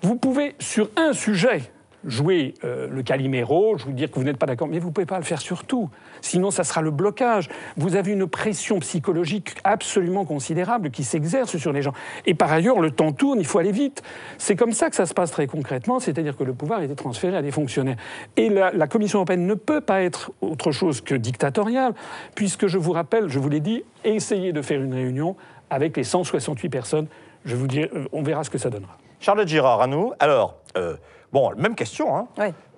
Vous 0.03 0.17
pouvez, 0.17 0.55
sur 0.59 0.91
un 0.97 1.13
sujet, 1.13 1.63
jouer 2.05 2.55
euh, 2.65 2.89
le 2.89 3.03
Calimero, 3.03 3.79
je 3.79 3.85
vous 3.85 3.93
dire 3.93 4.11
que 4.11 4.17
vous 4.17 4.25
n'êtes 4.25 4.37
pas 4.37 4.47
d'accord, 4.47 4.69
mais 4.69 4.79
vous 4.79 4.89
ne 4.89 4.93
pouvez 4.93 5.07
pas 5.07 5.19
le 5.19 5.25
faire 5.25 5.41
sur 5.41 5.65
tout. 5.65 5.89
Sinon, 6.25 6.51
ça 6.51 6.65
sera 6.65 6.81
le 6.81 6.91
blocage. 6.91 7.51
Vous 7.77 7.97
avez 7.97 8.13
une 8.13 8.27
pression 8.27 8.79
psychologique 8.79 9.55
absolument 9.63 10.25
considérable 10.25 10.91
qui 10.91 11.05
s'exerce 11.05 11.57
sur 11.57 11.73
les 11.73 11.83
gens. 11.83 11.93
Et 12.25 12.33
par 12.33 12.51
ailleurs, 12.51 12.81
le 12.81 12.91
temps 12.91 13.13
tourne, 13.13 13.39
il 13.39 13.47
faut 13.47 13.59
aller 13.59 13.73
vite. 13.73 14.03
C'est 14.39 14.57
comme 14.57 14.73
ça 14.73 14.89
que 14.89 14.97
ça 14.97 15.05
se 15.05 15.13
passe 15.13 15.31
très 15.31 15.47
concrètement, 15.47 16.01
c'est-à-dire 16.01 16.37
que 16.37 16.45
le 16.45 16.55
pouvoir 16.55 16.81
a 16.81 16.85
été 16.85 16.95
transféré 16.95 17.37
à 17.37 17.43
des 17.43 17.51
fonctionnaires. 17.51 17.97
Et 18.37 18.49
la, 18.49 18.73
la 18.73 18.87
Commission 18.87 19.19
européenne 19.19 19.47
ne 19.47 19.55
peut 19.55 19.83
pas 19.83 20.03
être 20.03 20.33
autre 20.41 20.73
chose 20.73 21.03
que 21.03 21.15
dictatoriale, 21.15 21.93
puisque 22.35 22.69
je 22.69 22.79
vous 22.79 22.93
rappelle, 22.93 23.29
je 23.29 23.39
vous 23.39 23.51
l'ai 23.51 23.61
dit, 23.61 23.83
essayez 24.05 24.53
de 24.53 24.63
faire 24.63 24.81
une 24.81 24.95
réunion 24.95 25.37
avec 25.69 25.97
les 25.97 26.05
168 26.05 26.71
personnes. 26.71 27.07
Je 27.45 27.55
vous 27.55 27.67
dis, 27.67 27.83
euh, 27.83 28.07
on 28.13 28.23
verra 28.23 28.45
ce 28.45 28.51
que 28.51 28.59
ça 28.59 28.71
donnera. 28.71 28.97
Charlotte 29.21 29.49
Girard, 29.49 29.83
à 29.83 29.87
nous. 29.87 30.13
Alors, 30.19 30.57
euh, 30.79 30.97
Bon, 31.35 31.51
même 31.57 31.75
question. 31.75 32.17
Hein. 32.17 32.29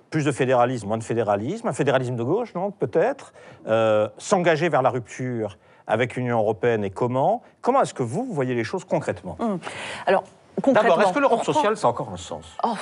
Plus 0.09 0.25
de 0.25 0.31
fédéralisme, 0.31 0.87
moins 0.87 0.97
de 0.97 1.03
fédéralisme. 1.03 1.67
Un 1.67 1.73
fédéralisme 1.73 2.15
de 2.15 2.23
gauche, 2.23 2.53
non 2.55 2.71
Peut-être. 2.71 3.33
Euh, 3.67 4.07
s'engager 4.17 4.69
vers 4.69 4.81
la 4.81 4.89
rupture 4.89 5.57
avec 5.87 6.15
l'Union 6.15 6.39
européenne 6.39 6.83
et 6.83 6.89
comment? 6.89 7.41
Comment 7.61 7.81
est-ce 7.81 7.93
que 7.93 8.03
vous, 8.03 8.27
voyez 8.29 8.55
les 8.55 8.63
choses 8.63 8.85
concrètement? 8.85 9.35
Hum. 9.39 9.59
Alors, 10.05 10.23
concrètement. 10.61 10.89
D'abord, 10.89 11.01
est-ce 11.01 11.13
que 11.13 11.19
l'Europe 11.19 11.43
sociale, 11.43 11.77
ça 11.77 11.87
a 11.87 11.89
encore 11.91 12.09
un 12.11 12.17
sens? 12.17 12.55
Oh. 12.63 12.75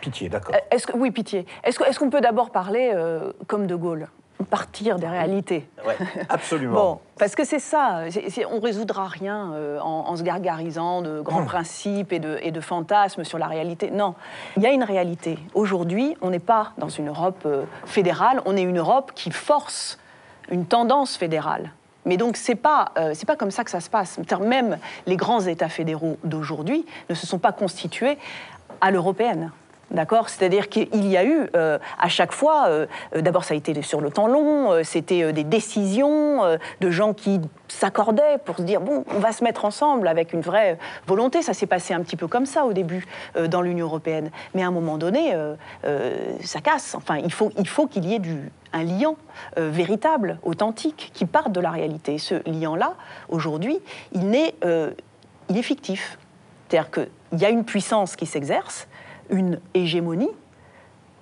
Pitié, 0.00 0.28
d'accord. 0.28 0.54
Est-ce 0.70 0.86
que, 0.86 0.96
oui, 0.96 1.10
pitié. 1.10 1.46
Est-ce 1.62 1.98
qu'on 1.98 2.10
peut 2.10 2.20
d'abord 2.20 2.50
parler 2.50 2.92
euh, 2.94 3.32
comme 3.46 3.66
De 3.66 3.74
Gaulle? 3.74 4.08
Partir 4.42 4.98
des 4.98 5.06
réalités. 5.06 5.68
Ouais, 5.86 5.96
absolument. 6.28 6.74
bon, 6.74 6.98
parce 7.18 7.34
que 7.34 7.44
c'est 7.44 7.58
ça, 7.58 8.04
on 8.50 8.60
résoudra 8.60 9.06
rien 9.06 9.52
euh, 9.52 9.78
en, 9.80 10.16
se 10.16 10.22
gargarisant 10.22 11.02
de 11.02 11.20
grands 11.20 11.40
hum. 11.40 11.46
principes 11.46 12.12
et 12.12 12.18
de, 12.18 12.38
et 12.42 12.50
de, 12.50 12.60
fantasmes 12.60 13.24
sur 13.24 13.38
la 13.38 13.46
réalité. 13.46 13.90
Non, 13.90 14.14
il 14.56 14.62
y 14.62 14.66
a 14.66 14.72
une 14.72 14.82
réalité. 14.82 15.38
Aujourd'hui, 15.54 16.16
on 16.20 16.30
n'est 16.30 16.38
pas 16.38 16.72
dans 16.78 16.88
une 16.88 17.08
Europe 17.08 17.42
euh, 17.46 17.64
fédérale, 17.84 18.42
on 18.44 18.56
est 18.56 18.62
une 18.62 18.78
Europe 18.78 19.12
qui 19.14 19.30
force 19.30 19.98
une 20.50 20.66
tendance 20.66 21.16
fédérale. 21.16 21.70
Mais 22.04 22.16
donc, 22.16 22.36
ce 22.36 22.52
n'est 22.52 22.56
pas, 22.56 22.92
euh, 22.98 23.14
pas 23.26 23.36
comme 23.36 23.50
ça 23.50 23.64
que 23.64 23.70
ça 23.70 23.80
se 23.80 23.88
passe. 23.88 24.18
Même 24.40 24.78
les 25.06 25.16
grands 25.16 25.40
États 25.40 25.68
fédéraux 25.68 26.18
d'aujourd'hui 26.22 26.84
ne 27.08 27.14
se 27.14 27.26
sont 27.26 27.38
pas 27.38 27.52
constitués 27.52 28.18
à 28.80 28.90
l'européenne. 28.90 29.52
D'accord? 29.90 30.28
C'est-à-dire 30.28 30.68
qu'il 30.68 31.06
y 31.06 31.16
a 31.16 31.24
eu 31.24 31.48
euh, 31.54 31.78
à 31.98 32.08
chaque 32.08 32.32
fois, 32.32 32.66
euh, 32.68 32.86
euh, 33.14 33.20
d'abord 33.20 33.44
ça 33.44 33.54
a 33.54 33.56
été 33.56 33.80
sur 33.82 34.00
le 34.00 34.10
temps 34.10 34.26
long, 34.26 34.82
c'était 34.82 35.32
des 35.32 35.44
décisions 35.44 36.42
de 36.80 36.90
gens 36.90 37.12
qui 37.12 37.40
s'accordaient 37.68 38.38
pour 38.44 38.56
se 38.56 38.62
dire 38.62 38.80
bon, 38.80 39.04
on 39.14 39.18
va 39.18 39.32
se 39.32 39.44
mettre 39.44 39.64
ensemble 39.64 40.08
avec 40.08 40.32
une 40.32 40.40
vraie 40.40 40.78
volonté. 41.06 41.42
Ça 41.42 41.54
s'est 41.54 41.66
passé 41.66 41.94
un 41.94 42.00
petit 42.00 42.16
peu 42.16 42.26
comme 42.26 42.46
ça 42.46 42.64
au 42.64 42.72
début 42.72 43.06
dans 43.48 43.62
l'Union 43.62 43.86
européenne. 43.86 44.30
Mais 44.54 44.62
à 44.62 44.68
un 44.68 44.70
moment 44.70 44.96
donné, 44.96 45.34
ça 46.42 46.60
casse. 46.60 46.94
Enfin, 46.94 47.18
il 47.18 47.32
faut 47.32 47.86
qu'il 47.86 48.04
y 48.04 48.14
ait 48.14 48.20
un 48.72 48.84
lien 48.84 49.14
véritable, 49.56 50.38
authentique, 50.42 51.10
qui 51.14 51.26
parte 51.26 51.52
de 51.52 51.60
la 51.60 51.70
réalité. 51.70 52.18
Ce 52.18 52.48
lien-là, 52.48 52.94
aujourd'hui, 53.28 53.78
il, 54.12 54.34
est, 54.34 54.54
fictif. 55.62 56.18
C'est-à-dire 56.68 56.90
qu'il 56.90 57.08
il 57.32 57.40
y 57.40 57.44
a 57.44 57.50
une 57.50 57.64
puissance 57.64 58.16
qui 58.16 58.26
s'exerce, 58.26 58.86
une 59.30 59.60
hégémonie 59.74 60.30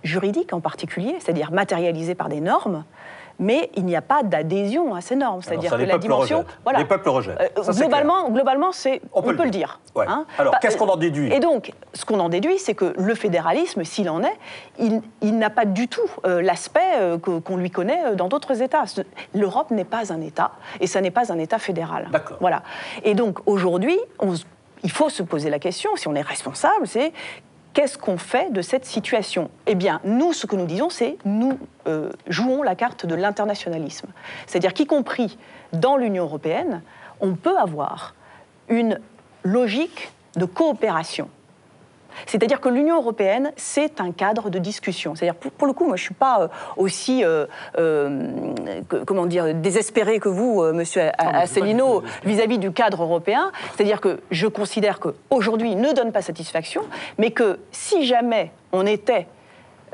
juridique 0.02 0.52
en 0.52 0.60
particulier, 0.60 1.16
c'est-à-dire 1.20 1.52
matérialisée 1.52 2.14
par 2.14 2.28
des 2.28 2.40
normes, 2.40 2.84
mais 3.38 3.70
il 3.76 3.84
n'y 3.84 3.96
a 3.96 4.02
pas 4.02 4.22
d'adhésion 4.22 4.94
à 4.94 5.00
ces 5.00 5.16
normes. 5.16 5.42
C'est-à-dire 5.42 5.70
que 5.70 5.76
les 5.76 5.86
la 5.86 5.94
peuples 5.94 6.02
dimension. 6.02 6.44
rejettent. 6.64 6.78
Les 6.78 6.84
peuples 6.84 7.08
rejettent. 7.08 7.40
Euh, 7.40 7.62
Ça, 7.62 7.72
globalement, 7.72 8.30
globalement 8.30 8.72
c'est, 8.72 9.00
on, 9.12 9.22
peut 9.22 9.34
peut, 9.34 9.44
le 9.44 9.50
dire. 9.50 9.80
Ouais. 9.94 10.04
hein. 10.08 10.26
Alors, 10.38 10.58
qu'est-ce 10.60 10.76
qu'on 10.76 10.88
en 10.88 10.96
déduit? 10.96 11.32
Et 11.32 11.40
donc, 11.40 11.72
ce 11.94 12.04
qu'on 12.04 12.20
en 12.20 12.28
déduit, 12.28 12.58
c'est 12.58 12.74
que 12.74 12.94
le 12.96 13.14
fédéralisme, 13.14 13.84
s'il 13.84 14.10
en 14.10 14.22
est, 14.22 14.36
il, 14.78 15.02
il 15.22 15.38
n'a 15.38 15.50
pas 15.50 15.64
du 15.64 15.88
tout 15.88 16.00
euh, 16.24 16.42
l'aspect 16.42 16.80
euh, 16.96 17.18
qu'on 17.18 17.56
lui 17.56 17.70
connaît 17.70 18.04
euh, 18.06 18.14
dans 18.14 18.28
d'autres 18.28 18.62
États. 18.62 18.84
L'Europe 19.34 19.70
n'est 19.70 19.84
pas 19.84 20.12
un 20.12 20.20
État, 20.20 20.52
et 20.80 20.86
ça 20.86 21.00
n'est 21.00 21.10
pas 21.10 21.32
un 21.32 21.38
État 21.38 21.58
fédéral. 21.58 22.08
D'accord. 22.12 22.36
Voilà. 22.40 22.62
Et 23.02 23.14
donc, 23.14 23.38
aujourd'hui, 23.46 23.98
on 24.18 24.34
il 24.84 24.90
faut 24.90 25.08
se 25.08 25.22
poser 25.22 25.48
la 25.48 25.60
question, 25.60 25.94
si 25.94 26.08
on 26.08 26.14
est 26.16 26.22
responsable, 26.22 26.86
c'est 26.86 27.12
Qu'est-ce 27.74 27.96
qu'on 27.96 28.18
fait 28.18 28.52
de 28.52 28.60
cette 28.60 28.84
situation? 28.84 29.50
Eh 29.66 29.74
bien, 29.74 30.00
nous, 30.04 30.32
ce 30.32 30.46
que 30.46 30.56
nous 30.56 30.66
disons, 30.66 30.90
c'est 30.90 31.16
nous 31.24 31.58
euh, 31.86 32.10
jouons 32.26 32.62
la 32.62 32.74
carte 32.74 33.06
de 33.06 33.14
l'internationalisme. 33.14 34.08
C'est-à-dire 34.46 34.74
qu'y 34.74 34.86
compris 34.86 35.38
dans 35.72 35.96
l'Union 35.96 36.24
européenne, 36.24 36.82
on 37.20 37.34
peut 37.34 37.56
avoir 37.56 38.14
une 38.68 39.00
logique 39.42 40.12
de 40.36 40.44
coopération. 40.44 41.28
C'est-à-dire 42.26 42.60
que 42.60 42.68
l'Union 42.68 42.96
européenne, 42.96 43.52
c'est 43.56 44.00
un 44.00 44.12
cadre 44.12 44.50
de 44.50 44.58
discussion. 44.58 45.14
C'est-à-dire, 45.14 45.34
pour, 45.34 45.52
pour 45.52 45.66
le 45.66 45.72
coup, 45.72 45.86
moi, 45.86 45.96
je 45.96 46.02
ne 46.02 46.06
suis 46.06 46.14
pas 46.14 46.42
euh, 46.42 46.48
aussi, 46.76 47.24
euh, 47.24 47.46
euh, 47.78 48.28
que- 48.88 49.04
comment 49.04 49.26
dire, 49.26 49.54
désespéré 49.54 50.18
que 50.20 50.28
vous, 50.28 50.62
euh, 50.62 50.72
monsieur 50.72 51.10
Asselineau, 51.18 52.02
vis-à-vis 52.24 52.58
du 52.58 52.72
cadre 52.72 53.02
européen. 53.02 53.50
C'est-à-dire 53.76 54.00
que 54.00 54.20
je 54.30 54.46
considère 54.46 55.00
qu'aujourd'hui, 55.00 55.72
il 55.72 55.80
ne 55.80 55.92
donne 55.92 56.12
pas 56.12 56.22
satisfaction, 56.22 56.82
mais 57.18 57.30
que 57.30 57.58
si 57.70 58.04
jamais 58.06 58.50
on 58.72 58.86
était 58.86 59.26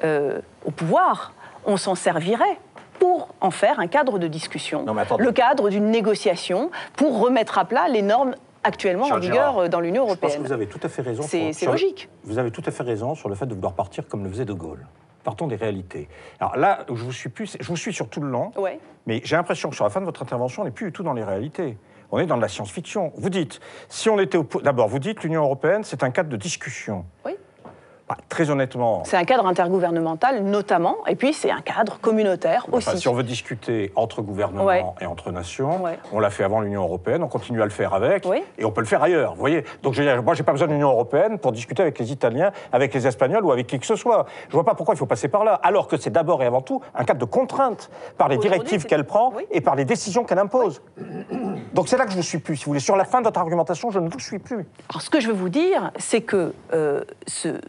au 0.03 0.71
pouvoir, 0.71 1.33
on 1.67 1.77
s'en 1.77 1.95
servirait 1.95 2.59
pour 2.99 3.29
en 3.41 3.51
faire 3.51 3.79
un 3.81 3.87
cadre 3.87 4.19
de 4.19 4.27
discussion, 4.27 4.83
Non, 4.83 4.95
le 5.19 5.33
cadre 5.33 5.71
d'une 5.71 5.91
négociation 5.91 6.71
pour 6.97 7.21
remettre 7.21 7.59
à 7.59 7.65
plat 7.65 7.89
les 7.89 8.03
normes 8.03 8.35
actuellement 8.65 9.07
en 9.07 9.19
vigueur 9.19 9.35
Gérard, 9.35 9.59
euh, 9.59 9.69
dans 9.69 9.81
l'Union 9.81 10.05
Je 10.09 10.15
pense 10.15 10.19
que 10.19 10.25
européenne. 10.27 10.43
vous 10.47 10.53
avez 10.53 10.67
tout 10.67 10.81
à 10.83 10.89
fait 10.89 11.03
raison. 11.03 11.23
C'est- 11.23 11.53
sur- 11.53 11.71
logique. 11.73 12.09
Vous 12.25 12.39
avez 12.39 12.51
tout 12.51 12.63
à 12.67 12.71
fait 12.71 12.83
raison 12.83 13.15
sur 13.15 13.29
le 13.29 13.35
fait 13.35 13.47
de 13.47 13.55
vouloir 13.55 13.73
partir 13.75 14.07
comme 14.09 14.25
le 14.25 14.31
faisait 14.31 14.45
De 14.45 14.53
Gaulle. 14.53 14.87
Partons 15.25 15.47
des 15.47 15.57
réalités. 15.57 16.09
Alors 16.41 16.57
là, 16.57 16.85
je 16.89 16.95
vous 17.05 17.13
suis 17.13 17.29
plus, 17.29 17.57
je 17.61 17.67
vous 17.69 17.77
suis 17.77 17.93
sur 17.93 18.09
tout 18.09 18.21
le 18.21 18.29
long, 18.29 18.53
Ouais. 18.57 18.79
mais 19.07 19.21
j'ai 19.25 19.37
l'impression 19.37 19.69
que 19.69 19.75
sur 19.75 19.85
la 19.85 19.91
fin 19.91 20.01
de 20.01 20.07
votre 20.07 20.23
intervention, 20.23 20.63
on 20.63 20.65
n'est 20.65 20.71
plus 20.71 20.87
du 20.87 20.93
tout 20.93 21.03
dans 21.03 21.13
les 21.13 21.25
réalités. 21.25 21.77
On 22.11 22.19
est 22.19 22.25
dans 22.27 22.37
de 22.37 22.43
la 22.43 22.49
science-fiction. 22.49 23.13
Vous 23.17 23.29
dites, 23.29 23.61
si 23.91 24.09
on 24.09 24.19
était 24.19 24.39
au 24.39 24.47
d'abord, 24.63 24.89
vous 24.89 24.99
dites 24.99 25.23
l'Union 25.23 25.43
européenne, 25.43 25.85
c'est 25.85 26.03
un 26.03 26.11
cadre 26.11 26.31
de 26.31 26.37
discussion. 26.37 27.05
Oui. 27.27 27.33
Bah, 28.09 28.17
très 28.31 28.49
honnêtement, 28.49 29.03
C'est 29.05 29.19
un 29.19 29.25
cadre 29.25 29.47
intergouvernemental 29.47 30.43
notamment, 30.43 30.97
et 31.07 31.15
puis 31.15 31.35
c'est 31.35 31.51
un 31.51 31.61
cadre 31.61 31.99
communautaire 32.01 32.65
Enfin, 32.73 32.93
aussi. 32.93 33.01
si 33.03 33.09
on 33.09 33.13
veut 33.13 33.23
discuter 33.23 33.93
entre 33.97 34.23
gouvernements 34.23 34.65
Ouais. 34.65 34.83
et 35.03 35.05
entre 35.07 35.31
nations, 35.31 35.83
Ouais. 35.83 35.99
on 36.13 36.19
l'a 36.19 36.31
fait 36.31 36.43
avant 36.43 36.61
l'Union 36.63 36.83
européenne, 36.85 37.23
on 37.23 37.29
continue 37.29 37.61
à 37.61 37.65
le 37.67 37.71
faire 37.71 37.93
avec, 37.93 38.25
Oui. 38.27 38.43
et 38.57 38.65
on 38.65 38.71
peut 38.71 38.81
le 38.81 38.87
faire 38.87 39.03
ailleurs. 39.03 39.35
Vous 39.35 39.41
voyez 39.41 39.63
Donc, 39.83 39.93
je 39.93 40.01
veux 40.03 40.09
dire, 40.11 40.23
moi, 40.23 40.33
j'ai 40.33 40.43
pas 40.43 40.53
besoin 40.53 40.69
de 40.69 40.73
l'Union 40.73 40.89
européenne 40.89 41.39
pour 41.39 41.53
discuter 41.53 41.83
avec 41.83 41.99
les 41.99 42.11
Italiens, 42.11 42.51
avec 42.73 42.95
les 42.95 43.07
Espagnols 43.07 43.45
ou 43.45 43.53
avec 43.53 43.67
qui 43.67 43.79
que 43.79 43.85
ce 43.85 43.97
soit. 43.97 44.25
Je 44.49 44.55
vois 44.55 44.65
pas 44.65 44.75
pourquoi 44.75 44.95
il 44.95 44.99
faut 44.99 45.05
passer 45.05 45.29
par 45.29 45.45
là, 45.45 45.61
alors 45.63 45.87
que 45.87 45.99
c'est 45.99 46.09
d'abord 46.11 46.43
et 46.43 46.47
avant 46.47 46.63
tout 46.63 46.81
un 46.95 47.05
cadre 47.05 47.21
de 47.21 47.27
contrainte 47.27 47.91
par 48.17 48.29
les 48.29 48.39
directives 48.39 48.87
qu'elle 48.87 49.05
prend 49.05 49.33
oui. 49.37 49.45
et 49.51 49.61
par 49.61 49.77
les 49.77 49.85
décisions 49.85 50.25
qu'elle 50.25 50.39
impose. 50.39 50.81
Donc, 51.75 51.89
c'est 51.89 51.99
là 51.99 52.07
que 52.07 52.13
je 52.13 52.17
vous 52.17 52.23
suis 52.23 52.39
plus. 52.39 52.57
Si 52.57 52.65
vous 52.65 52.71
voulez, 52.71 52.81
sur 52.81 52.97
la 52.97 53.05
fin 53.05 53.21
de 53.21 53.25
votre 53.27 53.39
argumentation, 53.41 53.91
je 53.91 53.99
ne 53.99 54.09
vous 54.09 54.19
suis 54.19 54.39
plus. 54.39 54.67
Alors 54.89 55.03
ce 55.03 55.11
que 55.11 55.21
je 55.21 55.29
veux 55.29 55.35
vous 55.35 55.51
dire, 55.51 55.91
c'est 55.99 56.23
que 56.23 56.55
euh, 56.73 57.03
ce- 57.27 57.61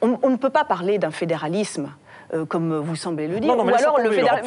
on, 0.00 0.30
ne 0.30 0.36
peut 0.36 0.50
pas 0.50 0.64
parler 0.64 0.98
d'un 0.98 1.10
fédéralisme. 1.10 1.92
Euh, 2.34 2.44
comme 2.46 2.76
vous 2.78 2.96
semblez 2.96 3.28
le 3.28 3.40
dire, 3.40 3.50
Non, 3.50 3.58
non, 3.58 3.64
mais 3.64 3.72
ou 3.72 3.76
alors 3.76 3.98
le 3.98 4.10
fédéral- 4.10 4.42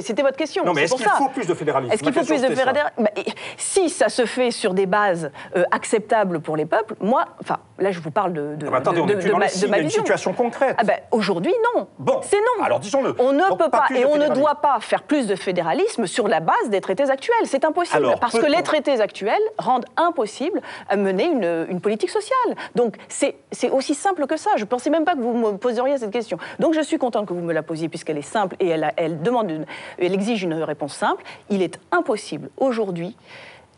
C'était 0.00 0.22
votre 0.22 0.36
question. 0.36 0.64
Non, 0.64 0.72
mais 0.72 0.82
est-ce 0.84 0.94
qu'il 0.94 1.06
faut 1.08 1.28
plus 1.28 1.46
de 1.46 1.54
fédéralisme 1.54 1.92
Est-ce 1.92 2.02
qu'il 2.02 2.12
faut 2.12 2.24
plus 2.24 2.40
de 2.42 2.46
fédéralisme 2.48 2.88
Bah, 2.98 3.10
Si 3.56 3.88
ça 3.90 4.08
se 4.08 4.24
fait 4.26 4.50
sur 4.50 4.74
des 4.74 4.86
bases 4.86 5.30
euh, 5.56 5.64
acceptables 5.70 6.40
pour 6.40 6.56
les 6.56 6.66
peuples, 6.66 6.94
moi, 7.00 7.24
enfin, 7.40 7.58
là 7.78 7.90
je 7.92 8.00
vous 8.00 8.10
parle 8.10 8.32
de, 8.32 8.54
de, 8.56 8.66
Ah 8.66 8.70
bah, 8.70 8.76
attendez, 8.78 9.02
de- 9.02 9.14
de- 9.20 9.28
de 9.28 9.66
ma, 9.68 9.78
une 9.78 9.90
situation 9.90 10.32
concrète. 10.32 10.74
Ah 10.78 10.84
ben, 10.84 10.96
Aujourd'hui, 11.10 11.52
non. 11.74 11.86
Bon, 11.98 12.20
c'est 12.22 12.36
non. 12.38 12.64
alors 12.64 12.80
disons-le. 12.80 13.14
On 13.18 13.32
ne 13.32 13.48
Donc, 13.48 13.58
peut 13.58 13.70
pas 13.70 13.84
et 13.94 14.04
on 14.06 14.16
ne 14.16 14.28
doit 14.28 14.56
pas 14.56 14.78
faire 14.80 15.02
plus 15.02 15.26
de 15.26 15.34
fédéralisme 15.36 16.06
sur 16.06 16.28
la 16.28 16.40
base 16.40 16.68
des 16.70 16.80
traités 16.80 17.10
actuels. 17.10 17.36
C'est 17.44 17.64
impossible. 17.64 17.96
Alors, 18.04 18.20
parce 18.20 18.38
que 18.38 18.46
les 18.46 18.62
traités 18.62 19.00
actuels 19.00 19.34
rendent 19.58 19.86
impossible 19.96 20.60
à 20.88 20.96
mener 20.96 21.24
une, 21.26 21.66
une 21.68 21.80
politique 21.80 22.10
sociale. 22.10 22.56
Donc, 22.74 22.96
c'est 23.08 23.36
c'est 23.50 23.70
aussi 23.70 23.94
simple 23.94 24.26
que 24.26 24.36
ça. 24.36 24.50
Je 24.56 24.60
ne 24.62 24.66
pensais 24.66 24.90
même 24.90 25.04
pas 25.04 25.14
que 25.14 25.20
vous 25.20 25.34
me 25.34 25.56
poseriez 25.58 25.98
cette 25.98 26.10
question. 26.10 26.38
Donc, 26.58 26.74
je 26.74 26.80
suis 26.80 26.98
contente 27.02 27.26
que 27.26 27.32
vous 27.34 27.40
me 27.42 27.52
la 27.52 27.62
posiez, 27.64 27.88
puisqu'elle 27.88 28.16
est 28.18 28.22
simple 28.22 28.54
et 28.60 28.68
elle, 28.68 28.84
a- 28.84 28.92
elle 28.96 29.20
demande 29.22 29.50
une- 29.50 29.66
elle 29.98 30.14
exige 30.14 30.44
une 30.44 30.54
réponse 30.54 30.94
simple. 30.94 31.22
Il 31.50 31.60
est 31.60 31.80
impossible 31.90 32.48
aujourd'hui 32.58 33.16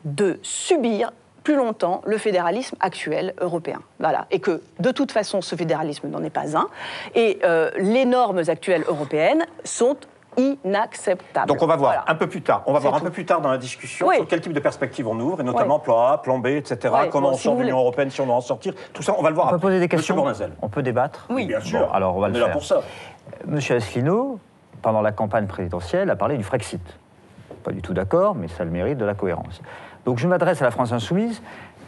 de 0.05 0.39
subir 0.43 1.11
plus 1.43 1.57
longtemps 1.57 2.03
le 2.05 2.19
fédéralisme 2.19 2.77
actuel 2.81 3.35
européen. 3.41 3.81
Voilà. 3.99 4.27
Et 4.31 4.41
que, 4.41 4.61
de 4.79 4.91
toute 4.91 5.11
façon, 5.13 5.41
ce 5.41 5.57
fédéralisme 5.57 6.09
n'en 6.09 6.23
est 6.23 6.31
pas 6.31 6.57
un. 6.57 6.69
Et 7.15 7.39
euh, 7.45 7.71
les 7.79 8.05
normes 8.05 8.43
actuelles 8.49 8.85
européennes 8.89 9.45
sont 9.65 9.97
inacceptables. 10.37 11.47
Donc 11.47 11.63
on 11.63 11.67
va 11.67 11.77
voir 11.77 11.93
Voilà. 11.93 12.05
un 12.09 12.15
peu 12.17 12.27
plus 12.27 12.43
tard. 12.43 12.63
On 12.67 12.73
va 12.73 12.81
voir 12.81 12.95
un 12.95 13.01
peu 13.01 13.11
plus 13.11 13.25
tard 13.25 13.41
dans 13.41 13.51
la 13.51 13.59
discussion 13.59 14.07
Oui. 14.09 14.17
sur 14.17 14.27
quel 14.27 14.41
type 14.41 14.53
de 14.53 14.59
perspective 14.61 15.07
on 15.07 15.19
ouvre, 15.21 15.41
et 15.41 15.45
notamment 15.45 15.79
plan 15.79 16.01
A, 16.07 16.19
plan 16.19 16.39
B, 16.39 16.47
etc. 16.49 16.93
Comment 17.11 17.29
bon, 17.29 17.35
on 17.35 17.37
si 17.37 17.45
sort 17.45 17.55
de 17.57 17.61
l'Union 17.63 17.79
européenne, 17.79 18.11
si 18.11 18.21
on 18.21 18.27
doit 18.27 18.35
en 18.35 18.41
sortir. 18.41 18.75
Tout 18.93 19.03
ça, 19.03 19.15
on 19.17 19.23
va 19.23 19.29
le 19.29 19.37
voir. 19.37 19.47
On 19.47 19.51
peut 19.51 19.55
après. 19.57 19.67
poser 19.69 19.75
des 19.79 19.85
Monsieur 19.85 19.97
questions 19.99 20.17
Bournazel. 20.17 20.51
On 20.61 20.69
peut 20.69 20.83
débattre 20.83 21.27
Oui. 21.31 21.47
Bien 21.47 21.61
sûr. 21.61 21.87
Bon, 21.87 21.93
alors 21.93 22.17
on 22.17 22.21
va 22.21 22.29
le 22.29 22.35
est 22.37 22.39
là 22.41 22.47
faire. 22.47 22.53
pour 22.55 22.65
ça. 22.65 22.81
Monsieur 23.47 23.77
Asselineau, 23.77 24.39
pendant 24.83 25.03
la 25.03 25.13
campagne 25.13 25.47
présidentielle, 25.47 26.11
a 26.11 26.17
parlé 26.17 26.37
du 26.37 26.45
Frexit. 26.45 26.83
Pas 27.63 27.73
du 27.73 27.83
tout 27.83 27.95
d'accord, 27.95 28.35
mais 28.35 28.49
ça 28.49 28.63
a 28.63 28.65
le 28.65 28.71
mérite 28.71 28.99
de 28.99 29.05
la 29.05 29.15
cohérence. 29.15 29.61
Donc 30.05 30.19
je 30.19 30.29
m'adresse 30.29 30.61
à 30.61 30.65
la 30.65 30.71
France 30.71 30.93
insoumise, 30.93 31.43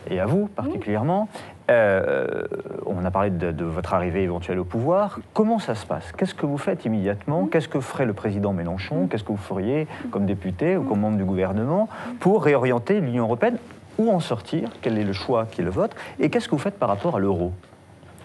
et 0.09 0.20
à 0.20 0.26
vous 0.26 0.47
particulièrement. 0.47 1.28
Euh, 1.68 2.44
on 2.86 3.05
a 3.05 3.11
parlé 3.11 3.30
de, 3.30 3.51
de 3.51 3.64
votre 3.64 3.92
arrivée 3.92 4.22
éventuelle 4.22 4.59
au 4.61 4.64
pouvoir. 4.64 5.18
Comment 5.34 5.59
ça 5.59 5.74
se 5.74 5.84
passe? 5.84 6.12
Qu'est-ce 6.12 6.34
que 6.34 6.47
vous 6.47 6.59
faites 6.59 6.84
immédiatement? 6.84 7.47
Qu'est-ce 7.47 7.68
que 7.68 7.80
ferait 7.80 8.07
le 8.07 8.12
président 8.12 8.53
Mélenchon? 8.53 9.09
Qu'est-ce 9.09 9.24
que 9.24 9.32
vous 9.32 9.36
feriez 9.36 9.88
comme 10.12 10.26
député 10.26 10.76
ou 10.76 10.84
comme 10.84 11.01
membre 11.01 11.16
du 11.16 11.24
gouvernement 11.24 11.88
pour 12.20 12.44
réorienter 12.44 13.01
l'Union 13.01 13.24
européenne? 13.24 13.59
Où 13.99 14.12
en 14.12 14.20
sortir? 14.20 14.68
Quel 14.80 14.97
est 14.97 15.05
le 15.05 15.12
choix 15.12 15.47
qui 15.47 15.62
est 15.62 15.64
le 15.64 15.70
vôtre? 15.70 15.97
Et 16.20 16.30
qu'est-ce 16.30 16.47
que 16.47 16.55
vous 16.55 16.61
faites 16.61 16.78
par 16.78 16.88
rapport 16.88 17.16
à 17.16 17.18
l'euro? 17.18 17.53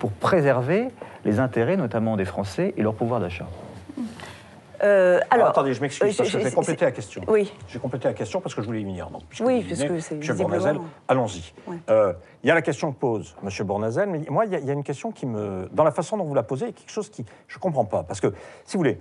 Pour 0.02 0.12
préserver 0.12 0.88
les 1.26 1.40
intérêts 1.40 1.78
notamment 1.78 2.18
des 2.18 2.26
Français 2.26 2.74
et 2.76 2.82
leur 2.82 2.96
pouvoir 2.96 3.20
d'achat 3.20 3.46
Euh, 4.84 5.20
Alors, 5.30 5.46
alors, 5.46 5.48
attendez, 5.50 5.76
je 5.76 5.82
m'excuse 5.82 6.16
euh, 6.16 6.18
parce 6.18 6.32
que 6.32 6.40
je- 6.40 6.44
j'ai 6.44 6.56
complété 6.56 6.86
la 6.86 6.92
question. 6.92 7.22
Oui. 7.28 7.54
J'ai 7.68 7.78
complété 7.78 8.08
la 8.08 8.16
question 8.16 8.42
parce 8.42 8.56
que 8.56 8.64
je 8.64 8.66
voulais 8.66 8.82
y 8.82 8.84
venir. 8.84 9.12
Donc, 9.12 9.22
puisque 9.30 9.46
Oui, 9.46 9.64
parce 9.70 9.84
que 9.84 10.00
c'est 10.00 10.16
Monsieur 10.16 10.34
Bournazel, 10.34 10.80
allons-y. 11.08 11.54
Ouais. 11.70 11.78
Euh, 11.92 12.14
Il 12.44 12.48
y 12.48 12.52
a 12.52 12.56
la 12.56 12.64
question 12.64 12.92
que 12.92 12.98
pose 12.98 13.36
Monsieur 13.44 13.64
Bournazel, 13.64 14.10
mais 14.10 14.22
moi, 14.32 14.48
il 14.48 14.52
y, 14.52 14.56
a- 14.56 14.60
il 14.60 14.66
y 14.66 14.72
a 14.72 14.74
une 14.74 14.84
question 14.84 15.12
qui 15.12 15.28
me. 15.28 15.70
Dans 15.72 15.84
la 15.84 15.92
façon 15.92 16.18
dont 16.18 16.24
vous 16.24 16.34
la 16.34 16.42
posez, 16.42 16.66
il 16.66 16.70
y 16.70 16.72
a 16.72 16.74
quelque 16.74 16.90
chose 16.90 17.12
qui. 17.12 17.24
Je 17.48 17.58
ne 17.58 17.62
comprends 17.62 17.86
pas. 17.86 18.02
Parce 18.02 18.20
que, 18.20 18.34
si 18.66 18.74
vous 18.76 18.80
voulez, 18.80 19.00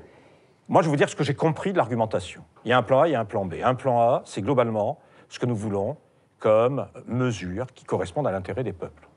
moi, 0.69 0.83
je 0.83 0.89
vais 0.89 0.91
vous 0.91 0.97
dire 0.99 1.09
ce 1.09 1.17
que 1.17 1.25
j'ai 1.25 1.33
compris 1.35 1.73
de 1.73 1.79
l'argumentation. 1.79 2.43
Il 2.67 2.71
y 2.71 2.75
a 2.75 2.77
un 2.77 2.83
plan 2.83 3.01
A, 3.01 3.09
il 3.09 3.13
y 3.13 3.15
a 3.15 3.21
un 3.21 3.25
plan 3.25 3.47
B. 3.47 3.55
Un 3.65 3.75
plan 3.75 3.99
A, 4.03 4.23
c'est 4.27 4.43
globalement 4.43 4.99
ce 5.31 5.39
que 5.39 5.47
nous 5.47 5.57
voulons 5.57 5.97
comme 6.41 6.89
mesures 7.07 7.69
qui 7.75 7.87
correspondent 7.87 8.27
à 8.27 8.33
l'intérêt 8.33 8.65
des 8.65 8.75
peuples. 8.75 9.09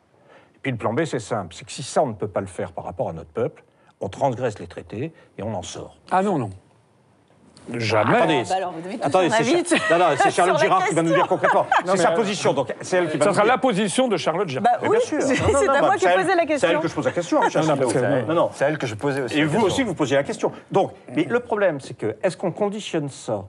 Et 0.64 0.70
puis 0.70 0.72
le 0.72 0.78
plan 0.78 0.94
B, 0.94 1.04
c'est 1.04 1.20
simple. 1.20 1.54
C'est 1.54 1.66
que 1.66 1.72
si 1.72 1.84
ça, 1.84 2.02
on 2.04 2.08
ne 2.08 2.14
peut 2.14 2.28
pas 2.30 2.40
le 2.42 2.48
faire 2.48 2.72
par 2.72 2.86
rapport 2.86 3.10
à 3.10 3.14
notre 3.14 3.30
peuple, 3.32 3.64
on 4.00 4.08
transgresse 4.08 4.60
les 4.60 4.68
traités 4.68 5.12
et 5.38 5.44
on 5.44 5.54
en 5.54 5.62
sort. 5.62 5.98
Ah 6.10 6.24
non, 6.24 6.38
non. 6.38 6.50
Jamais. 7.76 8.16
Attendez, 8.18 8.44
bah 8.50 8.56
alors, 8.58 8.74
attendez, 9.02 9.30
son 9.30 9.36
c'est 9.38 9.42
avis 9.56 9.66
Char- 9.66 9.98
non, 9.98 10.06
non, 10.06 10.12
c'est 10.18 10.24
sur 10.32 10.32
Charlotte 10.32 10.60
Girard 10.60 10.86
qui 10.86 10.94
va 10.96 11.02
nous 11.02 11.14
dire 11.14 11.28
concrètement. 11.28 11.66
C'est 11.86 11.96
sa 11.98 12.12
euh, 12.12 12.16
position, 12.16 12.54
donc 12.54 12.74
c'est 12.82 12.98
elle 12.98 13.10
qui 13.10 13.16
va 13.18 13.24
Ça 13.24 13.30
nous 13.30 13.36
sera 13.36 13.46
dire. 13.46 13.54
la 13.54 13.58
position 13.58 14.08
de 14.10 14.18
Charlotte 14.18 14.50
Girard. 14.50 14.64
Bah 14.64 14.80
oui, 14.82 14.90
bien 14.90 15.00
sûr. 15.00 15.22
c'est 15.22 15.36
c'est 15.36 15.70
à 15.70 15.72
bah, 15.72 15.80
moi 15.82 15.94
qui 15.94 16.02
c'est 16.02 16.10
elle- 16.10 16.22
posais 16.22 16.36
la 16.36 16.42
C'est 16.42 16.46
question. 16.48 16.70
elle 16.70 16.80
que 16.80 16.88
je 16.90 16.94
pose 16.94 17.06
la 17.06 17.12
question, 17.14 17.42
hein, 17.42 17.48
Non, 17.56 17.76
non, 18.36 18.48
que-. 18.50 18.54
C'est 18.56 18.66
à 18.66 18.68
elle 18.68 18.78
que 18.78 18.86
je 18.88 18.96
posais 18.96 19.22
aussi. 19.22 19.40
Et 19.40 19.46
vous 19.46 19.62
aussi, 19.62 19.84
vous 19.84 19.94
posez 19.96 20.16
la 20.16 20.24
question. 20.24 20.52
Donc, 20.74 20.92
mais 21.16 21.24
le 21.24 21.40
problème, 21.40 21.80
c'est 21.80 21.94
que 21.98 22.18
est-ce 22.22 22.36
qu'on 22.36 22.52
conditionne 22.52 23.08
ça 23.08 23.46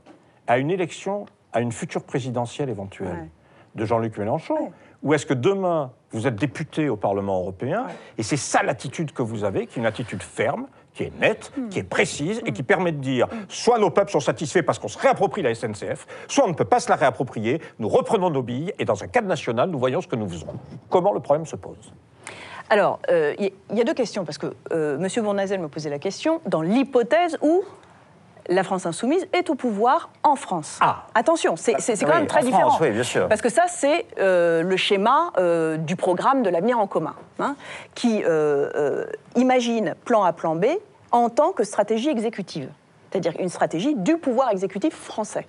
à 0.46 0.58
une 0.58 0.70
élection, 0.70 1.26
à 1.52 1.60
une 1.60 1.72
future 1.72 2.04
présidentielle 2.04 2.68
éventuelle 2.70 3.08
Ouais. 3.08 3.30
de 3.74 3.84
Jean-Luc 3.84 4.16
Mélenchon 4.16 4.70
Ou 5.02 5.12
est-ce 5.14 5.26
que 5.26 5.34
demain, 5.34 5.90
vous 6.14 6.26
êtes 6.26 6.36
député 6.36 6.88
au 6.88 6.96
Parlement 6.96 7.40
européen 7.40 7.86
et 8.16 8.22
c'est 8.22 8.36
ça 8.36 8.62
l'attitude 8.62 9.12
que 9.12 9.22
vous 9.22 9.44
avez, 9.44 9.66
qui 9.66 9.78
est 9.78 9.82
une 9.82 9.86
attitude 9.86 10.22
ferme, 10.22 10.66
qui 10.94 11.02
est 11.02 11.12
nette, 11.20 11.52
Hmm. 11.56 11.68
qui 11.68 11.80
est 11.80 11.84
précise 11.84 12.40
et 12.46 12.52
qui 12.52 12.62
permet 12.62 12.92
de 12.92 12.98
dire 12.98 13.26
soit 13.48 13.78
nos 13.78 13.90
peuples 13.90 14.10
sont 14.12 14.20
satisfaits 14.20 14.62
parce 14.62 14.78
qu'on 14.78 14.88
se 14.88 14.98
réapproprie 14.98 15.42
la 15.42 15.54
SNCF, 15.54 16.06
soit 16.28 16.44
on 16.44 16.48
ne 16.48 16.54
peut 16.54 16.64
pas 16.64 16.80
se 16.80 16.88
la 16.88 16.96
réapproprier, 16.96 17.60
nous 17.78 17.88
reprenons 17.88 18.30
nos 18.30 18.42
billes 18.42 18.72
et 18.78 18.84
dans 18.84 19.02
un 19.02 19.08
cadre 19.08 19.26
national, 19.28 19.70
nous 19.70 19.78
voyons 19.78 20.00
ce 20.00 20.08
que 20.08 20.16
nous 20.16 20.28
faisons. 20.28 20.46
Comment 20.88 21.12
le 21.12 21.20
problème 21.20 21.46
se 21.46 21.56
pose? 21.56 21.92
Alors, 22.70 22.98
euh, 23.10 23.34
il 23.38 23.52
y, 23.72 23.76
y 23.76 23.80
a 23.80 23.84
deux 23.84 23.92
questions, 23.94 24.24
parce 24.24 24.38
que 24.38 24.54
euh, 24.72 24.98
M. 24.98 25.22
Bournazel 25.22 25.60
me 25.60 25.68
posait 25.68 25.90
la 25.90 25.98
question, 25.98 26.40
dans 26.46 26.62
l'hypothèse 26.62 27.36
où 27.42 27.62
la 28.48 28.62
France 28.62 28.86
insoumise 28.86 29.26
est 29.32 29.48
au 29.50 29.54
pouvoir 29.54 30.10
en 30.22 30.36
France. 30.36 30.78
Ah. 30.80 31.06
Attention, 31.14 31.56
c'est 31.56 31.80
c'est 31.80 31.98
quand 31.98 32.10
Oui, 32.12 32.16
même 32.18 32.26
très 32.26 32.40
en 32.40 32.44
différent. 32.44 32.68
France, 32.70 32.80
oui, 32.80 32.90
bien 32.90 33.02
sûr. 33.02 33.28
Parce 33.28 33.40
que 33.42 33.48
ça, 33.48 33.64
c'est 33.68 34.06
euh, 34.18 34.62
le 34.62 34.76
schéma 34.76 35.32
euh, 35.38 35.76
du 35.76 35.96
programme 35.96 36.42
de 36.42 36.50
l'avenir 36.50 36.78
en 36.78 36.86
commun, 36.86 37.14
hein, 37.38 37.56
qui 37.94 38.22
euh, 38.22 38.70
euh, 38.74 39.06
imagine 39.36 39.94
plan 40.04 40.24
A, 40.24 40.32
plan 40.32 40.56
B 40.56 40.66
en 41.12 41.30
tant 41.30 41.52
que 41.52 41.64
stratégie 41.64 42.08
exécutive, 42.08 42.68
c'est-à-dire 43.10 43.34
une 43.38 43.48
stratégie 43.48 43.94
du 43.94 44.18
pouvoir 44.18 44.50
exécutif 44.50 44.94
français. 44.94 45.46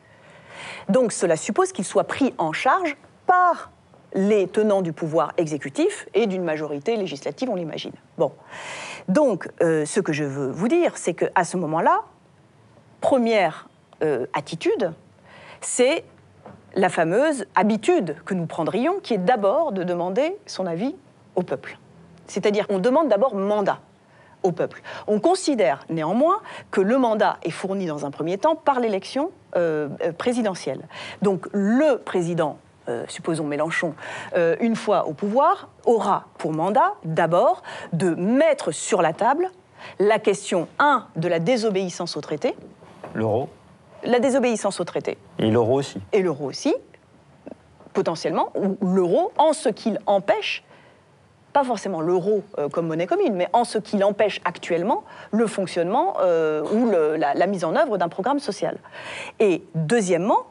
Donc 0.89 1.11
cela 1.11 1.35
suppose 1.35 1.71
qu'il 1.71 1.85
soit 1.85 2.05
pris 2.05 2.33
en 2.37 2.53
charge 2.53 2.95
par 3.25 3.71
les 4.13 4.47
tenants 4.47 4.81
du 4.81 4.93
pouvoir 4.93 5.33
exécutif 5.35 6.07
et 6.13 6.25
d'une 6.25 6.43
majorité 6.43 6.95
législative, 6.95 7.49
on 7.49 7.55
l'imagine. 7.55 7.91
Bon. 8.17 8.31
Donc, 9.09 9.49
euh, 9.61 9.85
ce 9.85 9.99
que 9.99 10.13
je 10.13 10.23
veux 10.23 10.49
vous 10.49 10.69
dire, 10.69 10.93
c'est 10.95 11.13
qu'à 11.13 11.43
ce 11.43 11.57
moment-là, 11.57 11.99
première 13.05 13.67
euh, 14.01 14.25
attitude, 14.33 14.91
c'est 15.61 16.03
la 16.73 16.89
fameuse 16.89 17.45
habitude 17.53 18.15
que 18.25 18.33
nous 18.33 18.47
prendrions, 18.47 18.99
qui 18.99 19.13
est 19.13 19.19
d'abord 19.19 19.73
de 19.73 19.83
demander 19.83 20.35
son 20.47 20.65
avis 20.65 20.95
au 21.35 21.43
peuple. 21.43 21.77
C'est-à-dire 22.25 22.65
qu'on 22.65 22.79
demande 22.79 23.07
d'abord 23.07 23.35
mandat 23.35 23.77
au 24.41 24.51
peuple. 24.51 24.81
On 25.05 25.19
considère 25.19 25.85
néanmoins 25.87 26.39
que 26.71 26.81
le 26.81 26.97
mandat 26.97 27.37
est 27.43 27.51
fourni 27.51 27.85
dans 27.85 28.07
un 28.07 28.09
premier 28.11 28.39
temps 28.39 28.55
par 28.55 28.79
l'élection 28.79 29.29
euh, 29.55 29.87
euh, 30.01 30.11
présidentielle. 30.11 30.81
Donc 31.21 31.45
le 31.53 31.97
président, 31.97 32.57
supposons 33.07 33.45
Mélenchon, 33.45 33.95
une 34.59 34.75
fois 34.75 35.07
au 35.07 35.13
pouvoir, 35.13 35.69
aura 35.85 36.25
pour 36.37 36.53
mandat 36.53 36.93
d'abord 37.03 37.63
de 37.93 38.13
mettre 38.13 38.71
sur 38.71 39.01
la 39.01 39.11
table 39.11 39.49
la 39.99 40.19
question 40.19 40.67
1 40.79 41.07
de 41.15 41.27
la 41.27 41.39
désobéissance 41.39 42.17
au 42.17 42.21
traité, 42.21 42.55
L'euro 43.15 43.49
la 44.03 44.19
désobéissance 44.19 44.79
au 44.79 44.83
traité 44.83 45.17
et 45.39 45.49
l'euro 45.49 45.79
aussi. 45.79 45.99
et 46.13 46.21
l'euro 46.21 46.45
aussi, 46.45 46.75
potentiellement, 47.93 48.49
ou 48.55 48.77
l'euro 48.85 49.31
en 49.37 49.53
ce 49.53 49.69
qu'il 49.69 49.99
empêche, 50.05 50.63
pas 51.53 51.63
forcément 51.63 52.01
l'euro 52.01 52.43
euh, 52.59 52.67
comme 52.69 52.87
monnaie 52.87 53.07
commune, 53.07 53.33
mais 53.33 53.47
en 53.53 53.63
ce 53.63 53.77
qu'il 53.79 54.03
empêche 54.03 54.41
actuellement 54.45 55.03
le 55.31 55.47
fonctionnement 55.47 56.17
euh, 56.21 56.61
ou 56.71 56.85
le- 56.89 57.15
la, 57.15 57.33
la 57.33 57.47
mise 57.47 57.63
en 57.63 57.75
œuvre 57.75 57.97
d'un 57.97 58.09
programme 58.09 58.39
social. 58.39 58.77
Et 59.39 59.63
deuxièmement, 59.73 60.43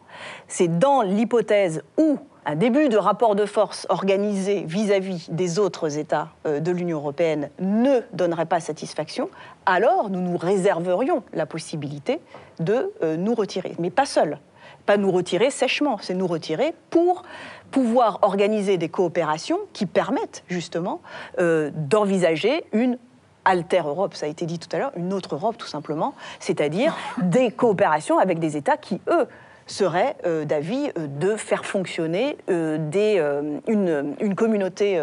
c'est 0.49 0.79
dans 0.79 1.03
l'hypothèse 1.03 1.83
où 1.99 2.19
un 2.47 2.57
début 2.57 2.89
de 2.89 2.97
rapport 2.97 3.35
de 3.35 3.47
force 3.47 3.87
organisé 3.89 4.65
vis-à-vis 4.67 5.31
des 5.31 5.59
autres 5.59 5.99
États 5.99 6.29
euh, 6.47 6.61
de 6.61 6.71
l'Union 6.71 6.99
européenne 6.99 7.51
ne 7.59 8.01
donnerait 8.13 8.47
pas 8.47 8.61
satisfaction, 8.61 9.31
alors 9.67 10.11
nous 10.11 10.21
nous 10.21 10.37
réserverions 10.37 11.23
la 11.33 11.47
possibilité 11.47 12.21
de 12.61 12.93
euh, 13.03 13.17
nous 13.17 13.35
retirer. 13.35 13.75
Mais 13.79 13.91
pas 13.91 14.07
seuls 14.07 14.39
pas 14.87 14.99
nous 14.99 15.11
retirer 15.11 15.51
sèchement, 15.51 15.97
c'est 16.03 16.13
nous 16.13 16.27
retirer 16.27 16.75
pour 16.91 17.23
pouvoir 17.71 18.19
organiser 18.21 18.77
des 18.77 18.91
coopérations 18.91 19.59
qui 19.73 19.87
permettent 19.87 20.45
justement 20.47 21.01
euh, 21.39 21.71
d'envisager 21.75 22.65
une 22.73 22.99
alter 23.47 23.83
Europe, 23.85 24.15
ça 24.15 24.27
a 24.27 24.29
été 24.29 24.47
dit 24.47 24.59
tout 24.59 24.69
à 24.73 24.79
l'heure, 24.79 24.93
une 24.97 25.13
autre 25.13 25.35
Europe 25.35 25.57
tout 25.59 25.67
simplement, 25.67 26.15
c'est-à-dire 26.41 26.97
des 27.23 27.51
coopérations 27.51 28.19
avec 28.19 28.39
des 28.39 28.57
États 28.57 28.77
qui, 28.77 29.01
eux, 29.09 29.27
seraient 29.67 30.17
euh, 30.27 30.45
d'avis 30.45 30.91
euh, 30.99 31.07
de 31.07 31.37
faire 31.37 31.65
fonctionner 31.65 32.37
euh, 32.51 32.79
des, 32.79 33.17
euh, 33.19 33.59
une, 33.69 34.15
une 34.21 34.35
communauté 34.35 35.03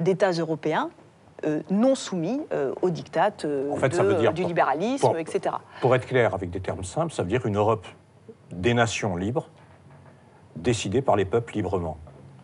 d'États 0.00 0.30
européens 0.32 0.90
euh, 1.46 1.60
non 1.70 1.94
soumis 1.94 2.40
euh, 2.52 2.72
aux 2.82 2.90
dictates 2.90 3.44
euh, 3.44 3.70
En 3.70 3.76
fait, 3.76 3.90
de- 3.90 3.94
ça 3.94 4.02
veut 4.02 4.14
dire- 4.14 4.32
du 4.32 4.42
libéralisme, 4.44 5.06
pour- 5.06 5.16
etc. 5.18 5.54
Pour 5.80 5.94
être 5.94 6.06
clair, 6.06 6.34
avec 6.34 6.50
des 6.50 6.60
termes 6.60 6.82
simples, 6.84 7.12
ça 7.12 7.22
veut 7.22 7.28
dire 7.28 7.46
une 7.46 7.56
Europe 7.56 7.86
des 8.50 8.74
nations 8.74 9.14
libres, 9.16 9.48
décidée 10.56 11.00
par 11.02 11.14
les 11.16 11.24
peuples 11.24 11.54
librement. 11.54 11.96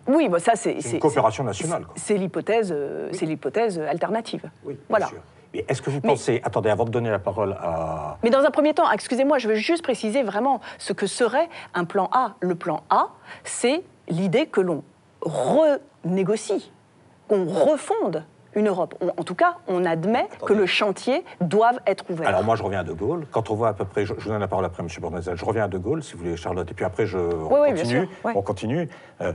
Oui, 0.07 0.29
bah 0.29 0.39
ça 0.39 0.53
c'est 0.55 0.81
C'est 0.81 0.93
une 0.93 0.99
coopération 1.01 1.43
nationale. 1.45 1.87
C'est 1.97 2.17
l'hypothèse, 2.17 2.75
c'est 3.13 3.27
l'hypothèse 3.27 3.81
alternative. 3.81 4.49
Oui, 4.65 4.75
bien 4.75 4.83
Voilà. 4.89 5.07
sûr. 5.07 5.19
Mais 5.55 5.65
est-ce 5.69 5.81
que 5.81 5.89
vous 5.91 6.01
Mais- 6.03 6.11
pensez, 6.11 6.41
attendez, 6.45 6.69
avant 6.69 6.85
de 6.85 6.91
donner 6.91 7.11
la 7.11 7.19
parole 7.21 7.53
à... 7.61 8.19
Mais 8.25 8.31
dans 8.31 8.41
un 8.45 8.51
premier 8.51 8.75
temps, 8.75 8.91
excusez-moi, 8.91 9.39
je 9.39 9.49
veux 9.49 9.55
juste 9.55 9.83
préciser 9.85 10.23
vraiment 10.25 10.61
ce 10.79 10.93
que 10.93 11.07
serait 11.07 11.49
un 11.75 11.85
plan 11.85 12.09
A. 12.13 12.35
Le 12.41 12.55
plan 12.57 12.83
A, 12.91 13.09
c'est 13.45 13.83
l'idée 14.09 14.47
que 14.47 14.61
l'on 14.61 14.83
renégocie, 15.23 16.71
qu'on 17.29 17.45
refonde 17.47 18.25
une 18.57 18.69
Europe. 18.69 18.95
On- 19.01 19.09
en 19.09 19.25
tout 19.25 19.35
cas, 19.35 19.57
on 19.67 19.85
admet 19.85 20.29
que 20.45 20.53
le 20.53 20.67
chantier 20.67 21.25
doive 21.41 21.81
être 21.87 22.05
ouvert. 22.11 22.29
Alors 22.29 22.45
moi, 22.45 22.55
je 22.57 22.63
reviens 22.63 22.81
à 22.81 22.85
De 22.85 22.93
Gaulle. 22.93 23.27
Quand 23.33 23.51
on 23.51 23.55
voit 23.57 23.69
à 23.69 23.73
peu 23.75 23.85
près, 23.85 24.05
je, 24.07 24.15
je 24.17 24.25
vous 24.25 24.31
donne 24.31 24.41
la 24.41 24.47
parole 24.49 24.65
après, 24.65 24.83
M. 24.83 24.89
Bournazel, 25.01 25.37
je 25.37 25.45
reviens 25.45 25.65
à 25.65 25.69
De 25.69 25.79
Gaulle, 25.79 26.03
si 26.05 26.13
vous 26.13 26.21
voulez, 26.21 26.37
Charlotte, 26.37 26.71
et 26.71 26.75
puis 26.75 26.85
après, 26.85 27.07
je 27.07 27.19
on 27.19 27.53
oui, 27.63 27.73
bien 27.73 27.83
continue. 27.83 28.07
sûr, 28.07 28.09
ouais. 28.25 28.33
On 28.37 28.43
continue. 28.43 28.89
Euh, 29.21 29.33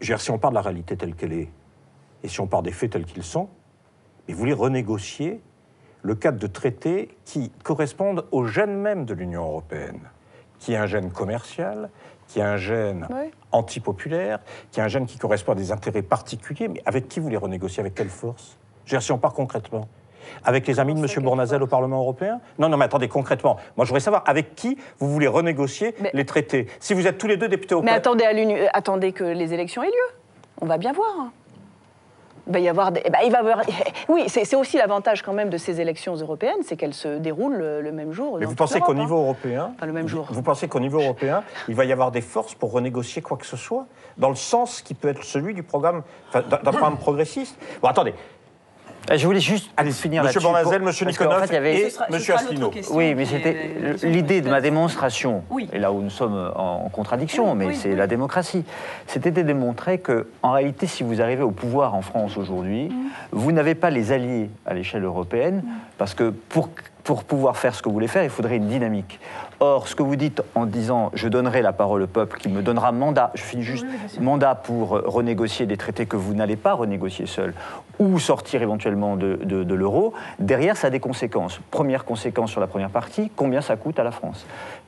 je 0.00 0.06
veux 0.06 0.14
dire, 0.16 0.20
si 0.20 0.30
on 0.30 0.38
part 0.38 0.50
de 0.50 0.54
la 0.56 0.62
réalité 0.62 0.96
telle 0.96 1.14
qu'elle 1.14 1.32
est, 1.34 1.50
et 2.22 2.28
si 2.28 2.40
on 2.40 2.46
part 2.46 2.62
des 2.62 2.72
faits 2.72 2.92
tels 2.92 3.04
qu'ils 3.04 3.22
sont, 3.22 3.48
mais 4.28 4.34
vous 4.34 4.40
voulez 4.40 4.52
renégocier 4.52 5.40
le 6.02 6.14
cadre 6.14 6.38
de 6.38 6.46
traités 6.46 7.16
qui 7.24 7.50
correspondent 7.62 8.26
au 8.32 8.44
gène 8.46 8.74
même 8.76 9.04
de 9.04 9.14
l'Union 9.14 9.42
européenne, 9.44 10.00
qui 10.58 10.72
est 10.72 10.76
un 10.76 10.86
gène 10.86 11.10
commercial, 11.12 11.90
qui 12.26 12.40
est 12.40 12.42
un 12.42 12.56
gène 12.56 13.06
Oui. 13.10 13.30
antipopulaire, 13.52 14.40
qui 14.70 14.80
est 14.80 14.82
un 14.82 14.88
gène 14.88 15.06
qui 15.06 15.18
correspond 15.18 15.52
à 15.52 15.54
des 15.54 15.70
intérêts 15.70 16.02
particuliers, 16.02 16.68
mais 16.68 16.82
avec 16.86 17.08
qui 17.08 17.20
vous 17.20 17.28
les 17.28 17.36
renégociez 17.36 17.80
Avec 17.80 17.94
quelle 17.94 18.08
force? 18.08 18.56
Je 18.84 18.90
veux 18.92 18.98
dire, 18.98 19.02
si 19.02 19.12
on 19.12 19.18
part 19.18 19.32
concrètement 19.34 19.88
avec 20.44 20.66
les 20.68 20.78
amis 20.78 20.94
de 20.94 21.00
M. 21.00 21.06
Bournazel 21.24 21.62
au 21.62 21.66
Parlement 21.66 21.98
européen? 21.98 22.40
Non, 22.58 22.68
non, 22.68 22.76
mais 22.76 22.84
attendez, 22.84 23.08
concrètement. 23.08 23.56
Moi, 23.76 23.84
je 23.84 23.90
voudrais 23.90 24.00
savoir 24.00 24.22
avec 24.26 24.54
qui 24.54 24.78
vous 25.00 25.10
voulez 25.10 25.26
renégocier 25.26 25.94
Mais- 26.00 26.12
les 26.14 26.24
traités. 26.24 26.68
Si 26.78 26.94
vous 26.94 27.08
êtes 27.08 27.18
tous 27.18 27.26
les 27.26 27.36
deux 27.36 27.48
députés 27.48 27.74
au 27.74 27.82
Mais 27.82 27.90
attendez, 27.90 28.24
à 28.24 28.32
l'Union- 28.32 28.56
attendez 28.72 29.12
que 29.12 29.24
les 29.24 29.52
élections 29.52 29.82
aient 29.82 29.88
lieu. 29.88 30.16
On 30.60 30.66
va 30.66 30.78
bien 30.78 30.92
voir. 30.92 31.32
Il 32.48 32.52
va 32.52 32.58
y 32.58 32.68
avoir 32.68 32.90
des- 32.90 33.02
eh 33.04 33.10
ben, 33.10 33.18
il 33.24 33.30
va 33.30 33.38
y 33.38 33.40
avoir- 33.40 33.62
Oui, 34.08 34.24
c'est 34.28 34.56
aussi 34.56 34.76
l'avantage 34.76 35.22
quand 35.22 35.32
même 35.32 35.48
de 35.48 35.56
ces 35.56 35.80
élections 35.80 36.14
européennes, 36.16 36.58
c'est 36.64 36.76
qu'elles 36.76 36.92
se 36.94 37.18
déroulent 37.18 37.56
le, 37.56 37.80
le 37.80 37.92
même 37.92 38.10
jour. 38.12 38.36
Mais 38.40 38.46
vous 38.46 38.54
pensez 38.56 38.80
qu'au 38.80 38.92
l'Europe, 38.92 38.98
hein. 38.98 39.02
niveau 39.04 39.16
européen, 39.22 39.72
Enfin, 39.76 39.86
le 39.86 39.92
même 39.92 40.08
jour. 40.08 40.26
vous 40.30 40.42
pensez 40.42 40.66
qu'au 40.66 40.80
niveau 40.80 41.00
européen, 41.00 41.44
il 41.68 41.74
va 41.76 41.84
y 41.84 41.92
avoir 41.92 42.10
des 42.10 42.20
forces 42.20 42.54
pour 42.54 42.72
renégocier 42.72 43.22
quoi 43.22 43.36
que 43.36 43.46
ce 43.46 43.56
soit, 43.56 43.86
dans 44.18 44.28
le 44.28 44.34
sens 44.34 44.82
qui 44.82 44.94
peut 44.94 45.08
être 45.08 45.22
celui 45.24 45.54
du 45.54 45.62
programme, 45.62 46.02
d'un 46.34 46.72
programme 46.72 46.96
progressiste? 46.98 47.56
Bon, 47.80 47.88
attendez, 47.88 48.14
Je 49.14 49.26
voulais 49.26 49.40
juste 49.40 49.70
finir 49.92 50.22
Monsieur. 50.24 50.40
Bournazel, 50.40 50.78
pour- 50.78 50.86
Monsieur 50.86 51.06
Nikonov 51.06 51.40
fait, 51.42 51.46
il 51.48 51.52
y 51.54 51.56
avait- 51.56 51.80
et 51.88 51.92
Monsieur 52.10 52.34
Asselineau. 52.34 52.70
Oui, 52.92 53.14
mais 53.14 53.24
c'était 53.26 53.70
l'idée 54.04 54.40
de 54.40 54.48
ma 54.48 54.60
démonstration, 54.60 55.42
Oui. 55.50 55.68
et 55.72 55.78
là 55.78 55.92
où 55.92 56.00
nous 56.00 56.10
sommes 56.10 56.52
en, 56.56 56.84
en 56.86 56.88
contradiction, 56.88 57.54
mais 57.54 57.66
oui, 57.66 57.76
c'est 57.76 57.90
oui. 57.90 57.96
la 57.96 58.06
démocratie, 58.06 58.64
c'était 59.06 59.30
de 59.30 59.42
démontrer 59.42 59.98
que, 59.98 60.28
en 60.42 60.52
réalité, 60.52 60.86
si 60.86 61.02
vous 61.02 61.20
arrivez 61.20 61.42
au 61.42 61.50
pouvoir 61.50 61.94
en 61.94 62.02
France 62.02 62.36
aujourd'hui, 62.36 62.88
Mm. 62.88 62.94
vous 63.32 63.52
n'avez 63.52 63.74
pas 63.74 63.90
les 63.90 64.12
alliés 64.12 64.50
à 64.66 64.74
l'échelle 64.74 65.04
européenne, 65.04 65.62
parce 65.98 66.14
que 66.14 66.30
pour, 66.30 66.68
pour 67.04 67.24
pouvoir 67.24 67.56
faire 67.56 67.74
ce 67.74 67.82
que 67.82 67.88
vous 67.88 67.94
voulez 67.94 68.08
faire, 68.08 68.22
il 68.24 68.30
faudrait 68.30 68.56
une 68.56 68.68
dynamique. 68.68 69.18
Or, 69.60 69.86
ce 69.88 69.94
que 69.94 70.02
vous 70.02 70.16
dites 70.16 70.42
en 70.54 70.66
disant 70.66 71.10
je 71.14 71.28
donnerai 71.28 71.62
la 71.62 71.72
parole 71.72 72.02
au 72.02 72.06
peuple 72.06 72.38
qui 72.38 72.48
me 72.48 72.62
donnera 72.62 72.92
mandat, 72.92 73.30
je 73.34 73.42
finis 73.42 73.62
juste, 73.62 73.86
mandat 74.20 74.54
pour 74.54 74.96
euh, 74.96 75.02
renégocier 75.06 75.66
des 75.66 75.76
traités 75.76 76.06
que 76.06 76.16
vous 76.16 76.34
n'allez 76.34 76.56
pas 76.56 76.72
renégocier 76.74 77.26
seul, 77.26 77.54
ou 77.98 78.18
sortir 78.18 78.62
éventuellement 78.62 79.16
de, 79.16 79.38
de- 79.42 79.62
de 79.64 79.74
l'euro, 79.74 80.14
derrière 80.38 80.76
ça 80.76 80.88
a 80.88 80.90
des 80.90 81.00
conséquences. 81.00 81.60
Première 81.70 82.04
conséquence 82.04 82.50
sur 82.50 82.60
la 82.60 82.66
première 82.66 82.90
partie, 82.90 83.30
combien 83.36 83.60
ça 83.60 83.76
coûte 83.76 83.98
à 83.98 84.04
la 84.04 84.10
France? 84.10 84.46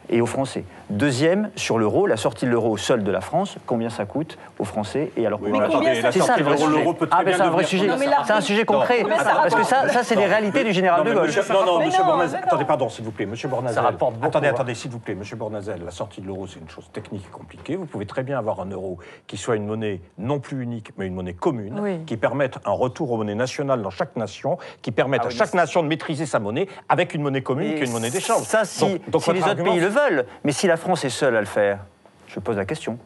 Et 0.09 0.21
aux 0.21 0.27
Français. 0.27 0.65
Deuxième, 0.91 1.51
sur 1.57 1.79
l'euro, 1.79 2.07
la 2.07 2.17
sortie 2.17 2.45
de 2.45 2.51
l'euro 2.51 2.77
seule 2.77 3.05
de 3.05 3.11
la 3.11 3.21
France, 3.23 3.57
combien 3.67 3.89
ça 3.89 4.05
coûte 4.05 4.37
aux 4.59 4.65
Français 4.65 5.11
et 5.17 5.27
Oui, 5.27 5.35
Mais 5.41 5.59
mais 5.59 5.67
combien 5.73 5.95
ça 6.03 6.13
c'est 6.13 6.21
ça 6.21 6.37
le 6.37 6.45
vrai 6.45 6.57
sujet. 6.59 6.85
Ah, 7.11 7.23
mais 7.25 7.33
c'est 7.33 7.41
un 7.41 7.51
vrai 7.51 7.65
sujet. 7.65 7.89
C'est 8.27 8.33
un 8.33 8.41
sujet 8.41 8.65
concret. 8.65 9.05
ça 9.19 9.25
Parce 9.35 9.55
que 9.55 9.63
ça, 9.65 9.89
ça 9.89 10.03
c'est 10.03 10.15
les 10.15 10.27
réalités 10.27 10.63
du 10.63 10.73
général 10.73 11.01
Non, 11.03 11.11
de 11.11 11.15
Gaulle. 11.15 11.27
monsieur- 11.27 11.43
non, 11.51 11.65
non, 11.65 11.79
Mais 11.79 11.87
monsieur 11.87 12.03
non. 12.05 12.21
attendez, 12.21 12.65
pardon, 12.65 12.89
s'il 12.89 13.05
vous 13.05 13.11
plaît, 13.13 13.27
monsieur 13.27 13.49
Bournazel. 13.49 13.83
rapporte 13.83 14.15
beaucoup, 14.15 14.27
attendez, 14.27 14.49
hein. 14.49 14.53
attendez, 14.55 14.75
s'il 14.75 14.91
vous 14.91 14.99
plaît, 14.99 15.15
monsieur 15.15 15.37
Bournazel, 15.37 15.81
la 15.85 15.91
sortie 15.91 16.21
de 16.21 16.27
l'euro, 16.27 16.47
c'est 16.47 16.61
une 16.61 16.69
chose 16.69 16.89
technique 16.93 17.25
et 17.27 17.31
compliquée. 17.33 17.77
Vous 17.77 17.87
pouvez 17.87 18.07
très 18.07 18.23
bien 18.23 18.39
avoir 18.39 18.61
un 18.61 18.67
euro 18.67 18.99
qui 19.27 19.37
soit 19.39 19.57
une 19.57 19.67
monnaie 19.67 20.01
non 20.19 20.39
plus 20.39 20.63
unique, 20.63 20.91
mais 20.99 21.07
une 21.07 21.15
monnaie 21.15 21.33
commune, 21.35 21.81
Oui. 21.81 22.05
qui 22.07 22.17
permette 22.19 22.59
un 22.67 22.73
retour 22.73 23.11
aux 23.11 23.17
monnaies 23.17 23.35
nationales 23.35 23.81
dans 23.83 23.91
chaque 23.91 24.17
nation, 24.17 24.59
qui 24.83 24.93
permette 24.93 25.25
à 25.25 25.31
chaque 25.31 25.55
nation 25.55 25.83
de 25.83 25.89
maîtriser 25.89 26.27
sa 26.27 26.39
monnaie 26.41 26.69
avec 26.89 27.15
une 27.15 27.23
monnaie 27.23 27.43
commune 27.43 27.75
qui 27.75 27.83
est 27.83 27.87
une 27.87 27.93
monnaie 27.93 28.11
d'échange. 28.11 28.43
Ça, 28.43 28.65
si, 28.65 28.85
les 28.85 29.43
autres 29.43 29.63
pays 29.65 29.81
le 29.81 29.94
veulent, 29.95 30.27
mais 30.45 30.53
si 30.53 30.67
la 30.67 30.77
France 30.77 31.05
est 31.05 31.11
seule 31.11 31.37
à 31.37 31.41
le 31.41 31.47
faire, 31.47 31.79
je 32.27 32.41
pose 32.41 32.57
la 32.57 32.65
question. 32.65 32.99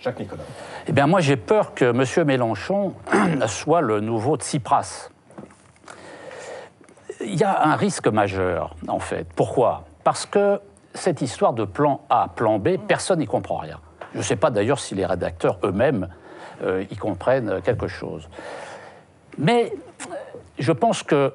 Jacques 0.00 0.18
Nicolas. 0.18 0.42
Eh 0.86 0.92
bien, 0.92 1.06
moi, 1.06 1.20
j'ai 1.20 1.36
peur 1.36 1.74
que 1.74 1.84
M. 1.86 2.26
Mélenchon 2.26 2.94
soit 3.46 3.80
le 3.80 4.00
nouveau 4.00 4.36
Tsipras. 4.36 5.10
Il 7.20 7.34
y 7.34 7.44
a 7.44 7.66
un 7.66 7.76
risque 7.76 8.08
majeur, 8.08 8.76
en 8.88 8.98
fait. 8.98 9.26
Pourquoi? 9.34 9.84
Parce 10.04 10.26
que 10.26 10.60
cette 10.94 11.22
histoire 11.22 11.52
de 11.52 11.64
plan 11.64 12.02
A, 12.10 12.28
plan 12.34 12.58
B, 12.58 12.76
personne 12.86 13.18
n'y 13.18 13.26
comprend 13.26 13.56
rien. 13.56 13.80
Je 14.12 14.18
ne 14.18 14.22
sais 14.22 14.36
pas 14.36 14.50
d'ailleurs 14.50 14.78
si 14.78 14.94
les 14.94 15.06
rédacteurs 15.06 15.58
eux-mêmes 15.64 16.08
euh, 16.62 16.84
y 16.90 16.96
comprennent 16.96 17.60
quelque 17.62 17.88
chose. 17.88 18.28
Mais 19.38 19.72
je 20.58 20.72
pense 20.72 21.02
que 21.02 21.32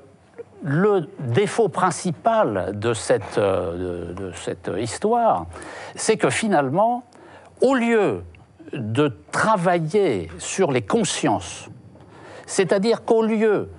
le 0.64 1.08
défaut 1.20 1.70
principal 1.70 2.78
de 2.78 2.94
cette, 2.94 3.38
euh, 3.38 4.14
de 4.14 4.32
cette 4.34 4.72
histoire, 4.78 5.46
c'est 5.96 6.18
que 6.18 6.30
finalement, 6.30 7.04
au 7.62 7.74
lieu 7.74 8.24
de 8.74 9.14
travailler 9.32 10.30
sur 10.38 10.72
les 10.72 10.82
consciences, 10.82 11.70
c'est-à-dire 12.46 13.04
qu'au 13.04 13.24
lieu 13.24 13.70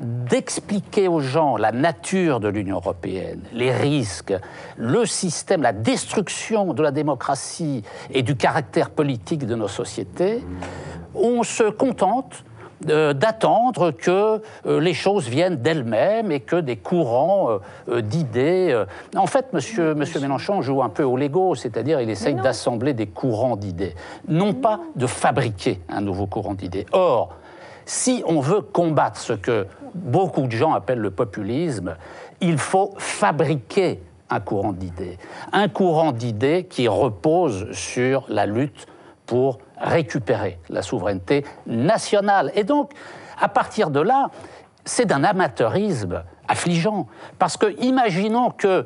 d'expliquer 0.00 1.08
aux 1.08 1.20
gens 1.20 1.56
la 1.56 1.72
nature 1.72 2.40
de 2.40 2.48
l'Union 2.48 2.76
européenne, 2.76 3.42
les 3.52 3.72
risques, 3.72 4.34
le 4.78 5.04
système, 5.04 5.62
la 5.62 5.72
destruction 5.72 6.72
de 6.72 6.82
la 6.82 6.90
démocratie 6.90 7.82
et 8.10 8.22
du 8.22 8.34
caractère 8.34 8.90
politique 8.90 9.46
de 9.46 9.54
nos 9.54 9.68
sociétés, 9.68 10.42
on 11.14 11.42
se 11.42 11.64
contente 11.64 12.44
euh, 12.88 13.12
d'attendre 13.12 13.90
que 13.90 14.40
euh, 14.66 14.80
les 14.80 14.94
choses 14.94 15.28
viennent 15.28 15.56
d'elles-mêmes 15.56 16.32
et 16.32 16.40
que 16.40 16.56
des 16.56 16.76
courants 16.76 17.60
euh, 17.88 18.00
d'idées. 18.00 18.84
En 19.16 19.26
fait, 19.26 19.52
monsieur, 19.52 19.94
monsieur 19.94 20.20
Mélenchon 20.20 20.62
joue 20.62 20.82
un 20.82 20.88
peu 20.88 21.02
au 21.02 21.16
Lego, 21.16 21.54
c'est-à-dire 21.54 22.00
il 22.00 22.08
essaye 22.08 22.34
d'assembler 22.36 22.94
des 22.94 23.06
courants 23.06 23.56
d'idées, 23.56 23.94
non 24.28 24.54
pas 24.54 24.80
de 24.96 25.06
fabriquer 25.06 25.80
un 25.88 26.00
nouveau 26.00 26.26
courant 26.26 26.54
d'idées. 26.54 26.86
Or, 26.92 27.34
si 27.84 28.22
on 28.26 28.40
veut 28.40 28.62
combattre 28.62 29.20
ce 29.20 29.32
que 29.34 29.66
beaucoup 29.94 30.46
de 30.46 30.52
gens 30.52 30.72
appellent 30.72 31.00
le 31.00 31.10
populisme, 31.10 31.96
il 32.40 32.56
faut 32.56 32.94
fabriquer 32.96 34.00
un 34.30 34.40
courant 34.40 34.72
d'idées. 34.72 35.18
Un 35.52 35.68
courant 35.68 36.12
d'idées 36.12 36.64
qui 36.64 36.88
repose 36.88 37.70
sur 37.72 38.24
la 38.28 38.46
lutte 38.46 38.86
pour 39.30 39.60
récupérer 39.80 40.58
la 40.70 40.82
souveraineté 40.82 41.44
nationale. 41.64 42.50
Et 42.56 42.64
donc, 42.64 42.90
à 43.40 43.46
partir 43.46 43.90
de 43.90 44.00
là, 44.00 44.28
c'est 44.84 45.04
d'un 45.04 45.22
amateurisme 45.22 46.24
affligeant. 46.48 47.06
Parce 47.38 47.56
que 47.56 47.80
imaginons 47.80 48.50
que 48.50 48.66
euh, 48.66 48.84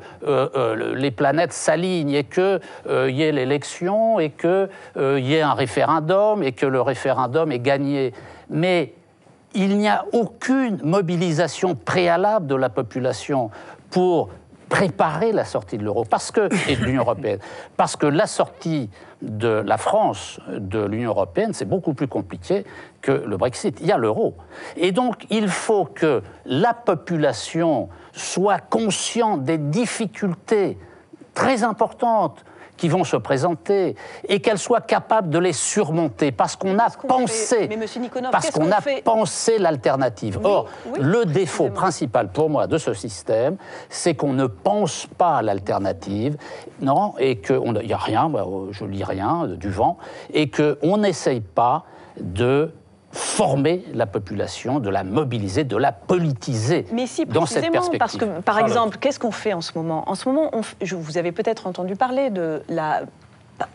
euh, 0.55 0.95
les 0.95 1.09
planètes 1.09 1.51
s'alignent 1.51 2.13
et 2.13 2.25
qu'il 2.25 2.59
euh, 2.85 3.09
y 3.09 3.23
ait 3.23 3.31
l'élection 3.31 4.19
et 4.19 4.29
qu'il 4.29 4.69
y 4.95 5.33
ait 5.33 5.41
un 5.41 5.55
référendum 5.55 6.43
et 6.43 6.51
que 6.51 6.67
le 6.67 6.79
référendum 6.79 7.51
est 7.51 7.57
gagné. 7.57 8.13
Mais 8.51 8.93
il 9.55 9.79
n'y 9.79 9.87
a 9.87 10.05
aucune 10.13 10.79
mobilisation 10.83 11.73
préalable 11.73 12.45
de 12.45 12.55
la 12.55 12.69
population 12.69 13.49
pour 13.89 14.29
préparer 14.69 15.31
la 15.31 15.45
sortie 15.45 15.77
de 15.77 15.83
l'euro 15.83 16.05
parce 16.05 16.31
que, 16.31 16.49
et 16.69 16.75
de 16.75 16.83
l'Union 16.83 17.01
européenne. 17.01 17.39
Parce 17.77 17.95
que 17.95 18.05
la 18.05 18.27
sortie 18.27 18.89
de 19.21 19.63
la 19.65 19.77
France 19.77 20.39
de 20.49 20.83
l'Union 20.83 21.11
européenne, 21.11 21.53
c'est 21.53 21.65
beaucoup 21.65 21.93
plus 21.93 22.07
compliqué 22.07 22.65
que 23.01 23.11
le 23.11 23.37
Brexit. 23.37 23.79
Il 23.81 23.87
y 23.87 23.91
a 23.91 23.97
l'euro. 23.97 24.35
Et 24.75 24.91
donc, 24.91 25.25
il 25.29 25.47
faut 25.47 25.85
que 25.85 26.21
la 26.45 26.73
population 26.73 27.89
soit 28.11 28.59
consciente 28.59 29.43
des 29.43 29.57
difficultés 29.57 30.77
très 31.33 31.63
importantes 31.63 32.43
qui 32.77 32.89
vont 32.89 33.03
se 33.03 33.17
présenter 33.17 33.95
et 34.27 34.39
qu'elle 34.39 34.57
soit 34.57 34.81
capable 34.81 35.29
de 35.29 35.39
les 35.39 35.53
surmonter 35.53 36.31
parce 36.31 36.55
qu'on 36.55 36.77
a 36.77 36.89
pensé, 36.89 37.69
parce 38.31 38.51
qu'on 38.51 38.71
a 38.71 38.81
pensé 39.03 39.57
l'alternative. 39.57 40.39
Or, 40.43 40.67
le 40.99 41.25
défaut 41.25 41.69
principal 41.69 42.29
pour 42.29 42.49
moi 42.49 42.67
de 42.67 42.77
ce 42.77 42.93
système, 42.93 43.57
c'est 43.89 44.15
qu'on 44.15 44.33
ne 44.33 44.47
pense 44.47 45.07
pas 45.17 45.37
à 45.37 45.41
l'alternative, 45.41 46.37
non, 46.81 47.13
et 47.17 47.37
qu'il 47.37 47.59
n'y 47.59 47.93
a 47.93 47.97
rien, 47.97 48.29
bah, 48.29 48.45
je 48.71 48.85
lis 48.85 49.03
rien, 49.03 49.47
du 49.47 49.69
vent, 49.69 49.97
et 50.33 50.49
qu'on 50.49 50.97
n'essaye 50.97 51.41
pas 51.41 51.85
de 52.19 52.71
former 53.15 53.83
la 53.93 54.05
population, 54.05 54.79
de 54.79 54.89
la 54.89 55.03
mobiliser, 55.03 55.63
de 55.63 55.77
la 55.77 55.93
politiser 55.93 56.85
Mais 56.91 57.07
si, 57.07 57.25
dans 57.25 57.45
cette 57.45 57.71
perspective. 57.71 57.97
Parce 57.97 58.17
que, 58.17 58.41
par 58.41 58.59
exemple, 58.59 58.97
qu'est-ce 58.97 59.19
qu'on 59.19 59.31
fait 59.31 59.53
en 59.53 59.61
ce 59.61 59.71
moment? 59.75 60.09
En 60.09 60.15
ce 60.15 60.27
moment, 60.27 60.49
on, 60.53 60.61
je, 60.81 60.95
vous 60.95 61.17
avez 61.17 61.31
peut-être 61.31 61.65
entendu 61.65 61.95
parler 61.95 62.29
de 62.29 62.61
la 62.67 63.03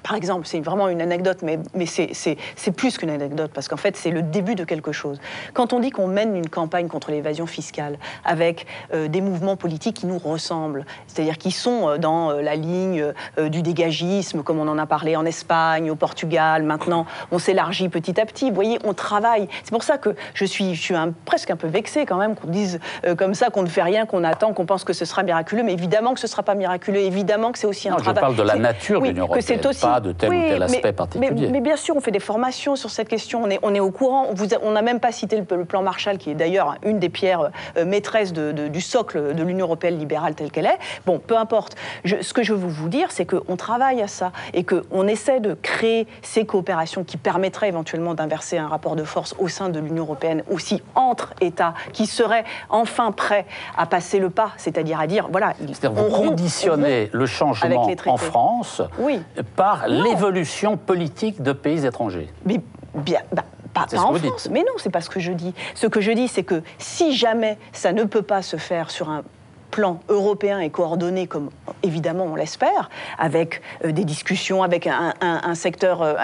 par 0.03 0.15
exemple, 0.15 0.47
c'est 0.47 0.61
vraiment 0.61 0.89
une 0.89 1.01
anecdote, 1.01 1.39
mais, 1.43 1.59
mais 1.75 1.87
c'est 1.87 2.37
plus 2.77 2.99
qu'une 2.99 3.11
anecdote, 3.11 3.51
parce 3.55 3.69
qu'en 3.69 3.77
fait, 3.77 3.97
c'est 3.97 4.11
le 4.11 4.23
début 4.23 4.55
de 4.55 4.65
quelque 4.65 4.93
chose. 4.93 5.21
Quand 5.55 5.73
on 5.73 5.81
dit 5.81 5.91
qu'on 5.91 6.07
mène 6.07 6.37
une 6.37 6.49
campagne 6.49 6.89
contre 6.89 7.11
l'évasion 7.11 7.47
fiscale 7.47 7.99
avec 8.25 8.67
euh, 8.93 9.09
des 9.09 9.21
mouvements 9.21 9.57
politiques 9.57 9.97
qui 9.97 10.07
nous 10.07 10.19
ressemblent, 10.19 10.85
c'est-à-dire 11.07 11.39
qui 11.39 11.51
sont 11.51 11.89
euh, 11.89 11.99
dans 11.99 12.31
euh, 12.31 12.43
la 12.43 12.57
ligne 12.57 13.13
du 13.39 13.63
dégagisme, 13.63 14.43
comme 14.43 14.59
on 14.59 14.69
en 14.69 14.79
a 14.79 14.87
parlé 14.87 15.17
en 15.17 15.25
Espagne, 15.25 15.91
au 15.91 15.97
Portugal, 15.97 16.63
maintenant, 16.63 17.07
on 17.31 17.39
s'élargit 17.39 17.89
petit 17.89 18.21
à 18.21 18.27
petit. 18.27 18.49
Vous 18.49 18.55
voyez, 18.55 18.79
on 18.85 18.95
travaille. 18.95 19.49
C'est 19.65 19.71
pour 19.71 19.85
ça 19.85 19.99
que 19.99 20.15
je 20.35 20.45
suis, 20.45 20.75
je 20.75 20.81
suis 20.81 20.95
un, 20.95 21.13
presque 21.25 21.51
un 21.51 21.57
peu 21.57 21.69
vexée 21.69 22.05
quand 22.07 22.17
même 22.17 22.35
qu'on 22.35 22.49
dise 22.49 22.81
comme 23.17 23.35
ça 23.35 23.51
qu'on 23.51 23.63
ne 23.63 23.69
fait 23.69 23.83
rien, 23.83 24.07
qu'on 24.07 24.25
attend, 24.25 24.53
qu'on 24.53 24.67
pense 24.67 24.85
que 24.85 24.93
ce 24.93 25.05
sera 25.05 25.23
miraculeux, 25.23 25.63
mais 25.63 25.73
évidemment 25.73 26.15
que 26.15 26.21
ce 26.21 26.27
ne 26.27 26.31
sera 26.31 26.43
pas 26.43 26.55
miraculeux, 26.55 27.01
évidemment 27.01 27.53
que 27.53 27.59
c'est 27.59 27.67
aussi 27.67 27.89
un 27.89 27.93
non, 27.93 27.99
travail. 27.99 28.17
Je 28.17 28.21
parle 28.21 28.37
de 28.37 28.43
la 28.43 28.57
nature 28.57 29.01
de 29.01 29.07
l'Union 29.07 29.25
européenne 29.25 29.61
pas 29.73 30.01
de 30.01 30.13
tel 30.13 30.31
ou 30.31 30.33
tel 30.33 30.63
aspect 30.63 30.81
mais, 30.85 30.93
particulier. 30.93 31.49
Mais, 31.51 31.61
bien 31.61 31.77
sûr, 31.77 31.97
on 31.97 32.01
fait 32.01 32.11
des 32.11 32.21
formations 32.21 32.77
sur 32.77 32.91
cette 32.91 33.09
question, 33.09 33.43
on 33.43 33.51
est, 33.51 33.59
on 33.63 33.75
est 33.75 33.81
au 33.81 33.91
courant. 33.91 34.27
On 34.63 34.73
n'a 34.73 34.83
même 34.83 35.01
pas 35.01 35.13
cité 35.13 35.37
le, 35.37 35.65
plan 35.65 35.83
Marshall, 35.83 36.19
qui 36.19 36.31
est 36.31 36.35
d'ailleurs 36.35 36.77
une 36.83 36.99
des 36.99 37.09
pierres 37.09 37.51
euh, 37.77 37.85
maîtresses 37.85 38.33
de, 38.33 38.69
du 38.69 38.81
socle 38.81 39.35
de 39.35 39.43
l'Union 39.43 39.67
européenne 39.67 39.99
libérale 39.99 40.35
telle 40.35 40.51
qu'elle 40.51 40.67
est. 40.67 40.79
Bon, 41.07 41.19
peu 41.19 41.37
importe. 41.37 41.77
ce 42.05 42.33
que 42.33 42.43
je 42.43 42.53
veux 42.53 42.69
vous 42.69 42.89
dire, 42.89 43.11
c'est 43.11 43.27
qu'on 43.27 43.57
travaille 43.57 44.03
à 44.03 44.09
ça 44.09 44.33
et 44.55 44.65
qu'on 44.65 45.07
essaie 45.07 45.41
de 45.41 45.55
créer 45.55 46.07
ces 46.23 46.47
coopérations 46.47 47.05
qui 47.05 47.17
permettraient 47.17 47.69
éventuellement 47.69 48.15
d'inverser 48.15 48.59
un 48.59 48.69
rapport 48.69 48.97
de 48.97 49.05
force 49.05 49.35
au 49.39 49.49
sein 49.49 49.69
de 49.69 49.79
l'Union 49.79 50.05
européenne, 50.05 50.43
aussi 50.51 50.83
entre 50.95 51.35
États, 51.41 51.75
qui 51.93 52.07
seraient 52.07 52.45
enfin 52.69 53.13
prêts 53.13 53.47
à 53.77 53.87
passer 53.87 54.19
le 54.19 54.31
pas, 54.31 54.53
c'est-à-dire 54.57 55.01
à 55.01 55.07
dire, 55.07 55.29
voilà, 55.31 55.55
on 55.85 55.91
vous 55.91 56.09
conditionnez 56.09 57.11
le 57.13 57.27
changement 57.27 57.89
en 58.07 58.17
France 58.17 58.83
oui 58.99 59.23
par 59.61 59.89
l'évolution 59.89 60.79
politique 60.79 61.43
de 61.43 61.53
pays 61.53 61.85
étrangers. 61.85 62.31
Mais 62.47 62.63
bien, 62.95 63.21
bah, 63.31 63.45
pas, 63.75 63.87
en 63.95 64.15
France. 64.15 64.49
Mais 64.51 64.61
non, 64.61 64.73
c'est 64.79 64.89
pas 64.89 65.03
ce 65.03 65.11
que 65.11 65.21
je 65.21 65.33
dis. 65.33 65.53
Ce 65.75 65.87
que 65.87 66.01
je 66.01 66.13
dis, 66.13 66.29
c'est 66.29 66.45
que 66.45 66.63
si 66.79 67.15
jamais 67.15 67.59
ça 67.73 67.93
ne 67.93 68.05
peut 68.05 68.23
pas 68.23 68.41
se 68.41 68.57
faire 68.57 68.91
sur 68.91 69.11
un 69.11 69.23
plan 69.71 70.01
européen 70.09 70.61
et 70.61 70.71
coordonné 70.71 71.27
comme 71.27 71.51
évidemment 71.83 72.25
on 72.25 72.37
l'espère, 72.37 72.89
avec 73.19 73.61
euh, 73.85 73.93
des 73.93 74.07
discussions, 74.07 74.63
avec 74.63 74.87
un, 74.89 75.55
secteur, 75.55 76.01
euh, 76.01 76.15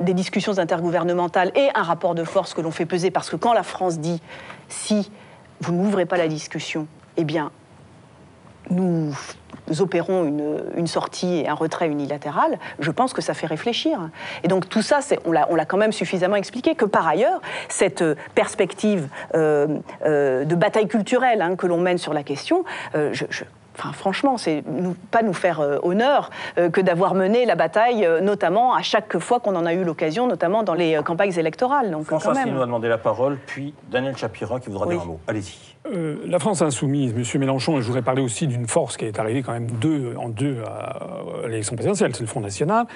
des 0.00 0.14
discussions 0.14 0.58
intergouvernementales 0.58 1.52
et 1.54 1.68
un 1.74 1.82
rapport 1.82 2.14
de 2.14 2.24
force 2.24 2.54
que 2.54 2.62
l'on 2.62 2.70
fait 2.70 2.86
peser, 2.86 3.10
parce 3.10 3.28
que 3.28 3.36
quand 3.36 3.52
la 3.52 3.62
France 3.62 3.98
dit 3.98 4.22
si 4.68 5.12
vous 5.60 5.72
n'ouvrez 5.74 6.06
pas 6.06 6.16
la 6.16 6.28
discussion, 6.28 6.86
eh 7.18 7.24
bien 7.24 7.52
nous 8.70 9.12
opérons 9.80 10.24
une, 10.76 10.86
sortie 10.86 11.40
et 11.40 11.48
un 11.48 11.54
retrait 11.54 11.88
unilatéral, 11.88 12.58
je 12.78 12.90
pense 12.90 13.12
que 13.12 13.20
ça 13.20 13.34
fait 13.34 13.46
réfléchir. 13.46 14.08
Et 14.42 14.48
donc 14.48 14.68
tout 14.68 14.82
ça, 14.82 15.00
on 15.24 15.32
l'a 15.32 15.64
quand 15.64 15.76
même 15.76 15.92
suffisamment 15.92 16.36
expliqué 16.36 16.74
que 16.74 16.84
par 16.84 17.06
ailleurs, 17.06 17.40
cette 17.68 18.04
perspective 18.34 19.08
euh, 19.34 19.78
euh, 20.06 20.44
de 20.44 20.54
bataille 20.54 20.88
culturelle 20.88 21.42
hein, 21.42 21.56
que 21.56 21.66
l'on 21.66 21.78
mène 21.78 21.98
sur 21.98 22.14
la 22.14 22.22
question, 22.22 22.64
euh, 22.94 23.10
je, 23.12 23.24
Enfin, 23.78 23.92
franchement, 23.92 24.36
c'est 24.36 24.62
nous, 24.66 24.94
pas 25.10 25.22
nous 25.22 25.32
faire 25.32 25.60
honneur 25.82 26.30
que 26.56 26.80
d'avoir 26.80 27.14
mené 27.14 27.46
la 27.46 27.54
bataille, 27.54 28.06
notamment 28.22 28.74
à 28.74 28.82
chaque 28.82 29.18
fois 29.18 29.40
qu'on 29.40 29.54
en 29.54 29.66
a 29.66 29.74
eu 29.74 29.84
l'occasion, 29.84 30.26
notamment 30.26 30.62
dans 30.62 30.74
les 30.74 30.98
campagnes 31.04 31.36
électorales. 31.38 31.90
Donc, 31.90 32.06
François 32.06 32.34
quand 32.34 32.46
nous 32.46 32.60
a 32.60 32.66
demandé 32.66 32.88
la 32.88 32.98
parole, 32.98 33.38
puis 33.46 33.74
Daniel 33.90 34.16
Chapira 34.16 34.60
qui 34.60 34.68
voudra 34.68 34.86
dire 34.86 35.02
un 35.02 35.04
mot. 35.04 35.20
Allez-y. 35.28 35.76
Euh, 35.92 36.16
la 36.26 36.38
France 36.38 36.62
insoumise, 36.62 37.12
M. 37.12 37.40
Mélenchon, 37.40 37.78
et 37.78 37.82
je 37.82 37.86
voudrais 37.86 38.02
parler 38.02 38.22
aussi 38.22 38.46
d'une 38.46 38.66
force 38.66 38.96
qui 38.96 39.04
est 39.04 39.18
arrivée 39.18 39.42
quand 39.42 39.52
même 39.52 39.70
deux, 39.70 40.14
en 40.16 40.28
deux 40.28 40.62
à, 40.66 40.98
l'élection 41.46 41.76
présidentielle, 41.76 42.14
c'est 42.14 42.22
le 42.22 42.26
Front 42.26 42.40
National, 42.40 42.86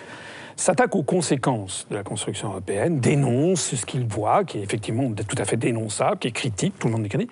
s'attaque 0.56 0.94
aux 0.94 1.02
conséquences 1.02 1.86
de 1.90 1.96
la 1.96 2.02
construction 2.02 2.48
européenne, 2.48 3.00
dénonce 3.00 3.74
ce 3.74 3.86
qu'il 3.86 4.06
voit, 4.06 4.44
qui 4.44 4.58
est 4.58 4.62
effectivement 4.62 5.10
tout 5.12 5.36
à 5.38 5.44
fait 5.44 5.56
dénonçable, 5.56 6.18
qui 6.18 6.28
est 6.28 6.32
critique, 6.32 6.78
tout 6.78 6.88
le 6.88 6.92
monde 6.92 7.06
est 7.06 7.08
critique, 7.08 7.30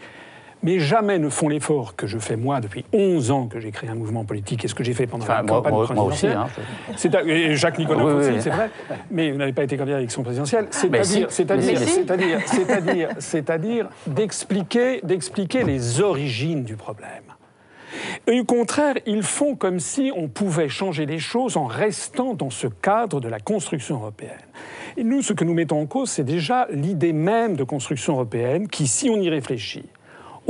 mais 0.63 0.79
jamais 0.79 1.19
ne 1.19 1.29
font 1.29 1.49
l'effort 1.49 1.97
que 1.97 2.07
je 2.07 2.19
fais 2.19 2.37
moi 2.37 2.61
depuis 2.61 2.85
11 2.93 3.31
ans 3.31 3.47
que 3.47 3.61
j'ai 3.61 3.71
créé 3.71 3.89
un 3.89 3.95
mouvement 3.95 4.25
politique 4.25 4.65
et 4.65 4.69
ce 4.69 4.75
que 4.75 4.85
j'ai 4.85 4.95
fait 4.95 5.07
pendant 5.07 5.27
la 5.27 5.43
campagne 5.43 5.85
présidentielle. 5.85 6.37
Moi 6.37 6.49
aussi, 6.97 7.09
hein. 7.09 7.21
et 7.27 7.57
Jacques 7.57 7.79
Nicolas 7.79 8.05
aussi, 8.05 8.41
c'est 8.41 8.51
vrai. 8.51 8.71
Mais 9.11 9.31
vous 9.31 9.39
n'avez 9.39 9.53
pas 9.53 9.65
été 9.65 9.77
candidat 9.77 9.97
à 9.97 9.99
l'élection 10.01 10.23
présidentielle. 10.23 10.67
C'est-à-dire, 10.71 11.31
c'est-à-dire, 11.31 11.79
c'est-à-dire, 11.79 12.41
c'est-à-dire, 12.47 13.09
c'est-à-dire 13.19 13.89
d'expliquer, 14.07 15.01
d'expliquer 15.03 15.65
les 15.65 16.01
origines 16.01 16.65
du 16.65 16.77
problème. 16.77 17.23
Et 18.27 18.41
au 18.41 18.45
contraire, 18.45 18.95
ils 19.07 19.23
font 19.23 19.57
comme 19.57 19.81
si 19.81 20.13
on 20.15 20.29
pouvait 20.29 20.69
changer 20.69 21.07
les 21.07 21.19
choses 21.19 21.57
en 21.57 21.65
restant 21.65 22.35
dans 22.35 22.51
ce 22.51 22.67
cadre 22.67 23.21
de 23.21 23.29
la 23.29 23.41
construction 23.41 23.97
européenne. 23.97 24.31
Et 24.97 25.05
nous, 25.05 25.23
ce 25.23 25.33
que 25.33 25.45
nous 25.45 25.55
mettons 25.55 25.81
en 25.81 25.87
cause, 25.87 26.11
c'est 26.11 26.25
déjà 26.25 26.67
l'idée 26.71 27.13
même 27.13 27.57
de 27.57 27.65
construction 27.65 28.15
européenne 28.15 28.69
qui, 28.69 28.87
si 28.87 29.11
on 29.11 29.21
y 29.21 29.29
réfléchit, 29.29 29.87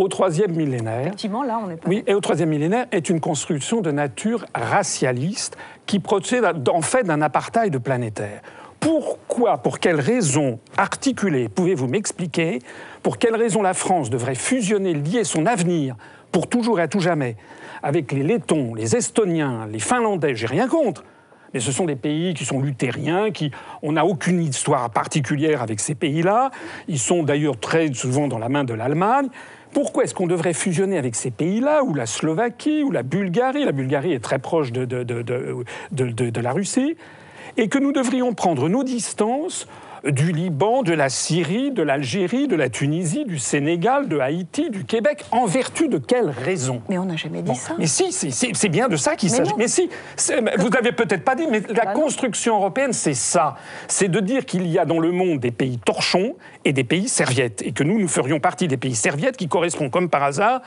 au 0.00 0.08
troisième 0.08 0.52
millénaire. 0.52 1.02
Effectivement, 1.02 1.42
là, 1.42 1.60
on 1.62 1.66
n'est 1.66 1.76
pas. 1.76 1.88
Oui, 1.88 2.02
et 2.06 2.14
au 2.14 2.20
troisième 2.20 2.48
millénaire 2.48 2.86
est 2.90 3.10
une 3.10 3.20
construction 3.20 3.82
de 3.82 3.90
nature 3.90 4.46
racialiste 4.54 5.58
qui 5.84 5.98
procède 5.98 6.44
en 6.68 6.80
fait 6.80 7.04
d'un 7.04 7.20
apartheid 7.20 7.76
planétaire. 7.78 8.40
Pourquoi, 8.80 9.58
pour 9.58 9.78
quelles 9.78 10.00
raisons 10.00 10.58
articulées, 10.78 11.50
pouvez-vous 11.50 11.86
m'expliquer, 11.86 12.60
pour 13.02 13.18
quelles 13.18 13.36
raisons 13.36 13.60
la 13.60 13.74
France 13.74 14.08
devrait 14.08 14.34
fusionner, 14.34 14.94
lier 14.94 15.22
son 15.24 15.44
avenir 15.44 15.96
pour 16.32 16.48
toujours 16.48 16.80
et 16.80 16.84
à 16.84 16.88
tout 16.88 17.00
jamais 17.00 17.36
avec 17.82 18.12
les 18.12 18.22
Lettons, 18.22 18.74
les 18.74 18.96
Estoniens, 18.96 19.66
les 19.70 19.80
Finlandais, 19.80 20.34
j'ai 20.34 20.46
rien 20.46 20.68
contre, 20.68 21.04
mais 21.52 21.60
ce 21.60 21.72
sont 21.72 21.84
des 21.84 21.96
pays 21.96 22.34
qui 22.34 22.44
sont 22.44 22.60
luthériens, 22.60 23.30
qui 23.30 23.50
on 23.82 23.92
n'a 23.92 24.04
aucune 24.04 24.40
histoire 24.42 24.90
particulière 24.90 25.62
avec 25.62 25.80
ces 25.80 25.94
pays-là. 25.94 26.50
Ils 26.88 26.98
sont 26.98 27.22
d'ailleurs 27.22 27.58
très 27.58 27.92
souvent 27.92 28.28
dans 28.28 28.38
la 28.38 28.48
main 28.48 28.64
de 28.64 28.74
l'Allemagne. 28.74 29.28
Pourquoi 29.72 30.04
est-ce 30.04 30.14
qu'on 30.14 30.26
devrait 30.26 30.52
fusionner 30.52 30.98
avec 30.98 31.14
ces 31.14 31.30
pays-là, 31.30 31.84
ou 31.84 31.94
la 31.94 32.06
Slovaquie, 32.06 32.82
ou 32.82 32.90
la 32.90 33.02
Bulgarie? 33.02 33.64
La 33.64 33.72
Bulgarie 33.72 34.12
est 34.12 34.20
très 34.20 34.38
proche 34.38 34.72
de, 34.72 36.40
la 36.40 36.52
Russie. 36.52 36.96
Et 37.56 37.68
que 37.68 37.78
nous 37.78 37.92
devrions 37.92 38.34
prendre 38.34 38.68
nos 38.68 38.84
distances 38.84 39.66
du 40.04 40.32
Liban, 40.32 40.82
de 40.82 40.92
la 40.92 41.08
Syrie, 41.08 41.70
de 41.70 41.82
l'Algérie, 41.82 42.48
de 42.48 42.56
la 42.56 42.68
Tunisie, 42.68 43.24
du 43.24 43.38
Sénégal, 43.38 44.08
de 44.08 44.18
Haïti, 44.18 44.70
du 44.70 44.84
Québec. 44.84 45.24
En 45.30 45.46
vertu 45.46 45.88
de 45.88 45.98
quelles 45.98 46.30
raisons 46.30 46.82
Mais 46.88 46.98
on 46.98 47.04
n'a 47.04 47.16
jamais 47.16 47.42
dit 47.42 47.54
ça. 47.54 47.74
Mais 47.78 47.86
si, 47.86 48.12
c'est 48.12 48.68
bien 48.68 48.88
de 48.88 48.96
ça 48.96 49.16
qu'il 49.16 49.30
s'agit. 49.30 49.52
Mais 49.58 49.68
si, 49.68 49.88
vous 50.58 50.68
n'avez 50.68 50.92
peut-être 50.92 51.24
pas 51.24 51.34
dit, 51.34 51.46
mais 51.50 51.62
la 51.68 51.86
Bah 51.86 51.92
construction 51.92 52.56
européenne, 52.56 52.92
c'est 52.92 53.14
ça. 53.14 53.56
C'est 53.88 54.08
de 54.08 54.20
dire 54.20 54.44
qu'il 54.46 54.66
y 54.66 54.78
a 54.78 54.84
dans 54.84 54.98
le 54.98 55.12
monde 55.12 55.40
des 55.40 55.50
pays 55.50 55.78
torchons 55.78 56.34
et 56.64 56.72
des 56.72 56.84
pays 56.84 57.08
serviettes. 57.08 57.62
Et 57.62 57.72
que 57.72 57.84
nous, 57.84 57.98
nous 57.98 58.08
ferions 58.08 58.40
partie 58.40 58.68
des 58.68 58.76
pays 58.76 58.94
serviettes 58.94 59.36
qui 59.36 59.48
correspondent, 59.48 59.90
comme 59.90 60.08
par 60.08 60.22
hasard, 60.22 60.62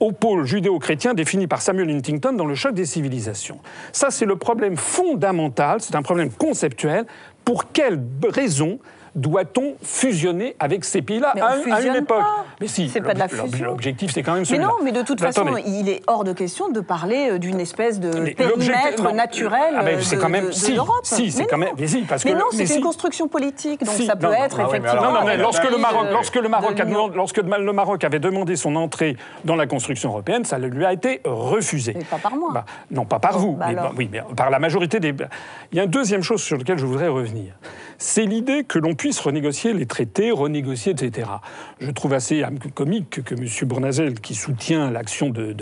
au 0.00 0.12
pôle 0.12 0.44
judéo-chrétien 0.44 1.14
défini 1.14 1.46
par 1.46 1.62
Samuel 1.62 1.90
Huntington 1.90 2.32
dans 2.32 2.46
le 2.46 2.54
choc 2.54 2.74
des 2.74 2.84
civilisations. 2.84 3.58
Ça, 3.92 4.10
c'est 4.10 4.26
le 4.26 4.36
problème 4.36 4.76
fondamental, 4.76 5.80
c'est 5.80 5.94
un 5.94 6.02
problème 6.02 6.30
conceptuel. 6.30 7.06
Pour 7.46 7.70
quelle 7.72 8.02
raison 8.28 8.80
doit-on 9.16 9.74
fusionner 9.82 10.54
avec 10.60 10.84
ces 10.84 11.02
pays-là 11.02 11.32
Mais 11.34 11.40
à, 11.40 11.46
à 11.74 11.80
une 11.80 11.96
époque 11.96 12.18
pas. 12.18 12.44
Mais 12.60 12.68
si, 12.68 12.88
C'est 12.88 13.00
pas 13.00 13.14
de 13.14 13.18
la 13.18 13.28
fusion. 13.28 13.66
L'objectif, 13.66 14.12
c'est 14.12 14.22
quand 14.22 14.32
même 14.32 14.40
Mais 14.40 14.44
celui-là. 14.46 14.66
non, 14.66 14.74
mais 14.84 14.92
de 14.92 15.02
toute 15.02 15.20
façon, 15.20 15.42
Attendez. 15.46 15.62
il 15.66 15.88
est 15.88 16.02
hors 16.06 16.22
de 16.24 16.32
question 16.32 16.68
de 16.68 16.80
parler 16.80 17.30
euh, 17.32 17.38
d'une 17.38 17.58
espèce 17.60 17.98
de 17.98 18.10
Mais 18.20 18.34
périmètre 18.34 19.12
naturel 19.12 19.74
ah, 19.76 19.82
mais 19.82 19.96
de, 19.96 20.16
quand 20.16 20.28
même- 20.28 20.44
de- 20.44 20.48
de 20.50 20.54
si, 20.54 20.74
l'Europe. 20.74 20.90
si, 21.02 21.30
c'est 21.32 21.40
Mais 21.42 21.46
quand 21.48 21.56
non. 21.58 21.64
même- 21.66 21.74
mais 21.78 21.86
si, 21.86 22.02
parce 22.02 22.24
Mais 22.24 22.32
que- 22.32 22.36
non, 22.38 22.44
mais 22.52 22.58
c'est 22.58 22.66
si. 22.66 22.76
une 22.78 22.84
construction 22.84 23.28
politique, 23.28 23.84
donc 23.84 23.94
Si, 23.94 24.06
ça 24.06 24.16
peut 24.16 24.26
non, 24.26 24.32
être 24.34 24.58
non, 24.60 24.68
effectivement. 24.68 25.02
Non, 25.02 25.12
non, 25.12 25.24
mais 25.24 25.36
lorsque 25.36 25.68
le 25.70 25.78
Maroc, 25.78 26.06
lorsque 26.12 26.36
le 26.36 26.48
Maroc, 26.48 26.74
lorsque 27.14 27.38
le 27.38 28.06
avait 28.06 28.18
demandé 28.20 28.56
son 28.56 28.76
entrée 28.76 29.16
dans 29.44 29.56
la 29.56 29.66
construction 29.66 30.10
européenne, 30.10 30.44
ça 30.44 30.58
lui 30.58 30.84
a 30.84 30.92
été 30.92 31.20
refusé. 31.24 31.94
Mais 31.96 32.04
pas 32.04 32.18
par 32.18 32.36
moi. 32.36 32.50
Bah, 32.52 32.64
non, 32.90 33.04
pas 33.04 33.18
par 33.18 33.38
vous, 33.38 33.52
bah 33.52 33.66
mais, 33.68 33.76
oui, 33.96 34.08
mais 34.12 34.22
par 34.36 34.50
la 34.50 34.58
majorité 34.58 35.00
des. 35.00 35.14
Il 35.72 35.78
y 35.78 35.80
a 35.80 35.84
une 35.84 35.90
deuxième 35.90 36.22
chose 36.22 36.42
sur 36.42 36.56
laquelle 36.58 36.78
je 36.78 36.86
voudrais 36.86 37.08
revenir. 37.08 37.54
C'est 37.98 38.24
l'idée 38.24 38.64
que 38.64 38.78
l'on 38.78 38.94
puisse 38.94 39.05
renégocier 39.20 39.72
les 39.72 39.86
traités, 39.86 40.30
renégocier, 40.30 40.92
etc. 40.92 41.28
Je 41.78 41.90
trouve 41.90 42.14
assez 42.14 42.42
comique 42.74 43.22
que, 43.22 43.34
M. 43.34 43.46
Bournazel, 43.68 44.20
qui 44.20 44.34
soutient 44.34 44.90
l'action 44.90 45.30
de, 45.30 45.54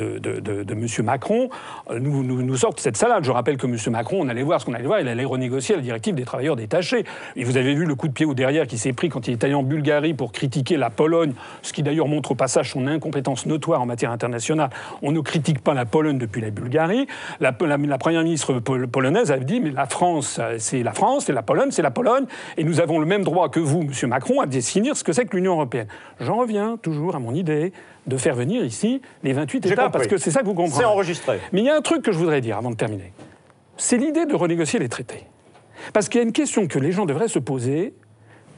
M. 0.71 0.87
Macron, 1.05 1.49
euh, 1.91 1.99
nous, 1.99 2.57
sorte 2.57 2.81
cette 2.81 2.97
salade. 2.97 3.25
Je 3.25 3.31
rappelle 3.31 3.57
que 3.57 3.67
M. 3.67 3.77
Macron, 3.91 4.19
on 4.21 4.29
allait 4.29 4.43
voir 4.43 4.61
ce 4.61 4.67
qu'on 4.67 4.75
allait 4.75 4.87
voir, 4.87 5.01
il 5.01 5.09
allait 5.09 5.25
renégocier 5.25 5.77
la 5.77 5.83
directive 5.83 6.15
des 6.15 6.25
travailleurs 6.25 6.57
détachés. 6.57 7.05
Et 7.37 7.45
vous 7.45 7.57
avez 7.57 7.75
vu 7.75 7.85
le 7.85 7.95
coup 7.95 8.09
de 8.09 8.13
pied 8.13 8.27
au 8.27 8.35
derrière 8.35 8.67
qui 8.67 8.79
s'est 8.79 8.93
pris 8.93 9.09
quand 9.09 9.29
il 9.29 9.33
est 9.33 9.45
allé 9.45 9.55
en 9.55 9.63
Bulgarie 9.63 10.15
pour 10.15 10.33
critiquer 10.33 10.77
la 10.77 10.91
Pologne, 10.91 11.33
ce 11.63 11.73
qui 11.73 11.83
d'ailleurs 11.83 12.09
montre 12.09 12.33
au 12.33 12.35
passage 12.35 12.71
son 12.71 12.87
incompétence 12.87 13.47
notoire 13.47 13.83
en 13.83 13.87
matière 13.87 14.11
internationale. 14.11 14.71
On 15.03 15.13
ne 15.13 15.21
critique 15.21 15.61
pas 15.61 15.75
la 15.75 15.85
Pologne 15.85 16.19
depuis 16.19 16.41
la 16.41 16.51
Bulgarie. 16.51 17.07
La, 17.41 17.53
première 17.53 18.23
ministre 18.23 18.55
pol- 18.61 18.89
polonaise 18.89 19.31
avait 19.31 19.45
dit 19.45 19.61
mais 19.61 19.71
la 19.71 19.87
France, 19.87 20.39
euh, 20.41 20.57
c'est 20.59 20.83
la 20.83 20.93
France, 20.93 21.29
et 21.29 21.33
la 21.33 21.43
Pologne, 21.43 21.71
c'est 21.71 21.83
la 21.83 21.91
Pologne, 21.91 22.25
et 22.57 22.65
nous 22.65 22.81
avons 22.81 22.99
le 22.99 23.07
même 23.07 23.25
droit 23.25 23.34
que 23.51 23.61
vous, 23.61 23.83
M. 23.83 23.91
Macron, 24.09 24.41
à 24.41 24.47
définir 24.47 24.97
ce 24.97 25.05
que 25.05 25.13
c'est 25.13 25.27
que 25.27 25.37
l'Union 25.37 25.53
européenne. 25.53 25.89
J'en 26.21 26.37
reviens 26.37 26.77
toujours 26.77 27.15
à 27.17 27.19
mon 27.19 27.35
idée 27.35 27.73
de 28.07 28.17
faire 28.17 28.35
venir 28.35 28.65
ici 28.65 29.01
les 29.23 29.33
28 29.33 29.65
J'ai 29.67 29.73
États, 29.73 29.85
compris. 29.85 29.93
parce 29.99 30.07
que 30.09 30.17
c'est 30.19 30.31
ça 30.31 30.41
que 30.41 30.47
vous 30.47 30.55
comprenez. 30.55 30.79
C'est 30.79 30.85
enregistré. 30.85 31.41
Mais 31.53 31.61
il 31.61 31.67
y 31.67 31.71
a 31.71 31.77
un 31.77 31.81
truc 31.81 32.03
que 32.03 32.13
je 32.13 32.19
voudrais 32.19 32.41
dire 32.41 32.57
avant 32.57 32.71
de 32.71 32.77
terminer. 32.77 33.13
C'est 33.77 33.97
l'idée 33.97 34.27
de 34.27 34.35
renégocier 34.35 34.79
les 34.79 34.89
traités. 34.89 35.25
Parce 35.93 36.09
qu'il 36.09 36.21
y 36.21 36.25
a 36.25 36.27
une 36.27 36.33
question 36.33 36.67
que 36.67 36.79
les 36.79 36.93
gens 36.93 37.07
devraient 37.07 37.29
se 37.29 37.39
poser. 37.39 37.95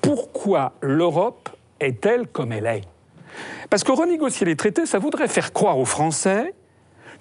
Pourquoi 0.00 0.72
l'Europe 0.80 1.48
est-elle 1.80 2.26
comme 2.28 2.52
elle 2.52 2.66
est? 2.66 2.82
Parce 3.70 3.84
que 3.84 3.92
renégocier 3.92 4.46
les 4.46 4.56
traités, 4.56 4.86
ça 4.86 4.98
voudrait 4.98 5.28
faire 5.28 5.52
croire 5.52 5.78
aux 5.78 5.84
Français 5.84 6.54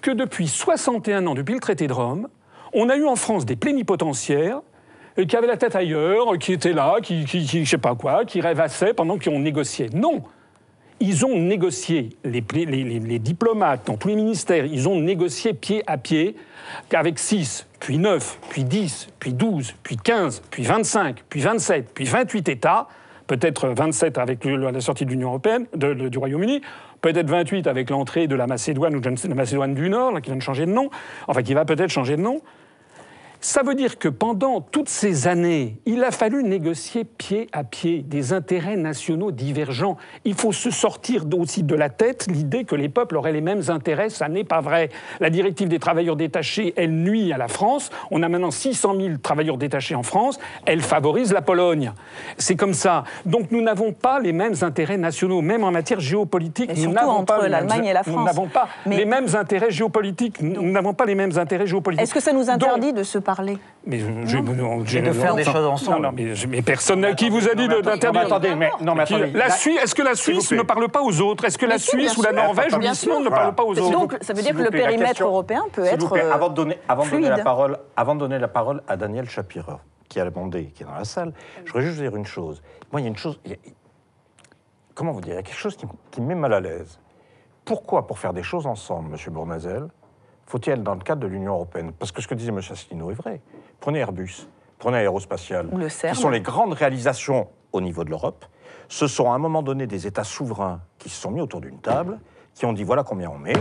que 0.00 0.10
depuis 0.10 0.46
61 0.48 1.26
ans, 1.26 1.34
depuis 1.34 1.54
le 1.54 1.60
traité 1.60 1.86
de 1.86 1.92
Rome, 1.92 2.28
on 2.72 2.88
a 2.88 2.96
eu 2.96 3.06
en 3.06 3.16
France 3.16 3.46
des 3.46 3.56
plénipotentiaires 3.56 4.60
qui 5.24 5.36
avaient 5.36 5.46
la 5.46 5.56
tête 5.56 5.74
ailleurs, 5.76 6.36
qui 6.38 6.52
étaient 6.52 6.72
là, 6.72 6.96
qui, 7.02 7.24
qui, 7.24 7.64
sais 7.66 7.78
pas 7.78 7.94
quoi, 7.94 8.24
qui 8.24 8.40
rêvassaient 8.40 8.92
pendant 8.94 9.18
qu'on 9.18 9.38
négociait. 9.40 9.88
Non 9.94 10.22
ils 10.98 11.26
ont 11.26 11.38
négocié, 11.38 12.08
les, 12.24 12.42
les- 12.54 12.64
les- 12.64 12.84
les 13.00 13.18
diplomates 13.18 13.86
dans 13.86 13.98
tous 13.98 14.08
les 14.08 14.14
ministères, 14.14 14.64
ils 14.64 14.88
ont 14.88 14.98
négocié 14.98 15.52
pied 15.52 15.82
à 15.86 15.98
pied 15.98 16.36
avec 16.94 17.18
6, 17.18 17.66
puis 17.80 17.98
9, 17.98 18.38
puis 18.48 18.64
10, 18.64 19.08
puis 19.18 19.34
12, 19.34 19.74
puis 19.82 19.98
15, 19.98 20.40
puis 20.50 20.62
25, 20.62 21.22
puis 21.28 21.40
27, 21.42 21.90
puis 21.92 22.06
28 22.06 22.48
États, 22.48 22.88
peut-être 23.26 23.68
27 23.68 24.16
avec 24.16 24.42
le- 24.46 24.70
la 24.70 24.80
sortie 24.80 25.04
de 25.04 25.10
l'Union 25.10 25.28
européenne, 25.28 25.66
du 25.74 26.16
Royaume-Uni, 26.16 26.62
peut-être 27.02 27.28
28 27.28 27.66
avec 27.66 27.90
l'entrée 27.90 28.26
de 28.26 28.34
la 28.34 28.46
Macédoine 28.46 28.96
ou 28.96 29.00
de 29.00 29.10
la 29.28 29.34
Macédoine 29.34 29.74
du 29.74 29.90
Nord, 29.90 30.12
là, 30.12 30.22
qui 30.22 30.30
vient 30.30 30.38
de 30.38 30.42
changer 30.42 30.64
de 30.64 30.72
nom, 30.72 30.88
enfin 31.28 31.42
qui 31.42 31.52
va 31.52 31.66
peut-être 31.66 31.90
changer 31.90 32.16
de 32.16 32.22
nom. 32.22 32.40
Ça 33.40 33.62
veut 33.62 33.74
dire 33.74 33.98
que 33.98 34.08
pendant 34.08 34.60
toutes 34.60 34.88
ces 34.88 35.28
années, 35.28 35.76
il 35.86 36.02
a 36.02 36.10
fallu 36.10 36.42
négocier 36.42 37.04
pied 37.04 37.48
à 37.52 37.62
pied 37.64 38.02
des 38.02 38.32
intérêts 38.32 38.76
nationaux 38.76 39.30
divergents. 39.30 39.96
Il 40.24 40.34
faut 40.34 40.52
se 40.52 40.70
sortir 40.70 41.24
aussi 41.38 41.62
de 41.62 41.74
la 41.74 41.88
tête 41.88 42.26
l'idée 42.28 42.64
que 42.64 42.74
les 42.74 42.88
peuples 42.88 43.16
auraient 43.16 43.32
les 43.32 43.40
mêmes 43.40 43.62
intérêts. 43.68 44.08
Ça 44.10 44.28
n'est 44.28 44.44
pas 44.44 44.60
vrai. 44.60 44.88
La 45.20 45.30
directive 45.30 45.68
des 45.68 45.78
travailleurs 45.78 46.16
détachés, 46.16 46.74
elle 46.76 46.90
nuit 46.92 47.32
à 47.32 47.38
la 47.38 47.46
France. 47.48 47.90
On 48.10 48.22
a 48.22 48.28
maintenant 48.28 48.50
600 48.50 48.94
000 48.98 49.16
travailleurs 49.22 49.58
détachés 49.58 49.94
en 49.94 50.02
France. 50.02 50.38
Elle 50.64 50.80
favorise 50.80 51.32
la 51.32 51.42
Pologne. 51.42 51.92
C'est 52.38 52.56
comme 52.56 52.74
ça. 52.74 53.04
Donc 53.26 53.50
nous 53.52 53.60
n'avons 53.62 53.92
pas 53.92 54.18
les 54.18 54.32
mêmes 54.32 54.54
intérêts 54.62 54.98
nationaux, 54.98 55.40
même 55.42 55.62
en 55.62 55.70
matière 55.70 56.00
géopolitique. 56.00 56.70
Et 56.70 56.74
nous 56.74 56.80
surtout 56.80 56.94
n'avons 56.96 57.10
entre 57.12 57.36
pas 57.36 57.42
les 57.44 57.48
l'Allemagne 57.50 57.80
mêmes- 57.82 57.90
et 57.90 57.92
la 57.92 58.02
Nous 58.06 58.12
France. 58.12 58.26
n'avons 58.26 58.46
pas 58.46 58.68
Mais- 58.86 58.96
les 58.96 59.04
mêmes 59.04 59.26
intérêts 59.34 59.70
géopolitiques. 59.70 60.40
Nous 60.40 60.70
n'avons 60.72 60.94
pas 60.94 61.04
les 61.04 61.14
mêmes 61.14 61.36
intérêts 61.38 61.66
géopolitiques. 61.66 62.02
Est-ce 62.02 62.14
que 62.14 62.20
ça 62.20 62.32
nous 62.32 62.44
Donc- 62.46 62.50
interdit 62.62 62.92
de 62.92 63.02
se 63.02 63.18
parler 63.26 63.58
mais 63.84 63.98
je, 63.98 64.06
je- 64.24 64.38
non, 64.38 64.84
je- 64.84 64.98
Et 64.98 65.02
de 65.02 65.12
faire 65.12 65.34
des 65.34 65.44
choses 65.44 65.66
ensemble. 65.66 65.96
Non, 66.02 66.10
non, 66.10 66.12
mais, 66.16 66.34
je- 66.34 66.46
mais 66.46 66.62
personne. 66.62 67.14
Qui 67.14 67.28
vous 67.28 67.48
a 67.48 67.54
dit 67.54 67.68
d'interdire 67.68 68.12
Non, 68.12 68.18
mais 68.20 68.24
attendez, 68.26 68.54
mais- 68.54 68.70
non, 68.80 68.94
mais 68.94 69.04
Qui- 69.04 69.14
attendez. 69.16 69.32
La 69.32 69.50
Suisse, 69.50 69.78
est-ce 69.82 69.94
que 69.94 70.02
la 70.02 70.14
Suisse 70.14 70.50
ne 70.52 70.62
parle 70.62 70.88
pas 70.88 71.02
aux 71.02 71.20
autres? 71.20 71.44
Est-ce 71.44 71.58
que 71.58 71.66
la 71.66 71.78
Suisse 71.78 72.16
ou 72.16 72.22
la. 72.22 72.32
Norvège 72.32 72.72
ou 72.74 72.78
Bien 72.78 72.92
l'Islande 72.92 73.22
sûr. 73.22 73.30
ne 73.30 73.36
parlent 73.36 73.54
pas 73.54 73.64
aux 73.64 73.78
autres? 73.78 73.90
Donc, 73.90 74.16
ça 74.22 74.32
veut 74.32 74.42
dire 74.42 74.54
que 74.54 74.62
le 74.62 74.70
périmètre 74.70 75.22
européen 75.22 75.64
peut 75.72 75.84
être 75.84 76.12
euh, 76.16 76.32
avant 76.32 76.48
de 76.48 76.54
donner, 76.54 76.78
avant 76.88 77.04
de 77.04 77.10
donner 77.10 77.28
la 77.28 77.38
parole, 77.38 77.78
avant 77.96 78.14
de 78.14 78.20
donner 78.20 78.38
la 78.38 78.48
parole 78.48 78.82
à 78.88 78.96
Daniel 78.96 79.28
Chapirer, 79.28 79.76
qui 80.08 80.18
a 80.20 80.24
demandé, 80.24 80.66
qui 80.74 80.82
est 80.82 80.86
dans 80.86 80.94
la 80.94 81.04
salle, 81.04 81.32
je 81.64 81.72
voudrais 81.72 81.86
juste 81.86 81.98
dire 82.00 82.14
une 82.16 82.26
chose. 82.26 82.62
Moi, 82.92 83.00
il 83.00 83.04
y 83.04 83.06
a 83.06 83.10
une 83.10 83.16
chose. 83.16 83.38
a- 83.46 83.50
comment 84.94 85.12
vous 85.12 85.20
dire 85.20 85.34
Il 85.34 85.36
y 85.36 85.40
a 85.40 85.42
quelque 85.42 85.58
chose 85.58 85.76
qui, 85.76 85.86
qui 86.10 86.20
me 86.20 86.28
met 86.28 86.34
mal 86.34 86.52
à 86.54 86.60
l'aise. 86.60 86.98
Pourquoi, 87.64 88.06
pour 88.06 88.18
faire 88.18 88.32
des 88.32 88.42
choses 88.44 88.66
ensemble, 88.66 89.12
M. 89.14 89.32
Bournazel, 89.32 89.88
faut-il 90.46 90.82
dans 90.82 90.94
le 90.94 91.00
cadre 91.00 91.20
de 91.22 91.26
l'Union 91.26 91.54
européenne? 91.54 91.92
Parce 91.98 92.12
que 92.12 92.22
ce 92.22 92.28
que 92.28 92.34
disait 92.34 92.50
M. 92.50 92.58
Asselineau 92.58 93.10
est 93.10 93.14
vrai. 93.14 93.40
Prenez 93.80 93.98
Airbus, 93.98 94.46
prenez 94.78 94.98
Aérospatial, 94.98 95.68
Ou 95.72 95.78
le 95.78 95.88
CERN. 95.88 96.14
qui 96.14 96.20
sont 96.20 96.30
les 96.30 96.40
grandes 96.40 96.72
réalisations 96.72 97.48
au 97.72 97.80
niveau 97.80 98.04
de 98.04 98.10
l'Europe. 98.10 98.44
Ce 98.88 99.06
sont 99.08 99.30
à 99.30 99.34
un 99.34 99.38
moment 99.38 99.62
donné 99.62 99.86
des 99.86 100.06
États 100.06 100.24
souverains 100.24 100.80
qui 100.98 101.08
se 101.08 101.20
sont 101.20 101.30
mis 101.30 101.40
autour 101.40 101.60
d'une 101.60 101.80
table, 101.80 102.18
qui 102.54 102.64
ont 102.64 102.72
dit 102.72 102.84
voilà 102.84 103.02
combien 103.02 103.28
on 103.30 103.38
met, 103.38 103.52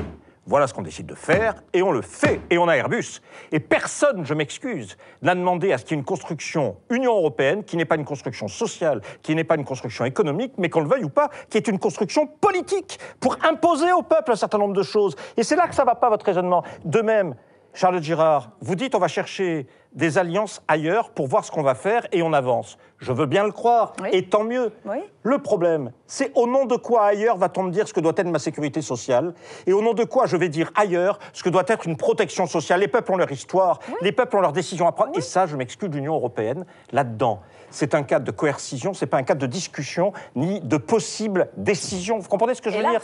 voilà 0.47 0.67
ce 0.67 0.73
qu'on 0.73 0.83
décide 0.83 1.07
de 1.07 1.15
faire, 1.15 1.55
et 1.73 1.81
on 1.81 1.91
le 1.91 2.01
fait, 2.01 2.39
et 2.49 2.57
on 2.57 2.67
a 2.67 2.75
Airbus. 2.75 3.21
Et 3.51 3.59
personne, 3.59 4.25
je 4.25 4.33
m'excuse, 4.33 4.97
n'a 5.21 5.33
demandé 5.33 5.71
à 5.71 5.77
ce 5.77 5.85
qu'il 5.85 5.95
y 5.95 5.95
ait 5.97 5.99
une 5.99 6.05
construction 6.05 6.77
Union 6.89 7.15
européenne 7.15 7.63
qui 7.63 7.77
n'est 7.77 7.85
pas 7.85 7.95
une 7.95 8.05
construction 8.05 8.47
sociale, 8.47 9.01
qui 9.23 9.33
n'est 9.35 9.43
pas 9.43 9.55
une 9.55 9.65
construction 9.65 10.05
économique, 10.05 10.53
mais 10.57 10.69
qu'on 10.69 10.81
le 10.81 10.87
veuille 10.87 11.03
ou 11.03 11.09
pas, 11.09 11.29
qui 11.49 11.57
est 11.57 11.67
une 11.67 11.79
construction 11.79 12.27
politique 12.27 12.99
pour 13.19 13.37
imposer 13.43 13.91
au 13.91 14.03
peuple 14.03 14.31
un 14.31 14.35
certain 14.35 14.59
nombre 14.59 14.75
de 14.75 14.83
choses. 14.83 15.15
Et 15.35 15.43
c'est 15.43 15.55
là 15.55 15.67
que 15.67 15.75
ça 15.75 15.83
ne 15.83 15.87
va 15.87 15.95
pas, 15.95 16.09
votre 16.09 16.25
raisonnement. 16.25 16.63
De 16.83 17.01
même, 17.01 17.35
Charles 17.75 18.01
Girard, 18.01 18.51
vous 18.61 18.75
dites 18.75 18.95
on 18.95 18.99
va 18.99 19.09
chercher 19.09 19.67
des 19.91 20.17
alliances 20.17 20.61
ailleurs 20.67 21.09
pour 21.09 21.27
voir 21.27 21.43
ce 21.45 21.51
qu'on 21.51 21.61
va 21.61 21.75
faire 21.75 22.07
et 22.13 22.21
on 22.21 22.31
avance. 22.33 22.77
Je 22.99 23.11
veux 23.11 23.25
bien 23.25 23.43
le 23.43 23.51
croire, 23.51 23.93
Oui. 24.01 24.09
et 24.13 24.27
tant 24.29 24.43
mieux. 24.45 24.71
Oui. 24.85 24.97
Le 25.23 25.39
problème, 25.39 25.91
c'est 26.07 26.31
au 26.35 26.47
nom 26.47 26.65
de 26.65 26.75
quoi 26.77 27.05
ailleurs 27.05 27.37
va-t-on 27.37 27.63
me 27.63 27.71
dire 27.71 27.87
ce 27.87 27.93
que 27.93 27.99
doit 27.99 28.13
être 28.15 28.27
ma 28.27 28.39
sécurité 28.39 28.81
sociale 28.81 29.33
Et 29.67 29.73
au 29.73 29.81
nom 29.81 29.93
de 29.93 30.03
quoi 30.05 30.25
je 30.25 30.37
vais 30.37 30.47
dire 30.49 30.71
ailleurs 30.75 31.19
ce 31.33 31.43
que 31.43 31.49
doit 31.49 31.63
être 31.67 31.85
une 31.85 31.97
protection 31.97 32.45
sociale? 32.47 32.79
Les 32.79 32.87
peuples 32.87 33.11
ont 33.11 33.17
leur 33.17 33.31
histoire, 33.31 33.79
les 34.01 34.11
peuples 34.13 34.37
ont 34.37 34.41
leurs 34.41 34.53
décisions 34.53 34.87
à 34.87 34.91
prendre. 34.93 35.11
Et 35.17 35.21
ça, 35.21 35.45
je 35.45 35.55
m'excuse 35.57 35.89
de 35.89 35.95
l'Union 35.95 36.15
européenne 36.15 36.65
là-dedans. 36.93 37.41
C'est 37.71 37.93
un 37.93 38.03
cadre 38.03 38.25
de 38.25 38.31
coercition, 38.31 38.93
c'est 38.93 39.05
pas 39.07 39.17
un 39.17 39.23
cadre 39.23 39.41
de 39.41 39.47
discussion 39.47 40.13
ni 40.35 40.61
de 40.61 40.77
possible 40.77 41.49
décision. 41.57 42.19
Vous 42.19 42.29
comprenez 42.29 42.55
ce 42.55 42.61
que 42.61 42.69
je 42.69 42.77
veux 42.77 42.83
dire? 42.89 43.01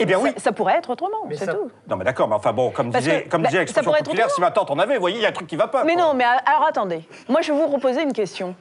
Eh 0.00 0.06
bien 0.06 0.18
oui. 0.18 0.30
Ça, 0.36 0.40
ça 0.44 0.52
pourrait 0.52 0.74
être 0.78 0.90
autrement, 0.90 1.18
c'est 1.30 1.44
ça- 1.44 1.54
tout. 1.54 1.70
Non 1.88 1.96
mais 1.96 2.04
d'accord, 2.04 2.26
mais 2.28 2.34
enfin 2.34 2.52
bon, 2.52 2.70
comme 2.70 2.90
Parce 2.90 3.04
disait, 3.04 3.22
que, 3.24 3.28
comme 3.28 3.42
bah, 3.42 3.48
disait 3.48 3.58
ça 3.58 3.62
l'expression 3.62 3.90
pourrait 3.90 4.00
être 4.00 4.06
populaire, 4.06 4.26
si 4.26 4.32
autrement. 4.32 4.46
ma 4.46 4.50
tante 4.52 4.70
en 4.70 4.78
avait, 4.78 4.94
vous 4.94 5.00
voyez, 5.00 5.16
il 5.18 5.22
y 5.22 5.26
a 5.26 5.28
un 5.28 5.32
truc 5.32 5.46
qui 5.46 5.56
va 5.56 5.68
pas. 5.68 5.84
Mais 5.84 5.94
quoi. 5.94 6.02
non, 6.02 6.14
mais 6.14 6.24
alors 6.24 6.66
attendez. 6.66 7.02
Moi, 7.28 7.42
je 7.42 7.52
vais 7.52 7.58
vous 7.58 7.66
reposer 7.68 8.02
une 8.02 8.12
question. 8.12 8.54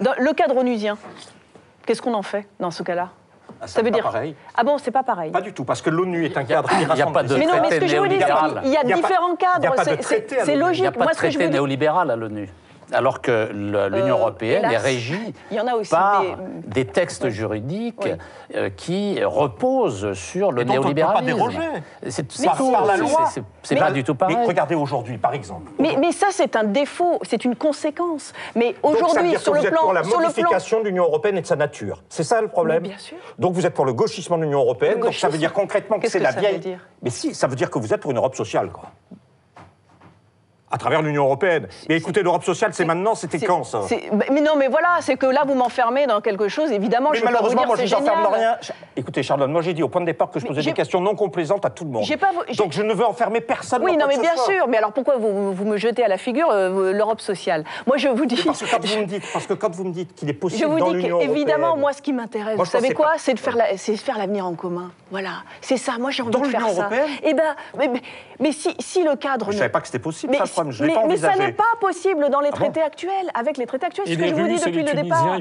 Dans 0.00 0.12
le 0.18 0.32
cadre 0.32 0.56
onusien, 0.56 0.96
qu'est-ce 1.86 2.02
qu'on 2.02 2.14
en 2.14 2.22
fait 2.22 2.46
dans 2.58 2.70
ce 2.70 2.82
cas-là? 2.82 3.10
Ah, 3.60 3.66
Ça 3.68 3.80
veut 3.80 3.90
pas 3.90 3.94
dire 3.96 4.04
pareil. 4.04 4.34
Ah 4.56 4.64
bon, 4.64 4.76
c'est 4.78 4.90
pas 4.90 5.02
pareil. 5.04 5.30
Pas 5.30 5.40
du 5.40 5.52
tout, 5.52 5.64
parce 5.64 5.80
que 5.82 5.90
l'ONU 5.90 6.24
est 6.24 6.36
un 6.36 6.44
cadre 6.44 6.68
qui 6.68 6.74
il 6.76 6.80
y 6.82 6.84
a 6.84 6.88
rassemble 6.88 7.12
pas 7.12 7.22
de 7.22 7.36
Mais 7.36 7.46
non, 7.46 7.52
mais 7.62 7.70
ce 7.70 7.74
que 7.76 7.86
je 7.86 7.90
c'est 7.90 7.92
néolibéral. 7.96 8.60
qu'il 8.62 8.72
y 8.72 8.76
a 8.76 8.80
Il 8.82 8.88
y 8.88 8.92
a 8.92 8.96
différents 8.96 9.28
il 9.28 9.30
y 9.30 9.34
a 9.34 9.36
cadres. 9.60 9.74
pas 9.76 9.84
de 9.84 10.02
c'est- 10.02 10.16
l'ONU. 10.18 10.42
Il 10.48 10.52
n'y 10.54 10.58
logique. 10.58 10.84
a 10.86 10.90
pas 10.92 11.06
de 11.06 11.10
traité 11.14 11.48
néolibéral 11.48 12.10
à 12.10 12.16
l'ONU. 12.16 12.50
Alors 12.92 13.20
que 13.20 13.50
l'Union 13.52 14.16
Euh, 14.16 14.18
européenne 14.20 14.64
hélas. 14.64 14.72
est 14.74 14.76
régie 14.78 15.34
Il 15.50 15.56
y 15.56 15.60
en 15.60 15.66
a 15.66 15.74
aussi, 15.74 15.90
par 15.90 16.22
des 16.66 16.84
textes 16.86 17.28
juridiques 17.28 18.00
Oui. 18.04 18.12
euh, 18.54 18.70
qui 18.70 19.22
reposent 19.24 20.12
sur 20.14 20.52
le 20.52 20.62
Et 20.62 20.64
dont 20.64 20.74
on 20.74 20.76
ne 20.76 20.92
peut 20.92 21.00
pas 21.00 21.20
néolibéralisme. 21.22 21.36
déroger. 21.60 21.82
C'est 22.10 22.44
Par- 22.44 22.86
la 22.86 22.94
C'est- 22.94 23.00
loi. 23.00 23.26
c'est- 23.32 23.42
C'est 23.62 23.74
Mais- 23.76 23.80
pas 23.80 23.90
du 23.92 24.02
tout 24.04 24.14
pareil. 24.14 24.36
Mais 24.36 24.44
regardez 24.46 24.74
aujourd'hui, 24.74 25.18
par 25.18 25.32
exemple. 25.34 25.70
Mais, 25.78 25.96
mais 25.98 26.10
ça, 26.12 26.26
c'est 26.30 26.56
un 26.56 26.64
défaut, 26.64 27.18
c'est 27.22 27.44
une 27.44 27.54
conséquence. 27.56 28.32
Mais 28.56 28.74
aujourd'hui, 28.82 29.28
dire 29.30 29.38
que 29.38 29.44
sur 29.44 29.52
vous 29.54 29.60
le 29.60 29.66
êtes 29.68 29.74
pour 29.74 29.82
plan, 29.84 29.92
la 29.92 30.02
sur 30.04 30.12
plan, 30.18 30.22
modification 30.28 30.80
de 30.80 30.84
l'Union 30.86 31.04
européenne 31.04 31.38
et 31.38 31.42
de 31.42 31.46
sa 31.46 31.56
nature. 31.56 32.02
C'est 32.08 32.24
ça 32.24 32.40
le 32.40 32.48
problème 32.48 32.82
Mais 32.82 32.88
bien 32.90 32.98
sûr. 32.98 33.16
Donc 33.38 33.54
vous 33.54 33.64
êtes 33.66 33.74
pour 33.74 33.84
le 33.84 33.92
gauchisme 33.92 34.36
de 34.36 34.42
l'Union 34.42 34.58
européenne. 34.60 34.96
Le 34.98 35.04
Donc 35.04 35.14
ça 35.14 35.28
veut 35.28 35.38
dire 35.38 35.52
concrètement 35.52 35.98
que 36.00 36.08
c'est 36.10 36.18
la 36.18 36.32
ça 36.32 36.40
vieille. 36.40 36.54
veut 36.54 36.58
dire? 36.58 36.78
Mais 37.02 37.10
si, 37.10 37.34
ça 37.34 37.46
veut 37.46 37.56
dire 37.56 37.70
que 37.70 37.78
vous 37.78 37.94
êtes 37.94 38.00
pour 38.00 38.10
une 38.10 38.16
Europe 38.16 38.34
sociale, 38.34 38.70
quoi. 38.70 38.90
À 40.74 40.78
travers 40.78 41.02
l'Union 41.02 41.24
européenne. 41.24 41.68
Mais 41.88 41.96
écoutez, 41.98 42.22
l'Europe 42.22 42.44
sociale, 42.44 42.72
c'est 42.72 42.86
maintenant, 42.86 43.14
c'était 43.14 43.38
quand 43.38 43.62
ça 43.62 43.82
Mais 44.30 44.40
non, 44.40 44.52
mais 44.56 44.68
voilà, 44.68 44.88
c'est 45.00 45.16
que 45.16 45.26
là, 45.26 45.42
vous 45.46 45.54
m'enfermez 45.54 46.06
dans 46.06 46.22
quelque 46.22 46.48
chose. 46.48 46.72
Évidemment, 46.72 47.10
Mais 47.12 47.18
je 47.18 47.22
peux 47.22 47.26
pas 47.26 47.42
vous 47.42 47.54
malheureusement, 47.54 47.60
dire 47.62 47.68
moi, 47.68 47.76
je 47.76 47.94
n'enferme 47.94 48.24
génial. 48.24 48.40
rien. 48.40 48.56
Écoutez, 48.96 49.22
Charlotte, 49.22 49.50
moi, 49.50 49.60
j'ai 49.60 49.74
dit 49.74 49.82
au 49.82 49.88
point 49.88 50.00
de 50.00 50.06
départ 50.06 50.30
que 50.30 50.40
je 50.40 50.44
Mais 50.44 50.48
posais 50.54 50.62
des 50.62 50.72
questions 50.72 51.00
non 51.02 51.14
complaisantes 51.14 51.64
à 51.66 51.70
tout 51.70 51.84
le 51.84 51.90
monde. 51.90 52.06
Pas 52.18 52.28
Donc 52.56 52.72
je 52.72 52.82
ne 52.82 52.94
veux 52.94 53.04
enfermer 53.04 53.40
personne. 53.42 53.82
Oui, 53.84 53.96
dans 53.98 54.06
non, 54.06 54.06
mais 54.08 54.18
bien 54.18 54.34
sûr. 54.36 54.66
Mais 54.66 54.78
alors 54.78 54.92
pourquoi 54.92 55.16
vous, 55.16 55.52
vous 55.52 55.64
me 55.66 55.76
jetez 55.76 56.04
à 56.04 56.08
la 56.08 56.16
figure 56.16 56.48
euh, 56.50 56.92
l'Europe 56.92 57.20
sociale? 57.20 57.64
Moi, 57.86 57.98
je 57.98 58.08
vous 58.08 58.24
dis. 58.26 58.42
Parce 58.42 58.62
que 58.62 58.70
quand 58.70 58.82
vous 58.84 58.98
me 59.00 59.04
dites, 59.06 59.24
parce 59.32 59.46
que 59.46 59.54
quand 59.54 59.74
vous 59.74 59.84
me 59.84 59.92
dites 59.92 60.14
qu'il 60.14 60.30
est 60.30 60.32
possible 60.34 60.62
Je 60.62 60.66
vous 60.66 60.78
dans 60.78 60.92
dis 60.92 61.06
européenne- 61.08 61.78
moi, 61.78 61.92
ce 61.92 62.00
qui 62.00 62.12
m'intéresse, 62.14 62.56
vous 62.56 62.64
savez 62.64 62.94
quoi? 62.94 63.12
C'est 63.18 63.34
de 63.34 63.38
faire 63.40 63.56
la- 63.56 63.76
c'est 63.76 63.92
de 63.92 63.96
faire 63.98 64.16
l'avenir 64.16 64.46
en 64.46 64.54
commun. 64.54 64.90
Voilà, 65.10 65.42
c'est 65.60 65.76
ça. 65.76 65.92
Moi, 65.98 66.10
j'ai 66.10 66.22
envie 66.22 66.30
Dans 66.32 66.40
de 66.40 66.46
faire 66.46 66.60
l'Union 66.60 66.74
ça. 66.74 66.80
européenne 66.82 67.08
Eh 67.22 67.34
ben, 67.34 67.54
mais, 68.40 68.52
si, 68.52 68.74
si 68.78 69.02
le 69.04 69.16
cadre. 69.16 69.46
Je 69.46 69.52
ne- 69.52 69.58
savais 69.58 69.68
pas 69.68 69.80
que 69.80 69.86
c'était 69.86 69.98
possible, 69.98 70.32
mais, 70.64 70.72
ça, 70.72 70.72
le 70.72 70.72
problème. 70.72 70.72
Je 70.72 70.82
mais, 70.82 70.88
l'ai 70.88 70.94
pas 70.94 71.06
mais 71.08 71.16
ça 71.16 71.28
envisagé. 71.28 71.46
n'est 71.48 71.52
pas 71.56 71.64
possible 71.80 72.30
dans 72.30 72.40
les 72.40 72.48
Ah 72.48 72.50
bon 72.52 72.56
traités 72.56 72.82
actuels. 72.82 73.30
Avec 73.34 73.56
les 73.58 73.66
traités 73.66 73.86
actuels, 73.86 74.06
ce 74.06 74.14
que 74.14 74.26
je 74.26 74.34
vous 74.34 74.46
dis 74.48 74.56
depuis 74.64 74.82
le 74.82 75.02
départ. 75.02 75.38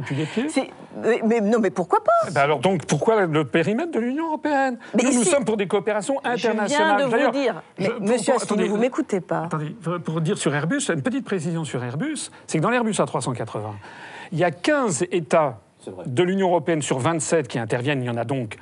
mais, 1.03 1.22
mais 1.26 1.41
non, 1.41 1.60
mais 1.60 1.69
pourquoi 1.69 2.03
pas 2.03 2.11
Eh 2.27 2.31
ben 2.31 2.41
alors 2.41 2.60
donc 2.60 2.85
pourquoi 2.85 3.26
le 3.26 3.45
périmètre 3.45 3.91
de 3.91 3.99
l'Union 3.99 4.27
européenne? 4.27 4.77
Mais 4.95 5.03
Nous, 5.03 5.23
sommes 5.23 5.45
pour 5.45 5.57
des 5.57 5.68
coopérations 5.68 6.15
Je 6.23 6.30
viens 6.35 6.52
internationales. 6.52 7.02
de 7.02 7.03
vous 7.26 7.31
dire. 7.31 7.61
je- 7.77 7.84
Mais, 7.84 7.89
pour- 7.89 8.02
monsieur 8.02 8.34
pour- 8.34 8.41
Asselineau, 8.41 8.43
attendez, 8.43 8.68
vous 8.68 8.77
m'écoutez 8.77 9.22
pas. 9.22 9.43
Attendez, 9.45 9.76
pour 10.03 10.22
dire 10.22 10.38
sur 10.38 10.53
Airbus, 10.53 10.89
une 10.93 11.02
petite 11.02 11.26
précision 11.26 11.64
sur 11.64 11.84
Airbus, 11.84 12.30
c'est 12.48 12.57
que 12.57 12.64
dans 12.64 12.69
l'Airbus 12.69 12.93
A380, 12.99 13.73
il 14.31 14.39
y 14.39 14.43
a 14.43 14.52
15 14.52 15.03
États 15.11 15.60
de 16.06 16.23
l'Union 16.23 16.48
européenne 16.49 16.81
sur 16.81 16.99
27 16.99 17.48
qui 17.48 17.57
interviennent, 17.60 18.03
il 18.03 18.07
y 18.07 18.10
en 18.10 18.18
a 18.18 18.23
donc 18.23 18.57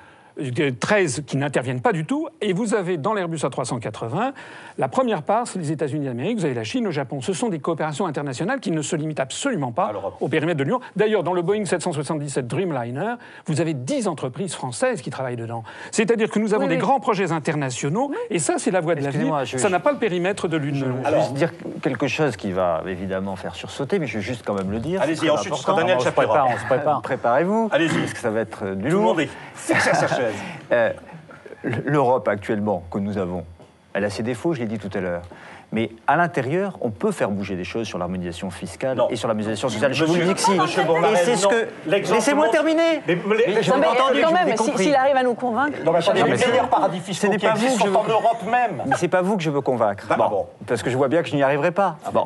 13 0.80 1.24
qui 1.26 1.38
n'interviennent 1.38 1.82
pas 1.82 1.92
du 1.92 2.06
tout, 2.06 2.28
et 2.42 2.54
vous 2.54 2.74
avez 2.74 2.98
dans 2.98 3.14
l'Airbus 3.14 3.38
A380, 3.38 4.32
la 4.78 4.88
première 4.88 5.24
part, 5.24 5.48
c'est 5.48 5.60
les 5.60 5.72
États-Unis 5.72 6.06
d'Amérique, 6.06 6.38
vous 6.40 6.46
avez 6.46 6.54
la 6.54 6.64
Chine, 6.64 6.84
le 6.86 6.92
Japon. 6.92 7.22
Ce 7.22 7.34
sont 7.34 7.50
des 7.50 7.60
coopérations 7.60 8.06
internationales 8.06 8.60
qui 8.60 8.72
ne 8.72 8.82
se 8.82 8.96
limitent 8.96 9.20
absolument 9.20 9.72
pas 9.72 9.92
au 10.20 10.28
périmètre 10.28 10.58
de 10.58 10.64
l'Union. 10.64 10.80
D'ailleurs, 10.96 11.24
dans 11.24 11.34
le 11.34 11.42
Boeing 11.42 11.66
777 11.66 12.48
Dreamliner, 12.48 13.16
vous 13.46 13.62
avez 13.62 13.74
10 13.74 14.08
entreprises 14.08 14.54
françaises 14.56 15.02
qui 15.02 15.10
travaillent 15.10 15.36
dedans. 15.36 15.64
C'est-à-dire 15.92 16.30
que 16.30 16.40
nous 16.40 16.54
avons 16.54 16.64
Oui, 16.64 16.70
des 16.70 16.76
oui. 16.76 16.82
grands 16.82 17.00
projets 17.00 17.32
internationaux, 17.32 18.12
et 18.30 18.40
ça, 18.40 18.56
c'est 18.58 18.72
la 18.72 18.82
voie 18.82 18.96
de 18.96 19.02
l'avenir. 19.04 19.46
Je- 19.46 19.58
Ça 19.58 19.70
n'a 19.70 19.80
pas 19.80 19.92
le 19.92 19.98
périmètre 19.98 20.48
de 20.48 20.58
l'Union. 20.58 20.96
Je 21.04 21.10
vais 21.12 21.20
juste 21.20 21.34
dire 21.34 21.52
quelque 21.82 22.08
chose 22.08 22.36
qui 22.38 22.52
va 22.52 22.84
évidemment 22.88 23.36
faire 23.36 23.56
sursauter, 23.56 24.00
mais 24.00 24.08
je 24.08 24.18
vais 24.20 24.24
juste 24.24 24.44
quand 24.46 24.54
même 24.54 24.72
le 24.72 24.80
dire. 24.80 25.02
Allez-y, 25.02 25.30
ensuite. 25.30 25.54
Daniel 25.76 25.98
on 25.98 26.02
se 26.02 26.10
prépare, 26.10 26.48
on 26.54 26.58
se 26.58 26.66
prépare. 26.66 27.02
Préparez-vous. 27.02 27.70
Allez-y. 27.72 27.98
Parce 28.00 28.14
que 28.14 28.20
ça 28.20 28.30
va 28.30 28.40
être 28.42 28.64
du 28.76 28.76
Tout 28.76 28.86
le 28.86 28.90
lourd. 28.92 29.02
monde 29.04 29.20
est 29.22 29.30
fixé 29.56 29.90
à 29.90 29.94
sa 29.94 30.08
Euh, 30.72 30.92
L'Europe 31.64 32.28
actuellement 32.30 32.84
que 32.90 33.00
nous 33.00 33.18
avons, 33.18 33.44
elle 33.94 34.06
a 34.06 34.10
ses 34.10 34.24
défauts, 34.24 34.54
je 34.54 34.60
l'ai 34.62 34.66
dit 34.66 34.78
tout 34.80 34.90
à 34.98 35.02
l'heure. 35.02 35.24
Mais 35.72 35.92
à 36.08 36.16
l'intérieur, 36.16 36.78
on 36.82 36.90
peut 36.90 37.12
faire 37.12 37.30
bouger 37.30 37.56
des 37.56 37.64
choses 37.64 37.86
sur 37.86 38.00
l'harmonisation 38.00 38.50
fiscale 38.50 38.98
Non. 38.98 39.08
et 39.10 39.16
sur 39.16 39.28
l'harmonisation 39.28 39.70
sociale. 39.70 39.94
Je 39.94 40.04
vous 40.04 40.16
le 40.16 40.24
dis 40.26 40.34
que 40.34 40.40
si. 40.40 40.54
Et 40.54 41.16
c'est 41.18 41.36
ce 41.36 41.46
que. 41.46 41.68
Laissez-moi 41.86 42.50
terminer. 42.50 43.02
Mais- 43.08 43.16
mais- 43.28 43.36
Mais 43.56 43.62
je 43.62 43.70
Non, 43.70 43.78
mais 43.78 43.86
ai 43.86 43.90
entendu, 43.90 44.22
quand 44.24 44.32
même, 44.34 44.58
si- 44.58 44.78
s'il 44.84 44.96
arrive 44.96 45.16
à 45.18 45.22
nous 45.22 45.36
convaincre. 45.36 45.78
Non, 45.86 45.92
mais 45.92 46.00
attendez, 46.00 46.24
les 46.24 46.30
meilleurs 46.48 46.70
paradis 46.70 46.98
ce 47.00 47.04
fiscaux 47.04 47.30
qui 47.30 47.38
pas 47.46 47.54
vous 47.54 47.68
que 47.68 47.84
je 47.84 47.84
en 47.96 48.02
veux- 48.02 48.12
Europe 48.12 48.44
même. 48.50 48.82
Mais 48.88 48.96
c'est 48.96 49.08
pas 49.10 49.22
vous 49.22 49.38
que 49.38 49.44
je 49.44 49.52
veux 49.52 49.62
convaincre. 49.62 50.06
Bah, 50.10 50.16
bon. 50.18 50.48
Parce 50.66 50.82
que 50.82 50.90
je 50.90 50.98
vois 50.98 51.08
bien 51.08 51.22
que 51.22 51.30
je 51.30 51.36
n'y 51.36 51.44
arriverai 51.44 51.70
pas. 51.72 51.98
Ah, 52.04 52.10
bon. 52.12 52.26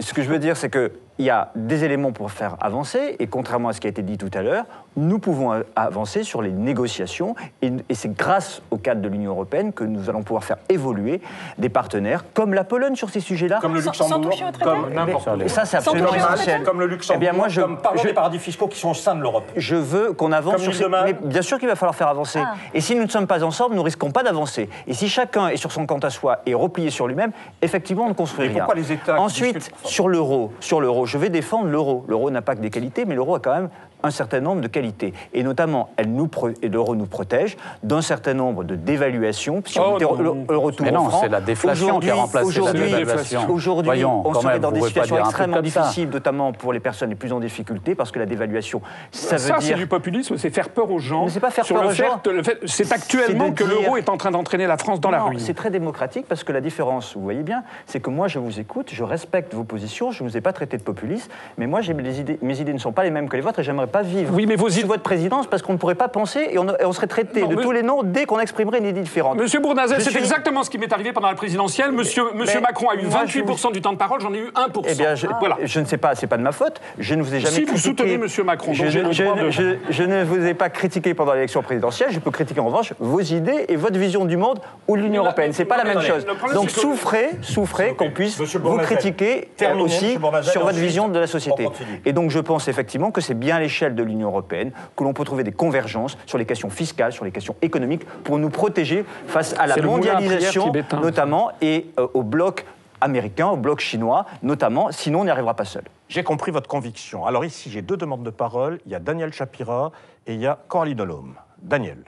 Ce 0.00 0.12
que 0.12 0.22
je 0.22 0.28
veux 0.28 0.40
dire, 0.40 0.56
c'est 0.56 0.70
qu'il 0.70 0.90
y 1.20 1.30
a 1.30 1.52
des 1.54 1.84
éléments 1.84 2.10
pour 2.10 2.32
faire 2.32 2.56
avancer, 2.60 3.14
et 3.20 3.28
contrairement 3.28 3.68
à 3.68 3.74
ce 3.74 3.80
qui 3.80 3.86
a 3.86 3.90
été 3.90 4.02
dit 4.02 4.18
tout 4.18 4.30
à 4.34 4.42
l'heure, 4.42 4.64
nous 4.96 5.18
pouvons 5.18 5.62
avancer 5.76 6.22
sur 6.22 6.42
les 6.42 6.50
négociations, 6.50 7.34
et, 7.62 7.72
et 7.88 7.94
c'est 7.94 8.12
grâce 8.14 8.62
au 8.70 8.76
cadre 8.76 9.00
de 9.00 9.08
l'Union 9.08 9.30
européenne 9.32 9.72
que 9.72 9.84
nous 9.84 10.10
allons 10.10 10.22
pouvoir 10.22 10.44
faire 10.44 10.58
évoluer 10.68 11.20
des 11.58 11.68
partenaires 11.68 12.24
comme 12.34 12.54
la 12.54 12.64
Pologne 12.64 12.94
sur 12.96 13.10
ces 13.10 13.20
sujets-là. 13.20 13.58
Comme 13.60 13.74
le 13.74 13.80
Sans- 13.80 13.92
sans 13.92 14.04
Luxembourg, 14.18 14.32
au 14.32 14.52
traité 14.52 14.64
comme 14.64 14.92
n'importe 14.94 15.28
où. 15.28 15.48
ça, 15.48 15.64
c'est 15.64 15.80
Sans 15.80 15.92
absolument 15.92 16.14
essentiel. 16.14 16.62
Comme 16.62 16.80
le 16.80 16.86
Luxembourg, 16.86 17.16
Eh 17.22 17.24
bien, 17.24 17.32
moi, 17.32 17.48
je, 17.48 17.60
comme 17.60 17.78
parlons 17.78 18.02
je- 18.02 18.08
des 18.08 18.14
paradis 18.14 18.38
fiscaux 18.38 18.68
qui 18.68 18.78
sont 18.78 18.90
au 18.90 18.94
sein 18.94 19.14
de 19.14 19.20
l'Europe. 19.22 19.44
je 19.56 19.76
veux 19.76 20.12
qu'on 20.12 20.32
avance 20.32 20.54
Comme 20.54 20.62
sur 20.62 20.74
ces... 20.74 20.88
Mais 21.04 21.14
bien 21.14 21.42
sûr 21.42 21.58
qu'il 21.58 21.68
va 21.68 21.74
falloir 21.76 21.94
faire 21.94 22.08
avancer. 22.08 22.40
Ah. 22.42 22.54
Et 22.74 22.80
si 22.80 22.94
nous 22.94 23.04
ne 23.04 23.08
sommes 23.08 23.26
pas 23.26 23.42
ensemble, 23.44 23.74
nous 23.74 23.82
risquons 23.82 24.10
pas 24.10 24.22
d'avancer. 24.22 24.68
Et 24.86 24.94
si 24.94 25.08
chacun 25.08 25.48
est 25.48 25.56
sur 25.56 25.72
son 25.72 25.86
compte 25.86 26.04
à 26.04 26.10
soi 26.10 26.38
et 26.46 26.54
replié 26.54 26.90
sur 26.90 27.06
lui-même, 27.06 27.32
effectivement, 27.62 28.04
on 28.04 28.08
ne 28.08 28.14
construit 28.14 28.46
Mais 28.46 28.54
rien. 28.54 28.64
pourquoi 28.64 28.74
les 28.74 28.92
États 28.92 29.18
Ensuite, 29.20 29.56
discutent- 29.56 29.86
sur 29.86 30.08
l'euro, 30.08 30.52
sur 30.60 30.80
l'euro, 30.80 31.06
je 31.06 31.18
vais 31.18 31.28
défendre 31.30 31.66
l'euro. 31.68 32.04
L'euro 32.08 32.30
n'a 32.30 32.42
pas 32.42 32.54
que 32.56 32.60
des 32.60 32.70
qualités, 32.70 33.04
mais 33.04 33.14
l'euro 33.14 33.34
a 33.34 33.40
quand 33.40 33.54
même 33.54 33.68
un 34.02 34.10
certain 34.10 34.40
nombre 34.40 34.60
de 34.60 34.68
qualités. 34.68 35.12
Et 35.32 35.42
notamment, 35.42 35.90
elle 35.96 36.12
nous 36.12 36.26
pro- 36.28 36.50
et 36.62 36.68
l'euro 36.68 36.94
nous 36.94 37.06
protège 37.06 37.56
d'un 37.82 38.02
certain 38.02 38.34
nombre 38.34 38.64
de 38.64 38.74
dévaluations. 38.76 39.62
Si 39.66 39.78
on 39.78 39.94
Oh 39.94 39.98
le, 39.98 40.52
le 40.52 40.56
retour 40.58 40.86
Mais 40.86 40.92
au 40.92 40.94
non, 40.94 41.10
c'est 41.20 41.28
la 41.28 41.40
déflation 41.40 41.86
aujourd'hui- 41.86 42.08
qui 42.10 42.12
a 42.12 42.20
remplacé 42.20 42.44
la 42.44 42.48
aujourd'hui- 42.62 42.82
dévaluation. 42.92 43.50
Aujourd'hui, 43.50 43.84
Voyons, 43.86 44.22
on 44.26 44.34
serait 44.34 44.52
même, 44.54 44.62
dans 44.62 44.68
vous 44.68 44.74
des 44.74 44.80
pouvez 44.80 44.90
pas 44.92 45.02
situations 45.04 45.16
dire 45.16 45.24
un 45.24 45.28
truc 45.28 45.32
extrêmement 45.40 45.56
comme 45.56 45.66
ça. 45.66 45.80
difficiles, 45.82 46.08
notamment 46.10 46.52
pour 46.52 46.72
les 46.72 46.80
personnes 46.80 47.10
les 47.10 47.14
plus 47.14 47.32
en 47.32 47.40
difficulté, 47.40 47.94
parce 47.94 48.10
que 48.10 48.18
la 48.18 48.26
dévaluation, 48.26 48.80
ça, 49.10 49.38
Ça, 49.38 49.54
veut 49.54 49.60
c'est 49.60 49.66
dire 49.68 49.76
du 49.76 49.86
populisme, 49.86 50.36
c'est 50.36 50.50
faire 50.50 50.68
peur 50.70 50.90
aux 50.90 50.98
gens. 50.98 51.24
Mais 51.24 51.30
c'est 51.30 51.40
pas 51.40 51.50
faire 51.50 51.64
sur 51.64 51.74
peur 51.76 51.84
le 51.84 51.90
aux 51.90 51.92
fait- 51.92 52.04
gens. 52.04 52.20
le 52.32 52.42
fait- 52.42 52.58
C'est 52.66 52.84
C'est 52.84 52.94
actuellement 52.94 53.52
que 53.52 53.64
dire- 53.64 53.68
l'euro 53.82 53.96
est 53.96 54.08
en 54.08 54.16
train 54.16 54.30
d'entraîner 54.30 54.66
la 54.66 54.76
France 54.76 55.00
dans 55.00 55.10
la 55.10 55.18
Non, 55.18 55.26
ruine. 55.26 55.38
C'est 55.38 55.54
très 55.54 55.70
démocratique 55.70 56.26
parce 56.28 56.44
que 56.44 56.52
la 56.52 56.60
différence, 56.60 57.14
vous 57.14 57.22
voyez 57.22 57.42
bien, 57.42 57.62
c'est 57.86 58.00
que 58.00 58.10
moi 58.10 58.28
je 58.28 58.38
vous 58.38 58.60
écoute, 58.60 58.90
je 58.92 59.02
respecte 59.04 59.54
vos 59.54 59.64
positions, 59.64 60.10
je 60.10 60.22
ne 60.24 60.28
vous 60.28 60.36
ai 60.36 60.40
pas 60.40 60.52
traité 60.52 60.76
de 60.76 60.82
populiste, 60.82 61.30
mais 61.58 61.66
moi 61.66 61.80
j'ai 61.80 61.94
mes 61.94 62.18
idées, 62.18 62.38
mes 62.42 62.60
idées 62.60 62.72
ne 62.72 62.78
sont 62.78 62.92
pas 62.92 63.04
les 63.04 63.10
mêmes 63.10 63.28
que 63.28 63.36
les 63.36 63.42
vôtres 63.42 63.58
et 63.60 63.62
j'aimerais 63.62 63.86
pas 63.92 64.02
vivre 64.02 64.32
Oui, 64.34 64.46
mais 64.46 64.56
vos 64.56 64.68
idées- 64.68 64.82
votre 64.84 65.02
présidence 65.02 65.46
parce 65.46 65.62
qu'on 65.62 65.74
ne 65.74 65.78
pourrait 65.78 65.94
pas 65.94 66.08
penser 66.08 66.48
et 66.50 66.58
on, 66.58 66.66
et 66.68 66.84
on 66.84 66.92
serait 66.92 67.06
traité 67.06 67.42
Non, 67.42 67.48
de 67.48 67.56
mais- 67.56 67.62
tous 67.62 67.70
les 67.72 67.82
noms 67.82 68.02
dès 68.02 68.24
qu'on 68.24 68.40
exprimerait 68.40 68.78
une 68.78 68.86
idée 68.86 69.00
différente. 69.02 69.36
Monsieur 69.38 69.60
Bournazel, 69.60 69.98
Je 69.98 70.04
c'est 70.04 70.10
suis- 70.10 70.18
exactement 70.18 70.62
ce 70.64 70.70
qui 70.70 70.78
m'est 70.78 70.92
arrivé 70.92 71.12
pendant 71.12 71.28
la 71.28 71.34
présidentielle. 71.34 71.92
Monsieur, 71.92 72.24
monsieur 72.34 72.60
Mais 72.60 72.66
Macron 72.68 72.88
a 72.88 72.94
eu 72.96 73.02
moi, 73.06 73.24
28% 73.24 73.70
du 73.70 73.80
temps 73.80 73.92
de 73.92 73.98
parole, 73.98 74.20
j'en 74.20 74.32
ai 74.32 74.38
eu 74.38 74.50
1%. 74.54 74.88
Eh 74.88 74.94
bien, 74.94 75.14
je, 75.14 75.26
voilà. 75.38 75.58
je 75.62 75.80
ne 75.80 75.84
sais 75.84 75.98
pas, 75.98 76.14
c'est 76.14 76.26
pas 76.26 76.36
de 76.38 76.42
ma 76.42 76.52
faute. 76.52 76.80
Je 76.98 77.14
ne 77.14 77.22
vous 77.22 77.34
ai 77.34 77.40
jamais 77.40 77.54
Si, 77.54 77.64
vous 77.64 77.76
soutenez 77.76 78.16
Monsieur 78.18 78.42
Macron, 78.44 78.72
Je, 78.72 78.84
de- 78.84 80.06
ne 80.06 80.24
vous 80.24 80.46
ai 80.46 80.54
pas 80.54 80.70
critiqué 80.70 81.14
pendant 81.14 81.34
l'élection 81.34 81.62
présidentielle. 81.62 82.08
Je 82.10 82.18
peux 82.18 82.30
critiquer 82.30 82.60
en 82.60 82.66
revanche 82.66 82.94
vos 82.98 83.20
idées 83.20 83.66
et 83.68 83.76
votre 83.76 83.98
vision 83.98 84.24
du 84.24 84.36
monde 84.36 84.60
ou 84.88 84.96
de 84.96 85.02
l'Union 85.02 85.22
européenne. 85.22 85.52
C'est 85.52 85.64
pas 85.64 85.76
la 85.76 85.84
même 85.84 86.00
chose. 86.00 86.26
Donc 86.54 86.70
souffrez, 86.70 87.30
souffrez 87.42 87.94
qu'on 87.94 88.10
puisse 88.10 88.40
vous 88.40 88.78
critiquer 88.78 89.48
euh, 89.62 89.74
aussi 89.76 90.16
sur 90.42 90.64
votre 90.64 90.78
vision 90.78 91.08
de 91.08 91.18
la 91.18 91.26
société. 91.26 91.68
Et 92.04 92.12
donc 92.12 92.30
je 92.30 92.38
pense 92.38 92.68
effectivement 92.68 93.10
que 93.10 93.20
c'est 93.20 93.34
bien 93.38 93.56
à 93.56 93.60
l'échelle 93.82 93.94
de 93.96 94.02
l'Union 94.02 94.28
européenne 94.28 94.70
que 94.96 95.02
l'on 95.04 95.12
peut 95.12 95.24
trouver 95.24 95.42
des 95.44 95.52
convergences 95.52 96.16
sur 96.26 96.38
les 96.38 96.44
questions 96.46 96.70
fiscales, 96.70 97.12
sur 97.12 97.24
les 97.24 97.32
questions 97.32 97.56
économiques, 97.62 98.04
pour 98.24 98.38
nous 98.38 98.48
protéger 98.50 99.04
face 99.26 99.54
à 99.58 99.66
la 99.66 99.74
prière 99.74 99.90
mondialisation, 99.90 100.72
notamment, 101.00 101.50
et 101.60 101.90
euh, 101.98 102.06
au 102.14 102.22
bloc 102.22 102.64
américain, 103.00 103.48
au 103.48 103.56
bloc 103.56 103.80
chinois, 103.80 104.26
notamment. 104.42 104.92
Sinon, 104.92 105.20
on 105.20 105.24
n'y 105.24 105.30
arrivera 105.30 105.54
pas 105.54 105.64
seul. 105.64 105.82
J'ai 106.08 106.22
compris 106.22 106.52
votre 106.52 106.68
conviction. 106.68 107.26
Alors 107.26 107.44
ici, 107.44 107.70
j'ai 107.70 107.82
deux 107.82 107.96
demandes 107.96 108.22
de 108.22 108.30
parole. 108.30 108.78
Il 108.86 108.92
y 108.92 108.94
a 108.94 109.00
Daniel 109.00 109.32
Shapira 109.32 109.90
et 110.26 110.34
il 110.34 110.40
y 110.40 110.46
a 110.46 110.58
Coralie 110.68 110.94
Delhomme. 110.94 111.34
Daniel, 111.60 112.04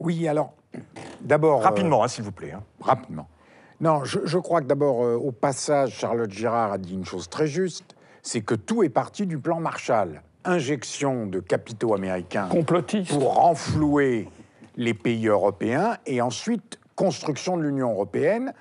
Oui, 0.00 0.26
alors, 0.26 0.52
d'abord. 1.20 1.60
euh, 1.60 1.64
rapidement, 1.64 2.02
hein, 2.02 2.08
s'il 2.08 2.24
vous 2.24 2.32
plaît. 2.32 2.52
hein. 2.52 2.62
rapidement. 2.80 3.28
Non, 3.80 4.04
je, 4.04 4.18
je 4.24 4.38
crois 4.38 4.60
que 4.62 4.66
d'abord, 4.66 5.04
euh, 5.04 5.16
au 5.16 5.32
passage, 5.32 5.90
Charlotte 5.92 6.30
Girard 6.30 6.72
a 6.72 6.78
dit 6.78 6.94
une 6.94 7.04
chose 7.04 7.28
très 7.28 7.46
juste 7.46 7.94
c'est 8.22 8.40
que 8.40 8.56
tout 8.56 8.82
est 8.82 8.88
parti 8.88 9.24
du 9.24 9.38
plan 9.38 9.60
Marshall. 9.60 10.20
Injection 10.46 11.26
de 11.26 11.40
capitaux 11.40 11.94
américains 11.94 12.48
pour 13.08 13.34
renflouer 13.34 14.28
les 14.76 14.94
pays 14.94 15.26
européens 15.28 15.96
et 16.06 16.20
ensuite 16.20 16.78
construction 16.94 17.56
de 17.56 17.62
l'Union 17.62 17.90
européenne, 17.92 18.52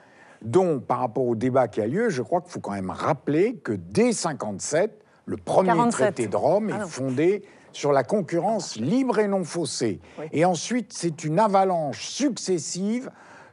dont, 0.42 0.80
par 0.80 1.00
rapport 1.00 1.26
au 1.26 1.36
débat 1.36 1.68
qui 1.68 1.82
a 1.82 1.88
lieu, 1.88 2.10
je 2.10 2.22
crois 2.22 2.42
qu'il 2.42 2.52
faut 2.52 2.60
quand 2.60 2.72
même 2.74 2.90
rappeler 2.90 3.56
que 3.56 3.72
dès 3.72 4.12
57, 4.12 5.02
le 5.26 5.38
premier 5.38 5.70
47. 5.70 5.92
traité 5.92 6.28
de 6.28 6.36
Rome 6.36 6.70
Ah 6.72 6.76
est 6.76 6.80
non. 6.80 6.88
fondé 6.88 7.44
sur 7.72 7.92
la 7.92 8.04
concurrence 8.04 8.78
libre 8.78 9.20
et 9.20 9.28
non 9.28 9.44
faussée. 9.44 10.00
Et 10.32 10.46
ensuite, 10.46 10.94
c'est 10.94 11.24
une 11.24 11.40
avalanche 11.40 12.06
successive 12.06 13.10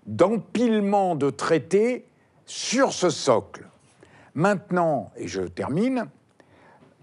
d'empilement 0.06 1.16
de 1.16 1.30
traités 1.30 2.06
sur 2.46 2.92
ce 2.92 3.10
socle. 3.10 3.66
Maintenant, 4.34 5.10
et 5.16 5.28
je 5.28 5.42
termine, 5.42 6.06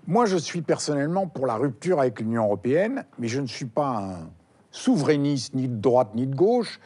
Moi, 0.09 0.25
je 0.25 0.37
suis 0.37 0.63
personnellement 0.63 1.27
pour 1.27 1.45
la 1.45 1.53
rupture 1.53 1.99
avec 1.99 2.19
l'Union 2.19 2.45
européenne, 2.45 3.05
mais 3.19 3.27
je 3.27 3.39
ne 3.39 3.45
suis 3.45 3.67
pas 3.67 3.89
un 3.89 4.29
souverainiste 4.71 5.53
ni 5.53 5.67
de 5.67 5.75
droite 5.75 6.15
ni 6.15 6.25
de 6.25 6.35
gauche. 6.35 6.79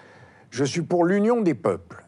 Je 0.49 0.65
suis 0.65 0.81
pour 0.81 1.05
l'union 1.05 1.39
des 1.39 1.53
peuples. 1.53 2.03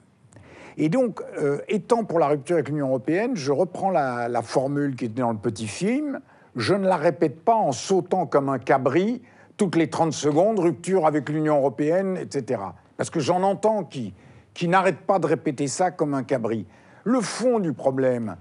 Et 0.76 0.90
donc, 0.90 1.22
euh, 1.38 1.60
étant 1.70 2.04
pour 2.04 2.20
la 2.20 2.28
rupture 2.28 2.56
avec 2.56 2.68
l'Union 2.68 2.88
européenne, 2.88 3.32
je 3.34 3.54
reprends 3.54 3.92
la, 3.92 4.42
formule 4.42 4.98
qui 4.98 5.06
était 5.06 5.22
dans 5.22 5.32
le 5.32 5.38
petit 5.38 5.68
film. 5.68 6.20
Je 6.58 6.74
ne 6.74 6.86
la 6.86 6.98
répète 6.98 7.46
pas 7.46 7.56
en 7.56 7.72
sautant 7.72 8.26
comme 8.26 8.50
un 8.50 8.60
cabri 8.60 9.22
toutes 9.56 9.78
les 9.78 9.90
30 9.90 10.12
secondes, 10.12 10.60
rupture 10.60 11.06
avec 11.06 11.30
l'Union 11.30 11.56
européenne, 11.56 12.18
etc. 12.18 12.62
Parce 12.98 13.10
que 13.10 13.22
j'en 13.22 13.42
entends 13.42 13.86
qui, 13.86 14.14
qui 14.54 14.68
n'arrêtent 14.68 15.06
pas 15.08 15.20
de 15.20 15.28
répéter 15.28 15.70
ça 15.70 15.92
comme 15.92 16.14
un 16.14 16.24
cabri. 16.24 16.66
Le 17.06 17.22
fond 17.22 17.60
du 17.60 17.72
problème, 17.72 18.36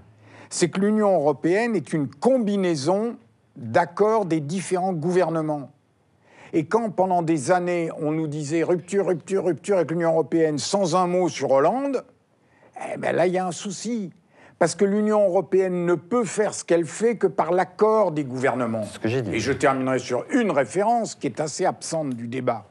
c'est 0.49 0.69
que 0.69 0.79
l'Union 0.79 1.13
européenne 1.13 1.75
est 1.75 1.93
une 1.93 2.07
combinaison 2.07 3.17
d'accords 3.55 4.25
des 4.25 4.39
différents 4.39 4.93
gouvernements. 4.93 5.71
Et 6.53 6.65
quand 6.65 6.89
pendant 6.89 7.21
des 7.21 7.51
années 7.51 7.89
on 7.99 8.11
nous 8.11 8.27
disait 8.27 8.63
rupture, 8.63 9.07
rupture, 9.07 9.45
rupture 9.45 9.77
avec 9.77 9.91
l'Union 9.91 10.11
européenne 10.11 10.57
sans 10.57 10.95
un 10.95 11.07
mot 11.07 11.29
sur 11.29 11.51
Hollande, 11.51 12.05
eh 12.93 12.97
ben 12.97 13.15
là 13.15 13.27
il 13.27 13.33
y 13.33 13.37
a 13.37 13.45
un 13.45 13.51
souci. 13.51 14.11
Parce 14.57 14.73
que 14.73 14.85
l'Union 14.85 15.21
européenne 15.25 15.85
ne 15.85 15.95
peut 15.95 16.23
faire 16.23 16.53
ce 16.53 16.63
qu'elle 16.63 16.85
fait 16.85 17.17
que 17.17 17.27
par 17.27 17.51
l'accord 17.51 18.13
des 18.13 18.23
gouvernements. 18.23 18.83
Ce 18.83 18.99
que 18.99 19.09
j'ai 19.09 19.21
dit. 19.21 19.35
Et 19.35 19.39
je 19.39 19.51
terminerai 19.51 19.99
sur 19.99 20.25
une 20.31 20.49
référence 20.49 21.13
qui 21.13 21.27
est 21.27 21.41
assez 21.41 21.65
absente 21.65 22.11
du 22.11 22.29
débat. 22.29 22.65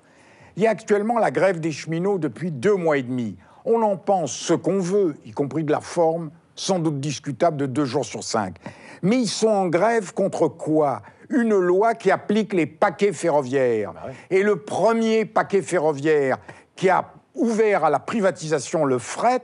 Il 0.57 0.63
y 0.63 0.67
a 0.67 0.71
actuellement 0.71 1.19
la 1.19 1.31
grève 1.31 1.61
des 1.61 1.73
cheminots 1.73 2.19
depuis 2.19 2.51
deux 2.51 2.75
mois 2.75 2.97
et 2.97 3.03
demi. 3.03 3.37
On 3.67 3.83
en 3.83 3.99
pense 3.99 4.33
ce 4.33 4.55
qu'on 4.55 4.79
veut, 4.79 5.17
y 5.27 5.33
compris 5.33 5.65
de 5.65 5.73
la 5.73 5.81
forme, 5.81 6.31
sans 6.57 6.79
doute 6.79 7.01
discutable, 7.01 7.57
de 7.57 7.67
deux 7.67 7.85
jours 7.85 8.05
sur 8.05 8.23
cinq. 8.23 8.57
Mais 9.03 9.19
ils 9.19 9.29
sont 9.29 9.49
en 9.49 9.67
grève 9.67 10.13
contre 10.15 10.49
quoi? 10.49 11.03
Une 11.31 11.57
loi 11.57 11.95
qui 11.95 12.11
applique 12.11 12.53
les 12.53 12.67
paquets 12.67 13.13
ferroviaires. 13.13 13.93
Et 14.31 14.43
le 14.43 14.57
premier 14.57 15.25
paquet 15.25 15.63
ferroviaire 15.63 16.39
qui 16.77 16.91
a 16.91 17.13
ouvert 17.35 17.85
à 17.85 17.91
la 17.91 17.99
privatisation 17.99 18.85
le 18.85 18.99
fret, 18.99 19.43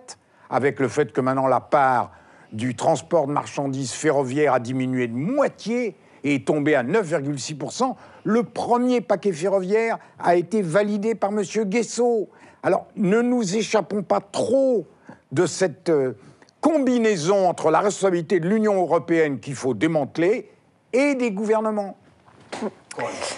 avec 0.49 0.79
le 0.79 0.89
fait 0.89 1.13
que 1.13 1.21
maintenant 1.21 1.47
la 1.47 1.61
part 1.61 2.13
du 2.53 2.75
transport 2.75 3.27
de 3.27 3.33
marchandises 3.33 3.93
ferroviaire 3.93 4.55
a 4.55 4.61
diminué 4.61 5.07
de 5.09 5.15
moitié 5.15 5.97
et 6.25 6.37
est 6.37 6.47
tombé 6.47 6.75
à 6.75 6.83
9,6%. 6.83 7.95
Le 8.25 8.43
premier 8.43 9.01
paquet 9.01 9.33
ferroviaire 9.33 9.99
a 10.19 10.37
été 10.37 10.63
validé 10.63 11.15
par 11.15 11.31
M. 11.31 11.43
Guesso. 11.65 12.29
Alors, 12.63 12.89
ne 12.97 13.23
nous 13.23 13.57
échappons 13.57 14.03
pas 14.03 14.21
trop 14.21 14.87
de 15.33 15.47
cette 15.47 15.89
euh, 15.89 16.13
combinaison 16.61 17.49
entre 17.49 17.71
la 17.71 17.81
responsabilité 17.81 18.41
de 18.41 18.49
l'Union 18.49 18.81
européenne 18.81 19.41
qu'il 19.41 19.55
faut 19.55 19.75
démanteler 19.75 20.51
et 20.93 21.15
des 21.15 21.31
gouvernements. 21.31 21.97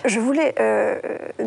Je 0.06 0.18
voulais 0.18 0.54
euh, 0.58 0.98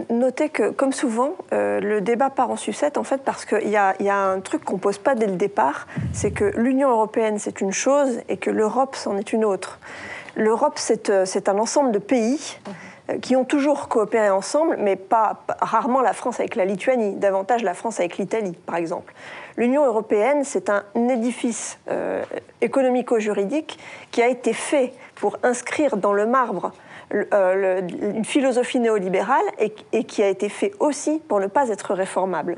noter 0.10 0.50
que, 0.50 0.70
comme 0.70 0.94
souvent, 0.94 1.32
euh, 1.52 1.80
le 1.82 2.00
débat 2.02 2.30
part 2.30 2.50
en 2.52 2.56
sucette, 2.56 2.98
en 2.98 3.04
fait, 3.04 3.22
parce 3.24 3.46
qu'il 3.46 3.68
y, 3.70 3.76
a- 3.76 3.96
un 4.00 4.40
truc 4.40 4.64
qu'on 4.64 4.78
pose 4.78 5.00
pas 5.00 5.16
dès 5.16 5.26
le 5.26 5.36
départ, 5.36 5.88
c'est 6.14 6.32
que 6.32 6.46
l'Union 6.56 6.90
européenne, 6.92 7.40
c'est 7.40 7.60
une 7.62 7.74
chose 7.74 8.20
et 8.30 8.38
que 8.38 8.52
l'Europe, 8.52 8.96
c'en 8.96 9.18
est 9.18 9.34
une 9.34 9.44
autre. 9.44 9.80
L'Europe, 10.36 10.74
c'est 10.78 11.10
euh, 11.10 11.26
un 11.48 11.58
ensemble 11.58 11.92
de 11.92 12.00
pays 12.00 12.58
qui 13.22 13.36
ont 13.36 13.46
toujours 13.46 13.88
coopéré 13.88 14.30
ensemble, 14.30 14.78
mais 14.80 14.96
pas, 14.96 15.44
rarement 15.62 16.02
la 16.02 16.14
France 16.14 16.40
avec 16.40 16.56
la 16.56 16.66
Lituanie, 16.66 17.16
davantage 17.16 17.64
la 17.64 17.74
France 17.74 18.00
avec 18.00 18.18
l'Italie, 18.18 18.58
par 18.66 18.76
exemple. 18.78 19.14
L'Union 19.58 19.86
européenne, 19.86 20.44
c'est 20.44 20.70
un 20.70 20.84
édifice 20.96 21.78
euh, 21.90 22.24
économico-juridique 22.62 23.80
qui 24.12 24.22
a 24.22 24.28
été 24.28 24.54
fait 24.54 24.94
pour 25.16 25.38
inscrire 25.44 25.98
dans 25.98 26.14
le 26.14 26.26
marbre 26.26 26.72
euh, 27.14 27.80
le- 27.82 28.06
une 28.16 28.26
philosophie 28.26 28.80
néolibérale 28.80 29.46
et, 29.60 29.74
et 29.94 30.04
qui 30.06 30.24
a 30.24 30.28
été 30.28 30.50
fait 30.50 30.72
aussi 30.80 31.22
pour 31.28 31.40
ne 31.40 31.48
pas 31.48 31.70
être 31.70 31.94
réformable. 31.94 32.56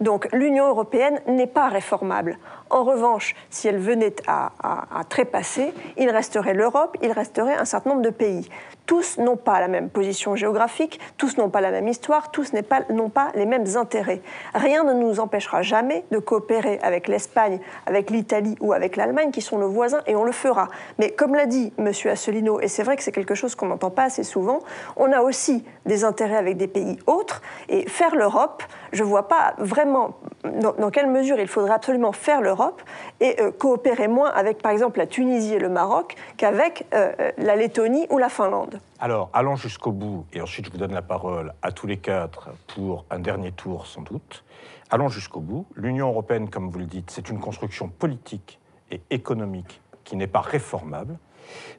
Donc 0.00 0.28
l'Union 0.32 0.68
européenne 0.68 1.20
n'est 1.26 1.46
pas 1.46 1.68
réformable. 1.68 2.38
En 2.68 2.84
revanche, 2.84 3.34
si 3.50 3.68
elle 3.68 3.78
venait 3.78 4.14
à, 4.26 4.52
à- 4.62 5.00
à 5.00 5.04
trépasser, 5.04 5.72
il 5.96 6.10
resterait 6.10 6.54
l'Europe, 6.54 6.96
il 7.02 7.10
resterait 7.12 7.54
un 7.56 7.64
certain 7.64 7.90
nombre 7.90 8.02
de 8.02 8.10
pays. 8.10 8.48
Tous 8.86 9.18
n'ont 9.18 9.36
pas 9.36 9.60
la 9.60 9.68
même 9.68 9.90
position 9.90 10.36
géographique, 10.36 11.00
tous 11.16 11.36
n'ont 11.38 11.50
pas 11.50 11.60
la 11.60 11.70
même 11.70 11.88
histoire, 11.88 12.30
tous 12.30 12.52
n'ont 12.90 13.10
pas 13.10 13.28
les 13.34 13.46
mêmes 13.46 13.66
intérêts. 13.76 14.22
Rien 14.54 14.84
ne 14.84 14.94
nous 14.94 15.18
empêchera 15.18 15.62
jamais 15.62 16.04
de 16.12 16.18
coopérer 16.18 16.78
avec 16.82 17.08
l'Espagne, 17.08 17.58
avec 17.86 18.10
l'Italie 18.10 18.56
ou 18.60 18.72
avec 18.72 18.96
l'Allemagne, 18.96 19.32
qui 19.32 19.42
sont 19.42 19.58
nos 19.58 19.68
voisins, 19.68 20.02
et 20.06 20.14
on 20.14 20.24
le 20.24 20.32
fera. 20.32 20.68
Mais 20.98 21.10
comme 21.10 21.34
l'a 21.34 21.46
dit 21.46 21.72
M. 21.78 21.90
Asselineau, 22.10 22.60
et 22.60 22.68
c'est 22.68 22.84
vrai 22.84 22.96
que 22.96 23.02
c'est 23.02 23.12
quelque 23.12 23.34
chose 23.34 23.54
qu'on 23.56 23.66
n'entend 23.66 23.90
pas 23.90 24.04
assez 24.04 24.22
souvent, 24.22 24.60
on 24.96 25.12
a 25.12 25.20
aussi 25.20 25.64
des 25.84 26.04
intérêts 26.04 26.36
avec 26.36 26.56
des 26.56 26.68
pays 26.68 26.98
autres, 27.06 27.42
et 27.68 27.88
faire 27.88 28.14
l'Europe, 28.14 28.62
je 28.92 29.02
ne 29.02 29.08
vois 29.08 29.26
pas 29.26 29.54
vraiment 29.58 30.14
dans, 30.44 30.72
dans 30.72 30.90
quelle 30.90 31.08
mesure 31.08 31.40
il 31.40 31.48
faudrait 31.48 31.74
absolument 31.74 32.12
faire 32.12 32.40
l'Europe 32.40 32.82
et 33.20 33.40
euh, 33.40 33.50
coopérer 33.50 34.08
moins 34.08 34.30
avec, 34.30 34.62
par 34.62 34.72
exemple, 34.72 34.98
la 34.98 35.06
Tunisie 35.06 35.54
et 35.54 35.58
le 35.58 35.68
Maroc 35.68 36.14
qu'avec 36.36 36.86
euh, 36.94 37.12
la 37.38 37.56
Lettonie 37.56 38.06
ou 38.10 38.18
la 38.18 38.28
Finlande. 38.28 38.80
Alors, 38.98 39.30
allons 39.32 39.56
jusqu'au 39.56 39.92
bout, 39.92 40.26
et 40.32 40.40
ensuite 40.40 40.66
je 40.66 40.70
vous 40.70 40.78
donne 40.78 40.94
la 40.94 41.02
parole 41.02 41.52
à 41.62 41.72
tous 41.72 41.86
les 41.86 41.96
quatre 41.96 42.50
pour 42.74 43.04
un 43.10 43.18
dernier 43.18 43.52
tour 43.52 43.86
sans 43.86 44.02
doute. 44.02 44.44
Allons 44.90 45.08
jusqu'au 45.08 45.40
bout. 45.40 45.66
L'Union 45.74 46.08
européenne, 46.08 46.48
comme 46.48 46.70
vous 46.70 46.78
le 46.78 46.86
dites, 46.86 47.10
c'est 47.10 47.28
une 47.28 47.40
construction 47.40 47.88
politique 47.88 48.60
et 48.90 49.00
économique 49.10 49.80
qui 50.04 50.16
n'est 50.16 50.28
pas 50.28 50.40
réformable. 50.40 51.18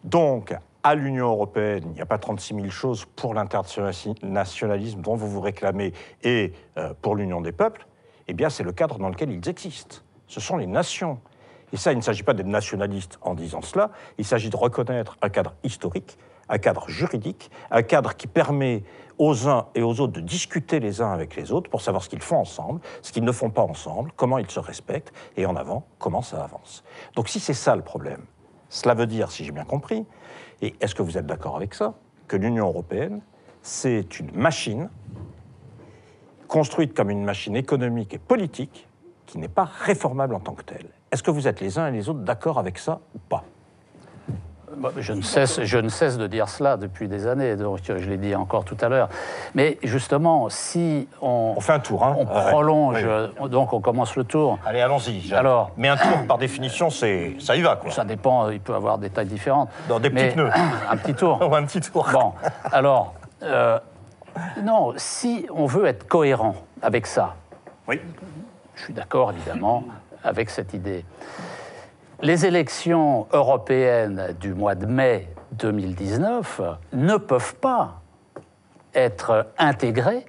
Donc, 0.03 0.53
à 0.83 0.95
l'Union 0.95 1.27
européenne, 1.27 1.83
il 1.87 1.91
n'y 1.91 2.01
a 2.01 2.05
pas 2.05 2.17
36 2.17 2.55
000 2.55 2.69
choses 2.69 3.05
pour 3.15 3.33
l'internationalisme 3.33 5.01
dont 5.01 5.15
vous 5.15 5.27
vous 5.27 5.41
réclamez 5.41 5.93
et 6.23 6.53
euh, 6.77 6.93
pour 7.01 7.15
l'Union 7.15 7.41
des 7.41 7.51
peuples. 7.51 7.85
Eh 8.27 8.33
bien, 8.33 8.49
c'est 8.49 8.63
le 8.63 8.71
cadre 8.71 8.99
dans 8.99 9.09
lequel 9.09 9.31
ils 9.31 9.49
existent. 9.49 9.97
Ce 10.27 10.39
sont 10.39 10.57
les 10.57 10.67
nations. 10.67 11.19
Et 11.73 11.77
ça, 11.77 11.91
il 11.91 11.97
ne 11.97 12.01
s'agit 12.01 12.23
pas 12.23 12.33
d'être 12.33 12.47
nationaliste 12.47 13.19
en 13.21 13.33
disant 13.33 13.61
cela, 13.61 13.91
il 14.17 14.25
s'agit 14.25 14.49
de 14.49 14.55
reconnaître 14.55 15.17
un 15.21 15.29
cadre 15.29 15.53
historique, 15.63 16.17
un 16.49 16.57
cadre 16.57 16.87
juridique, 16.87 17.51
un 17.71 17.83
cadre 17.83 18.15
qui 18.15 18.27
permet 18.27 18.83
aux 19.17 19.47
uns 19.47 19.67
et 19.75 19.81
aux 19.81 19.99
autres 19.99 20.13
de 20.13 20.21
discuter 20.21 20.79
les 20.79 21.01
uns 21.01 21.11
avec 21.11 21.35
les 21.35 21.51
autres 21.51 21.69
pour 21.69 21.81
savoir 21.81 22.03
ce 22.03 22.09
qu'ils 22.09 22.21
font 22.21 22.37
ensemble, 22.37 22.79
ce 23.01 23.11
qu'ils 23.11 23.23
ne 23.23 23.31
font 23.31 23.49
pas 23.49 23.63
ensemble, 23.63 24.11
comment 24.15 24.37
ils 24.37 24.49
se 24.49 24.59
respectent, 24.59 25.11
et 25.35 25.45
en 25.45 25.55
avant, 25.55 25.85
comment 25.99 26.21
ça 26.21 26.43
avance. 26.43 26.83
Donc 27.15 27.27
si 27.27 27.39
c'est 27.39 27.53
ça 27.53 27.75
le 27.75 27.81
problème, 27.81 28.23
cela 28.69 28.93
veut 28.93 29.07
dire, 29.07 29.31
si 29.31 29.43
j'ai 29.43 29.51
bien 29.51 29.65
compris, 29.65 30.05
et 30.61 30.75
est-ce 30.79 30.95
que 30.95 31.01
vous 31.01 31.17
êtes 31.17 31.25
d'accord 31.25 31.55
avec 31.55 31.73
ça, 31.73 31.95
que 32.27 32.37
l'Union 32.37 32.67
européenne, 32.67 33.21
c'est 33.61 34.19
une 34.19 34.31
machine 34.31 34.89
construite 36.47 36.93
comme 36.93 37.09
une 37.09 37.23
machine 37.23 37.55
économique 37.55 38.13
et 38.13 38.19
politique 38.19 38.87
qui 39.25 39.37
n'est 39.37 39.49
pas 39.49 39.65
réformable 39.65 40.33
en 40.35 40.39
tant 40.39 40.53
que 40.53 40.63
telle. 40.63 40.89
Est-ce 41.11 41.23
que 41.23 41.31
vous 41.31 41.47
êtes 41.47 41.61
les 41.61 41.79
uns 41.79 41.87
et 41.87 41.91
les 41.91 42.09
autres 42.09 42.19
d'accord 42.19 42.59
avec 42.59 42.77
ça 42.77 42.99
ou 43.15 43.19
pas? 43.29 43.43
Je 44.99 45.13
ne, 45.13 45.21
cesse, 45.21 45.63
je 45.63 45.77
ne 45.79 45.89
cesse 45.89 46.17
de 46.19 46.27
dire 46.27 46.49
cela 46.49 46.77
depuis 46.77 47.07
des 47.07 47.25
années, 47.25 47.55
donc 47.55 47.79
je 47.83 47.93
l'ai 47.93 48.17
dit 48.17 48.35
encore 48.35 48.63
tout 48.63 48.77
à 48.81 48.89
l'heure. 48.89 49.09
Mais 49.55 49.79
justement, 49.81 50.49
si 50.49 51.07
on, 51.21 51.53
On 51.57 51.61
fait 51.61 51.73
un 51.73 51.79
tour, 51.79 52.03
hein 52.03 52.15
on 52.19 52.25
prolonge, 52.25 52.97
oui. 52.97 53.03
euh, 53.03 53.47
donc 53.47 53.73
on 53.73 53.79
commence 53.81 54.15
le 54.17 54.23
tour. 54.25 54.59
Allez, 54.65 54.81
allons-y. 54.81 55.33
Alors- 55.33 55.71
Mais 55.77 55.87
un 55.87 55.97
tour, 55.97 56.27
par 56.27 56.37
définition, 56.37 56.89
c'est 56.91 57.37
ça 57.39 57.55
y 57.55 57.61
va, 57.61 57.75
quoi. 57.77 57.89
Ça 57.89 58.03
dépend, 58.03 58.49
il 58.49 58.59
peut 58.59 58.75
avoir 58.75 58.99
des 58.99 59.09
tailles 59.09 59.25
différentes. 59.27 59.69
Dans 59.89 59.99
des 59.99 60.09
Mais 60.11 60.25
petits 60.25 60.35
pneus. 60.35 60.51
Un 60.91 60.97
petit 60.97 61.15
tour. 61.15 61.39
Ou 61.49 61.55
un 61.55 61.63
petit 61.63 61.81
tour. 61.81 62.07
Bon, 62.11 62.33
alors, 62.71 63.13
euh, 63.43 63.79
non, 64.63 64.93
si 64.97 65.47
on 65.55 65.65
veut 65.65 65.85
être 65.87 66.07
cohérent 66.07 66.53
avec 66.83 67.07
ça, 67.07 67.35
Oui. 67.87 67.99
je 68.75 68.83
suis 68.83 68.93
d'accord 68.93 69.31
évidemment 69.31 69.85
avec 70.23 70.49
cette 70.49 70.73
idée. 70.73 71.05
Les 72.21 72.45
élections 72.45 73.27
européennes 73.31 74.35
du 74.39 74.53
mois 74.53 74.75
de 74.75 74.85
mai 74.85 75.27
2019 75.53 76.61
ne 76.93 77.17
peuvent 77.17 77.55
pas 77.55 78.01
être 78.95 79.47
intégrées 79.57 80.25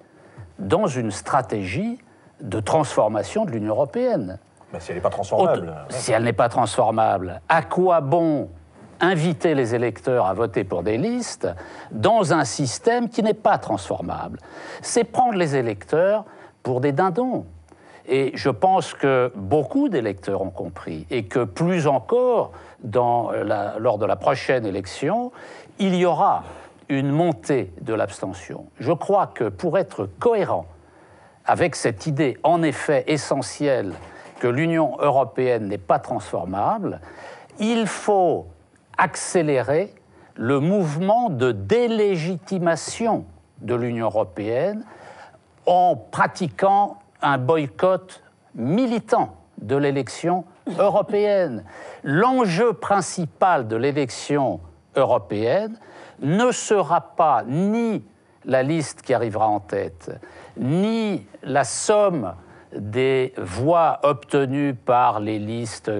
dans 0.59 0.87
une 0.87 1.11
stratégie 1.11 1.99
de 2.41 2.61
transformation 2.61 3.45
de 3.45 3.51
l'Union 3.51 3.75
européenne. 3.75 4.39
Ben, 4.73 4.81
si 4.81 4.91
elle 4.91 4.97
n'est 4.97 5.03
pas 5.03 5.11
transformable. 5.11 5.75
Si 5.89 6.13
elle 6.13 6.25
n'est 6.25 6.33
pas 6.33 6.49
transformable, 6.49 7.41
à 7.49 7.63
quoi 7.63 8.01
bon 8.01 8.51
inviter 9.01 9.55
les 9.55 9.75
électeurs 9.75 10.27
à 10.27 10.35
voter 10.35 10.65
pour 10.65 10.83
des 10.83 10.99
listes 10.99 11.49
dans 11.91 12.35
un 12.35 12.45
système 12.45 13.09
qui 13.09 13.23
n'est 13.23 13.33
pas 13.33 13.59
transformable? 13.59 14.41
C'est 14.83 15.05
prendre 15.05 15.39
les 15.39 15.57
électeurs 15.57 16.25
pour 16.63 16.81
des 16.81 16.93
dindons. 16.93 17.47
Et 18.11 18.33
je 18.35 18.49
pense 18.49 18.95
que 18.95 19.31
beaucoup 19.37 19.91
d'électeurs 19.91 20.41
ont 20.41 20.51
compris, 20.51 21.07
et 21.11 21.25
que 21.27 21.45
plus 21.45 21.87
encore, 21.87 22.53
la- 22.83 23.79
lors 23.79 23.99
de 23.99 24.07
la 24.07 24.17
prochaine 24.17 24.65
élection, 24.65 25.31
il 25.79 25.95
y 25.95 26.07
aura 26.07 26.45
une 26.89 27.11
montée 27.11 27.71
de 27.83 27.93
l'abstention. 27.93 28.65
Je 28.81 28.93
crois 28.93 29.27
que 29.27 29.51
pour 29.51 29.77
être 29.77 30.09
cohérent 30.19 30.65
avec 31.45 31.77
cette 31.77 32.07
idée 32.07 32.39
en 32.43 32.63
effet 32.63 33.05
essentielle 33.09 33.93
que 34.41 34.47
l'Union 34.47 34.97
européenne 35.01 35.69
n'est 35.69 35.77
pas 35.77 35.99
transformable, 35.99 37.01
il 37.59 37.87
faut 37.87 38.47
accélérer 38.97 39.93
le 40.35 40.61
mouvement 40.61 41.29
de 41.29 41.53
délégitimation 41.53 43.27
de 43.61 43.75
l'Union 43.75 44.07
européenne 44.07 44.83
en 45.67 45.95
pratiquant 45.97 46.99
un 47.23 47.39
boycott 47.39 48.23
militant 48.55 49.37
de 49.61 49.77
l'élection 49.77 50.45
européenne. 50.79 51.65
L'enjeu 52.03 52.73
principal 52.73 53.69
de 53.69 53.77
l'élection 53.77 54.61
européenne 54.97 55.79
ne 56.21 56.51
sera 56.53 57.01
pas 57.01 57.43
ni 57.47 58.05
la 58.45 58.63
liste 58.63 59.03
qui 59.03 59.15
arrivera 59.15 59.49
en 59.49 59.61
tête, 59.61 60.11
ni 60.57 61.27
la 61.43 61.65
somme 61.65 62.35
des 62.75 63.35
voix 63.37 64.01
obtenues 64.03 64.75
par 64.75 65.21
les 65.21 65.39
listes 65.39 65.91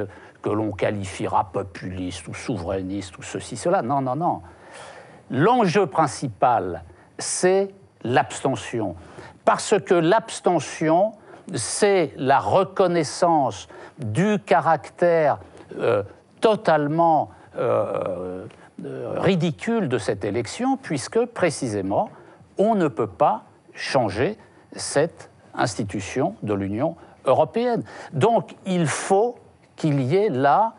que 0.43 0.51
l'on 0.51 0.73
qualifiera 0.73 1.51
populistes 1.53 2.29
ou 2.29 2.35
souverainistes 2.35 3.17
ou 3.19 3.23
ceci, 3.23 3.57
cela. 3.57 3.83
Non, 3.83 4.01
non, 4.01 4.17
non. 4.17 4.43
L'enjeu 5.31 5.87
principal, 5.87 6.85
c'est 7.19 7.75
l'abstention. 8.03 8.95
Parce 9.49 9.81
que 9.81 9.95
l'abstention, 9.95 11.13
c'est 11.55 12.13
la 12.19 12.39
reconnaissance 12.39 13.67
du 13.97 14.39
caractère 14.45 15.39
euh, 15.79 16.03
totalement 16.43 17.31
euh, 17.57 18.45
euh, 18.85 19.15
ridicule 19.17 19.89
de 19.89 19.97
cette 19.97 20.27
élection, 20.27 20.77
puisque 20.77 21.25
précisément, 21.25 22.11
on 22.59 22.75
ne 22.75 22.89
peut 22.89 23.07
pas 23.07 23.45
changer 23.73 24.37
cette 24.77 25.31
institution 25.55 26.35
de 26.43 26.53
l'Union 26.53 26.97
européenne. 27.25 27.85
Donc 28.13 28.55
il 28.67 28.87
faut 28.87 29.37
qu'il 29.77 30.03
y 30.03 30.15
ait 30.17 30.29
là 30.29 30.75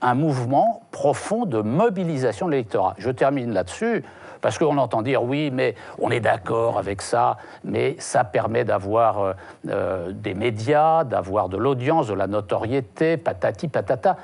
un 0.00 0.14
mouvement 0.14 0.82
profond 0.90 1.46
de 1.46 1.60
mobilisation 1.60 2.46
de 2.46 2.50
l'électorat. 2.50 2.96
Je 2.98 3.10
termine 3.10 3.52
là-dessus. 3.52 4.02
Parce 4.40 4.58
qu'on 4.58 4.78
entend 4.78 5.02
dire 5.02 5.22
oui, 5.22 5.50
mais 5.52 5.74
on 5.98 6.10
est 6.10 6.20
d'accord 6.20 6.78
avec 6.78 7.02
ça, 7.02 7.36
mais 7.64 7.96
ça 7.98 8.24
permet 8.24 8.64
d'avoir 8.64 9.20
euh, 9.20 9.32
euh, 9.68 10.12
des 10.12 10.34
médias, 10.34 11.04
d'avoir 11.04 11.48
de 11.48 11.56
l'audience, 11.56 12.08
de 12.08 12.14
la 12.14 12.26
notoriété, 12.26 13.16
patati 13.16 13.68
patata. 13.68 14.16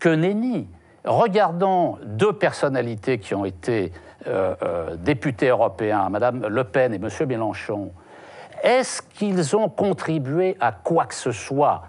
Que 0.00 0.08
nenni 0.08 0.68
Regardons 1.04 1.98
deux 2.04 2.32
personnalités 2.32 3.18
qui 3.18 3.34
ont 3.34 3.44
été 3.44 3.92
euh, 4.26 4.96
députés 4.96 5.48
européens, 5.48 6.08
Madame 6.08 6.46
Le 6.46 6.64
Pen 6.64 6.94
et 6.94 6.98
Monsieur 6.98 7.26
Mélenchon. 7.26 7.92
Est-ce 8.62 9.02
qu'ils 9.02 9.54
ont 9.54 9.68
contribué 9.68 10.56
à 10.60 10.72
quoi 10.72 11.04
que 11.04 11.14
ce 11.14 11.30
soit 11.30 11.82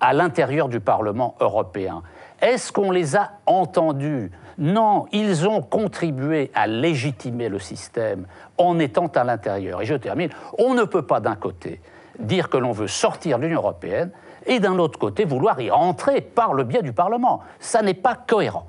à 0.00 0.12
l'intérieur 0.12 0.68
du 0.68 0.80
Parlement 0.80 1.34
européen? 1.40 2.02
Est-ce 2.42 2.70
qu'on 2.70 2.90
les 2.90 3.16
a 3.16 3.30
entendus? 3.46 4.30
Non, 4.58 5.06
ils 5.12 5.46
ont 5.46 5.60
contribué 5.60 6.50
à 6.54 6.66
légitimer 6.66 7.48
le 7.48 7.58
système 7.58 8.26
en 8.56 8.78
étant 8.78 9.06
à 9.08 9.24
l'intérieur. 9.24 9.82
Et 9.82 9.86
je 9.86 9.94
termine, 9.94 10.30
on 10.58 10.74
ne 10.74 10.84
peut 10.84 11.02
pas 11.02 11.20
d'un 11.20 11.36
côté 11.36 11.80
dire 12.18 12.48
que 12.48 12.56
l'on 12.56 12.72
veut 12.72 12.88
sortir 12.88 13.38
de 13.38 13.44
l'Union 13.44 13.60
européenne 13.60 14.10
et 14.46 14.60
d'un 14.60 14.78
autre 14.78 14.98
côté 14.98 15.24
vouloir 15.24 15.60
y 15.60 15.70
rentrer 15.70 16.20
par 16.20 16.54
le 16.54 16.64
biais 16.64 16.82
du 16.82 16.92
Parlement. 16.92 17.42
Ça 17.60 17.82
n'est 17.82 17.94
pas 17.94 18.14
cohérent. 18.14 18.66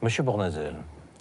Monsieur 0.00 0.24
Bournazel, 0.24 0.74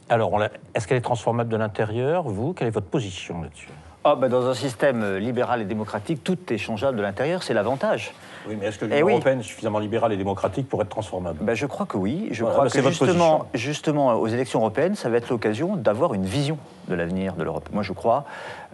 alors 0.10 0.42
est-ce 0.74 0.88
qu'elle 0.88 0.98
est 0.98 1.02
transformable 1.02 1.50
de 1.50 1.58
l'intérieur 1.58 2.24
Vous, 2.24 2.54
quelle 2.54 2.68
est 2.68 2.72
votre 2.72 2.88
position 2.88 3.42
là-dessus? 3.44 3.70
Ah, 4.04 4.16
ben, 4.16 4.30
dans 4.30 4.48
un 4.48 4.56
système 4.56 5.04
euh, 5.04 5.20
libéral 5.20 5.62
et 5.62 5.66
démocratique, 5.66 6.24
tout 6.24 6.52
est 6.52 6.58
changeable 6.58 6.98
de 6.98 7.04
l'intérieur, 7.04 7.44
c'est 7.44 7.54
l'avantage. 7.54 8.14
Oui, 8.48 8.58
mais 8.60 8.68
est-ce 8.68 8.80
que 8.80 8.86
l'Union 8.86 9.10
européenne 9.10 9.40
est 9.40 9.44
suffisamment 9.44 9.80
libérale 9.80 10.14
et 10.14 10.18
démocratique 10.18 10.68
pour 10.68 10.82
être 10.82 10.90
transformable? 10.90 11.40
Ben, 11.42 11.54
Je 11.54 11.66
crois 11.66 11.86
que 11.86 11.98
oui. 11.98 12.30
Je 12.32 12.44
crois 12.44 12.70
que 12.70 12.82
justement, 12.82 13.46
justement, 13.54 14.14
aux 14.20 14.28
élections 14.28 14.60
européennes, 14.60 14.96
ça 14.96 15.10
va 15.10 15.18
être 15.18 15.30
l'occasion 15.30 15.76
d'avoir 15.76 16.14
une 16.14 16.26
vision 16.26 16.58
de 16.88 16.96
l'avenir 16.96 17.36
de 17.36 17.44
l'Europe. 17.44 17.70
Moi, 17.72 17.84
je 17.84 17.94
crois 17.94 18.26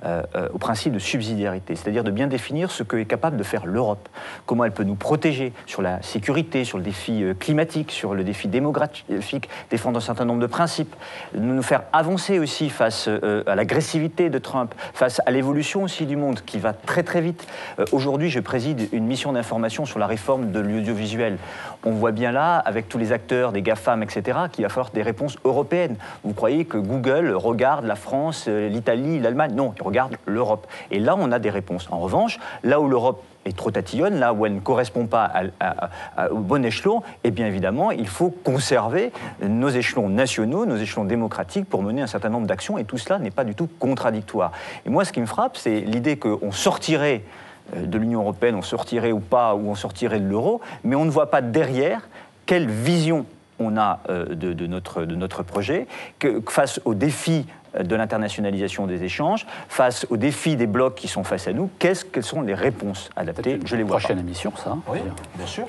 euh, 0.05 0.21
euh, 0.35 0.47
au 0.53 0.59
principe 0.59 0.93
de 0.93 0.99
subsidiarité, 0.99 1.75
c'est-à-dire 1.75 2.03
de 2.03 2.11
bien 2.11 2.27
définir 2.27 2.69
ce 2.69 2.83
que 2.83 2.97
est 2.97 3.05
capable 3.05 3.35
de 3.35 3.43
faire 3.43 3.65
l'Europe, 3.65 4.09
comment 4.45 4.63
elle 4.63 4.71
peut 4.71 4.83
nous 4.83 4.95
protéger 4.95 5.53
sur 5.65 5.81
la 5.81 6.01
sécurité, 6.03 6.65
sur 6.65 6.77
le 6.77 6.83
défi 6.83 7.23
euh, 7.23 7.33
climatique, 7.33 7.91
sur 7.91 8.13
le 8.13 8.23
défi 8.23 8.47
démographique, 8.47 9.49
défendre 9.71 9.97
un 9.97 10.01
certain 10.01 10.25
nombre 10.25 10.39
de 10.39 10.45
principes, 10.47 10.95
nous 11.33 11.63
faire 11.63 11.83
avancer 11.93 12.37
aussi 12.37 12.69
face 12.69 13.09
à 13.47 13.55
l'agressivité 13.55 14.29
de 14.29 14.37
Trump, 14.37 14.75
face 14.93 15.19
à 15.25 15.31
l'évolution 15.31 15.83
aussi 15.83 16.05
du 16.05 16.15
monde 16.15 16.41
qui 16.45 16.59
va 16.59 16.73
très 16.73 17.03
très 17.03 17.21
vite. 17.21 17.47
Aujourd'hui, 17.91 18.29
je 18.29 18.39
préside 18.39 18.89
une 18.91 19.05
mission 19.05 19.33
d'information 19.33 19.85
sur 19.85 19.99
la 19.99 20.07
réforme 20.07 20.51
de 20.51 20.59
l'audiovisuel. 20.59 21.37
On 21.85 21.91
voit 21.91 22.11
bien 22.11 22.31
là, 22.31 22.57
avec 22.57 22.89
tous 22.89 22.97
les 22.97 23.11
acteurs, 23.11 23.51
des 23.51 23.61
GAFAM, 23.61 24.03
etc., 24.03 24.37
qu'il 24.51 24.63
va 24.63 24.69
falloir 24.69 24.91
des 24.91 25.01
réponses 25.01 25.37
européennes. 25.45 25.95
Vous 26.23 26.33
croyez 26.33 26.65
que 26.65 26.77
Google 26.77 27.31
regarde 27.31 27.85
la 27.85 27.95
France, 27.95 28.47
l'Italie, 28.47 29.19
l'Allemagne? 29.19 29.53
Non, 29.53 29.73
regarde 29.79 30.17
l'Europe. 30.25 30.67
Et 30.91 30.99
là, 30.99 31.15
on 31.17 31.31
a 31.31 31.39
des 31.39 31.49
réponses. 31.49 31.87
En 31.91 31.99
revanche, 31.99 32.39
là 32.63 32.79
où 32.79 32.87
l'Europe 32.87 33.23
est 33.45 33.55
trop 33.55 33.71
tatillonne, 33.71 34.19
là 34.19 34.33
où 34.33 34.45
elle 34.45 34.55
ne 34.55 34.59
correspond 34.59 35.07
pas 35.07 35.31
au 36.31 36.39
bon 36.39 36.65
échelon, 36.65 36.99
et 37.23 37.29
eh 37.29 37.31
bien 37.31 37.47
évidemment, 37.47 37.91
il 37.91 38.07
faut 38.07 38.29
conserver 38.29 39.11
nos 39.41 39.69
échelons 39.69 40.09
nationaux, 40.09 40.65
nos 40.65 40.75
échelons 40.75 41.05
démocratiques 41.05 41.69
pour 41.69 41.81
mener 41.81 42.01
un 42.01 42.07
certain 42.07 42.29
nombre 42.29 42.47
d'actions, 42.47 42.77
et 42.77 42.83
tout 42.83 42.97
cela 42.97 43.19
n'est 43.19 43.31
pas 43.31 43.43
du 43.43 43.55
tout 43.55 43.69
contradictoire. 43.79 44.51
Et 44.85 44.89
moi, 44.89 45.05
ce 45.05 45.13
qui 45.13 45.21
me 45.21 45.25
frappe, 45.25 45.57
c'est 45.57 45.79
l'idée 45.81 46.17
qu'on 46.17 46.51
sortirait 46.51 47.23
euh, 47.23 47.46
de 47.75 47.97
l'Union 47.97 48.21
européenne, 48.21 48.55
on 48.55 48.61
sortirait 48.61 49.11
ou 49.11 49.19
pas, 49.19 49.55
ou 49.55 49.69
on 49.69 49.75
sortirait 49.75 50.19
de 50.19 50.27
l'euro, 50.27 50.61
mais 50.83 50.95
on 50.95 51.05
ne 51.05 51.11
voit 51.11 51.29
pas 51.29 51.41
derrière 51.41 52.07
quelle 52.45 52.67
vision 52.67 53.25
on 53.59 53.77
a 53.77 53.99
euh, 54.09 54.35
de, 54.35 54.67
notre, 54.67 55.03
de 55.03 55.15
notre 55.15 55.43
projet, 55.43 55.87
que 56.19 56.41
face 56.47 56.79
aux 56.85 56.93
défis 56.93 57.45
de 57.77 57.95
l'internationalisation 57.95 58.87
des 58.87 59.03
échanges, 59.03 59.45
face 59.67 60.07
aux 60.09 60.17
défis 60.17 60.55
des 60.55 60.67
blocs 60.67 60.95
qui 60.95 61.07
sont 61.07 61.23
face 61.23 61.47
à 61.47 61.53
nous, 61.53 61.69
quelles 61.79 61.97
sont 62.21 62.41
les 62.41 62.53
réponses 62.53 63.09
adaptées 63.15 63.59
Je 63.65 63.75
les 63.75 63.83
vois 63.83 63.97
Prochaine 63.97 64.19
émission, 64.19 64.51
ça. 64.55 64.77
Oui, 64.87 64.99
bien 65.35 65.45
sûr. 65.45 65.67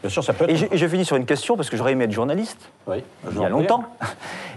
Bien 0.00 0.10
sûr, 0.10 0.22
ça 0.22 0.32
peut 0.32 0.44
être... 0.48 0.72
Et 0.72 0.78
je, 0.78 0.86
finis 0.86 1.04
sur 1.04 1.16
une 1.16 1.26
question, 1.26 1.56
parce 1.56 1.70
que 1.70 1.76
j'aurais 1.76 1.92
aimé 1.92 2.04
être 2.04 2.12
journaliste, 2.12 2.70
oui, 2.86 3.02
il 3.30 3.38
y 3.38 3.44
a 3.44 3.48
longtemps. 3.48 3.84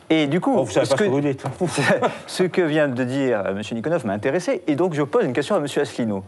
Et 0.10 0.28
du 0.28 0.40
coup, 0.40 0.64
vous 0.64 0.72
savez 0.72 0.88
pas 0.88 0.98
ce, 0.98 1.04
que, 1.04 1.10
vous 1.10 1.22
dites. 1.22 1.44
ce 2.28 2.44
que 2.44 2.62
vient 2.62 2.88
de 2.88 3.04
dire 3.04 3.44
M. 3.48 3.62
Nikonov 3.72 4.06
m'a 4.06 4.14
intéressé, 4.14 4.62
et 4.68 4.76
donc 4.76 4.94
je 4.94 5.02
pose 5.02 5.26
une 5.26 5.34
question 5.34 5.56
à 5.56 5.58
M. 5.58 5.66
Asselineau. 5.66 6.24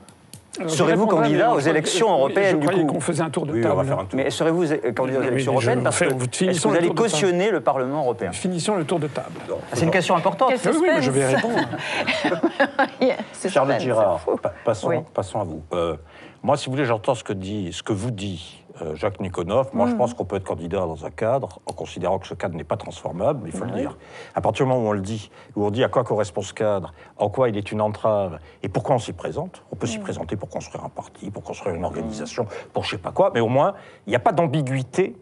Serez-vous 0.67 1.07
candidat 1.07 1.53
aux 1.53 1.59
élections 1.59 2.11
européennes 2.11 2.59
du 2.59 2.67
coup 2.67 2.85
qu'on 2.85 2.99
faisait 2.99 3.23
un 3.23 3.30
tour 3.30 3.45
de 3.45 3.61
table. 3.61 3.85
Mais 4.13 4.30
serez-vous 4.30 4.65
candidat 4.95 5.19
aux 5.19 5.23
élections 5.23 5.53
européennes 5.53 5.84
parce 5.84 5.99
que 5.99 6.05
est-ce 6.05 6.61
que 6.61 6.67
vous 6.67 6.75
allez 6.75 6.93
cautionner 6.93 7.51
le 7.51 7.61
Parlement 7.61 8.01
européen? 8.01 8.31
Finissons 8.31 8.75
le 8.75 8.85
tour 8.85 8.99
de 8.99 9.07
table. 9.07 9.39
Ah, 9.49 9.53
c'est 9.73 9.85
une 9.85 9.91
question 9.91 10.15
importante. 10.15 10.53
Oui, 10.65 10.89
je 10.99 11.11
vais 11.11 11.25
répondre. 11.25 11.59
Charles 13.49 13.80
Girard, 13.80 14.25
passons, 14.63 15.05
passons 15.13 15.39
à 15.39 15.43
vous. 15.43 15.63
Euh, 15.73 15.95
moi, 16.41 16.57
si 16.57 16.65
vous 16.65 16.73
voulez, 16.73 16.85
j'entends 16.85 17.15
ce 17.15 17.23
que 17.23 17.34
dit, 17.34 17.71
ce 17.71 17.84
que 17.84 17.93
vous 17.93 18.11
dit 18.11 18.62
euh, 18.81 18.95
Jacques 18.95 19.19
Nikonov. 19.19 19.69
Moi, 19.73 19.87
je 19.87 19.93
mm. 19.93 19.97
pense 19.97 20.13
qu'on 20.13 20.25
peut 20.25 20.35
être 20.35 20.43
candidat 20.43 20.79
dans 20.79 21.05
un 21.05 21.11
cadre 21.11 21.59
en 21.65 21.73
considérant 21.73 22.19
que 22.19 22.27
ce 22.27 22.33
cadre 22.33 22.55
n'est 22.55 22.63
pas 22.63 22.77
transformable, 22.77 23.41
il 23.45 23.51
faut 23.51 23.65
le 23.65 23.71
dire. 23.71 23.97
À 24.33 24.41
partir 24.41 24.65
du 24.65 24.71
moment 24.71 24.85
où 24.85 24.89
on 24.89 24.93
le 24.93 25.01
dit, 25.01 25.29
où 25.55 25.65
on 25.65 25.71
dit 25.71 25.83
à 25.83 25.89
quoi 25.89 26.03
correspond 26.03 26.41
ce 26.41 26.53
cadre, 26.53 26.93
en 27.17 27.29
quoi 27.29 27.49
il 27.49 27.57
est 27.57 27.71
une 27.71 27.81
entrave 27.81 28.39
et 28.63 28.69
pourquoi 28.69 28.95
on 28.95 28.99
s'y 28.99 29.13
présente, 29.13 29.63
on 29.71 29.75
peut 29.75 29.87
s'y 29.87 29.99
mm. 29.99 30.03
présenter 30.03 30.35
pour 30.35 30.49
construire 30.49 30.83
un 30.83 30.89
parti, 30.89 31.29
pour 31.29 31.43
construire 31.43 31.75
une 31.75 31.85
organisation, 31.85 32.47
pour 32.73 32.83
je 32.83 32.91
sais 32.91 32.97
pas 32.97 33.11
quoi, 33.11 33.31
mais 33.33 33.39
au 33.39 33.49
moins, 33.49 33.73
il 34.07 34.09
n'y 34.09 34.15
a 34.15 34.19
pas 34.19 34.31
d'ambiguïté 34.31 35.15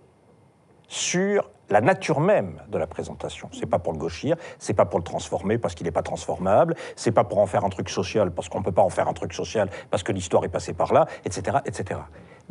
sur 0.88 1.49
la 1.72 1.82
nature 1.82 2.19
même 2.19 2.61
de 2.69 2.78
la 2.78 2.86
présentation. 2.86 3.49
C'est 3.53 3.65
pas 3.65 3.80
pour 3.80 3.94
le 3.94 3.98
gauchir, 3.98 4.36
c'est 4.60 4.73
pas 4.73 4.86
pour 4.86 4.99
le 4.99 5.03
transformer 5.03 5.57
parce 5.57 5.73
qu'il 5.73 5.86
n'est 5.86 5.91
pas 5.91 6.03
transformable, 6.03 6.76
c'est 6.95 7.11
pas 7.11 7.23
pour 7.23 7.40
en 7.40 7.45
faire 7.45 7.64
un 7.64 7.69
truc 7.69 7.90
social 7.90 8.32
parce 8.32 8.49
qu'on 8.49 8.60
ne 8.60 8.64
peut 8.64 8.73
pas 8.73 8.82
en 8.82 8.90
faire 8.90 9.07
un 9.07 9.14
truc 9.14 9.34
social 9.34 9.69
parce 9.90 10.03
que 10.03 10.11
l'histoire 10.11 10.44
est 10.44 10.49
passée 10.49 10.73
par 10.73 10.94
là, 10.94 11.07
etc., 11.26 11.57
etc. 11.65 12.02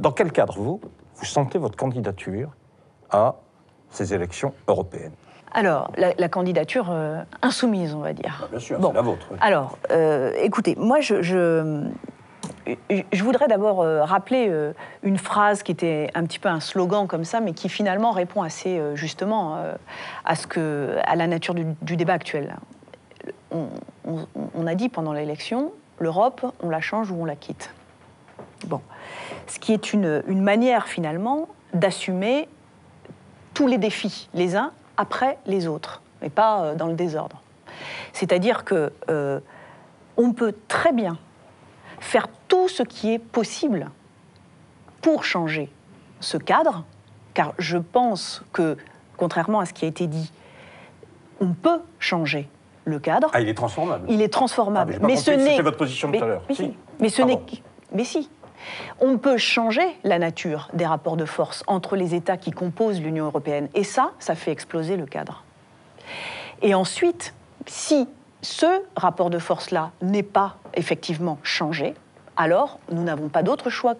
Dans 0.01 0.13
quel 0.13 0.33
cadre, 0.33 0.55
vous, 0.55 0.81
vous 1.17 1.25
sentez 1.27 1.59
votre 1.59 1.77
candidature 1.77 2.53
à 3.11 3.35
ces 3.91 4.15
élections 4.15 4.55
européennes? 4.67 5.13
Alors, 5.53 5.93
la, 5.99 6.29
candidature 6.31 6.89
euh, 6.91 7.23
insoumise, 7.43 7.95
on 7.95 8.01
va 8.01 8.15
dire. 8.15 8.39
Bah, 8.41 8.49
bien 8.51 8.61
sûr, 8.61 8.79
c'est 8.81 8.93
la 8.95 9.03
vôtre. 9.03 9.27
Alors, 9.43 9.77
euh, 9.91 10.33
écoutez, 10.41 10.75
moi, 10.77 11.01
je, 11.01 11.21
je, 11.21 13.23
voudrais 13.23 13.47
d'abord 13.47 13.83
euh, 13.83 14.03
rappeler 14.03 14.51
une 15.03 15.19
phrase 15.19 15.63
qui 15.63 15.73
était 15.73 16.11
un 16.15 16.25
petit 16.25 16.39
peu 16.39 16.49
un 16.49 16.61
slogan 16.61 17.07
comme 17.07 17.25
ça, 17.25 17.41
mais 17.41 17.53
qui 17.53 17.69
finalement 17.69 18.13
répond 18.13 18.41
assez 18.41 18.81
justement 18.95 19.63
à, 20.25 20.35
ce 20.35 20.47
que, 20.47 20.97
à 21.05 21.15
la 21.15 21.27
nature 21.27 21.53
du, 21.53 21.97
débat 21.97 22.15
actuel. 22.15 22.57
on 23.51 24.67
a 24.67 24.75
dit 24.75 24.89
pendant 24.89 25.13
l'élection, 25.13 25.73
l'Europe, 25.99 26.41
on 26.63 26.71
la 26.71 26.81
change 26.81 27.11
ou 27.11 27.17
on 27.21 27.27
la 27.27 27.37
quitte. 27.37 27.75
Bon 28.67 28.81
ce 29.51 29.59
qui 29.59 29.73
est 29.73 29.93
une, 29.93 30.23
manière 30.29 30.87
finalement 30.87 31.49
d'assumer 31.75 32.49
tous 33.53 33.67
les 33.67 33.79
défis, 33.79 34.29
les 34.33 34.57
uns 34.57 34.73
après 34.97 35.39
les 35.47 35.67
autres, 35.67 36.03
mais 36.23 36.31
pas 36.31 36.63
euh, 36.63 36.75
dans 36.75 36.87
le 36.87 36.95
désordre. 36.95 37.43
C'est-à-dire 38.13 38.65
que 38.65 38.93
euh, 39.09 39.41
on 40.17 40.33
peut 40.33 40.55
très 40.69 40.93
bien 40.93 41.19
faire 41.99 42.29
tout 42.49 42.69
ce 42.69 42.83
qui 42.83 43.13
est 43.13 43.19
possible 43.19 43.91
pour 45.03 45.25
changer 45.25 45.71
ce 46.21 46.37
cadre, 46.37 46.85
car 47.35 47.55
je 47.59 47.79
pense 47.79 48.43
que 48.53 48.77
contrairement 49.17 49.61
à 49.61 49.67
ce 49.67 49.73
qui 49.73 49.85
a 49.85 49.89
été 49.89 50.07
dit, 50.07 50.33
on 51.41 51.53
peut 51.55 51.81
changer 51.99 52.49
le 52.85 52.99
cadre. 52.99 53.31
Ah, 53.33 53.41
il 53.41 53.49
est 53.49 53.55
transformable. 53.55 54.07
Il 54.09 54.23
est 54.23 54.33
transformable. 54.33 54.99
Ah, 55.01 55.07
mais 55.07 55.17
ce 55.17 55.31
n'est. 55.31 55.51
c'était 55.51 55.63
votre 55.63 55.77
position 55.77 56.11
tout 56.13 56.23
à 56.23 56.27
l'heure. 56.27 56.43
Mais, 56.49 56.55
Si. 56.55 56.63
si. 56.65 56.77
Mais 57.01 57.09
ce 57.09 57.23
Pardon. 57.23 57.43
n'est. 57.51 57.63
Mais 57.93 58.05
si. 58.05 58.31
On 59.01 59.19
peut 59.19 59.39
changer 59.39 59.87
la 60.05 60.19
nature 60.19 60.69
des 60.73 60.87
rapports 60.87 61.17
de 61.17 61.25
force 61.25 61.63
entre 61.67 61.97
les 61.97 62.15
États 62.15 62.37
qui 62.37 62.51
composent 62.51 63.01
l'Union 63.01 63.27
européenne. 63.27 63.69
Et 63.75 63.85
ça, 63.85 64.13
ça 64.19 64.35
fait 64.35 64.53
exploser 64.53 64.97
le 64.97 65.07
cadre. 65.07 65.45
Et 66.63 66.75
ensuite, 66.75 67.35
si 67.67 68.09
ce 68.43 68.67
rapport 68.97 69.31
de 69.31 69.39
force-là 69.39 69.91
n'est 70.03 70.23
pas 70.23 70.57
effectivement 70.75 71.39
changé, 71.43 71.95
alors 72.37 72.79
nous 72.91 73.03
n'avons 73.03 73.29
pas 73.29 73.43
d'autre 73.43 73.71
choix 73.71 73.95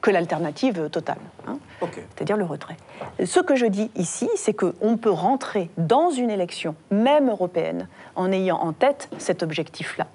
que 0.00 0.10
l'alternative 0.10 0.88
totale, 0.90 1.18
hein, 1.46 1.58
c'est-à-dire 1.80 2.36
le 2.36 2.44
retrait. 2.44 2.76
Ce 3.24 3.40
que 3.40 3.56
je 3.56 3.66
dis 3.66 3.90
ici, 3.96 4.28
c'est 4.36 4.54
qu'on 4.54 4.96
peut 4.96 5.10
rentrer 5.10 5.70
dans 5.76 6.10
une 6.10 6.30
élection, 6.30 6.76
même 6.90 7.28
européenne, 7.28 7.88
en 8.14 8.30
ayant 8.30 8.58
en 8.58 8.72
tête 8.72 9.08
cet 9.18 9.42
objectif-là. 9.42 10.06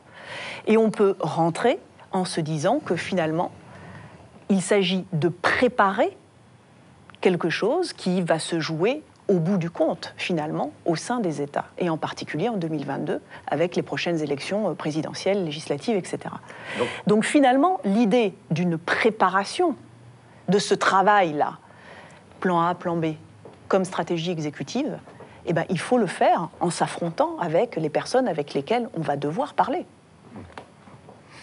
Et 0.68 0.78
on 0.78 0.90
peut 0.90 1.16
rentrer 1.20 1.80
en 2.14 2.26
se 2.26 2.40
disant 2.40 2.80
que 2.80 2.96
finalement, 2.96 3.52
il 4.50 4.62
s'agit 4.62 5.06
de 5.14 5.30
préparer 5.30 6.16
quelque 7.22 7.50
chose 7.50 7.94
qui 7.94 8.22
va 8.22 8.40
se 8.40 8.60
jouer 8.60 9.04
au 9.30 9.40
bout 9.40 9.58
du 9.58 9.70
compte, 9.70 10.14
finalement, 10.18 10.72
au 10.86 10.96
sein 10.96 11.20
des 11.20 11.42
États, 11.42 11.66
et 11.78 11.90
en 11.90 11.98
particulier 11.98 12.50
en 12.50 12.58
2022, 12.58 13.22
avec 13.48 13.76
les 13.76 13.82
prochaines 13.82 14.22
élections 14.22 14.70
euh, 14.70 14.74
présidentielles, 14.74 15.46
législatives, 15.46 15.96
etc. 15.96 16.20
Donc, 17.08 17.24
finalement, 17.24 17.80
l'idée 17.86 18.36
d'une 18.52 18.78
préparation 18.78 19.76
de 20.50 20.60
ce 20.60 20.74
travail-là, 20.74 21.58
plan 22.42 22.62
A, 22.62 22.76
plan 22.76 22.98
B, 22.98 23.14
comme 23.70 23.86
stratégie 23.86 24.32
exécutive, 24.32 25.00
eh 25.46 25.54
ben, 25.54 25.66
il 25.70 25.80
faut 25.80 25.98
le 25.98 26.08
faire 26.08 26.50
en 26.60 26.70
s'affrontant 26.70 27.38
avec 27.40 27.76
les 27.76 27.90
personnes 27.90 28.28
avec 28.28 28.54
lesquelles 28.54 28.90
on 28.98 29.02
va 29.02 29.16
devoir 29.16 29.54
parler. 29.54 29.86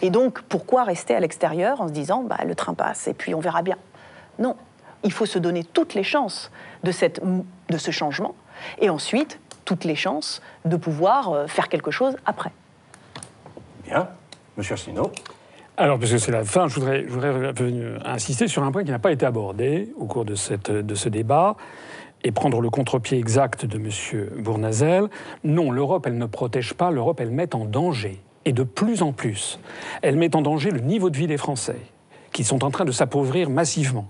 Et 0.01 0.09
donc, 0.09 0.41
pourquoi 0.43 0.83
rester 0.83 1.13
à 1.15 1.19
l'extérieur 1.19 1.81
en 1.81 1.87
se 1.87 1.93
disant 1.93 2.23
bah, 2.23 2.37
le 2.45 2.55
train 2.55 2.73
passe 2.73 3.07
et 3.07 3.13
puis 3.13 3.35
on 3.35 3.39
verra 3.39 3.61
bien? 3.61 3.77
Non, 4.39 4.55
il 5.03 5.11
faut 5.11 5.25
se 5.25 5.39
donner 5.39 5.63
toutes 5.63 5.93
les 5.93 6.03
chances 6.03 6.51
de, 6.83 6.91
cette, 6.91 7.21
de 7.23 7.77
ce 7.77 7.91
changement 7.91 8.35
et 8.79 8.89
ensuite 8.89 9.39
toutes 9.65 9.83
les 9.83 9.95
chances 9.95 10.41
de 10.65 10.75
pouvoir 10.75 11.31
euh, 11.31 11.47
faire 11.47 11.69
quelque 11.69 11.91
chose 11.91 12.15
après. 12.25 12.51
Bien. 13.85 14.07
Monsieur 14.57 14.73
Asselineau. 14.73 15.11
Alors, 15.77 15.97
parce 15.97 16.11
que 16.11 16.17
c'est 16.17 16.31
la 16.31 16.43
fin, 16.43 16.67
je 16.67 16.75
voudrais, 16.75 17.03
je 17.03 17.09
voudrais 17.09 17.31
revenir- 17.31 18.01
insister 18.05 18.47
sur 18.47 18.63
un 18.63 18.71
point 18.71 18.83
qui 18.83 18.91
n'a 18.91 18.99
pas 18.99 19.11
été 19.11 19.25
abordé 19.25 19.93
au 19.97 20.05
cours 20.05 20.25
de, 20.25 20.35
cette, 20.35 20.69
de 20.69 20.95
ce 20.95 21.09
débat 21.09 21.55
et 22.23 22.31
prendre 22.31 22.59
le 22.59 22.69
contre-pied 22.69 23.17
exact 23.17 23.65
de 23.65 23.77
M. 23.77 24.43
Bournazel. 24.43 25.09
Non, 25.43 25.71
l'Europe, 25.71 26.05
elle 26.05 26.17
ne 26.17 26.25
protège 26.25 26.73
pas, 26.73 26.91
l'Europe, 26.91 27.19
elle 27.19 27.31
met 27.31 27.55
en 27.55 27.65
danger, 27.65 28.21
et 28.45 28.53
de 28.53 28.63
plus 28.63 29.01
en 29.01 29.11
plus. 29.11 29.59
Elle 30.01 30.15
met 30.15 30.35
en 30.35 30.41
danger 30.41 30.71
le 30.71 30.79
niveau 30.79 31.09
de 31.09 31.17
vie 31.17 31.27
des 31.27 31.37
Français 31.37 31.79
qui 32.31 32.43
sont 32.43 32.63
en 32.63 32.71
train 32.71 32.85
de 32.85 32.91
s'appauvrir 32.91 33.49
massivement. 33.49 34.07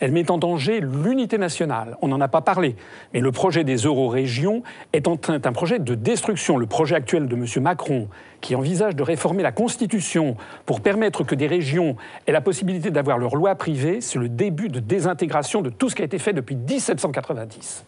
Elle 0.00 0.12
met 0.12 0.30
en 0.30 0.38
danger 0.38 0.80
l'unité 0.80 1.38
nationale. 1.38 1.96
On 2.02 2.08
n'en 2.08 2.20
a 2.20 2.28
pas 2.28 2.40
parlé, 2.42 2.76
mais 3.14 3.20
le 3.20 3.32
projet 3.32 3.64
des 3.64 3.76
euro-régions 3.76 4.62
est, 4.92 5.08
en 5.08 5.16
train- 5.16 5.38
un 5.42 5.52
projet 5.52 5.78
de 5.78 5.94
destruction. 5.94 6.58
Le 6.58 6.66
projet 6.66 6.94
actuel 6.96 7.26
de 7.28 7.34
M. 7.34 7.46
Macron, 7.62 8.08
qui 8.40 8.54
envisage 8.54 8.94
de 8.96 9.02
réformer 9.02 9.42
la 9.42 9.52
Constitution 9.52 10.36
pour 10.66 10.80
permettre 10.80 11.24
que 11.24 11.34
des 11.34 11.46
régions 11.46 11.96
aient 12.26 12.32
la 12.32 12.40
possibilité 12.40 12.90
d'avoir 12.90 13.16
leur 13.18 13.36
loi 13.36 13.54
privée, 13.54 14.00
c'est 14.00 14.18
le 14.18 14.28
début 14.28 14.68
de 14.68 14.80
désintégration 14.80 15.62
de 15.62 15.70
tout 15.70 15.88
ce 15.88 15.94
qui 15.94 16.02
a 16.02 16.04
été 16.04 16.18
fait 16.18 16.32
depuis 16.32 16.56
1790. 16.56 17.84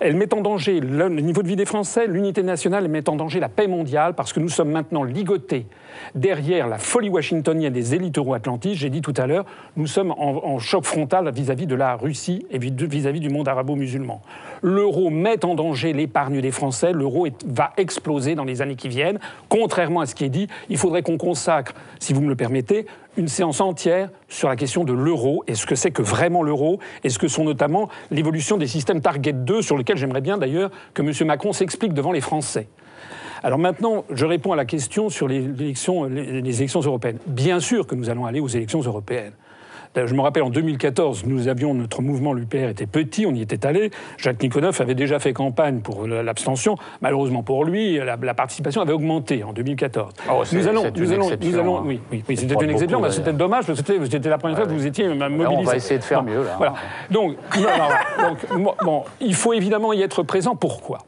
Elle 0.00 0.16
met 0.16 0.34
en 0.34 0.40
danger 0.40 0.80
le 0.80 1.08
niveau 1.08 1.42
de 1.42 1.48
vie 1.48 1.56
des 1.56 1.64
Français, 1.66 2.06
l'unité 2.06 2.42
nationale, 2.42 2.84
elle 2.84 2.90
met 2.90 3.08
en 3.08 3.16
danger 3.16 3.38
la 3.40 3.48
paix 3.48 3.68
mondiale 3.68 4.14
parce 4.14 4.32
que 4.32 4.40
nous 4.40 4.48
sommes 4.48 4.70
maintenant 4.70 5.04
ligotés 5.04 5.66
derrière 6.14 6.66
la 6.68 6.78
folie 6.78 7.08
washingtonienne 7.08 7.72
des 7.72 7.94
élites 7.94 8.18
euro-atlantistes. 8.18 8.76
J'ai 8.80 8.90
dit 8.90 9.00
tout 9.00 9.14
à 9.16 9.26
l'heure, 9.26 9.44
nous 9.76 9.86
sommes 9.86 10.12
en, 10.16 10.58
choc 10.58 10.84
frontal 10.84 11.30
vis-à-vis 11.32 11.66
de 11.66 11.74
la 11.74 11.96
Russie 11.96 12.46
et 12.50 12.58
vis- 12.58 12.72
vis-à-vis 12.76 13.20
du 13.20 13.30
monde 13.30 13.48
arabo-musulman. 13.48 14.20
L'euro 14.62 15.10
met 15.10 15.44
en 15.44 15.54
danger 15.54 15.92
l'épargne 15.92 16.40
des 16.40 16.50
Français, 16.50 16.92
l'euro 16.92 17.26
va 17.46 17.72
exploser 17.76 18.34
dans 18.34 18.44
les 18.44 18.62
années 18.62 18.76
qui 18.76 18.88
viennent. 18.88 19.18
Contrairement 19.48 20.00
à 20.00 20.06
ce 20.06 20.14
qui 20.14 20.24
est 20.24 20.28
dit, 20.28 20.48
il 20.68 20.76
faudrait 20.76 21.02
qu'on 21.02 21.18
consacre, 21.18 21.74
si 21.98 22.12
vous 22.12 22.20
me 22.20 22.28
le 22.28 22.36
permettez, 22.36 22.86
une 23.16 23.28
séance 23.28 23.60
entière 23.60 24.08
sur 24.28 24.48
la 24.48 24.56
question 24.56 24.84
de 24.84 24.92
l'euro 24.92 25.44
et 25.46 25.54
ce 25.54 25.66
que 25.66 25.74
c'est 25.74 25.90
que 25.90 26.00
vraiment 26.00 26.42
l'euro 26.42 26.78
et 27.04 27.10
ce 27.10 27.18
que 27.18 27.28
sont 27.28 27.44
notamment 27.44 27.88
l'évolution 28.10 28.56
des 28.56 28.66
systèmes 28.66 29.00
Target 29.02 29.34
2 29.34 29.60
sur 29.60 29.76
lesquels 29.76 29.98
j'aimerais 29.98 30.22
bien 30.22 30.38
d'ailleurs 30.38 30.70
que 30.94 31.02
M. 31.02 31.12
Macron 31.26 31.52
s'explique 31.52 31.92
devant 31.92 32.12
les 32.12 32.22
Français. 32.22 32.68
Alors 33.44 33.58
maintenant, 33.58 34.04
je 34.10 34.24
réponds 34.26 34.52
à 34.52 34.56
la 34.56 34.64
question 34.64 35.08
sur 35.08 35.26
les 35.28 35.38
élections, 35.44 36.04
les, 36.04 36.40
les 36.40 36.58
élections 36.60 36.80
européennes. 36.80 37.18
Bien 37.26 37.60
sûr 37.60 37.86
que 37.86 37.94
nous 37.94 38.08
allons 38.10 38.24
aller 38.26 38.40
aux 38.40 38.48
élections 38.48 38.80
européennes. 38.80 39.32
Je 39.94 40.14
me 40.14 40.22
rappelle 40.22 40.42
en 40.42 40.48
2014, 40.48 41.26
nous 41.26 41.48
avions 41.48 41.74
notre 41.74 42.00
mouvement, 42.00 42.32
l'UPR 42.32 42.68
était 42.70 42.86
petit, 42.86 43.26
on 43.26 43.34
y 43.34 43.42
était 43.42 43.66
allé. 43.66 43.90
Jacques 44.16 44.42
Niconoff 44.42 44.80
avait 44.80 44.94
déjà 44.94 45.18
fait 45.18 45.34
campagne 45.34 45.80
pour 45.80 46.06
l'abstention. 46.06 46.76
Malheureusement 47.02 47.42
pour 47.42 47.66
lui, 47.66 47.98
la, 47.98 48.16
la 48.16 48.32
participation 48.32 48.80
avait 48.80 48.94
augmenté 48.94 49.44
en 49.44 49.52
2014. 49.52 50.14
Oh, 50.30 50.44
nous 50.50 50.66
allons, 50.66 50.84
nous 50.96 51.12
allons, 51.12 51.28
nous 51.38 51.58
allons, 51.58 51.76
hein. 51.76 51.82
oui, 51.84 52.00
oui, 52.10 52.24
oui, 52.26 52.36
c'était 52.38 52.54
une 52.54 52.70
exception. 52.70 53.02
mais 53.02 53.10
C'était 53.10 53.34
dommage 53.34 53.66
parce 53.66 53.82
que 53.82 54.06
c'était- 54.06 54.28
la 54.30 54.38
première 54.38 54.56
fois 54.56 54.66
que 54.66 54.72
vous 54.72 54.86
étiez 54.86 55.08
mobilisé. 55.08 55.46
on 55.46 55.62
va 55.62 55.76
essayer 55.76 55.98
de 55.98 56.04
faire 56.04 56.22
mieux, 56.22 56.42
là. 56.42 56.54
Voilà. 56.56 56.74
Donc, 57.10 57.36
alors, 57.54 57.90
donc, 58.30 58.62
bon, 58.62 58.74
bon, 58.82 59.04
il 59.20 59.34
faut 59.34 59.52
évidemment 59.52 59.92
y 59.92 60.00
être 60.00 60.22
présent. 60.22 60.56
Pourquoi? 60.56 61.00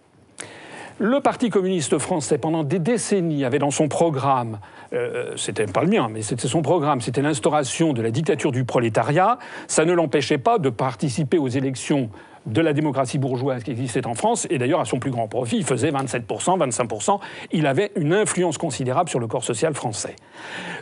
Le 0.98 1.20
Parti 1.20 1.50
communiste 1.50 1.98
français, 1.98 2.38
pendant 2.38 2.62
des 2.62 2.78
décennies, 2.78 3.44
avait 3.44 3.58
dans 3.58 3.72
son 3.72 3.88
programme, 3.88 4.58
euh, 4.92 5.32
c'était 5.36 5.66
pas 5.66 5.82
le 5.82 5.88
mien, 5.88 6.08
mais 6.10 6.22
c'était 6.22 6.46
son 6.46 6.62
programme, 6.62 7.00
c'était 7.00 7.22
l'instauration 7.22 7.92
de 7.92 8.00
la 8.00 8.12
dictature 8.12 8.52
du 8.52 8.64
prolétariat. 8.64 9.38
Ça 9.66 9.84
ne 9.84 9.92
l'empêchait 9.92 10.38
pas 10.38 10.58
de 10.58 10.70
participer 10.70 11.38
aux 11.38 11.48
élections 11.48 12.10
de 12.46 12.60
la 12.60 12.72
démocratie 12.72 13.18
bourgeoise 13.18 13.62
qui 13.62 13.70
existait 13.70 14.06
en 14.06 14.14
France, 14.14 14.46
et 14.50 14.58
d'ailleurs 14.58 14.80
à 14.80 14.84
son 14.84 14.98
plus 14.98 15.10
grand 15.10 15.28
profit, 15.28 15.56
il 15.56 15.64
faisait 15.64 15.90
27%, 15.90 16.58
25%, 16.58 17.20
il 17.52 17.66
avait 17.66 17.90
une 17.96 18.12
influence 18.12 18.58
considérable 18.58 19.08
sur 19.08 19.20
le 19.20 19.26
corps 19.26 19.44
social 19.44 19.74
français. 19.74 20.16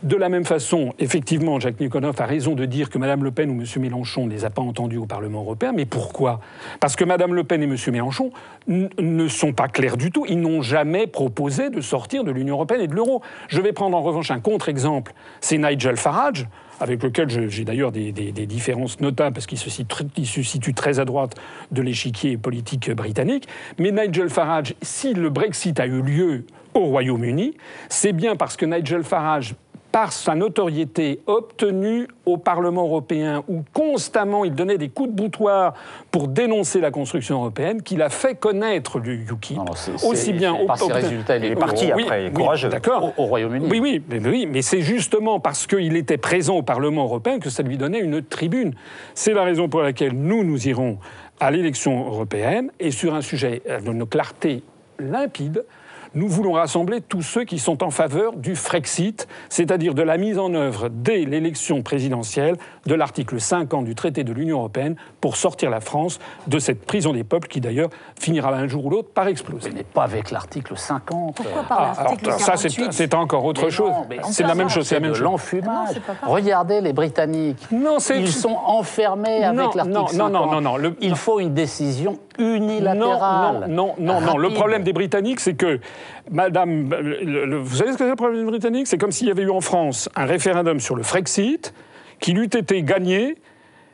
De 0.02 0.16
la 0.16 0.28
même 0.28 0.44
façon, 0.44 0.92
effectivement, 0.98 1.60
Jacques 1.60 1.80
Niconoff 1.80 2.20
a 2.20 2.26
raison 2.26 2.54
de 2.54 2.64
dire 2.64 2.90
que 2.90 2.98
Mme 2.98 3.24
Le 3.24 3.30
Pen 3.30 3.50
ou 3.50 3.60
M. 3.60 3.66
Mélenchon 3.80 4.26
ne 4.26 4.30
les 4.30 4.44
a 4.44 4.50
pas 4.50 4.62
entendus 4.62 4.98
au 4.98 5.06
Parlement 5.06 5.42
européen, 5.42 5.72
mais 5.72 5.84
pourquoi? 5.84 6.40
Parce 6.80 6.96
que 6.96 7.04
Mme 7.04 7.34
Le 7.34 7.44
Pen 7.44 7.62
et 7.62 7.66
M. 7.66 7.76
Mélenchon 7.88 8.30
ne 8.66 9.28
sont 9.28 9.52
pas 9.52 9.68
clairs 9.68 9.96
du 9.96 10.10
tout, 10.10 10.26
ils 10.28 10.40
n'ont 10.40 10.62
jamais 10.62 11.06
proposé 11.06 11.70
de 11.70 11.80
sortir 11.80 12.24
de 12.24 12.30
l'Union 12.30 12.56
européenne 12.56 12.80
et 12.80 12.88
de 12.88 12.94
l'euro. 12.94 13.22
Je 13.48 13.60
vais 13.60 13.72
prendre 13.72 13.96
en 13.96 14.02
revanche 14.02 14.30
un 14.30 14.40
contre-exemple, 14.40 15.14
c'est 15.40 15.58
Nigel 15.58 15.96
Farage, 15.96 16.46
avec 16.82 17.02
lequel 17.02 17.48
j'ai 17.48 17.64
d'ailleurs 17.64 17.92
des, 17.92 18.12
différences 18.12 19.00
notables 19.00 19.34
parce 19.34 19.46
qu'il 19.46 19.58
se, 19.58 19.70
se 19.70 20.42
situe 20.42 20.74
très 20.74 20.98
à 20.98 21.04
droite 21.04 21.36
de 21.70 21.80
l'échiquier 21.80 22.36
politique 22.36 22.90
britannique. 22.90 23.46
Mais 23.78 23.92
Nigel 23.92 24.28
Farage, 24.28 24.74
si 24.82 25.14
le 25.14 25.30
Brexit 25.30 25.78
a 25.78 25.86
eu 25.86 26.02
lieu 26.02 26.44
au 26.74 26.86
Royaume-Uni, 26.86 27.54
c'est 27.88 28.12
bien 28.12 28.34
parce 28.34 28.56
que 28.56 28.66
Nigel 28.66 29.04
Farage 29.04 29.54
par 29.92 30.12
sa 30.12 30.34
notoriété 30.34 31.20
obtenue 31.26 32.08
au 32.24 32.38
Parlement 32.38 32.84
européen, 32.84 33.44
où 33.46 33.62
constamment 33.74 34.44
il 34.46 34.54
donnait 34.54 34.78
des 34.78 34.88
coups 34.88 35.10
de 35.10 35.14
boutoir 35.14 35.74
pour 36.10 36.28
dénoncer 36.28 36.80
la 36.80 36.90
construction 36.90 37.36
européenne, 37.36 37.82
qu'il 37.82 38.00
a 38.00 38.08
fait 38.08 38.34
connaître 38.34 38.98
le 38.98 39.12
UKIP. 39.12 39.58
aussi 40.02 40.32
bien 40.32 40.56
par 40.66 40.78
ses 40.78 40.84
au- 40.84 40.94
résultats 40.94 41.36
Il 41.36 41.44
est 41.44 41.54
parti 41.56 41.92
Oui, 41.94 42.02
après, 42.04 42.24
oui, 42.28 42.32
courageux. 42.32 42.70
D'accord. 42.70 43.12
Au, 43.18 43.22
au 43.22 43.26
Royaume-Uni. 43.26 43.66
Oui, 43.70 43.80
oui, 43.80 44.02
mais, 44.08 44.26
oui, 44.26 44.48
mais 44.50 44.62
c'est 44.62 44.80
justement 44.80 45.40
parce 45.40 45.66
qu'il 45.66 45.94
était 45.96 46.16
présent 46.16 46.56
au 46.56 46.62
Parlement 46.62 47.04
européen 47.04 47.38
que 47.38 47.50
ça 47.50 47.62
lui 47.62 47.76
donnait 47.76 48.00
une 48.00 48.22
tribune. 48.22 48.72
C'est 49.14 49.34
la 49.34 49.42
raison 49.44 49.68
pour 49.68 49.82
laquelle 49.82 50.12
nous, 50.14 50.42
nous 50.42 50.68
irons 50.68 50.98
à 51.38 51.50
l'élection 51.50 52.06
européenne 52.06 52.70
et 52.80 52.90
sur 52.92 53.14
un 53.14 53.20
sujet 53.20 53.60
euh, 53.68 53.80
d'une 53.80 54.06
clarté 54.06 54.62
limpide. 54.98 55.64
Nous 56.14 56.28
voulons 56.28 56.52
rassembler 56.52 57.00
tous 57.00 57.22
ceux 57.22 57.44
qui 57.44 57.58
sont 57.58 57.82
en 57.82 57.90
faveur 57.90 58.34
du 58.36 58.54
Frexit, 58.54 59.26
c'est-à-dire 59.48 59.94
de 59.94 60.02
la 60.02 60.18
mise 60.18 60.38
en 60.38 60.52
œuvre 60.52 60.90
dès 60.90 61.24
l'élection 61.24 61.82
présidentielle 61.82 62.56
de 62.86 62.94
l'article 62.94 63.40
50 63.40 63.86
du 63.86 63.94
traité 63.94 64.22
de 64.22 64.32
l'Union 64.32 64.58
européenne 64.58 64.96
pour 65.22 65.36
sortir 65.36 65.70
la 65.70 65.80
France 65.80 66.18
de 66.48 66.58
cette 66.58 66.84
prison 66.84 67.14
des 67.14 67.24
peuples 67.24 67.48
qui 67.48 67.62
d'ailleurs 67.62 67.88
finira 68.20 68.52
un 68.54 68.66
jour 68.68 68.84
ou 68.86 68.90
l'autre 68.90 69.08
par 69.14 69.26
exploser. 69.28 69.70
Mais 69.74 69.84
pas 69.84 70.02
avec 70.02 70.30
l'article 70.30 70.76
50. 70.76 71.34
Pourquoi 71.34 71.62
Ah, 71.64 71.68
pas 71.68 71.74
alors, 71.76 71.94
l'article 72.10 72.32
ça, 72.40 72.56
c'est 72.56 72.68
48 72.68 72.92
c'est 72.92 73.14
encore 73.14 73.44
autre 73.46 73.64
Mais 73.64 73.70
chose. 73.70 73.88
non, 73.90 74.06
C'est 74.30 74.42
la 74.46 74.54
même 74.54 74.68
chose. 74.68 74.86
C'est 74.86 74.96
la 74.96 75.00
même 75.00 75.14
chose. 75.14 75.22
l'enfumage. 75.22 75.96
Non. 75.96 76.30
Regardez 76.30 76.82
les 76.82 76.92
Britanniques. 76.92 77.66
Non, 77.72 77.98
c'est- 78.00 78.20
Ils 78.20 78.28
sont 78.30 78.58
enfermés 78.66 79.40
Non, 79.40 79.46
avec 79.62 79.74
l'article 79.74 79.88
non, 79.98 80.06
50. 80.08 80.30
non, 80.32 80.50
non, 80.50 80.60
non, 80.60 80.76
le- 80.76 80.94
Il 81.00 81.16
faut 81.16 81.40
une 81.40 81.54
décision 81.54 82.12
Non, 82.12 82.18
unilatérale. 82.38 83.66
non, 83.68 83.94
non, 83.98 84.20
non, 84.20 84.20
non. 84.20 84.36
Le 84.38 84.50
problème 84.50 84.82
des 84.82 84.92
Britanniques, 84.92 85.40
c'est 85.40 85.54
que, 85.54 85.80
Madame, 86.30 86.90
le- 86.90 87.44
le- 87.46 87.56
vous 87.58 87.76
savez 87.76 87.92
ce 87.92 87.98
que 87.98 88.04
c'est 88.04 88.10
le 88.10 88.16
problème 88.16 88.40
des 88.44 88.50
Britanniques? 88.50 88.86
C'est 88.86 88.98
comme 88.98 89.12
s'il 89.12 89.28
y 89.28 89.30
avait 89.30 89.42
eu 89.42 89.50
en 89.50 89.60
France 89.60 90.08
un 90.16 90.24
référendum 90.24 90.80
sur 90.80 90.96
le 90.96 91.02
Frexit, 91.02 91.72
qu'il 92.20 92.38
eût 92.38 92.44
été 92.44 92.82
gagné, 92.82 93.36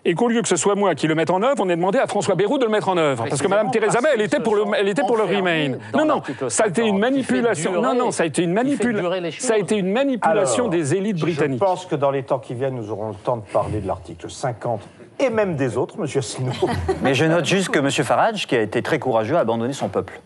et 0.04 0.14
qu'au 0.14 0.28
lieu 0.28 0.40
que 0.42 0.48
ce 0.48 0.56
soit 0.56 0.74
moi 0.74 0.94
qui 0.94 1.06
le 1.06 1.14
mette 1.14 1.28
en 1.28 1.42
œuvre, 1.42 1.56
on 1.60 1.68
ait 1.68 1.76
demandé 1.76 1.98
à 1.98 2.06
François 2.06 2.34
Bayrou 2.34 2.56
de 2.56 2.64
le 2.64 2.70
mettre 2.70 2.88
en 2.88 2.96
œuvre. 2.96 3.26
Parce 3.28 3.42
que 3.42 3.48
Mme 3.48 3.70
Theresa 3.70 4.00
May, 4.00 4.10
elle 4.14 4.20
était 4.22 4.40
pour 4.40 4.54
le, 4.54 4.62
elle 4.78 4.88
était 4.88 5.02
pour 5.02 5.16
le 5.16 5.24
Remain. 5.24 5.72
Non, 5.94 6.04
non, 6.06 6.22
ça 6.48 6.64
a 6.64 6.66
été 6.68 6.86
une 6.86 6.98
manipulation. 6.98 7.72
Non, 7.82 7.94
non, 7.94 8.10
ça 8.10 8.22
a 8.22 8.26
été 8.26 8.42
une 8.42 8.52
manipulation. 8.52 9.38
Ça 9.38 9.54
a 9.54 9.58
été 9.58 9.76
une 9.76 9.92
manipulation 9.92 10.64
Alors, 10.64 10.70
des 10.70 10.94
élites 10.94 11.18
britanniques. 11.18 11.58
Je 11.60 11.64
pense 11.64 11.84
que 11.86 11.96
dans 11.96 12.10
les 12.10 12.22
temps 12.22 12.38
qui 12.38 12.54
viennent, 12.54 12.76
nous 12.76 12.90
aurons 12.90 13.08
le 13.08 13.14
temps 13.16 13.38
de 13.38 13.42
parler 13.52 13.80
de 13.80 13.86
l'article 13.86 14.30
50 14.30 14.80
et 15.18 15.30
même 15.30 15.56
des 15.56 15.76
autres, 15.76 15.98
Monsieur 15.98 16.20
Asselineau. 16.20 16.52
Mais 17.02 17.14
je 17.14 17.24
note 17.24 17.44
juste 17.44 17.68
que 17.70 17.78
M. 17.78 17.90
Farage, 17.90 18.46
qui 18.46 18.56
a 18.56 18.62
été 18.62 18.82
très 18.82 18.98
courageux, 18.98 19.36
a 19.36 19.40
abandonné 19.40 19.72
son 19.72 19.88
peuple. 19.88 20.20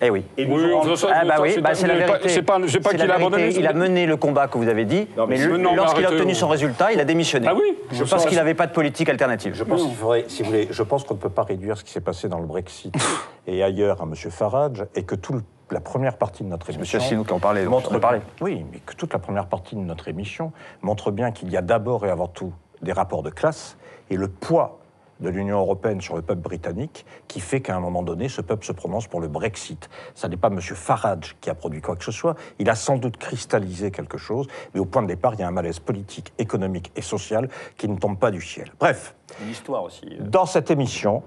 Eh 0.00 0.10
oui. 0.10 0.24
Et 0.36 0.46
Oui, 0.46 0.96
ça, 0.96 1.08
Ah 1.12 1.24
bah 1.24 1.34
oui, 1.40 1.50
c'est 1.54 1.60
bah 1.60 1.74
c'est 1.74 1.86
la 1.86 1.96
vérité. 1.96 2.28
C'est 2.28 2.42
pas, 2.42 2.58
pas 2.58 2.90
qu'il 2.94 3.10
a 3.10 3.14
abandonné. 3.14 3.54
Il 3.54 3.66
a 3.66 3.72
mené 3.72 4.06
le 4.06 4.16
combat 4.16 4.48
que 4.48 4.56
vous 4.56 4.68
avez 4.68 4.84
dit, 4.84 5.08
Non, 5.16 5.26
mais 5.26 5.36
mais, 5.36 5.42
je- 5.42 5.50
le- 5.50 5.74
lorsqu'il 5.74 6.06
a 6.06 6.10
obtenu 6.10 6.32
oh. 6.32 6.34
son 6.34 6.48
résultat, 6.48 6.92
il 6.92 7.00
a 7.00 7.04
démissionné. 7.04 7.48
Ah 7.50 7.54
oui 7.54 7.76
Je 7.92 8.04
Ça, 8.04 8.16
pense 8.16 8.26
qu'il 8.26 8.36
n'avait 8.36 8.54
pas 8.54 8.66
de 8.66 8.72
politique 8.72 9.08
alternative. 9.08 9.54
Je 9.54 9.64
pense 9.64 9.82
qu'il 9.82 9.94
faudrait, 9.94 10.24
si 10.28 10.42
vous 10.42 10.48
voulez, 10.50 10.68
je 10.70 10.82
pense 10.82 11.04
qu'on 11.04 11.14
ne 11.14 11.18
peut 11.18 11.28
pas 11.28 11.42
réduire 11.42 11.76
ce 11.76 11.84
qui 11.84 11.90
s'est 11.92 12.00
passé 12.00 12.28
dans 12.28 12.38
le 12.38 12.46
Brexit 12.46 12.94
et 13.46 13.62
ailleurs 13.62 14.00
à 14.00 14.04
M. 14.04 14.14
Farage, 14.30 14.86
et 14.94 15.02
que 15.02 15.14
toute 15.14 15.44
la 15.70 15.80
première 15.80 16.16
partie 16.16 16.44
de 16.44 16.48
notre 16.48 16.70
M. 16.70 16.76
émission 16.76 16.98
Asselineau 16.98 17.24
qui 17.24 17.32
en 17.32 17.40
parlait, 17.40 17.64
montre 17.66 17.90
je 17.90 17.94
peux 17.94 18.00
parler. 18.00 18.20
Oui, 18.40 18.64
mais 18.72 18.78
que 18.78 18.94
toute 18.94 19.12
la 19.12 19.18
première 19.18 19.46
partie 19.46 19.74
de 19.74 19.80
notre 19.80 20.08
émission 20.08 20.52
montre 20.80 21.10
bien 21.10 21.30
qu'il 21.30 21.50
y 21.50 21.56
a 21.56 21.62
d'abord 21.62 22.06
et 22.06 22.10
avant 22.10 22.28
tout 22.28 22.52
des 22.82 22.92
rapports 22.92 23.22
de 23.22 23.30
classe 23.30 23.76
et 24.10 24.16
le 24.16 24.28
poids 24.28 24.78
de 25.20 25.28
l'Union 25.28 25.58
européenne 25.58 26.00
sur 26.00 26.14
le 26.14 26.22
peuple 26.22 26.42
britannique 26.42 27.04
qui 27.26 27.40
fait 27.40 27.60
qu'à 27.60 27.74
un 27.74 27.80
moment 27.80 28.02
donné, 28.04 28.28
ce 28.28 28.40
peuple 28.40 28.64
se 28.64 28.70
prononce 28.70 29.08
pour 29.08 29.20
le 29.20 29.26
Brexit. 29.26 29.90
Ça 30.14 30.28
n'est 30.28 30.36
pas 30.36 30.46
M. 30.46 30.60
Farage 30.60 31.36
qui 31.40 31.50
a 31.50 31.56
produit 31.56 31.80
quoi 31.80 31.96
que 31.96 32.04
ce 32.04 32.12
soit. 32.12 32.36
Il 32.60 32.70
a 32.70 32.76
sans 32.76 32.98
doute 32.98 33.16
cristallisé 33.16 33.90
quelque 33.90 34.16
chose, 34.16 34.46
mais 34.74 34.80
au 34.80 34.84
point 34.84 35.02
de 35.02 35.08
départ, 35.08 35.34
il 35.34 35.40
y 35.40 35.42
a 35.42 35.48
un 35.48 35.52
malaise 35.52 35.80
politique, 35.80 36.32
économique 36.38 36.92
et 36.94 37.02
social 37.02 37.48
qui 37.76 37.88
ne 37.88 37.96
tombe 37.96 38.16
pas 38.16 38.30
du 38.30 38.40
ciel. 38.40 38.70
Bref, 38.78 39.16
Une 39.42 39.50
histoire 39.50 39.82
aussi. 39.82 40.06
euh. 40.06 40.22
dans 40.22 40.46
cette 40.46 40.70
émission, 40.70 41.24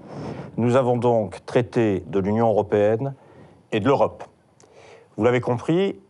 nous 0.56 0.76
avons 0.76 0.96
donc 0.96 1.44
traité 1.44 2.02
de 2.06 2.18
l'Union 2.18 2.48
européenne 2.48 3.14
et 3.72 3.80
de 3.80 3.84
l'Europe. 3.86 4.24
Vous 5.18 5.24
l'avez 5.24 5.42
compris, 5.42 6.00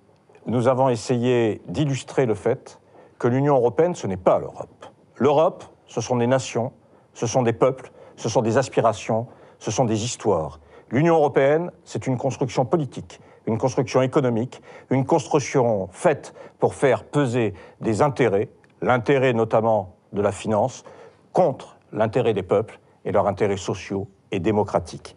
nous 0.47 0.69
avons 0.69 0.89
essayé 0.89 1.61
d'illustrer 1.67 2.27
le 2.27 2.35
fait 2.35 2.79
que 3.19 3.27
l'Union 3.27 3.57
européenne, 3.57 3.97
ce 3.97 4.07
n'est 4.07 4.17
pas 4.17 4.39
l'Europe. 4.39 4.87
L'Europe, 5.17 5.65
ce 5.87 6.01
sont 6.01 6.17
des 6.17 6.27
nations, 6.27 6.73
ce 7.15 7.27
sont 7.27 7.43
des 7.43 7.53
peuples, 7.53 7.91
ce 8.17 8.29
sont 8.29 8.43
des 8.43 8.59
aspirations, 8.59 9.27
ce 9.59 9.71
sont 9.71 9.85
des 9.85 10.05
histoires. 10.05 10.61
L'Union 10.91 11.15
européenne, 11.15 11.71
c'est 11.85 12.07
une 12.07 12.17
construction 12.17 12.65
politique, 12.65 13.21
une 13.47 13.59
construction 13.59 14.03
économique, 14.03 14.63
une 14.91 15.05
construction 15.05 15.89
faite 15.91 16.35
pour 16.59 16.75
faire 16.75 17.05
peser 17.05 17.55
des 17.81 18.03
intérêts, 18.03 18.49
l'intérêt 18.81 19.33
notamment 19.33 19.97
de 20.13 20.23
la 20.23 20.33
finance, 20.33 20.85
contre 21.33 21.79
l'intérêt 21.93 22.35
des 22.35 22.43
peuples 22.43 22.79
et 23.05 23.13
leurs 23.13 23.27
intérêts 23.27 23.57
sociaux 23.57 24.09
et 24.31 24.39
démocratiques. 24.39 25.17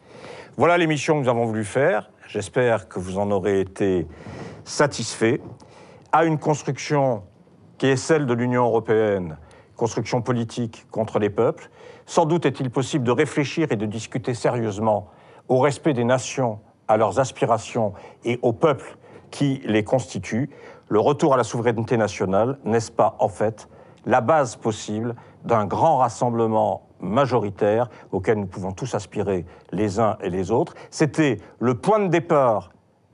Voilà 0.58 0.78
l'émission 0.78 1.16
que 1.16 1.24
nous 1.24 1.30
avons 1.30 1.46
voulu 1.46 1.66
faire. 1.66 2.10
J'espère 2.28 2.88
que 2.88 3.00
vous 3.00 3.18
en 3.18 3.30
aurez 3.32 3.60
été 3.60 4.08
satisfaits. 4.64 5.40
À 6.12 6.26
une 6.26 6.40
construction 6.40 7.24
qui 7.78 7.88
est 7.88 7.98
celle 7.98 8.26
de 8.26 8.34
l'Union 8.34 8.64
européenne, 8.64 9.38
construction 9.76 10.22
politique 10.22 10.86
contre 10.92 11.20
les 11.20 11.30
peuples, 11.30 11.70
sans 12.06 12.26
doute 12.26 12.46
est-il 12.46 12.70
possible 12.70 13.04
de 13.04 13.12
réfléchir 13.12 13.72
et 13.72 13.76
de 13.76 13.86
discuter 13.86 14.34
sérieusement 14.34 15.10
au 15.48 15.60
respect 15.60 15.94
des 15.94 16.04
nations, 16.04 16.60
à 16.88 16.98
leurs 16.98 17.20
aspirations 17.20 17.94
et 18.24 18.40
aux 18.42 18.54
peuples 18.54 18.98
qui 19.32 19.62
les 19.66 19.84
constituent. 19.84 20.50
Le 20.88 21.00
retour 21.00 21.34
à 21.34 21.38
la 21.38 21.44
souveraineté 21.44 21.98
nationale, 21.98 22.58
n'est-ce 22.64 22.92
pas 22.92 23.16
en 23.20 23.28
fait 23.28 23.68
la 24.06 24.22
base 24.22 24.56
possible 24.56 25.16
d'un 25.44 25.66
grand 25.66 25.98
rassemblement 25.98 26.88
majoritaire 27.00 27.90
auquel 28.12 28.40
nous 28.40 28.46
pouvons 28.46 28.72
tous 28.72 28.94
aspirer 28.96 29.46
les 29.72 30.00
uns 30.00 30.18
et 30.22 30.30
les 30.30 30.52
autres? 30.52 30.76
C'était 30.90 31.40
le 31.60 31.76
point 31.76 32.00
de 32.00 32.08
départ 32.08 32.72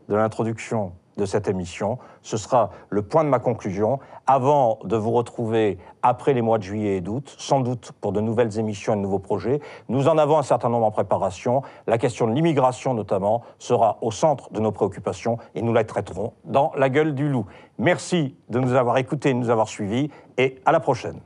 de 0.10 0.16
l'introduction 0.16 0.94
de 1.18 1.26
cette 1.26 1.48
émission. 1.48 1.98
Ce 2.22 2.38
sera 2.38 2.72
le 2.90 3.02
point 3.02 3.24
de 3.24 3.30
ma 3.30 3.40
conclusion 3.40 4.00
avant 4.28 4.80
de 4.84 4.96
vous 4.96 5.12
retrouver 5.12 5.78
après 6.02 6.34
les 6.34 6.42
mois 6.42 6.58
de 6.58 6.64
juillet 6.64 6.98
et 6.98 7.02
d'août, 7.02 7.36
sans 7.38 7.60
doute 7.60 7.92
pour 8.00 8.12
de 8.12 8.22
nouvelles 8.22 8.58
émissions 8.58 8.94
et 8.94 8.96
de 8.96 9.02
nouveaux 9.02 9.20
projets. 9.20 9.60
Nous 9.90 10.08
en 10.08 10.18
avons 10.18 10.38
un 10.38 10.44
certain 10.44 10.70
nombre 10.70 10.86
en 10.86 10.92
préparation. 10.92 11.62
La 11.88 11.98
question 11.98 12.28
de 12.28 12.34
l'immigration 12.34 12.94
notamment 12.94 13.44
sera 13.60 13.98
au 14.02 14.12
centre 14.12 14.52
de 14.52 14.60
nos 14.60 14.72
préoccupations 14.72 15.38
et 15.56 15.62
nous 15.62 15.74
la 15.74 15.84
traiterons 15.84 16.34
dans 16.46 16.72
la 16.76 16.90
gueule 16.90 17.16
du 17.16 17.30
loup. 17.30 17.46
Merci 17.78 18.36
de 18.50 18.60
nous 18.60 18.74
avoir 18.74 18.98
écoutés 18.98 19.34
de 19.34 19.40
nous 19.40 19.50
avoir 19.50 19.68
suivis 19.68 20.10
et 20.38 20.60
à 20.66 20.72
la 20.72 20.80
prochaine. 20.80 21.20